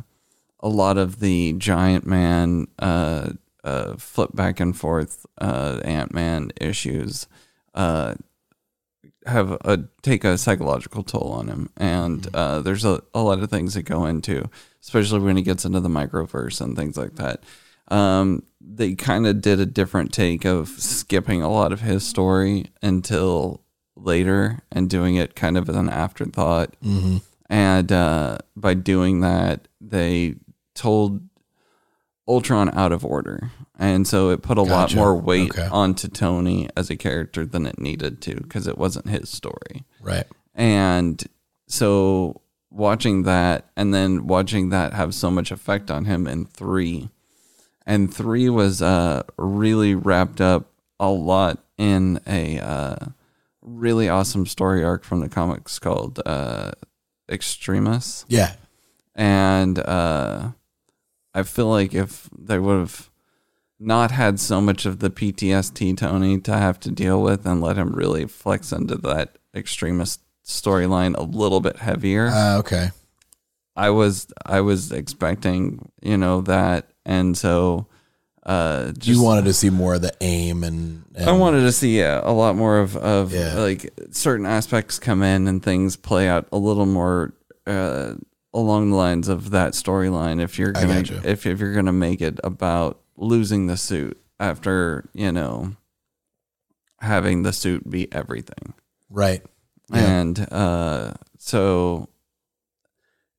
a 0.61 0.69
lot 0.69 0.99
of 0.99 1.21
the 1.21 1.55
Giant 1.55 2.07
Man 2.07 2.67
uh, 2.79 3.31
uh, 3.65 3.97
flip 3.97 4.31
back 4.35 4.61
and 4.61 4.77
forth 4.77 5.25
uh, 5.41 5.81
Ant 5.85 6.13
Man 6.13 6.51
issues 6.61 7.27
uh, 7.75 8.15
have 9.27 9.53
a 9.53 9.85
take 10.03 10.25
a 10.25 10.39
psychological 10.39 11.03
toll 11.03 11.33
on 11.33 11.49
him, 11.49 11.71
and 11.77 12.27
uh, 12.35 12.61
there's 12.61 12.85
a, 12.85 13.03
a 13.15 13.23
lot 13.23 13.41
of 13.41 13.51
things 13.51 13.75
that 13.75 13.83
go 13.83 14.07
into, 14.07 14.49
especially 14.83 15.21
when 15.21 15.37
he 15.37 15.43
gets 15.43 15.65
into 15.65 15.81
the 15.81 15.89
microverse 15.89 16.61
and 16.61 16.77
things 16.77 16.97
like 16.97 17.17
that. 17.17 17.43
Um, 17.89 18.45
they 18.61 18.95
kind 18.95 19.27
of 19.27 19.41
did 19.41 19.59
a 19.61 19.67
different 19.67 20.13
take 20.13 20.45
of 20.45 20.69
skipping 20.69 21.43
a 21.43 21.51
lot 21.51 21.73
of 21.73 21.81
his 21.81 22.07
story 22.07 22.67
until 22.83 23.63
later 23.97 24.61
and 24.71 24.89
doing 24.89 25.17
it 25.17 25.35
kind 25.35 25.59
of 25.59 25.69
as 25.69 25.77
an 25.77 25.89
afterthought. 25.89 26.77
And 27.49 27.91
uh, 27.91 28.39
by 28.55 28.75
doing 28.75 29.21
that, 29.21 29.67
they 29.81 30.37
told 30.75 31.21
Ultron 32.29 32.71
out 32.75 32.93
of 32.93 33.05
order. 33.05 33.51
And 33.79 34.07
so 34.07 34.29
it 34.31 34.43
put 34.43 34.59
a 34.59 34.63
lot 34.63 34.95
more 34.95 35.17
weight 35.17 35.51
Okay. 35.53 35.67
onto 35.71 36.07
Tony 36.09 36.69
as 36.77 36.91
a 36.91 36.97
character 36.97 37.47
than 37.47 37.65
it 37.67 37.79
needed 37.79 38.21
to 38.23 38.35
because 38.37 38.67
it 38.67 38.77
wasn't 38.79 39.09
his 39.09 39.31
story. 39.31 39.85
Right. 40.03 40.27
And 40.55 41.23
so 41.67 42.43
watching 42.71 43.23
that 43.23 43.71
and 43.77 43.93
then 43.95 44.27
watching 44.27 44.69
that 44.69 44.93
have 44.93 45.15
so 45.15 45.31
much 45.31 45.51
effect 45.51 45.91
on 45.91 46.05
him 46.05 46.27
in 46.27 46.45
three. 46.45 47.09
And 47.87 48.13
three 48.15 48.49
was 48.51 48.83
uh, 48.83 49.23
really 49.39 49.95
wrapped 49.95 50.41
up 50.41 50.67
a 51.01 51.09
lot 51.09 51.59
in 51.79 52.21
a 52.27 52.59
uh, 52.61 52.97
really 53.63 54.09
awesome 54.11 54.45
story 54.47 54.85
arc 54.85 55.03
from 55.05 55.21
the 55.21 55.29
comics 55.29 55.79
called 55.79 56.21
uh, 56.27 56.73
Extremis 57.31 58.27
Yeah. 58.29 58.53
and 59.15 59.79
uh, 59.79 60.51
I 61.35 61.43
feel 61.43 61.67
like 61.69 61.95
if 61.95 62.29
they 62.37 62.59
would 62.59 62.79
have 62.79 63.11
not 63.79 64.11
had 64.11 64.39
so 64.41 64.61
much 64.61 64.85
of 64.85 64.99
the 64.99 65.11
PTSD 65.11 65.97
Tony 65.97 66.39
to 66.41 66.53
have 66.53 66.79
to 66.81 66.91
deal 66.91 67.23
with 67.23 67.47
and 67.47 67.61
let 67.61 67.77
him 67.77 67.93
really 67.93 68.27
flex 68.27 68.73
into 68.73 68.97
that 68.99 69.39
Extremis 69.55 70.19
storyline 70.45 71.17
a 71.17 71.23
little 71.23 71.61
bit 71.61 71.77
heavier, 71.77 72.29
Uh, 72.29 72.59
okay. 72.59 72.91
I 73.77 73.91
was 73.91 74.27
I 74.45 74.61
was 74.61 74.93
expecting 74.93 75.91
you 76.03 76.17
know 76.19 76.41
that, 76.43 76.91
and 77.07 77.37
so 77.39 77.87
uh, 78.45 78.93
just, 78.93 79.07
you 79.07 79.23
wanted 79.23 79.45
to 79.45 79.53
see 79.53 79.71
more 79.71 79.95
of 79.95 80.03
the 80.03 80.13
AIM 80.21 80.65
and, 80.65 81.05
and 81.15 81.29
I 81.31 81.33
wanted 81.33 81.61
to 81.61 81.73
see 81.73 81.99
yeah, 81.99 82.21
a 82.23 82.33
lot 82.33 82.57
more 82.57 82.79
of, 82.81 82.97
of 82.97 83.33
Yeah. 83.33 83.55
like 83.59 83.93
certain 84.11 84.47
aspects 84.47 84.99
come 84.99 85.23
in 85.23 85.47
and 85.47 85.63
things 85.63 85.95
play 85.97 86.29
out 86.29 86.49
a 86.53 86.59
little 86.59 86.87
more 86.87 87.35
uh, 87.67 88.15
along 88.53 88.91
the 88.91 88.97
lines 88.97 89.29
of 89.29 89.51
that 89.51 89.73
storyline. 89.73 90.43
If 90.43 90.59
you're 90.59 90.73
gonna 90.73 91.03
gotcha. 91.03 91.23
if 91.25 91.47
if 91.47 91.61
you're 91.61 91.75
gonna 91.75 91.93
make 91.93 92.21
it 92.21 92.39
about 92.45 93.01
losing 93.17 93.67
the 93.67 93.77
suit 93.77 94.21
after 94.39 95.09
you 95.13 95.33
know 95.33 95.77
having 97.01 97.43
the 97.43 97.53
suit 97.53 97.89
be 97.89 98.13
everything, 98.13 98.75
right. 99.09 99.43
Yeah. 99.93 100.21
and 100.21 100.53
uh, 100.53 101.15
so 101.39 102.09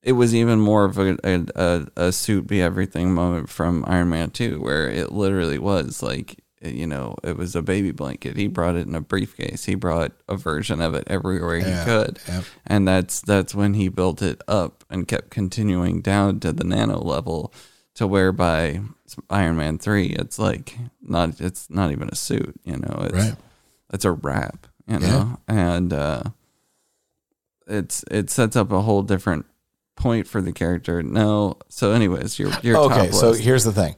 it 0.02 0.12
was 0.12 0.34
even 0.34 0.60
more 0.60 0.84
of 0.84 0.98
a, 0.98 1.16
a, 1.24 1.46
a, 1.54 1.86
a 1.96 2.12
suit 2.12 2.46
be 2.46 2.60
everything 2.60 3.14
moment 3.14 3.48
from 3.48 3.84
Iron 3.86 4.08
Man 4.08 4.30
2, 4.30 4.60
where 4.60 4.90
it 4.90 5.12
literally 5.12 5.58
was 5.58 6.02
like, 6.02 6.41
you 6.62 6.86
know, 6.86 7.16
it 7.24 7.36
was 7.36 7.56
a 7.56 7.62
baby 7.62 7.90
blanket. 7.90 8.36
He 8.36 8.46
brought 8.46 8.76
it 8.76 8.86
in 8.86 8.94
a 8.94 9.00
briefcase. 9.00 9.64
He 9.64 9.74
brought 9.74 10.12
a 10.28 10.36
version 10.36 10.80
of 10.80 10.94
it 10.94 11.04
everywhere 11.08 11.56
Yeah, 11.58 11.78
he 11.80 11.84
could. 11.84 12.18
yeah. 12.28 12.42
And 12.66 12.86
that's 12.86 13.20
that's 13.20 13.54
when 13.54 13.74
he 13.74 13.88
built 13.88 14.22
it 14.22 14.40
up 14.46 14.84
and 14.90 15.08
kept 15.08 15.30
continuing 15.30 16.00
down 16.02 16.40
to 16.40 16.52
the 16.52 16.64
nano 16.64 16.98
level 16.98 17.52
to 17.94 18.06
where 18.06 18.32
by 18.32 18.80
Iron 19.28 19.56
Man 19.56 19.78
3 19.78 20.06
it's 20.18 20.38
like 20.38 20.76
not 21.02 21.40
it's 21.40 21.68
not 21.68 21.90
even 21.92 22.08
a 22.08 22.14
suit, 22.14 22.54
you 22.64 22.76
know. 22.76 22.96
It's 23.04 23.12
Right. 23.14 23.34
it's 23.92 24.04
a 24.04 24.12
wrap, 24.12 24.66
you 24.86 24.94
Yeah. 24.98 25.06
know. 25.08 25.40
And 25.48 25.92
uh 25.92 26.22
it's 27.66 28.04
it 28.10 28.30
sets 28.30 28.56
up 28.56 28.72
a 28.72 28.80
whole 28.82 29.02
different 29.02 29.46
point 29.96 30.26
for 30.26 30.40
the 30.40 30.52
character. 30.52 31.02
No, 31.02 31.58
so 31.68 31.92
anyways, 31.92 32.38
your 32.38 32.50
your 32.62 32.76
okay, 32.78 33.10
so 33.12 33.32
here's 33.34 33.64
the 33.64 33.72
thing. 33.72 33.94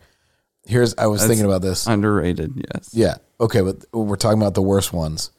Here's 0.66 0.94
I 0.96 1.06
was 1.06 1.20
That's- 1.20 1.28
thinking 1.36 1.46
about 1.50 1.62
this. 1.62 1.86
underrated. 1.86 2.66
Yes. 2.74 2.90
Yeah. 2.92 3.16
Okay, 3.40 3.60
but 3.60 3.84
we're 3.92 4.16
talking 4.16 4.40
about 4.40 4.54
the 4.54 4.62
worst 4.62 4.92
ones. 4.92 5.30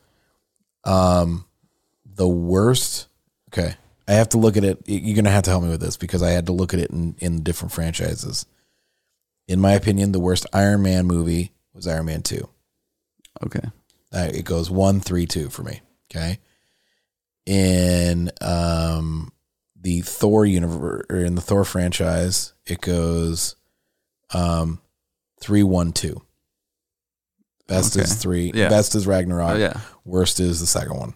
Um, 0.84 1.46
the 2.06 2.28
worst. 2.28 3.08
Okay, 3.50 3.76
I 4.08 4.14
have 4.14 4.30
to 4.30 4.38
look 4.38 4.56
at 4.58 4.64
it. 4.64 4.82
You're 4.86 5.16
gonna 5.16 5.32
have 5.32 5.44
to 5.44 5.50
help 5.50 5.64
me 5.64 5.70
with 5.70 5.82
this 5.82 5.98
because 5.98 6.22
I 6.22 6.30
had 6.32 6.46
to 6.48 6.52
look 6.54 6.74
at 6.74 6.80
it 6.80 6.92
in 6.92 7.16
in 7.20 7.42
different 7.44 7.72
franchises. 7.72 8.46
In 9.48 9.60
my 9.60 9.74
opinion, 9.74 10.12
the 10.12 10.20
worst 10.20 10.46
Iron 10.54 10.82
Man 10.84 11.06
movie 11.08 11.52
was 11.74 11.88
Iron 11.88 12.06
Man 12.06 12.22
Two. 12.22 12.50
Okay. 13.44 13.68
Uh, 14.14 14.30
it 14.34 14.46
goes 14.46 14.70
one, 14.70 15.00
three, 15.00 15.26
two 15.26 15.50
for 15.50 15.64
me. 15.64 15.82
Okay. 16.12 16.40
In 17.46 18.32
um 18.42 19.32
the 19.80 20.02
Thor 20.02 20.46
universe 20.46 21.06
or 21.10 21.18
in 21.18 21.36
the 21.36 21.42
Thor 21.42 21.64
franchise, 21.64 22.54
it 22.66 22.82
goes 22.82 23.56
um 24.34 24.82
three, 25.46 25.64
one, 25.64 25.92
two. 25.94 26.22
Best 27.68 27.96
Okay. 27.96 28.04
is 28.04 28.14
three. 28.16 28.52
Yeah. 28.54 28.70
Best 28.70 28.96
is 28.96 29.08
Ragnarok. 29.08 29.52
Oh 29.52 29.58
yeah. 29.58 29.80
Worst 30.04 30.40
is 30.40 30.60
the 30.60 30.66
second 30.68 30.98
one. 30.98 31.14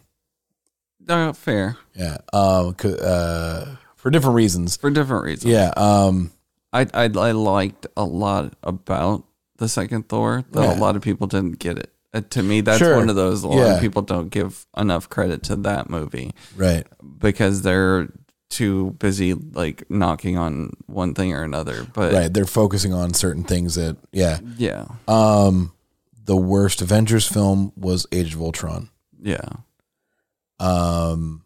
Uh, 1.07 1.33
fair 1.33 1.77
Yeah. 1.95 2.17
Um. 2.33 2.75
Uh. 2.83 3.65
For 3.95 4.09
different 4.09 4.35
reasons. 4.35 4.77
for 4.77 4.89
different 4.89 5.23
reasons. 5.25 5.51
Yeah. 5.51 5.71
Um. 5.75 6.31
I 6.73 6.81
I, 6.93 7.03
I 7.05 7.31
liked 7.31 7.87
a 7.97 8.03
lot 8.05 8.53
about 8.63 9.25
the 9.57 9.67
second 9.67 10.07
Thor, 10.09 10.43
though 10.51 10.63
Yeah. 10.63 10.77
a 10.77 10.79
lot 10.79 10.95
of 10.95 11.01
people 11.01 11.27
didn't 11.27 11.59
get 11.59 11.77
it. 11.77 11.91
Uh, 12.13 12.21
to 12.31 12.41
me, 12.41 12.61
that's 12.61 12.79
Sure. 12.79 12.95
one 12.97 13.09
of 13.09 13.15
those. 13.15 13.43
A 13.43 13.47
lot 13.47 13.57
Yeah. 13.57 13.75
of 13.75 13.81
people 13.81 14.01
don't 14.01 14.29
give 14.29 14.65
enough 14.77 15.09
credit 15.09 15.43
to 15.43 15.55
that 15.57 15.89
movie 15.89 16.31
Right. 16.55 16.87
because 17.19 17.61
they're 17.61 18.09
too 18.49 18.91
busy 18.99 19.33
like 19.33 19.89
knocking 19.89 20.37
on 20.37 20.73
one 20.87 21.13
thing 21.13 21.33
or 21.33 21.43
another. 21.43 21.85
But 21.93 22.13
Right. 22.13 22.33
They're 22.33 22.45
focusing 22.45 22.93
on 22.93 23.13
certain 23.13 23.43
things 23.43 23.75
that. 23.75 23.97
Yeah. 24.11 24.39
yeah, 24.57 24.85
Um. 25.07 25.73
The 26.25 26.35
worst 26.37 26.81
Avengers 26.83 27.25
film 27.27 27.71
was 27.75 28.05
Age 28.11 28.35
of 28.35 28.41
Ultron. 28.41 28.89
yeah. 29.21 29.39
Um. 30.59 31.43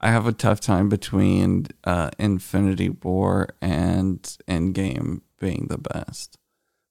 I 0.00 0.10
have 0.10 0.26
a 0.26 0.32
tough 0.32 0.60
time 0.60 0.88
between 0.90 1.66
uh, 1.84 2.10
Infinity 2.18 2.90
War 2.90 3.48
and 3.62 4.20
Endgame 4.46 5.22
being 5.40 5.66
the 5.70 5.78
best 5.78 6.36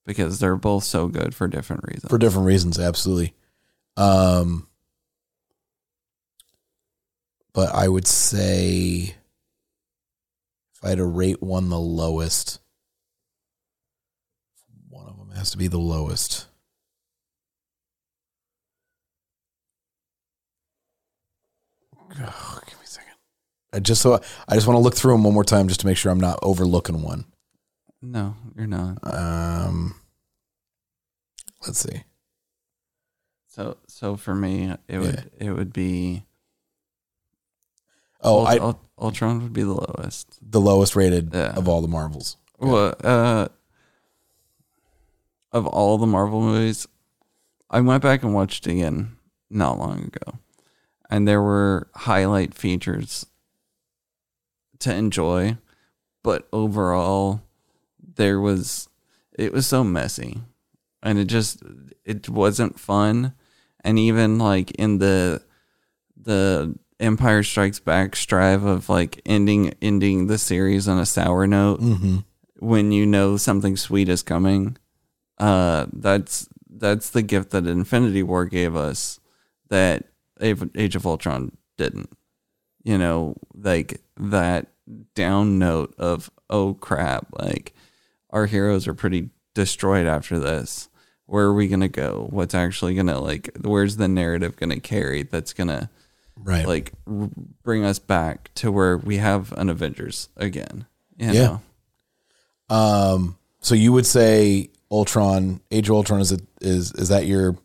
because 0.06 0.40
they're 0.40 0.56
both 0.56 0.84
so 0.84 1.08
good 1.08 1.36
for 1.36 1.48
different 1.48 1.84
reasons. 1.88 2.10
for 2.10 2.18
different 2.18 2.48
reasons 2.48 2.80
absolutely 2.80 3.34
um 3.98 4.68
but 7.54 7.74
i 7.74 7.88
would 7.88 8.08
say 8.08 9.16
if 10.76 10.84
i 10.84 10.90
had 10.90 10.98
to 10.98 11.06
rate 11.06 11.42
one 11.42 11.70
the 11.70 11.80
lowest 11.80 12.60
one 14.90 15.08
of 15.08 15.18
them 15.18 15.32
has 15.36 15.50
to 15.52 15.58
be 15.58 15.68
the 15.68 15.80
lowest. 15.80 16.48
Oh, 22.20 22.60
give 22.68 22.78
me 22.80 22.84
a 22.84 22.88
second. 22.88 23.14
I 23.74 23.80
just 23.80 24.02
so 24.02 24.20
i 24.48 24.54
just 24.56 24.68
want 24.68 24.78
to 24.78 24.82
look 24.82 24.96
through 24.96 25.14
them 25.14 25.24
one 25.24 25.34
more 25.34 25.44
time 25.44 25.68
just 25.68 25.80
to 25.82 25.88
make 25.88 25.98
sure 25.98 26.12
i'm 26.12 26.20
not 26.20 26.38
overlooking 26.42 27.02
one. 27.02 27.26
No, 28.02 28.36
you're 28.56 28.68
not. 28.68 28.98
um 29.04 29.96
let's 31.66 31.80
see. 31.80 32.04
So, 33.48 33.78
so 33.88 34.16
for 34.18 34.34
me, 34.36 34.74
it 34.88 34.98
would 34.98 35.32
it 35.40 35.52
would 35.52 35.74
be 35.74 36.24
oh 38.24 38.40
Ult- 38.40 38.48
i 38.50 38.58
Ult- 38.58 38.80
Ultron 39.00 39.42
would 39.44 39.54
be 39.54 39.64
the 39.64 39.74
lowest. 39.74 40.38
the 40.42 40.62
lowest 40.62 40.96
rated 40.96 41.32
Yeah. 41.34 41.54
of 41.56 41.68
all 41.68 41.82
the 41.82 41.88
marvels. 41.88 42.38
Well, 42.60 42.96
uh, 43.04 43.48
of 45.52 45.68
all 45.68 45.98
the 45.98 46.08
Marvel 46.08 46.42
movies, 46.42 46.88
I 47.70 47.82
went 47.82 48.02
back 48.04 48.24
and 48.24 48.34
watched 48.34 48.66
it 48.68 48.72
again 48.72 49.18
not 49.50 49.78
long 49.78 50.04
ago, 50.04 50.40
and 51.10 51.28
there 51.28 51.42
were 51.42 51.88
highlight 51.96 52.54
features 52.54 53.26
to 54.80 54.94
enjoy, 54.94 55.58
but 56.24 56.48
overall, 56.54 57.42
there 58.16 58.40
was 58.40 58.88
it 59.38 59.52
was 59.54 59.68
so 59.68 59.84
messy, 59.84 60.42
and 61.02 61.20
it 61.20 61.26
just 61.26 61.62
it 62.06 62.30
wasn't 62.30 62.80
fun, 62.80 63.34
and 63.84 64.00
even 64.00 64.38
like 64.38 64.72
in 64.72 65.00
the 65.00 65.42
the 66.16 66.76
Empire 67.04 67.44
Strikes 67.44 67.80
Back 67.80 68.16
strive 68.16 68.64
of 68.64 68.90
like 68.90 69.22
ending 69.26 69.74
ending 69.82 70.28
the 70.28 70.38
series 70.38 70.88
on 70.88 71.00
a 71.00 71.06
sour 71.06 71.46
note 71.46 71.82
mm-hmm 71.82 72.20
when 72.64 72.94
you 72.94 73.06
know 73.06 73.36
something 73.36 73.76
sweet 73.76 74.08
is 74.08 74.24
coming. 74.24 74.78
Uh, 75.38 75.86
that's 75.92 76.48
that's 76.70 77.10
the 77.10 77.22
gift 77.22 77.52
that 77.52 77.68
Infinity 77.68 78.24
War 78.24 78.46
gave 78.46 78.76
us 78.76 79.20
that 79.70 80.06
Age 80.42 80.96
of 80.96 81.06
Ultron 81.06 81.58
didn't. 81.78 82.10
You 82.84 82.98
know, 82.98 83.36
like 83.54 84.02
that 84.18 84.68
down 85.16 85.60
note 85.60 85.94
of 85.98 86.32
oh 86.50 86.74
crap, 86.76 87.28
like 87.38 87.74
our 88.30 88.46
heroes 88.46 88.88
are 88.88 88.94
pretty 88.94 89.30
destroyed 89.54 90.08
after 90.08 90.40
this. 90.40 90.90
Where 91.26 91.46
are 91.46 91.54
we 91.54 91.68
gonna 91.68 91.90
go? 91.90 92.28
What's 92.30 92.56
actually 92.56 92.96
gonna 92.96 93.20
like? 93.20 93.50
Where's 93.62 93.98
the 93.98 94.08
narrative 94.08 94.56
gonna 94.56 94.80
carry? 94.80 95.24
That's 95.24 95.54
gonna 95.54 95.90
right 96.38 96.68
like 96.68 96.92
r- 97.08 97.30
bring 97.64 97.84
us 97.86 98.00
back 98.00 98.52
to 98.56 98.72
where 98.72 98.98
we 98.98 99.18
have 99.18 99.52
an 99.54 99.70
Avengers 99.70 100.30
again. 100.38 100.86
You 101.18 101.32
Yeah. 101.32 101.58
know? 102.70 102.76
Um, 102.76 103.38
so 103.62 103.76
you 103.76 103.94
would 103.94 104.06
say 104.06 104.70
Ultron, 104.92 105.62
Age 105.72 105.90
of 105.90 105.96
Ultron 105.96 106.22
is 106.22 106.32
it 106.32 106.42
is 106.62 106.92
is 106.94 107.10
that 107.10 107.26
your 107.26 107.56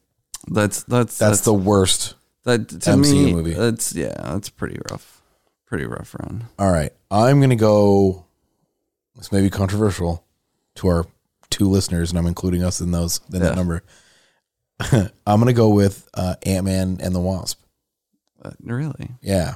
That's 0.48 0.82
that's 0.84 1.18
that's, 1.18 1.40
the 1.42 1.54
worst? 1.54 2.14
that 2.44 2.68
to 2.68 2.76
MCU 2.90 3.24
me. 3.26 3.32
movie. 3.34 3.54
That's 3.54 3.94
yeah, 3.94 4.14
that's 4.16 4.48
pretty 4.48 4.78
rough, 4.90 5.22
pretty 5.66 5.84
rough 5.86 6.14
run. 6.18 6.44
All 6.58 6.70
right, 6.70 6.92
I'm 7.10 7.40
gonna 7.40 7.56
go. 7.56 8.24
This 9.16 9.32
may 9.32 9.42
be 9.42 9.50
controversial 9.50 10.24
to 10.76 10.88
our 10.88 11.06
two 11.50 11.68
listeners, 11.68 12.10
and 12.10 12.18
I'm 12.18 12.26
including 12.26 12.62
us 12.62 12.80
in 12.80 12.90
those 12.92 13.20
in 13.32 13.40
Yeah. 13.40 13.48
that 13.48 13.56
number. 13.56 13.82
I'm 14.80 15.10
gonna 15.40 15.52
go 15.52 15.68
with 15.70 16.08
uh, 16.14 16.36
Ant 16.46 16.64
Man 16.64 16.98
and 17.02 17.14
the 17.14 17.20
Wasp. 17.20 17.60
But 18.40 18.54
really, 18.62 19.10
Yeah, 19.20 19.54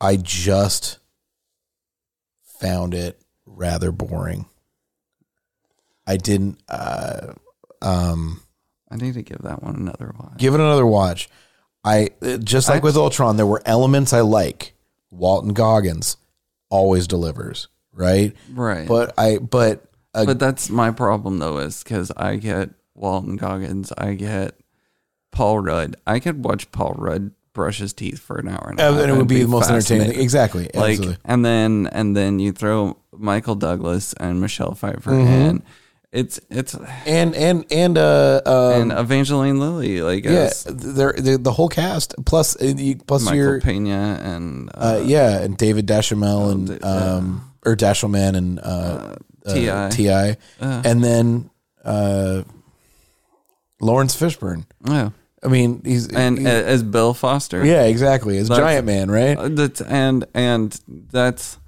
I 0.00 0.16
just 0.16 0.98
found 2.60 2.94
it 2.94 3.20
rather 3.46 3.92
boring. 3.92 4.46
I 6.06 6.16
didn't. 6.16 6.58
Uh, 6.68 7.34
um, 7.82 8.40
I 8.90 8.96
need 8.96 9.14
to 9.14 9.22
give 9.22 9.42
that 9.42 9.62
one 9.62 9.76
another 9.76 10.14
watch. 10.18 10.38
give 10.38 10.54
it 10.54 10.60
another 10.60 10.86
watch. 10.86 11.28
I 11.84 12.08
just 12.42 12.68
like 12.68 12.82
I- 12.82 12.84
with 12.84 12.96
Ultron, 12.96 13.36
there 13.36 13.46
were 13.46 13.62
elements 13.64 14.12
I 14.12 14.20
like. 14.20 14.74
Walton 15.10 15.54
Goggins 15.54 16.16
always 16.70 17.06
delivers, 17.08 17.68
right? 17.92 18.32
right, 18.52 18.86
But 18.86 19.12
I, 19.18 19.38
but, 19.38 19.84
uh, 20.14 20.24
but 20.24 20.38
that's 20.38 20.70
my 20.70 20.92
problem 20.92 21.38
though, 21.40 21.58
is 21.58 21.82
because 21.82 22.12
I 22.16 22.36
get 22.36 22.70
Walton 22.94 23.36
Goggins, 23.36 23.92
I 23.98 24.14
get 24.14 24.54
Paul 25.30 25.58
Rudd. 25.60 25.96
I 26.06 26.18
could 26.20 26.44
watch 26.44 26.70
Paul 26.72 26.94
Rudd 26.98 27.30
brush 27.52 27.78
his 27.78 27.92
teeth 27.92 28.18
for 28.20 28.38
an 28.38 28.48
hour 28.48 28.68
and 28.70 28.78
a 28.78 28.82
half. 28.82 29.00
and 29.00 29.10
it 29.10 29.16
would 29.16 29.26
be, 29.28 29.42
the 29.42 29.48
most 29.48 29.70
entertaining 29.70 30.10
thing. 30.12 30.20
Exactly. 30.20 30.70
Like, 30.74 30.90
Absolutely. 30.98 31.16
and 31.24 31.44
then 31.44 31.88
and 31.92 32.16
then 32.16 32.38
you 32.38 32.52
throw 32.52 32.96
Michael 33.12 33.54
Douglas 33.56 34.12
and 34.14 34.40
Michelle 34.40 34.74
Pfeiffer 34.74 35.10
Mm-hmm. 35.10 35.32
in. 35.32 35.62
It's 36.12 36.40
it's 36.50 36.74
And 37.06 37.36
and 37.36 37.64
and 37.70 37.96
uh, 37.96 38.40
um, 38.44 38.82
and 38.90 38.92
Evangeline 38.92 39.60
Lilly, 39.60 40.00
like 40.02 40.24
yeah, 40.24 40.50
they're, 40.66 41.12
the 41.12 41.38
the 41.38 41.52
whole 41.52 41.68
cast 41.68 42.14
plus 42.26 42.60
uh, 42.60 42.64
you- 42.66 42.96
plus 42.96 43.24
Michael 43.24 43.36
your 43.38 43.60
Pena 43.60 44.20
and 44.20 44.70
uh, 44.70 44.96
uh, 44.98 45.02
yeah, 45.06 45.38
and 45.40 45.56
David 45.56 45.86
Dashamel 45.86 46.50
and 46.50 46.84
um 46.84 47.52
or 47.64 47.76
Dashelman 47.76 48.34
and 48.36 48.58
uh, 48.58 49.14
uh, 49.46 49.54
T.I.. 49.54 49.90
Ti, 49.90 50.10
Uh. 50.60 50.82
and 50.84 51.04
then 51.04 51.48
uh, 51.84 52.42
Laurence 53.80 54.16
Fishburne. 54.16 54.64
yeah. 54.86 55.10
I 55.42 55.48
mean, 55.48 55.80
he's 55.84 56.08
and 56.08 56.38
he- 56.38 56.44
a- 56.44 56.66
as 56.66 56.82
Bill 56.82 57.14
Foster. 57.14 57.64
yeah, 57.64 57.84
exactly. 57.84 58.36
As 58.38 58.48
That's- 58.48 58.64
Giant 58.66 58.86
Man, 58.86 59.10
right? 59.10 59.36
Uh, 59.38 59.48
That's 59.48 59.80
and 59.80 60.26
and 60.34 60.78
that's 61.10 61.58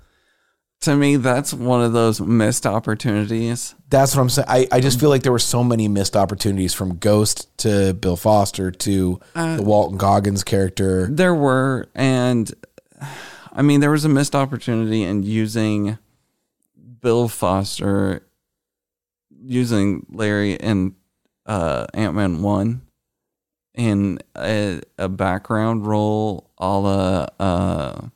to 0.82 0.96
me 0.96 1.16
that's 1.16 1.54
one 1.54 1.80
of 1.82 1.92
those 1.92 2.20
missed 2.20 2.66
opportunities. 2.66 3.74
That's 3.88 4.14
what 4.16 4.22
I'm 4.22 4.28
saying. 4.30 4.46
I, 4.48 4.66
I 4.72 4.80
just 4.80 4.98
feel 4.98 5.10
like 5.10 5.22
there 5.22 5.30
were 5.32 5.38
so 5.38 5.62
many 5.62 5.86
missed 5.88 6.16
opportunities 6.16 6.74
from 6.74 6.96
Ghost 6.96 7.46
to 7.58 7.94
Bill 7.94 8.16
Foster 8.16 8.70
to 8.70 9.20
Uh, 9.34 9.56
the 9.56 9.62
Walton 9.62 9.96
Goggins 9.96 10.42
character. 10.44 11.08
There 11.10 11.34
were 11.34 11.88
and 11.94 12.52
I 13.52 13.62
mean 13.62 13.80
there 13.80 13.90
was 13.90 14.04
a 14.04 14.08
missed 14.08 14.34
opportunity 14.34 15.02
in 15.02 15.22
using 15.22 15.98
Bill 17.00 17.28
Foster 17.28 18.26
using 19.44 20.06
Larry 20.10 20.54
in 20.54 20.94
uh 21.46 21.86
Ant 21.94 22.14
Man 22.14 22.42
one 22.42 22.81
in 23.74 24.18
a, 24.36 24.80
a 24.98 25.08
background 25.08 25.86
role, 25.86 26.50
a 26.58 26.78
la 26.78 27.26
uh, 27.40 28.08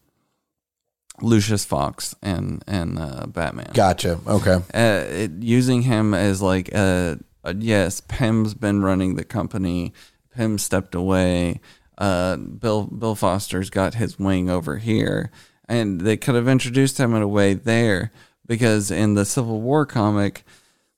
Lucius 1.22 1.64
Fox 1.64 2.14
and 2.22 2.62
and 2.66 2.98
uh, 2.98 3.26
Batman. 3.26 3.70
Gotcha. 3.72 4.20
Okay. 4.26 4.56
uh, 4.74 5.04
it, 5.08 5.30
using 5.40 5.82
him 5.82 6.14
as 6.14 6.42
like 6.42 6.72
a, 6.74 7.18
a 7.44 7.54
yes, 7.54 8.00
Pym's 8.00 8.54
been 8.54 8.82
running 8.82 9.16
the 9.16 9.24
company. 9.24 9.92
Pym 10.34 10.58
stepped 10.58 10.94
away. 10.94 11.60
Uh, 11.96 12.36
Bill 12.36 12.84
Bill 12.84 13.14
Foster's 13.14 13.70
got 13.70 13.94
his 13.94 14.18
wing 14.18 14.50
over 14.50 14.76
here, 14.76 15.30
and 15.66 16.02
they 16.02 16.18
could 16.18 16.34
have 16.34 16.48
introduced 16.48 16.98
him 16.98 17.14
in 17.14 17.22
a 17.22 17.28
way 17.28 17.54
there 17.54 18.12
because 18.46 18.90
in 18.90 19.14
the 19.14 19.24
Civil 19.24 19.62
War 19.62 19.86
comic, 19.86 20.44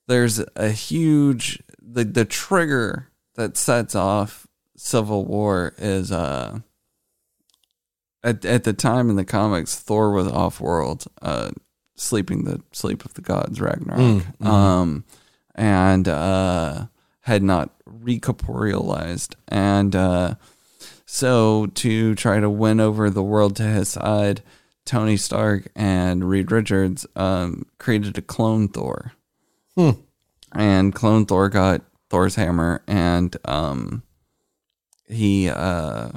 there's 0.07 0.43
a 0.57 0.69
huge 0.69 1.63
the 1.81 2.03
the 2.03 2.25
trigger 2.25 3.07
that 3.35 3.55
sets 3.55 3.95
off 3.95 4.48
Civil 4.79 5.25
War 5.25 5.73
is 5.77 6.11
uh 6.11 6.59
at 8.23 8.45
at 8.45 8.63
the 8.63 8.73
time 8.73 9.09
in 9.09 9.15
the 9.17 9.25
comics, 9.25 9.75
Thor 9.77 10.11
was 10.11 10.27
off 10.27 10.59
world, 10.61 11.05
uh, 11.21 11.51
sleeping 11.95 12.45
the 12.45 12.61
sleep 12.71 13.03
of 13.05 13.13
the 13.13 13.21
gods, 13.21 13.59
Ragnarok, 13.61 14.23
um, 14.45 15.03
and 15.55 16.07
uh, 16.07 16.85
had 17.21 17.43
not 17.43 17.71
recorporealized, 17.87 19.35
and 19.47 19.95
uh, 19.95 20.35
so 21.05 21.67
to 21.75 22.15
try 22.15 22.39
to 22.39 22.49
win 22.49 22.79
over 22.79 23.09
the 23.09 23.23
world 23.23 23.55
to 23.57 23.63
his 23.63 23.89
side, 23.89 24.41
Tony 24.85 25.17
Stark 25.17 25.69
and 25.75 26.29
Reed 26.29 26.51
Richards 26.51 27.05
um, 27.15 27.65
created 27.79 28.17
a 28.17 28.21
clone 28.21 28.67
Thor, 28.69 29.13
and 30.53 30.93
clone 30.95 31.25
Thor 31.25 31.49
got 31.49 31.81
Thor's 32.09 32.35
hammer, 32.35 32.81
and 32.87 33.35
um, 33.45 34.03
he 35.09 35.49
uh, 35.49 36.11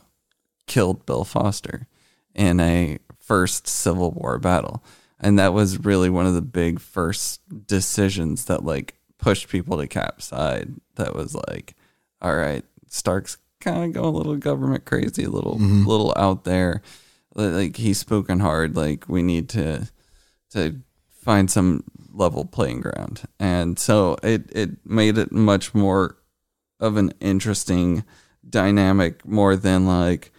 killed 0.67 1.05
Bill 1.07 1.25
Foster 1.25 1.87
in 2.35 2.61
a 2.61 2.99
first 3.19 3.67
Civil 3.67 4.11
War 4.13 4.39
battle. 4.39 4.85
And 5.19 5.39
that 5.39 5.53
was 5.53 5.79
really 5.79 6.11
one 6.11 6.27
of 6.27 6.35
the 6.35 6.43
big 6.43 6.81
first 6.81 7.41
decisions 7.67 8.47
that 8.47 8.65
like 8.65 8.97
pushed 9.19 9.49
people 9.49 9.79
to 9.79 9.87
Cap's 9.87 10.27
side. 10.27 10.75
That 10.97 11.15
was 11.15 11.35
like, 11.35 11.75
all 12.21 12.35
right, 12.35 12.65
Stark's 12.89 13.39
kind 13.61 13.85
of 13.85 13.93
going 13.93 14.15
a 14.15 14.17
little 14.17 14.37
government 14.37 14.85
crazy, 14.85 15.25
a 15.25 15.31
little 15.31 15.57
little 15.59 16.13
out 16.17 16.45
there. 16.45 16.83
Like 17.35 17.77
he's 17.77 17.99
spoken 17.99 18.41
hard. 18.41 18.77
Like 18.77 19.09
we 19.09 19.23
need 19.23 19.49
to 19.51 19.89
to 20.51 20.81
find 21.09 21.51
some 21.51 21.85
level 22.13 22.45
playing 22.45 22.81
ground. 22.81 23.23
And 23.39 23.79
so 23.79 24.17
it 24.23 24.51
it 24.55 24.71
made 24.85 25.17
it 25.19 25.31
much 25.33 25.73
more 25.73 26.17
of 26.81 26.97
an 26.97 27.13
interesting 27.21 28.05
dynamic 28.49 29.27
more 29.27 29.57
than 29.57 29.87
like, 29.87 30.33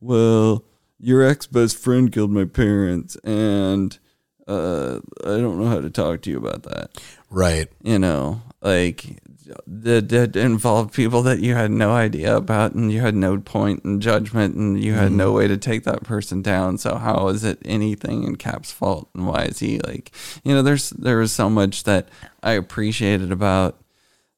well, 0.00 0.64
your 0.98 1.22
ex 1.22 1.46
best 1.46 1.76
friend 1.76 2.12
killed 2.12 2.30
my 2.30 2.44
parents 2.44 3.16
and 3.24 3.98
uh 4.46 5.00
I 5.22 5.36
don't 5.38 5.58
know 5.58 5.68
how 5.68 5.80
to 5.80 5.90
talk 5.90 6.22
to 6.22 6.30
you 6.30 6.38
about 6.38 6.62
that. 6.64 6.90
Right. 7.30 7.68
You 7.82 7.98
know, 7.98 8.42
like 8.62 9.20
that 9.66 10.08
that 10.08 10.36
involved 10.36 10.94
people 10.94 11.22
that 11.22 11.40
you 11.40 11.54
had 11.54 11.70
no 11.70 11.92
idea 11.92 12.36
about 12.36 12.74
and 12.74 12.90
you 12.90 13.00
had 13.00 13.14
no 13.14 13.38
point 13.38 13.84
in 13.84 14.00
judgment 14.00 14.54
and 14.54 14.82
you 14.82 14.94
had 14.94 15.12
no 15.12 15.32
way 15.32 15.46
to 15.48 15.56
take 15.56 15.84
that 15.84 16.02
person 16.02 16.42
down. 16.42 16.78
So 16.78 16.96
how 16.96 17.28
is 17.28 17.44
it 17.44 17.58
anything 17.64 18.24
in 18.24 18.36
Cap's 18.36 18.72
fault 18.72 19.08
and 19.14 19.26
why 19.26 19.44
is 19.44 19.58
he 19.58 19.78
like 19.80 20.12
you 20.44 20.54
know, 20.54 20.62
there's 20.62 20.90
there 20.90 21.18
was 21.18 21.32
so 21.32 21.50
much 21.50 21.84
that 21.84 22.08
I 22.42 22.52
appreciated 22.52 23.32
about 23.32 23.80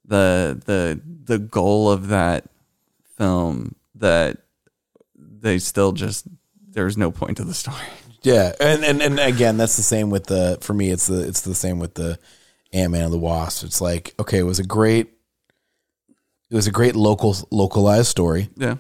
the 0.05 0.61
the 0.65 1.01
the 1.05 1.39
goal 1.39 1.91
of 1.91 2.09
that 2.09 2.47
film 3.17 3.75
that 3.95 4.39
they 5.17 5.59
still 5.59 5.93
just 5.93 6.27
there's 6.69 6.97
no 6.97 7.11
point 7.11 7.39
to 7.39 7.45
the 7.45 7.55
story. 7.55 7.77
Yeah, 8.23 8.53
and, 8.61 8.85
and 8.85 9.01
and 9.03 9.21
again, 9.21 9.57
that's 9.57 9.77
the 9.77 9.83
same 9.83 10.11
with 10.11 10.27
the. 10.27 10.59
For 10.61 10.75
me, 10.75 10.91
it's 10.91 11.07
the 11.07 11.27
it's 11.27 11.43
the 11.43 11.55
same 11.55 11.79
with 11.79 11.95
the 11.95 12.19
Ant 12.73 12.93
Man 12.93 13.05
and 13.05 13.13
the 13.13 13.19
Wasp. 13.19 13.65
It's 13.65 13.81
like 13.81 14.15
okay, 14.19 14.39
it 14.39 14.45
was 14.45 14.59
a 14.59 14.65
great, 14.65 15.13
it 16.51 16.55
was 16.55 16.67
a 16.67 16.73
great 16.73 16.97
local 16.97 17.37
localized 17.51 18.09
story. 18.09 18.51
Yeah. 18.57 18.77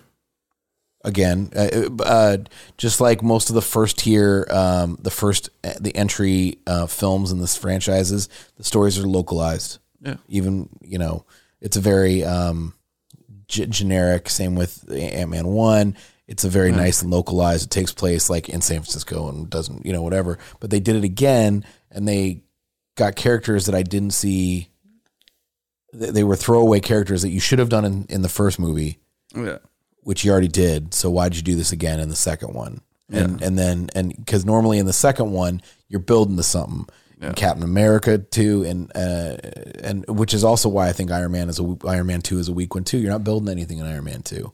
Again, 1.04 1.50
uh, 1.54 1.88
uh, 2.02 2.36
just 2.76 3.00
like 3.00 3.22
most 3.22 3.48
of 3.48 3.54
the 3.54 3.62
first 3.62 3.98
tier, 3.98 4.44
um, 4.50 4.98
the 5.00 5.12
first 5.12 5.50
the 5.80 5.94
entry 5.94 6.58
uh, 6.66 6.86
films 6.86 7.30
in 7.30 7.38
this 7.38 7.56
franchises, 7.56 8.28
the 8.56 8.64
stories 8.64 8.98
are 8.98 9.06
localized. 9.06 9.78
Yeah. 10.02 10.16
Even 10.28 10.68
you 10.82 10.98
know, 10.98 11.24
it's 11.60 11.76
a 11.76 11.80
very 11.80 12.24
um, 12.24 12.74
g- 13.48 13.66
generic. 13.66 14.28
Same 14.28 14.54
with 14.54 14.90
Ant 14.90 15.30
Man 15.30 15.46
one. 15.46 15.96
It's 16.26 16.44
a 16.44 16.48
very 16.48 16.70
hmm. 16.70 16.78
nice 16.78 17.02
and 17.02 17.10
localized. 17.10 17.66
It 17.66 17.70
takes 17.70 17.92
place 17.92 18.28
like 18.28 18.48
in 18.48 18.60
San 18.60 18.80
Francisco 18.80 19.28
and 19.28 19.48
doesn't 19.48 19.84
you 19.86 19.92
know 19.92 20.02
whatever. 20.02 20.38
But 20.60 20.70
they 20.70 20.80
did 20.80 20.96
it 20.96 21.04
again, 21.04 21.64
and 21.90 22.06
they 22.06 22.42
got 22.96 23.16
characters 23.16 23.66
that 23.66 23.74
I 23.74 23.82
didn't 23.82 24.12
see. 24.12 24.68
They 25.92 26.24
were 26.24 26.36
throwaway 26.36 26.80
characters 26.80 27.22
that 27.22 27.30
you 27.30 27.40
should 27.40 27.58
have 27.58 27.68
done 27.68 27.84
in, 27.84 28.06
in 28.10 28.22
the 28.22 28.28
first 28.28 28.58
movie 28.58 28.98
Yeah. 29.34 29.58
which 30.00 30.24
you 30.24 30.32
already 30.32 30.48
did. 30.48 30.92
So 30.92 31.08
why'd 31.08 31.36
you 31.36 31.42
do 31.42 31.54
this 31.54 31.72
again 31.72 32.00
in 32.00 32.10
the 32.10 32.16
second 32.16 32.52
one? 32.52 32.82
And 33.08 33.40
and 33.40 33.56
then 33.56 33.88
and 33.94 34.14
because 34.14 34.44
normally 34.44 34.78
in 34.78 34.86
the 34.86 34.92
second 34.92 35.30
one 35.30 35.62
you're 35.88 36.00
building 36.00 36.36
to 36.36 36.42
something. 36.42 36.86
And 37.20 37.34
Captain 37.34 37.62
America 37.62 38.18
too, 38.18 38.62
and 38.64 38.92
uh, 38.94 39.36
and 39.82 40.04
which 40.06 40.34
is 40.34 40.44
also 40.44 40.68
why 40.68 40.88
I 40.88 40.92
think 40.92 41.10
Iron 41.10 41.32
Man 41.32 41.48
is 41.48 41.58
a 41.58 41.76
Iron 41.86 42.06
Man 42.06 42.20
two 42.20 42.38
is 42.38 42.48
a 42.48 42.52
weak 42.52 42.74
one 42.74 42.84
too. 42.84 42.98
You're 42.98 43.12
not 43.12 43.24
building 43.24 43.48
anything 43.48 43.78
in 43.78 43.86
Iron 43.86 44.04
Man 44.04 44.22
two. 44.22 44.52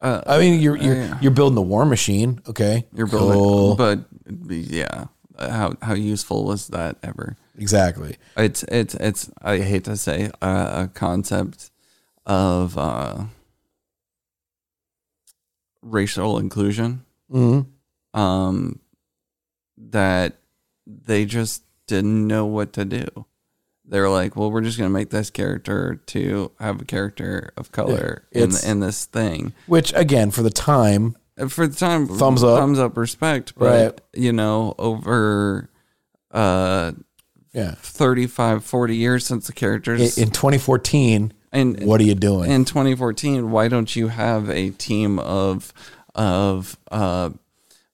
Uh, 0.00 0.22
I 0.26 0.38
mean, 0.38 0.60
you're 0.60 0.76
you're 0.76 1.18
you're 1.20 1.30
building 1.30 1.54
the 1.54 1.62
War 1.62 1.84
Machine, 1.84 2.40
okay? 2.48 2.86
You're 2.94 3.06
building, 3.06 3.38
Cool. 3.38 3.76
but 3.76 4.00
yeah, 4.48 5.06
how 5.38 5.74
how 5.82 5.94
useful 5.94 6.44
was 6.44 6.68
that 6.68 6.96
ever? 7.02 7.36
exactly. 7.58 8.16
It's 8.36 8.62
it's 8.64 8.94
it's. 8.94 9.30
I 9.42 9.58
hate 9.58 9.84
to 9.84 9.96
say 9.96 10.30
uh, 10.40 10.84
a 10.86 10.90
concept 10.92 11.70
of 12.26 12.78
uh, 12.78 13.24
racial 15.82 16.38
inclusion. 16.38 17.04
Mm-hmm. 17.30 18.18
Um, 18.18 18.80
that 19.76 20.36
they 20.86 21.24
just 21.24 21.63
didn't 21.86 22.26
know 22.26 22.46
what 22.46 22.72
to 22.74 22.84
do. 22.84 23.06
They're 23.86 24.08
like, 24.08 24.34
well, 24.36 24.50
we're 24.50 24.62
just 24.62 24.78
gonna 24.78 24.88
make 24.90 25.10
this 25.10 25.28
character 25.30 26.00
to 26.06 26.50
have 26.58 26.80
a 26.80 26.84
character 26.84 27.52
of 27.56 27.70
color 27.72 28.24
in 28.32 28.44
it's- 28.44 28.64
in 28.64 28.80
this 28.80 29.04
thing. 29.04 29.52
Which 29.66 29.92
again, 29.94 30.30
for 30.30 30.42
the 30.42 30.50
time, 30.50 31.16
for 31.48 31.66
the 31.66 31.76
time 31.76 32.06
Thumbs 32.06 32.42
up. 32.42 32.58
thumbs 32.58 32.78
up 32.78 32.96
respect 32.96 33.54
but 33.58 33.66
Right. 33.66 34.00
you 34.14 34.32
know 34.32 34.74
over 34.78 35.68
uh 36.30 36.92
yeah. 37.52 37.74
35 37.78 38.64
40 38.64 38.96
years 38.96 39.26
since 39.26 39.46
the 39.48 39.52
In, 39.52 39.56
characters 39.56 40.16
in 40.18 40.30
2014, 40.30 41.32
and 41.52 41.84
what 41.84 42.00
are 42.00 42.04
you 42.04 42.14
doing? 42.14 42.50
in 42.50 42.64
2014 42.64 43.50
why 43.50 43.68
don't 43.68 43.94
you 43.94 44.08
have 44.08 44.48
a 44.48 44.70
team 44.70 45.18
of 45.18 45.72
of 46.14 46.78
uh 46.90 47.30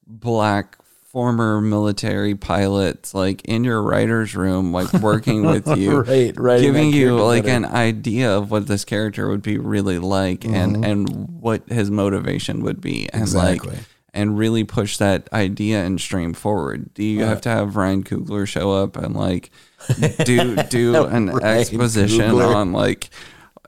black 0.06 0.76
former 1.10 1.60
military 1.60 2.36
pilots 2.36 3.14
like 3.14 3.42
in 3.44 3.64
your 3.64 3.82
writers 3.82 4.36
room 4.36 4.72
like 4.72 4.92
working 4.94 5.42
with 5.44 5.66
you 5.76 6.00
Right, 6.02 6.32
writing 6.38 6.62
giving 6.72 6.92
you 6.92 7.16
like 7.16 7.42
better. 7.44 7.56
an 7.56 7.64
idea 7.64 8.30
of 8.36 8.52
what 8.52 8.68
this 8.68 8.84
character 8.84 9.28
would 9.28 9.42
be 9.42 9.58
really 9.58 9.98
like 9.98 10.40
Mm-hmm. 10.40 10.54
and 10.54 10.84
and 10.84 11.40
what 11.40 11.68
his 11.68 11.90
motivation 11.90 12.62
would 12.62 12.80
be 12.80 13.08
and 13.12 13.22
Exactly. 13.22 13.70
like 13.70 13.78
and 14.14 14.38
really 14.38 14.62
push 14.62 14.98
that 14.98 15.28
idea 15.32 15.84
and 15.84 16.00
stream 16.00 16.32
forward 16.32 16.94
do 16.94 17.02
you 17.02 17.24
have 17.24 17.40
to 17.40 17.48
have 17.48 17.74
ryan 17.74 18.04
coogler 18.04 18.46
show 18.46 18.70
up 18.72 18.96
and 18.96 19.16
like 19.16 19.50
do 20.24 20.54
do 20.68 21.04
an 21.06 21.28
exposition 21.42 22.20
Coogler. 22.30 22.54
on 22.54 22.72
like 22.72 23.10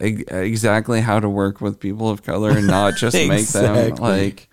e- 0.00 0.22
exactly 0.28 1.00
how 1.00 1.18
to 1.18 1.28
work 1.28 1.60
with 1.60 1.80
people 1.80 2.08
of 2.08 2.22
color 2.22 2.50
and 2.50 2.68
not 2.68 2.94
just 2.94 3.16
make 3.28 3.48
them 3.48 3.96
like 3.96 4.48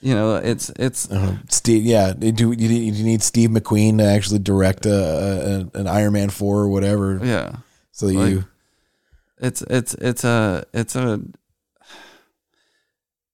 you 0.00 0.14
know 0.14 0.36
it's 0.36 0.70
it's 0.70 1.10
uh-huh. 1.10 1.36
Steve, 1.48 1.84
yeah, 1.84 2.14
you 2.20 2.32
do 2.32 2.52
you 2.52 2.68
need, 2.68 2.94
you 2.94 3.04
need 3.04 3.22
Steve 3.22 3.50
McQueen 3.50 3.98
to 3.98 4.04
actually 4.04 4.38
direct 4.38 4.86
a, 4.86 5.68
a 5.74 5.78
an 5.78 5.86
Iron 5.86 6.12
Man 6.14 6.30
four 6.30 6.58
or 6.60 6.68
whatever? 6.68 7.20
yeah. 7.22 7.56
So 7.92 8.06
Like- 8.06 8.30
you 8.30 8.44
it's 9.38 9.62
it's 9.62 9.94
it's 9.94 10.24
a 10.24 10.64
it's 10.72 10.94
a 10.94 11.20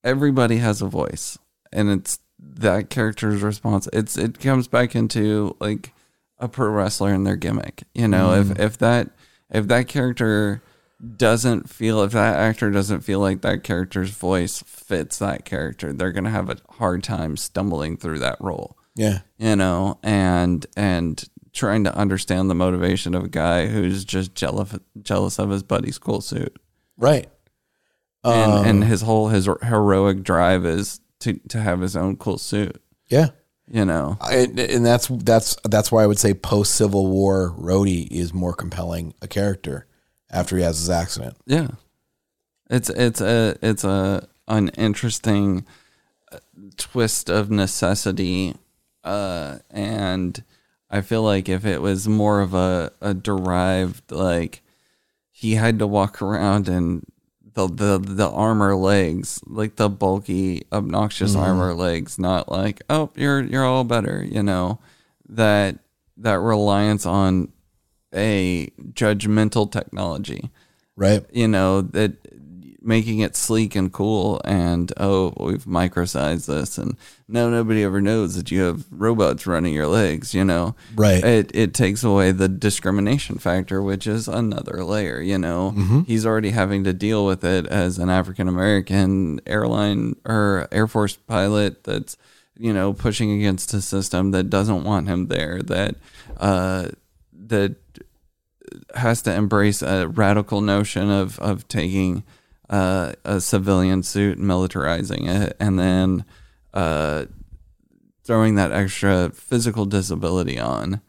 everybody 0.04 0.58
has 0.58 0.80
a 0.80 0.86
voice 0.86 1.36
and 1.72 1.90
it's 1.90 2.20
that 2.38 2.90
character's 2.90 3.42
response. 3.42 3.88
It's 3.92 4.16
it 4.16 4.38
comes 4.38 4.68
back 4.68 4.94
into 4.94 5.56
like 5.60 5.92
a 6.38 6.48
pro 6.48 6.68
wrestler 6.68 7.12
and 7.12 7.26
their 7.26 7.36
gimmick 7.36 7.84
you 7.94 8.06
know 8.06 8.34
if 8.34 8.46
mm-hmm. 8.48 8.62
if 8.62 8.78
that 8.78 9.10
if 9.50 9.68
that 9.68 9.88
character 9.88 10.62
doesn't 11.16 11.68
feel 11.68 12.02
if 12.02 12.12
that 12.12 12.36
actor 12.36 12.70
doesn't 12.70 13.02
feel 13.02 13.20
like 13.20 13.42
that 13.42 13.62
character's 13.62 14.10
voice 14.10 14.62
fits 14.62 15.18
that 15.18 15.44
character 15.44 15.92
they're 15.92 16.12
going 16.12 16.24
to 16.24 16.30
have 16.30 16.48
a 16.48 16.56
hard 16.70 17.02
time 17.02 17.36
stumbling 17.36 17.96
through 17.96 18.18
that 18.18 18.36
role 18.40 18.78
yeah 18.94 19.20
you 19.38 19.56
know, 19.56 19.98
and 20.02 20.66
and 20.76 21.28
trying 21.52 21.84
to 21.84 21.94
understand 21.94 22.50
the 22.50 22.54
motivation 22.54 23.14
of 23.14 23.24
a 23.24 23.28
guy 23.28 23.66
who's 23.66 24.04
just 24.04 24.34
jealous 24.34 24.76
jealous 25.02 25.38
of 25.38 25.50
his 25.50 25.62
buddy's 25.62 25.98
cool 25.98 26.20
suit. 26.20 26.58
right. 26.96 27.28
and, 28.24 28.52
um, 28.52 28.66
and 28.66 28.84
his 28.84 29.02
whole 29.02 29.28
his 29.28 29.48
heroic 29.62 30.22
drive 30.22 30.64
is 30.64 31.00
to 31.20 31.34
to 31.48 31.60
have 31.60 31.80
his 31.80 31.96
own 31.96 32.16
cool 32.16 32.38
suit. 32.38 32.80
Yeah. 33.08 33.28
You 33.68 33.84
know, 33.84 34.16
And, 34.20 34.60
and 34.60 34.86
that's 34.86 35.08
that's 35.08 35.56
that's 35.64 35.90
why 35.90 36.04
I 36.04 36.06
would 36.06 36.20
say 36.20 36.34
post 36.34 36.74
Civil 36.76 37.08
War 37.08 37.52
Rhodey 37.58 38.06
is 38.10 38.32
more 38.32 38.54
compelling 38.54 39.12
a 39.20 39.26
character 39.26 39.86
after 40.30 40.56
he 40.56 40.62
has 40.62 40.78
his 40.78 40.90
accident. 40.90 41.36
Yeah, 41.46 41.68
it's 42.70 42.90
it's 42.90 43.20
a 43.20 43.56
it's 43.62 43.84
a 43.84 44.28
an 44.48 44.68
interesting 44.70 45.64
uh, 46.32 46.38
twist 46.76 47.28
of 47.28 47.50
necessity, 47.50 48.54
uh, 49.04 49.58
and 49.70 50.42
I 50.90 51.00
feel 51.00 51.22
like 51.22 51.48
if 51.48 51.64
it 51.64 51.80
was 51.80 52.08
more 52.08 52.40
of 52.40 52.54
a 52.54 52.92
a 53.00 53.14
derived 53.14 54.10
like 54.10 54.62
he 55.30 55.54
had 55.54 55.78
to 55.78 55.86
walk 55.86 56.22
around 56.22 56.68
and 56.68 57.04
the 57.54 57.66
the 57.66 57.98
the 57.98 58.28
armor 58.30 58.76
legs, 58.76 59.40
like 59.46 59.76
the 59.76 59.88
bulky, 59.88 60.62
obnoxious 60.72 61.34
armor 61.34 61.74
legs, 61.74 62.18
not 62.18 62.50
like 62.50 62.82
oh 62.90 63.10
you're 63.16 63.42
you're 63.42 63.64
all 63.64 63.84
better, 63.84 64.24
you 64.24 64.42
know 64.42 64.78
that 65.28 65.78
that 66.18 66.38
reliance 66.38 67.06
on 67.06 67.52
a 68.16 68.68
judgmental 68.92 69.70
technology 69.70 70.50
Right. 70.96 71.24
you 71.32 71.46
know 71.48 71.82
that 71.82 72.12
making 72.80 73.18
it 73.18 73.34
sleek 73.34 73.74
and 73.74 73.92
cool 73.92 74.40
and 74.44 74.92
oh 74.96 75.34
we've 75.40 75.66
microsized 75.66 76.46
this 76.46 76.78
and 76.78 76.96
no 77.26 77.50
nobody 77.50 77.82
ever 77.82 78.00
knows 78.00 78.36
that 78.36 78.52
you 78.52 78.60
have 78.62 78.84
robots 78.92 79.44
running 79.46 79.74
your 79.74 79.88
legs 79.88 80.32
you 80.34 80.44
know 80.44 80.76
Right. 80.94 81.22
it 81.24 81.50
it 81.52 81.74
takes 81.74 82.04
away 82.04 82.30
the 82.30 82.48
discrimination 82.48 83.38
factor 83.38 83.82
which 83.82 84.06
is 84.06 84.28
another 84.28 84.84
layer 84.84 85.20
you 85.20 85.36
know 85.36 86.04
he's 86.06 86.24
already 86.24 86.50
having 86.50 86.84
to 86.84 86.92
deal 86.92 87.26
with 87.26 87.44
it 87.44 87.66
as 87.66 87.98
an 87.98 88.08
african 88.08 88.46
american 88.46 89.40
airline 89.46 90.14
or 90.24 90.68
air 90.70 90.86
force 90.86 91.16
pilot 91.16 91.82
that's 91.82 92.16
you 92.56 92.72
know 92.72 92.92
pushing 92.92 93.32
against 93.32 93.74
a 93.74 93.82
system 93.82 94.30
that 94.30 94.48
doesn't 94.48 94.84
want 94.84 95.08
him 95.08 95.26
there 95.26 95.60
that 95.62 95.96
uh 96.38 96.86
that 97.48 97.74
has 98.94 99.22
to 99.22 99.34
embrace 99.34 99.82
a 99.82 100.08
radical 100.08 100.60
notion 100.60 101.10
of 101.10 101.38
of 101.38 101.66
taking 101.68 102.24
uh, 102.70 103.12
a 103.24 103.40
civilian 103.40 104.02
suit 104.02 104.38
and 104.38 104.46
militarizing 104.46 105.28
it, 105.28 105.56
and 105.60 105.78
then 105.78 106.24
uh, 106.74 107.26
throwing 108.24 108.56
that 108.56 108.72
extra 108.72 109.30
physical 109.30 109.84
disability 109.84 110.58
on, 110.58 111.00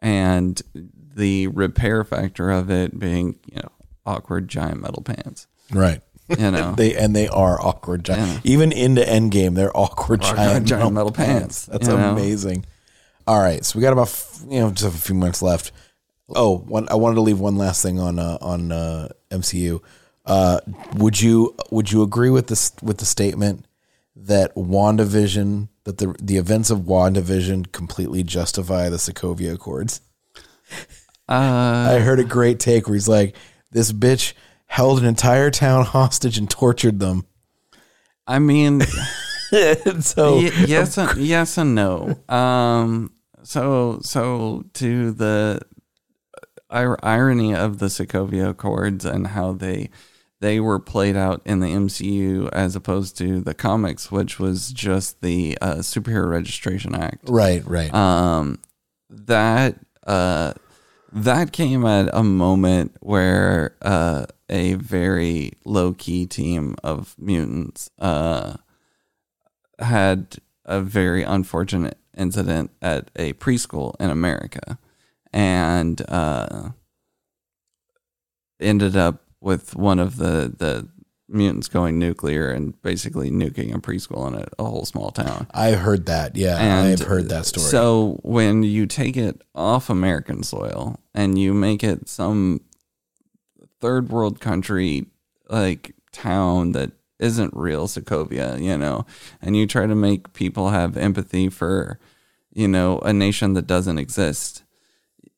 and 0.00 0.60
the 0.74 1.46
repair 1.48 2.04
factor 2.04 2.50
of 2.50 2.70
it 2.70 2.98
being 2.98 3.38
you 3.50 3.60
know 3.62 3.70
awkward 4.04 4.48
giant 4.48 4.80
metal 4.80 5.02
pants. 5.02 5.46
Right. 5.70 6.00
You 6.28 6.50
know, 6.50 6.72
They 6.76 6.94
and 6.96 7.14
they 7.14 7.28
are 7.28 7.60
awkward 7.60 8.04
giant. 8.04 8.44
Yeah. 8.44 8.52
Even 8.52 8.72
into 8.72 9.02
Endgame, 9.02 9.54
they're 9.54 9.76
awkward 9.76 10.22
giant, 10.22 10.66
giant 10.66 10.92
metal 10.92 11.12
pants, 11.12 11.66
That's 11.66 11.86
you 11.86 11.96
know? 11.96 12.12
amazing. 12.12 12.64
All 13.26 13.40
right, 13.40 13.64
so 13.64 13.78
we 13.78 13.82
got 13.82 13.92
about 13.92 14.14
you 14.48 14.60
know 14.60 14.70
just 14.70 14.94
a 14.94 14.98
few 14.98 15.14
minutes 15.14 15.40
left. 15.42 15.72
Oh, 16.34 16.58
one, 16.58 16.88
I 16.90 16.94
wanted 16.94 17.16
to 17.16 17.20
leave 17.20 17.40
one 17.40 17.56
last 17.56 17.82
thing 17.82 17.98
on 17.98 18.18
uh, 18.18 18.38
on 18.40 18.72
uh, 18.72 19.08
MCU. 19.30 19.80
Uh, 20.24 20.60
would 20.94 21.20
you 21.20 21.54
would 21.70 21.92
you 21.92 22.02
agree 22.02 22.30
with 22.30 22.46
this 22.46 22.72
with 22.82 22.98
the 22.98 23.04
statement 23.04 23.66
that 24.16 24.54
WandaVision 24.54 25.68
that 25.84 25.98
the 25.98 26.14
the 26.20 26.36
events 26.36 26.70
of 26.70 26.80
WandaVision 26.80 27.72
completely 27.72 28.22
justify 28.22 28.88
the 28.88 28.96
Sokovia 28.96 29.54
Accords? 29.54 30.00
uh, 31.28 31.32
I 31.90 31.98
heard 31.98 32.20
a 32.20 32.24
great 32.24 32.58
take 32.58 32.86
where 32.86 32.94
he's 32.94 33.08
like, 33.08 33.36
"This 33.70 33.92
bitch 33.92 34.32
held 34.66 34.98
an 35.00 35.04
entire 35.04 35.50
town 35.50 35.84
hostage 35.84 36.38
and 36.38 36.48
tortured 36.48 37.00
them." 37.00 37.26
I 38.26 38.38
mean. 38.38 38.82
So 40.00 40.36
Y- 40.38 40.50
yes, 40.66 40.98
and, 40.98 41.16
yes, 41.20 41.58
and 41.58 41.76
no. 41.76 42.16
Um, 42.28 43.12
so, 43.44 44.00
so 44.02 44.64
to 44.74 45.12
the 45.12 45.60
irony 46.74 47.54
of 47.54 47.78
the 47.78 47.86
Sokovia 47.86 48.50
Accords 48.50 49.04
and 49.04 49.28
how 49.28 49.52
they 49.52 49.90
they 50.40 50.60
were 50.60 50.78
played 50.78 51.16
out 51.16 51.40
in 51.46 51.60
the 51.60 51.68
MCU 51.68 52.50
as 52.52 52.76
opposed 52.76 53.16
to 53.16 53.40
the 53.40 53.54
comics, 53.54 54.10
which 54.12 54.38
was 54.38 54.72
just 54.72 55.22
the 55.22 55.56
uh, 55.62 55.76
Superhero 55.76 56.28
Registration 56.28 56.94
Act. 56.94 57.28
right, 57.28 57.64
right, 57.66 57.94
Um, 57.94 58.60
that 59.08 59.78
uh, 60.06 60.52
that 61.12 61.52
came 61.52 61.86
at 61.86 62.10
a 62.12 62.22
moment 62.22 62.96
where 63.00 63.76
uh, 63.80 64.26
a 64.50 64.74
very 64.74 65.52
low 65.64 65.94
key 65.94 66.26
team 66.26 66.74
of 66.82 67.14
mutants 67.18 67.88
uh, 67.98 68.54
had 69.78 70.36
a 70.64 70.80
very 70.80 71.22
unfortunate 71.22 71.96
incident 72.16 72.70
at 72.82 73.10
a 73.16 73.32
preschool 73.34 73.94
in 74.00 74.10
America, 74.10 74.78
and 75.34 76.00
uh, 76.08 76.70
ended 78.60 78.96
up 78.96 79.24
with 79.40 79.74
one 79.74 79.98
of 79.98 80.16
the 80.16 80.54
the 80.56 80.88
mutants 81.28 81.68
going 81.68 81.98
nuclear 81.98 82.50
and 82.50 82.80
basically 82.82 83.30
nuking 83.30 83.74
a 83.74 83.78
preschool 83.78 84.28
in 84.28 84.34
a, 84.34 84.46
a 84.58 84.64
whole 84.64 84.84
small 84.84 85.10
town. 85.10 85.46
I've 85.52 85.80
heard 85.80 86.06
that. 86.06 86.36
Yeah, 86.36 86.58
And 86.58 86.88
I've 86.88 87.06
heard 87.06 87.30
that 87.30 87.46
story. 87.46 87.66
So 87.66 88.20
when 88.22 88.62
you 88.62 88.86
take 88.86 89.16
it 89.16 89.42
off 89.54 89.90
American 89.90 90.42
soil 90.42 91.00
and 91.14 91.38
you 91.38 91.52
make 91.52 91.82
it 91.82 92.08
some 92.08 92.60
third 93.80 94.10
world 94.10 94.38
country 94.38 95.06
like 95.48 95.94
town 96.12 96.72
that 96.72 96.92
isn't 97.18 97.54
real 97.56 97.88
Sokovia, 97.88 98.62
you 98.62 98.76
know, 98.76 99.06
and 99.40 99.56
you 99.56 99.66
try 99.66 99.86
to 99.86 99.94
make 99.94 100.34
people 100.34 100.70
have 100.70 100.96
empathy 100.96 101.48
for, 101.48 101.98
you 102.52 102.68
know, 102.68 102.98
a 102.98 103.12
nation 103.12 103.54
that 103.54 103.66
doesn't 103.66 103.98
exist. 103.98 104.63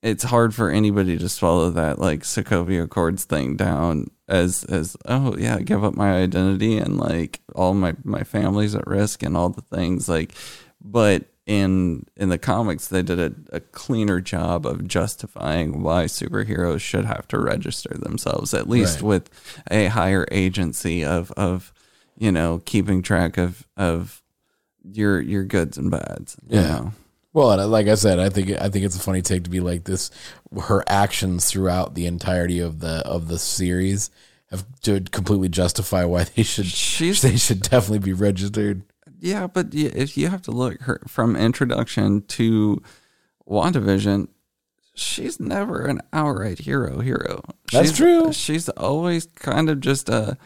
It's 0.07 0.23
hard 0.25 0.55
for 0.55 0.71
anybody 0.71 1.19
to 1.19 1.29
swallow 1.29 1.71
that 1.71 1.99
like 1.99 2.21
Sokovia 2.23 2.85
Accords 2.85 3.25
thing 3.25 3.57
down 3.57 4.07
as 4.29 4.65
as 4.65 4.97
oh 5.07 5.37
yeah, 5.37 5.59
give 5.61 5.83
up 5.85 5.95
my 5.95 6.13
identity 6.23 6.79
and 6.79 6.97
like 6.97 7.41
all 7.55 7.75
my 7.75 7.95
my 8.05 8.23
family's 8.23 8.75
at 8.75 8.87
risk 8.87 9.23
and 9.23 9.37
all 9.37 9.49
the 9.49 9.63
things 9.63 10.09
like 10.09 10.33
but 10.81 11.25
in 11.47 12.05
in 12.17 12.29
the 12.29 12.39
comics 12.39 12.89
they 12.89 13.03
did 13.03 13.19
a, 13.21 13.33
a 13.57 13.61
cleaner 13.61 14.21
job 14.21 14.67
of 14.67 14.87
justifying 14.89 15.83
why 15.83 16.05
superheroes 16.05 16.81
should 16.81 17.05
have 17.05 17.27
to 17.29 17.39
register 17.39 17.95
themselves 17.95 18.53
at 18.55 18.69
least 18.69 18.97
Right. 18.97 19.09
with 19.09 19.63
a 19.71 19.87
higher 19.87 20.27
agency 20.33 21.05
of 21.05 21.31
of 21.33 21.73
you 22.19 22.33
know 22.33 22.63
keeping 22.65 23.01
track 23.03 23.39
of 23.39 23.67
of 23.77 24.23
your 24.85 25.21
your 25.21 25.45
goods 25.45 25.79
and 25.79 25.91
bads 25.91 26.37
Yeah. 26.49 26.61
know? 26.63 26.93
Well, 27.37 27.51
and 27.53 27.61
uh, 27.61 27.67
like 27.69 27.87
I 27.87 27.97
said, 27.97 28.19
I 28.19 28.31
think 28.31 28.51
I 28.51 28.71
think 28.71 28.87
it's 28.87 28.97
a 28.97 29.01
funny 29.01 29.21
take 29.21 29.45
to 29.45 29.51
be 29.51 29.61
like 29.61 29.85
this. 29.85 30.11
Her 30.69 30.83
actions 30.87 31.45
throughout 31.45 31.95
the 31.95 32.07
entirety 32.07 32.61
of 32.61 32.81
the 32.81 33.03
of 33.07 33.29
the 33.29 33.39
series 33.39 34.11
have 34.51 34.65
to 34.83 35.01
completely 35.03 35.49
justify 35.51 36.05
why 36.05 36.25
they 36.25 36.43
should 36.43 36.65
She's- 36.67 37.21
they 37.21 37.37
should 37.37 37.61
definitely 37.63 37.99
be 37.99 38.13
registered. 38.15 38.83
Yeah, 39.21 39.47
but 39.49 39.75
if 39.75 40.17
you 40.17 40.29
have 40.29 40.43
to 40.43 40.51
look 40.51 40.81
her 40.83 41.01
from 41.07 41.37
introduction 41.37 42.23
to 42.23 42.83
WandaVision, 43.49 44.29
she's 44.95 45.39
never 45.41 45.85
an 45.87 46.01
outright 46.13 46.61
hero 46.61 47.01
hero. 47.01 47.43
That's 47.73 47.89
She's- 47.89 47.97
true. 47.97 48.33
She's 48.33 48.69
always 48.71 49.27
kind 49.27 49.69
of 49.69 49.81
just 49.81 50.09
a, 50.09 50.37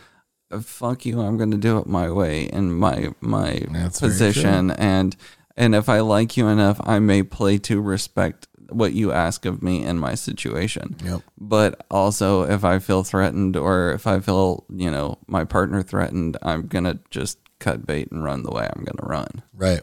a 0.50 0.60
fuck 0.60 1.04
you, 1.06 1.20
I'm 1.20 1.36
going 1.36 1.50
to 1.52 1.56
do 1.56 1.78
it 1.78 1.86
my 1.86 2.10
way 2.10 2.44
in 2.44 2.72
my 2.74 3.10
my 3.20 3.62
That's 3.70 4.00
position 4.00 4.70
and 4.72 5.16
and 5.60 5.74
if 5.74 5.90
I 5.90 6.00
like 6.00 6.38
you 6.38 6.48
enough, 6.48 6.80
I 6.82 6.98
may 7.00 7.22
play 7.22 7.58
to 7.58 7.82
respect 7.82 8.48
what 8.70 8.94
you 8.94 9.12
ask 9.12 9.44
of 9.44 9.62
me 9.62 9.84
in 9.84 9.98
my 9.98 10.14
situation. 10.14 10.96
Yep. 11.04 11.20
But 11.38 11.84
also 11.90 12.44
if 12.44 12.64
I 12.64 12.78
feel 12.78 13.04
threatened 13.04 13.56
or 13.56 13.92
if 13.92 14.06
I 14.06 14.20
feel, 14.20 14.64
you 14.70 14.90
know, 14.90 15.18
my 15.26 15.44
partner 15.44 15.82
threatened, 15.82 16.38
I'm 16.40 16.66
going 16.66 16.84
to 16.84 16.98
just 17.10 17.38
cut 17.58 17.84
bait 17.86 18.10
and 18.10 18.24
run 18.24 18.42
the 18.42 18.50
way 18.50 18.70
I'm 18.74 18.84
going 18.84 18.96
to 18.96 19.06
run. 19.06 19.42
Right. 19.52 19.82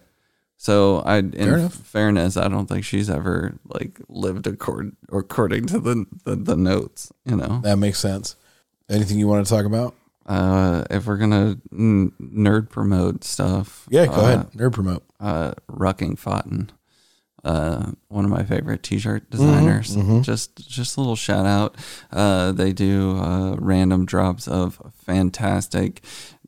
So 0.58 1.02
I, 1.02 1.18
in 1.20 1.36
enough. 1.36 1.76
fairness, 1.76 2.38
I 2.38 2.48
don't 2.48 2.66
think 2.66 2.84
she's 2.84 3.10
ever 3.10 3.60
like 3.68 4.02
lived 4.10 4.48
accord, 4.48 4.96
according 5.12 5.68
to 5.68 5.80
the, 5.80 6.08
the 6.24 6.36
the 6.36 6.56
notes. 6.58 7.14
You 7.26 7.36
know, 7.36 7.62
That 7.64 7.78
makes 7.78 8.00
sense. 8.00 8.36
Anything 8.90 9.20
you 9.20 9.28
want 9.28 9.46
to 9.46 9.54
talk 9.54 9.66
about? 9.66 9.94
Uh, 10.28 10.84
if 10.90 11.06
we're 11.06 11.18
gonna 11.18 11.58
n- 11.72 12.12
nerd 12.22 12.70
promote 12.70 13.24
stuff, 13.24 13.88
Yeah, 13.90 14.08
go 14.08 14.14
uh, 14.14 14.22
ahead. 14.22 14.52
Nerd 14.52 14.74
promote. 14.74 15.04
Uh, 15.20 15.54
Rucking 15.72 16.20
Fotten, 16.20 16.70
uh, 17.44 17.92
one 18.10 18.26
of 18.26 18.30
my 18.32 18.44
favorite 18.44 18.82
Mm-hmm, 18.84 18.96
T-shirt 18.96 19.30
designers. 19.30 19.96
Just 20.22 20.56
just 20.68 20.98
a 20.98 21.00
little 21.00 21.16
shout 21.16 21.46
out. 21.46 21.76
Uh, 22.12 22.52
they 22.52 22.74
do 22.74 23.18
uh, 23.18 23.56
random 23.56 24.06
drops 24.06 24.48
of 24.48 24.82
fantastic 25.06 26.04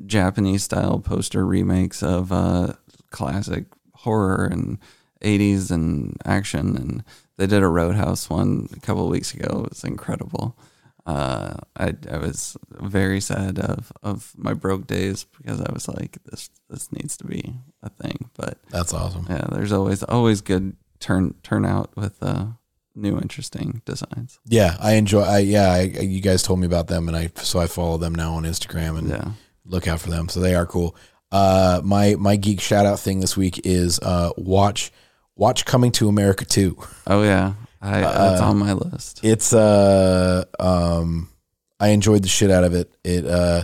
Japanese 0.05 0.63
style 0.63 0.99
poster 0.99 1.45
remakes 1.45 2.03
of 2.03 2.31
uh, 2.31 2.73
classic 3.11 3.65
horror 3.93 4.45
and 4.45 4.77
80s 5.21 5.71
and 5.71 6.15
action 6.25 6.75
and 6.77 7.03
they 7.37 7.45
did 7.47 7.61
a 7.63 7.67
roadhouse 7.67 8.29
one 8.29 8.69
a 8.75 8.79
couple 8.79 9.03
of 9.03 9.09
weeks 9.09 9.33
ago 9.33 9.63
it 9.65 9.69
was 9.71 9.83
incredible 9.83 10.55
uh, 11.09 11.53
I 11.75 11.87
I 12.15 12.17
was 12.17 12.57
very 12.69 13.21
sad 13.21 13.59
of 13.59 13.91
of 14.03 14.33
my 14.37 14.53
broke 14.53 14.85
days 14.87 15.25
because 15.37 15.59
I 15.61 15.71
was 15.73 15.87
like 15.87 16.17
this 16.25 16.49
this 16.69 16.91
needs 16.91 17.17
to 17.17 17.25
be 17.25 17.41
a 17.81 17.89
thing. 17.89 18.29
But 18.37 18.57
That's 18.69 18.93
awesome. 18.93 19.25
yeah, 19.29 19.47
there's 19.51 19.71
always 19.71 20.03
always 20.03 20.41
good 20.41 20.75
turn 20.99 21.33
turnout 21.43 21.89
with 21.95 22.15
uh, 22.21 22.45
new 22.95 23.17
interesting 23.17 23.81
designs. 23.85 24.39
Yeah, 24.45 24.75
I 24.79 24.93
enjoy. 24.93 25.21
I 25.23 25.39
yeah, 25.39 25.69
I, 25.71 25.81
you 26.15 26.21
guys 26.21 26.43
told 26.43 26.59
me 26.59 26.67
about 26.67 26.87
them, 26.87 27.07
and 27.07 27.17
I 27.17 27.31
so 27.41 27.59
I 27.59 27.67
follow 27.67 27.97
them 27.97 28.13
now 28.15 28.33
on 28.33 28.43
Instagram 28.43 28.97
and 28.97 29.09
Yeah. 29.09 29.31
look 29.65 29.87
out 29.87 30.01
for 30.01 30.09
them. 30.09 30.29
So 30.29 30.39
they 30.39 30.55
are 30.55 30.65
cool. 30.65 30.95
Uh, 31.31 31.81
my 31.83 32.15
my 32.19 32.35
geek 32.35 32.59
shout 32.59 32.85
out 32.85 32.99
thing 32.99 33.19
this 33.21 33.37
week 33.37 33.61
is 33.65 33.99
uh, 33.99 34.31
watch 34.37 34.91
watch 35.35 35.63
Coming 35.65 35.91
to 35.93 36.09
America 36.09 36.43
two. 36.45 36.75
Oh 37.07 37.23
yeah, 37.23 37.53
I 37.81 38.01
that's 38.01 38.41
on 38.41 38.57
my 38.57 38.73
list. 38.73 39.21
It's 39.23 39.53
uh 39.53 40.45
um 40.59 41.29
I 41.79 41.89
enjoyed 41.89 42.23
the 42.23 42.29
shit 42.29 42.51
out 42.51 42.63
of 42.63 42.73
it. 42.73 42.91
It 43.03 43.25
uh 43.25 43.63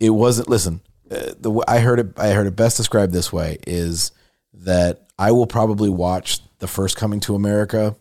it 0.00 0.10
wasn't 0.10 0.48
listen. 0.48 0.80
Uh, 1.10 1.32
the 1.38 1.64
I 1.68 1.78
heard 1.78 2.00
it 2.00 2.18
I 2.18 2.30
heard 2.30 2.46
it 2.46 2.56
best 2.56 2.76
described 2.76 3.12
this 3.12 3.32
way 3.32 3.58
is 3.66 4.12
that 4.54 5.08
I 5.18 5.32
will 5.32 5.46
probably 5.46 5.88
watch 5.88 6.40
the 6.58 6.66
first 6.66 6.96
Coming 6.96 7.20
to 7.20 7.34
America 7.34 7.96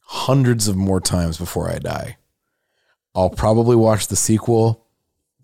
hundreds 0.00 0.68
of 0.68 0.76
more 0.76 1.00
times 1.00 1.38
before 1.38 1.70
I 1.70 1.78
die. 1.78 2.16
I'll 3.14 3.30
probably 3.30 3.76
watch 3.76 4.08
the 4.08 4.16
sequel 4.16 4.86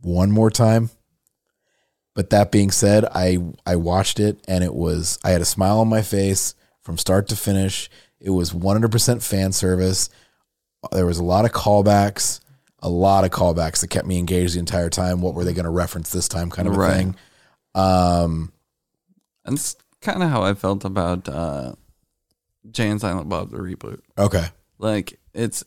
one 0.01 0.31
more 0.31 0.51
time. 0.51 0.91
But 2.15 2.31
that 2.31 2.53
being 2.53 2.71
said, 2.71 3.05
I 3.15 3.39
I 3.65 3.77
watched 3.77 4.21
it 4.21 4.39
and 4.47 4.63
it 4.63 4.75
was 4.75 5.19
I 5.25 5.31
had 5.31 5.41
a 5.41 5.47
smile 5.47 5.79
on 5.79 5.89
my 5.89 6.03
face 6.03 6.55
from 6.83 6.99
start 6.99 7.29
to 7.29 7.37
finish. 7.37 7.89
It 8.23 8.31
was 8.31 8.53
100% 8.53 9.23
fan 9.23 9.53
service. 9.53 10.09
There 10.93 11.07
was 11.07 11.19
a 11.19 11.25
lot 11.25 11.45
of 11.45 11.53
callbacks, 11.53 12.41
a 12.81 12.89
lot 12.89 13.25
of 13.25 13.31
callbacks 13.31 13.81
that 13.81 13.89
kept 13.89 14.07
me 14.07 14.19
engaged 14.19 14.55
the 14.55 14.59
entire 14.61 14.89
time. 14.91 15.21
What 15.21 15.35
were 15.35 15.45
they 15.45 15.53
going 15.55 15.65
to 15.65 15.71
reference 15.71 16.11
this 16.11 16.29
time 16.29 16.49
kind 16.51 16.67
of 16.69 16.75
a 16.75 16.79
Right. 16.79 16.95
thing. 16.97 17.17
Um 17.75 18.53
That's 19.45 19.77
kind 20.01 20.23
of 20.23 20.31
how 20.31 20.43
I 20.43 20.55
felt 20.55 20.85
about 20.85 21.29
uh, 21.29 21.73
Jay 22.71 22.89
and 22.89 23.01
Silent 23.01 23.29
Bob 23.29 23.51
the 23.51 23.59
reboot. 23.59 24.01
okay. 24.19 24.47
Like 24.79 25.19
it's, 25.35 25.65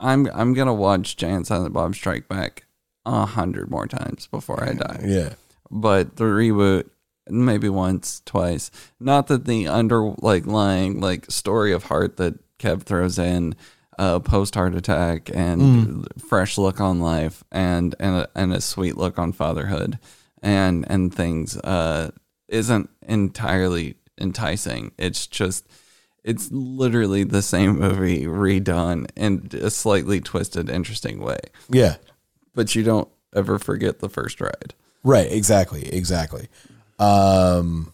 I'm 0.00 0.28
I'm 0.34 0.54
gonna 0.54 0.74
watch 0.74 1.16
Jay 1.16 1.30
and 1.30 1.46
Silent 1.46 1.72
Bob 1.72 1.94
Strike 1.94 2.28
Back 2.28 2.64
a 3.06 3.26
hundred 3.26 3.70
more 3.70 3.86
times 3.86 4.26
before 4.28 4.62
I 4.64 4.72
die. 4.74 5.00
Yeah. 5.04 5.34
But 5.70 6.16
the 6.16 6.24
reboot, 6.24 6.88
maybe 7.28 7.68
once, 7.68 8.22
twice. 8.24 8.70
Not 9.00 9.26
that 9.28 9.44
the 9.44 9.68
under 9.68 10.14
like 10.18 10.46
lying 10.46 11.00
like 11.00 11.30
story 11.30 11.72
of 11.72 11.84
heart 11.84 12.16
that 12.16 12.38
Kev 12.58 12.82
throws 12.82 13.18
in, 13.18 13.54
uh, 13.98 14.20
post 14.20 14.54
heart 14.54 14.74
attack 14.74 15.30
and 15.34 16.06
fresh 16.28 16.58
look 16.58 16.80
on 16.80 17.00
life 17.00 17.44
and 17.52 17.94
and 18.00 18.16
a, 18.16 18.28
and 18.34 18.52
a 18.52 18.60
sweet 18.60 18.96
look 18.96 19.18
on 19.18 19.32
fatherhood 19.32 19.98
and 20.42 20.84
and 20.88 21.12
things 21.12 21.56
uh, 21.58 22.10
isn't 22.48 22.90
entirely 23.02 23.96
enticing. 24.20 24.92
It's 24.98 25.26
just 25.26 25.66
it's 26.22 26.50
literally 26.52 27.24
the 27.24 27.42
same 27.42 27.78
movie 27.78 28.24
redone 28.24 29.08
in 29.16 29.50
a 29.60 29.70
slightly 29.70 30.20
twisted, 30.20 30.70
interesting 30.70 31.20
way. 31.20 31.38
Yeah. 31.68 31.96
But 32.54 32.74
you 32.74 32.82
don't 32.82 33.08
ever 33.34 33.58
forget 33.58 33.98
the 33.98 34.08
first 34.08 34.40
ride. 34.40 34.74
Right, 35.02 35.30
exactly, 35.30 35.86
exactly. 35.92 36.48
Um, 36.98 37.92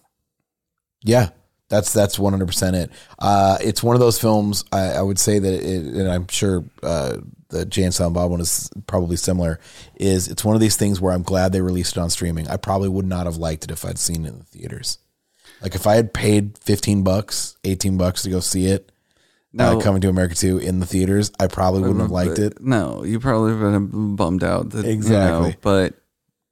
yeah, 1.02 1.30
that's 1.68 1.92
that's 1.92 2.18
one 2.18 2.32
hundred 2.32 2.46
percent 2.46 2.76
it. 2.76 2.90
Uh, 3.18 3.58
it's 3.60 3.82
one 3.82 3.96
of 3.96 4.00
those 4.00 4.20
films. 4.20 4.64
I, 4.72 4.92
I 4.92 5.02
would 5.02 5.18
say 5.18 5.38
that, 5.38 5.52
it, 5.52 5.84
and 5.94 6.10
I'm 6.10 6.26
sure 6.28 6.64
uh, 6.82 7.18
the 7.48 7.64
Jay 7.64 7.84
and 7.84 7.94
Silent 7.94 8.14
Bob 8.14 8.30
one 8.30 8.40
is 8.40 8.70
probably 8.86 9.16
similar. 9.16 9.58
Is 9.96 10.28
it's 10.28 10.44
one 10.44 10.54
of 10.54 10.60
these 10.60 10.76
things 10.76 11.00
where 11.00 11.12
I'm 11.12 11.22
glad 11.22 11.52
they 11.52 11.60
released 11.62 11.96
it 11.96 12.00
on 12.00 12.10
streaming. 12.10 12.48
I 12.48 12.56
probably 12.56 12.88
would 12.88 13.06
not 13.06 13.26
have 13.26 13.36
liked 13.36 13.64
it 13.64 13.70
if 13.70 13.84
I'd 13.84 13.98
seen 13.98 14.24
it 14.24 14.28
in 14.28 14.38
the 14.38 14.44
theaters. 14.44 14.98
Like 15.62 15.74
if 15.74 15.86
I 15.86 15.94
had 15.94 16.12
paid 16.12 16.58
fifteen 16.58 17.02
bucks, 17.02 17.56
eighteen 17.64 17.96
bucks 17.96 18.22
to 18.22 18.30
go 18.30 18.40
see 18.40 18.66
it, 18.66 18.90
No. 19.52 19.78
uh, 19.78 19.80
coming 19.80 20.00
to 20.02 20.08
America 20.08 20.34
two 20.34 20.58
in 20.58 20.80
the 20.80 20.86
theaters, 20.86 21.32
I 21.38 21.46
probably 21.48 21.82
wouldn't 21.82 22.00
have 22.00 22.10
liked 22.10 22.38
it. 22.38 22.60
No, 22.60 23.04
you 23.04 23.20
probably 23.20 23.52
would 23.54 23.72
have 23.72 23.90
been 23.90 24.16
bummed 24.16 24.42
out. 24.44 24.70
That, 24.70 24.86
Exactly. 24.86 25.48
You 25.48 25.52
know, 25.52 25.58
but 25.60 25.94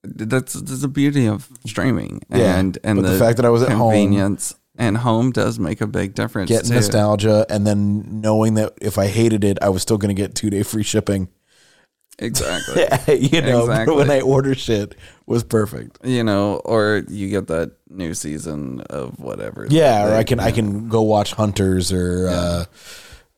that's 0.05 0.55
that's 0.55 0.81
the 0.83 0.89
beauty 0.89 1.27
of 1.27 1.49
streaming 1.67 2.23
Yeah, 2.31 2.57
and 2.59 2.79
and 2.85 3.03
but 3.03 3.11
the 3.11 3.19
fact 3.19 3.37
that 3.39 3.47
I 3.47 3.51
was 3.51 3.63
at 3.63 3.71
home- 3.73 3.91
convenience 3.93 4.55
and 4.77 4.97
home 4.99 5.33
does 5.33 5.59
make 5.59 5.81
a 5.81 5.87
big 5.89 6.15
difference. 6.15 6.49
Get 6.49 6.67
too. 6.67 6.75
nostalgia, 6.75 7.45
and 7.51 7.67
then 7.67 8.21
knowing 8.21 8.55
that 8.55 8.75
if 8.81 8.97
I 8.97 9.09
hated 9.09 9.43
it, 9.43 9.59
I 9.61 9.71
was 9.71 9.83
still 9.83 9.99
going 9.99 10.15
to 10.15 10.21
get 10.23 10.35
two 10.37 10.51
day 10.51 10.63
free 10.63 10.85
shipping. 10.85 11.29
Exactly. 12.21 12.83
you 13.19 13.41
know, 13.41 13.61
Exactly. 13.63 13.95
when 13.97 14.11
I 14.11 14.21
order 14.21 14.55
shit 14.55 14.97
was 15.27 15.45
perfect. 15.45 15.99
you 16.05 16.25
know, 16.25 16.57
or 16.65 17.03
you 17.09 17.29
get 17.29 17.47
that 17.49 17.73
new 17.89 18.13
season 18.15 18.81
of 18.91 19.19
whatever. 19.21 19.67
Yeah, 19.71 20.09
or 20.09 20.15
I 20.15 20.25
can 20.25 20.41
I 20.41 20.51
can 20.51 20.89
go 20.89 21.03
watch 21.03 21.33
Hunters 21.33 21.93
or 21.93 22.29
uh, 22.29 22.65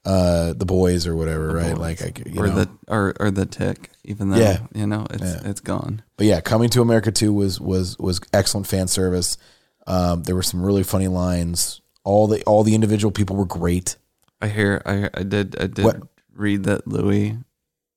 uh, 0.05 0.53
the 0.55 0.65
Boys 0.67 1.07
or 1.07 1.15
whatever, 1.15 1.49
right? 1.55 1.77
Like 1.77 2.03
I 2.03 2.13
you 2.27 2.41
or 2.41 2.47
know. 2.49 2.55
the 2.65 2.71
or 2.89 3.15
or 3.21 3.31
the 3.31 3.47
tick, 3.47 3.91
even 4.05 4.31
though 4.31 4.39
Yeah. 4.39 4.61
you 4.75 4.87
know 4.87 5.07
it's 5.11 5.23
it's 5.45 5.61
gone. 5.61 6.03
but 6.17 6.27
yeah, 6.27 6.41
Coming 6.41 6.71
to 6.71 6.81
America 6.83 7.13
two 7.13 7.33
was 7.33 7.61
was 7.61 7.99
was 7.99 8.21
excellent 8.33 8.67
fan 8.67 8.89
service. 8.89 9.37
Um, 9.87 10.23
there 10.23 10.35
were 10.35 10.43
some 10.43 10.63
really 10.63 10.83
funny 10.83 11.09
lines. 11.09 11.81
All 12.05 12.27
the 12.27 12.43
all 12.45 12.63
the 12.65 12.75
individual 12.75 13.11
people 13.13 13.37
were 13.37 13.45
great. 13.45 13.97
I 14.41 14.49
hear 14.49 14.81
I 14.87 15.11
I 15.13 15.23
did 15.23 15.61
I 15.61 15.67
did 15.67 15.85
What? 15.85 16.01
read 16.35 16.65
that 16.65 16.87
Louie 16.87 17.37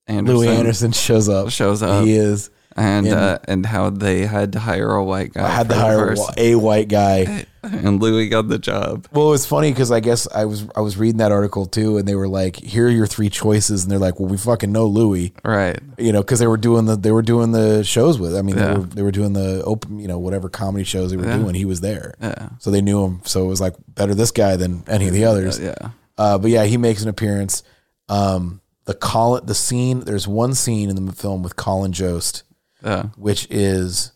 Anderson, 0.07 0.37
Louie 0.37 0.47
Anderson 0.49 0.91
shows 0.91 1.29
up. 1.29 1.49
shows 1.51 1.81
up. 1.81 2.03
He 2.05 2.13
is. 2.13 2.49
and 2.75 3.07
in- 3.07 3.13
uh, 3.13 3.37
and 3.47 3.65
how 3.65 3.89
they 3.91 4.25
had 4.25 4.53
to 4.53 4.59
hire 4.59 4.89
a 4.91 5.03
white 5.03 5.31
guy. 5.33 5.45
I 5.45 5.49
had 5.49 5.69
to 5.69 5.75
the 5.75 5.79
hire 5.79 6.15
a 6.37 6.55
white 6.55 6.89
guy. 6.89 7.45
and 7.71 8.01
Louie 8.01 8.27
got 8.29 8.49
the 8.49 8.59
job. 8.59 9.07
Well, 9.13 9.27
it 9.27 9.31
was 9.31 9.45
funny 9.45 9.71
because 9.71 9.89
I 9.91 9.99
guess 10.01 10.27
I 10.33 10.45
was 10.45 10.67
I 10.75 10.81
was 10.81 10.97
reading 10.97 11.17
that 11.17 11.31
article 11.31 11.65
too, 11.65 11.97
and 11.97 12.07
they 12.07 12.15
were 12.15 12.27
like, 12.27 12.57
"Here 12.57 12.87
are 12.87 12.89
your 12.89 13.07
three 13.07 13.29
choices," 13.29 13.83
and 13.83 13.91
they're 13.91 13.99
like, 13.99 14.19
"Well, 14.19 14.27
we 14.29 14.37
fucking 14.37 14.71
know 14.71 14.85
Louie." 14.85 15.33
Right. 15.43 15.79
you 15.97 16.11
know, 16.11 16.21
because 16.21 16.39
they 16.39 16.47
were 16.47 16.57
doing 16.57 16.85
the 16.85 16.95
they 16.97 17.11
were 17.11 17.21
doing 17.21 17.51
the 17.51 17.83
shows 17.83 18.19
with. 18.19 18.35
I 18.35 18.41
mean, 18.41 18.57
Yeah. 18.57 18.67
they 18.73 18.77
were 18.79 18.85
they 18.85 19.01
were 19.03 19.11
doing 19.11 19.33
the 19.33 19.63
open, 19.63 19.99
you 19.99 20.07
know, 20.07 20.19
whatever 20.19 20.49
comedy 20.49 20.83
shows 20.83 21.11
they 21.11 21.17
were 21.17 21.25
Yeah. 21.25 21.37
doing. 21.37 21.55
He 21.55 21.65
was 21.65 21.79
there, 21.81 22.13
Yeah. 22.21 22.49
so 22.59 22.69
they 22.71 22.81
knew 22.81 23.03
him. 23.03 23.21
So 23.25 23.43
it 23.45 23.47
was 23.47 23.61
like 23.61 23.75
better 23.87 24.13
this 24.15 24.31
guy 24.31 24.55
than 24.57 24.83
any 24.87 25.07
of 25.07 25.13
the 25.13 25.25
others. 25.25 25.59
Yeah. 25.59 25.75
Uh, 26.17 26.37
but 26.37 26.51
yeah, 26.51 26.63
he 26.65 26.77
makes 26.77 27.01
an 27.03 27.09
appearance. 27.09 27.63
Um, 28.09 28.59
the 28.85 28.93
it 28.93 29.47
the 29.47 29.55
scene. 29.55 30.01
There's 30.01 30.27
one 30.27 30.53
scene 30.53 30.89
in 30.89 31.05
the 31.05 31.11
film 31.13 31.41
with 31.43 31.55
Colin 31.55 31.93
Jost, 31.93 32.43
Yeah. 32.83 33.03
which 33.15 33.47
is 33.49 34.11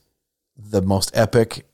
the 0.57 0.81
most 0.81 1.11
epic 1.13 1.66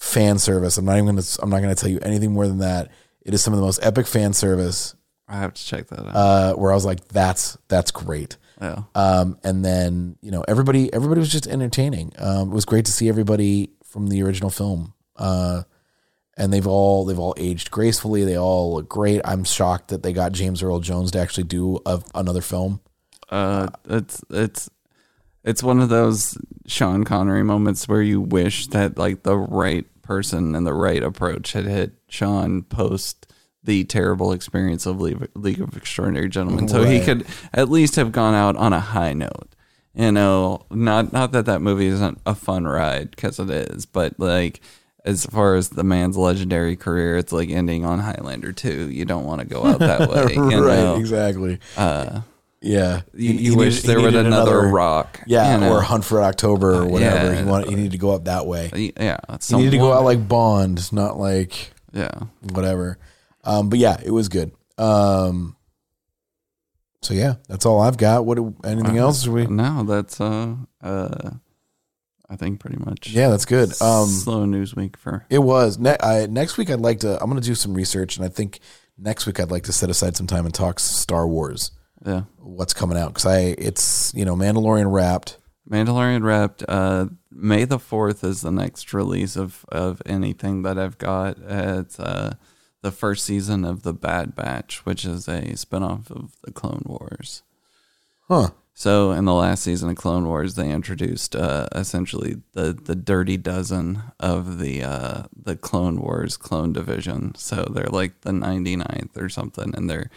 fan 0.00 0.38
service. 0.38 0.76
I'm 0.78 0.84
not 0.84 0.94
even 0.96 1.06
gonna. 1.06 1.22
I'm 1.40 1.50
not 1.50 1.60
gonna 1.60 1.74
tell 1.76 1.90
you 1.90 2.00
anything 2.02 2.32
more 2.32 2.48
than 2.48 2.58
that. 2.58 2.90
It 3.22 3.34
is 3.34 3.42
some 3.42 3.52
of 3.52 3.58
the 3.60 3.64
most 3.64 3.78
epic 3.84 4.06
fan 4.06 4.32
service. 4.32 4.96
I 5.28 5.36
have 5.36 5.54
to 5.54 5.64
check 5.64 5.86
that 5.88 6.00
out. 6.00 6.16
Uh, 6.16 6.54
where 6.54 6.72
I 6.72 6.74
was 6.74 6.84
like, 6.84 7.06
that's 7.08 7.56
that's 7.68 7.92
great. 7.92 8.36
yeah. 8.60 8.82
Um, 8.96 9.38
and 9.44 9.64
then 9.64 10.16
you 10.22 10.30
know 10.32 10.42
everybody 10.48 10.92
everybody 10.92 11.20
was 11.20 11.30
just 11.30 11.46
entertaining. 11.46 12.12
Um, 12.18 12.50
it 12.50 12.54
was 12.54 12.64
great 12.64 12.86
to 12.86 12.92
see 12.92 13.08
everybody 13.08 13.70
from 13.84 14.08
the 14.08 14.22
original 14.22 14.50
film. 14.50 14.94
Uh, 15.16 15.62
and 16.36 16.52
they've 16.52 16.66
all 16.66 17.04
they've 17.04 17.18
all 17.18 17.34
aged 17.36 17.70
gracefully. 17.70 18.24
They 18.24 18.38
all 18.38 18.74
look 18.74 18.88
great. 18.88 19.20
I'm 19.24 19.44
shocked 19.44 19.88
that 19.88 20.02
they 20.02 20.12
got 20.12 20.32
James 20.32 20.62
Earl 20.62 20.80
Jones 20.80 21.10
to 21.10 21.18
actually 21.20 21.44
do 21.44 21.78
a, 21.84 22.00
another 22.14 22.40
film. 22.40 22.80
Uh, 23.28 23.68
it's 23.88 24.24
it's 24.30 24.70
it's 25.44 25.62
one 25.62 25.80
of 25.80 25.88
those 25.88 26.36
Sean 26.66 27.04
Connery 27.04 27.42
moments 27.42 27.88
where 27.88 28.02
you 28.02 28.20
wish 28.20 28.66
that 28.68 28.98
like 28.98 29.22
the 29.22 29.36
right 29.36 29.86
person 30.02 30.54
and 30.54 30.66
the 30.66 30.74
right 30.74 31.02
approach 31.02 31.52
had 31.52 31.64
hit 31.64 31.92
Sean 32.08 32.62
post 32.62 33.26
the 33.62 33.84
terrible 33.84 34.32
experience 34.32 34.86
of 34.86 35.00
League 35.00 35.60
of 35.60 35.76
Extraordinary 35.76 36.28
Gentlemen, 36.28 36.66
so 36.66 36.82
he 36.84 37.00
could 37.00 37.26
at 37.52 37.68
least 37.68 37.96
have 37.96 38.10
gone 38.10 38.34
out 38.34 38.56
on 38.56 38.72
a 38.72 38.80
high 38.80 39.12
note. 39.12 39.48
You 39.94 40.12
know, 40.12 40.66
not 40.70 41.12
not 41.12 41.32
that 41.32 41.46
that 41.46 41.60
movie 41.60 41.88
isn't 41.88 42.20
a 42.24 42.34
fun 42.34 42.64
ride 42.66 43.10
because 43.10 43.38
it 43.38 43.50
is, 43.50 43.86
but 43.86 44.18
like 44.18 44.60
as 45.04 45.26
far 45.26 45.56
as 45.56 45.70
the 45.70 45.84
man's 45.84 46.16
legendary 46.16 46.76
career, 46.76 47.16
it's 47.16 47.32
like 47.32 47.50
ending 47.50 47.84
on 47.84 48.00
Highlander 48.00 48.52
2. 48.52 48.90
You 48.90 49.04
don't 49.04 49.24
want 49.24 49.40
to 49.40 49.46
go 49.46 49.64
out 49.64 49.78
that 49.80 50.08
way. 50.10 50.34
You 50.34 50.64
right, 50.64 50.76
know? 50.76 50.96
exactly. 50.96 51.58
Uh, 51.76 52.20
Yeah, 52.62 53.02
you, 53.14 53.32
you 53.32 53.56
wish 53.56 53.82
there 53.82 53.96
was 53.96 54.12
needed 54.12 54.26
another, 54.26 54.68
rock. 54.68 55.20
Yeah, 55.26 55.54
you 55.54 55.60
know? 55.60 55.72
or 55.72 55.80
Hunt 55.80 56.04
for 56.04 56.22
October 56.22 56.74
or 56.74 56.86
whatever. 56.86 57.32
yeah. 57.32 57.38
He 57.38 57.44
wanted, 57.44 57.70
he 57.70 57.74
needed 57.74 57.92
to 57.92 57.98
go 57.98 58.14
up 58.14 58.24
that 58.24 58.46
way. 58.46 58.92
yeah. 59.00 59.16
He 59.48 59.56
needed 59.56 59.70
to 59.70 59.78
go 59.78 59.92
out 59.92 60.04
like 60.04 60.28
Bond, 60.28 60.92
not 60.92 61.18
like 61.18 61.72
yeah. 61.92 62.10
whatever. 62.42 62.98
Um, 63.44 63.70
but 63.70 63.78
yeah, 63.78 63.98
it 64.04 64.10
was 64.10 64.28
good. 64.28 64.52
Um, 64.76 65.56
so 67.02 67.14
yeah, 67.14 67.36
that's 67.48 67.64
all 67.64 67.80
I've 67.80 67.96
got. 67.96 68.26
What? 68.26 68.38
Anything 68.64 68.98
else? 68.98 69.26
We? 69.26 69.46
No, 69.46 69.82
that's 69.84 70.20
uh 70.20 70.56
uh, 70.82 71.30
I 72.28 72.36
think 72.36 72.60
pretty 72.60 72.78
much. 72.78 73.08
Yeah, 73.08 73.28
that's 73.28 73.44
good. 73.44 73.70
Um, 73.80 74.06
slow 74.06 74.44
news 74.44 74.76
week 74.76 74.96
for 74.96 75.26
It 75.30 75.38
was. 75.38 75.78
Ne- 75.78 75.96
I, 76.00 76.26
next 76.26 76.58
week, 76.58 76.70
I'd 76.70 76.80
like 76.80 77.00
to. 77.00 77.20
I'm 77.20 77.30
going 77.30 77.40
to 77.40 77.46
do 77.46 77.54
some 77.54 77.74
research, 77.74 78.16
and 78.16 78.24
I 78.24 78.28
think 78.28 78.60
next 78.98 79.26
week 79.26 79.40
I'd 79.40 79.50
like 79.50 79.64
to 79.64 79.72
set 79.72 79.90
aside 79.90 80.16
some 80.16 80.26
time 80.26 80.44
and 80.44 80.54
talk 80.54 80.78
Star 80.78 81.26
Wars. 81.26 81.72
Yeah. 82.04 82.22
what's 82.38 82.72
coming 82.72 82.96
out 82.96 83.08
because 83.08 83.26
I 83.26 83.54
it's 83.58 84.12
you 84.14 84.24
know 84.24 84.36
Mandalorian 84.36 84.92
wrapped. 84.92 85.36
Mandalorian 85.70 86.22
wrapped. 86.22 86.64
Uh, 86.66 87.06
May 87.30 87.64
the 87.64 87.78
fourth 87.78 88.24
is 88.24 88.40
the 88.40 88.50
next 88.50 88.92
release 88.92 89.36
of 89.36 89.64
of 89.70 90.02
anything 90.06 90.62
that 90.62 90.78
I've 90.78 90.98
got. 90.98 91.36
It's 91.38 92.00
uh, 92.00 92.34
the 92.82 92.90
first 92.90 93.24
season 93.24 93.64
of 93.64 93.82
the 93.82 93.92
Bad 93.92 94.34
Batch, 94.34 94.84
which 94.84 95.04
is 95.04 95.28
a 95.28 95.42
spinoff 95.52 96.10
of 96.10 96.32
the 96.42 96.52
Clone 96.52 96.82
Wars. 96.86 97.42
Huh. 98.28 98.50
So 98.72 99.10
in 99.10 99.26
the 99.26 99.34
last 99.34 99.62
season 99.62 99.90
of 99.90 99.96
Clone 99.96 100.26
Wars, 100.26 100.54
they 100.54 100.70
introduced 100.70 101.36
uh, 101.36 101.68
essentially 101.72 102.36
the 102.52 102.72
the 102.72 102.96
Dirty 102.96 103.36
Dozen 103.36 104.02
of 104.18 104.58
the 104.58 104.82
uh, 104.82 105.22
the 105.36 105.54
Clone 105.56 106.00
Wars 106.00 106.36
clone 106.38 106.72
division. 106.72 107.34
So 107.34 107.64
they're 107.70 107.84
like 107.86 108.22
the 108.22 108.30
99th 108.30 109.16
or 109.20 109.28
something, 109.28 109.74
and 109.76 109.90
they're 109.90 110.10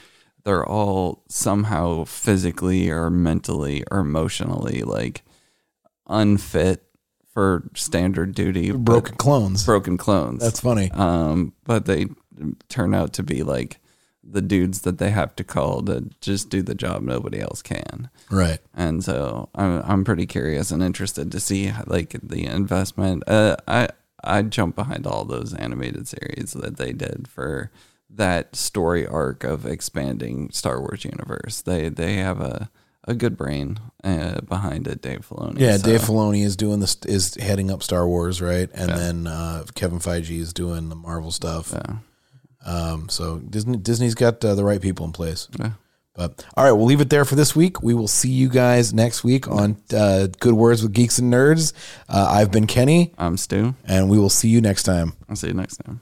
they're 0.45 0.65
all 0.65 1.23
somehow 1.29 2.03
physically 2.03 2.89
or 2.89 3.09
mentally 3.09 3.83
or 3.91 3.99
emotionally 3.99 4.81
like 4.81 5.23
unfit 6.07 6.83
for 7.33 7.63
standard 7.73 8.35
duty, 8.35 8.71
Broken 8.71 9.15
clones. 9.15 9.65
broken 9.65 9.97
clones. 9.97 10.41
That's 10.43 10.59
funny. 10.59 10.91
um, 10.91 11.53
but 11.63 11.85
they 11.85 12.07
turn 12.69 12.93
out 12.93 13.13
to 13.13 13.23
be 13.23 13.41
like 13.43 13.79
the 14.23 14.41
dudes 14.41 14.81
that 14.81 14.99
they 14.99 15.09
have 15.09 15.35
to 15.35 15.43
call 15.43 15.81
to 15.81 16.09
just 16.21 16.49
do 16.49 16.61
the 16.61 16.75
job 16.75 17.01
nobody 17.01 17.39
else 17.39 17.61
can. 17.61 18.09
Right. 18.29 18.59
And 18.73 19.03
so 19.03 19.49
I'm 19.55 19.81
I'm 19.83 20.03
pretty 20.05 20.25
curious 20.25 20.71
and 20.71 20.83
interested 20.83 21.31
to 21.31 21.39
see 21.39 21.71
like 21.87 22.15
the 22.21 22.45
investment. 22.45 23.23
Uh, 23.27 23.57
I 23.67 23.89
I 24.23 24.43
jump 24.43 24.75
behind 24.75 25.05
all 25.07 25.25
those 25.25 25.53
animated 25.53 26.07
series 26.07 26.53
that 26.53 26.77
they 26.77 26.93
did 26.93 27.27
for 27.27 27.71
that 28.15 28.55
story 28.55 29.05
arc 29.07 29.43
of 29.43 29.65
expanding 29.65 30.49
Star 30.51 30.79
Wars 30.79 31.03
universe. 31.05 31.61
They 31.61 31.89
they 31.89 32.15
have 32.17 32.39
a 32.41 32.69
a 33.05 33.13
good 33.13 33.35
brain 33.37 33.77
uh, 34.03 34.39
behind 34.41 34.87
it, 34.87 35.01
Dave 35.01 35.27
Filoni. 35.27 35.59
Yeah, 35.59 35.75
So, 35.75 35.83
Dave 35.87 36.01
Filoni 36.01 36.43
is 36.45 36.55
doing 36.55 36.79
this 36.79 36.95
is 37.05 37.35
heading 37.35 37.69
up 37.69 37.83
Star 37.83 38.07
Wars, 38.07 38.41
right? 38.41 38.69
And 38.73 38.89
Yeah. 38.89 38.95
then 38.97 39.27
uh, 39.27 39.65
Kevin 39.75 39.99
Feige 39.99 40.39
is 40.39 40.53
doing 40.53 40.87
the 40.89 40.95
Marvel 40.95 41.31
stuff. 41.31 41.73
Yeah. 41.73 41.97
Um, 42.65 43.09
so 43.09 43.39
Disney 43.39 43.77
Disney's 43.77 44.15
got 44.15 44.43
uh, 44.45 44.55
the 44.55 44.63
right 44.63 44.81
people 44.81 45.05
in 45.05 45.11
place. 45.11 45.49
Yeah. 45.59 45.71
But 46.15 46.45
all 46.55 46.63
right, 46.63 46.71
we'll 46.71 46.85
leave 46.85 47.01
it 47.01 47.09
there 47.09 47.25
for 47.25 47.35
this 47.35 47.55
week. 47.55 47.81
We 47.81 47.93
will 47.95 48.07
see 48.07 48.29
you 48.29 48.47
guys 48.47 48.93
next 48.93 49.23
week 49.23 49.47
on 49.49 49.77
uh, 49.93 50.27
Good 50.39 50.53
Words 50.53 50.83
with 50.83 50.93
Geeks 50.93 51.17
and 51.19 51.33
Nerds. 51.33 51.73
Uh, 52.07 52.27
I've 52.29 52.51
been 52.51 52.67
Kenny, 52.67 53.13
I'm 53.17 53.35
Stu. 53.35 53.73
and 53.83 54.09
we 54.09 54.17
will 54.19 54.29
see 54.29 54.47
you 54.47 54.61
next 54.61 54.83
time. 54.83 55.13
I'll 55.27 55.35
see 55.35 55.47
you 55.47 55.53
next 55.55 55.77
time. 55.77 56.01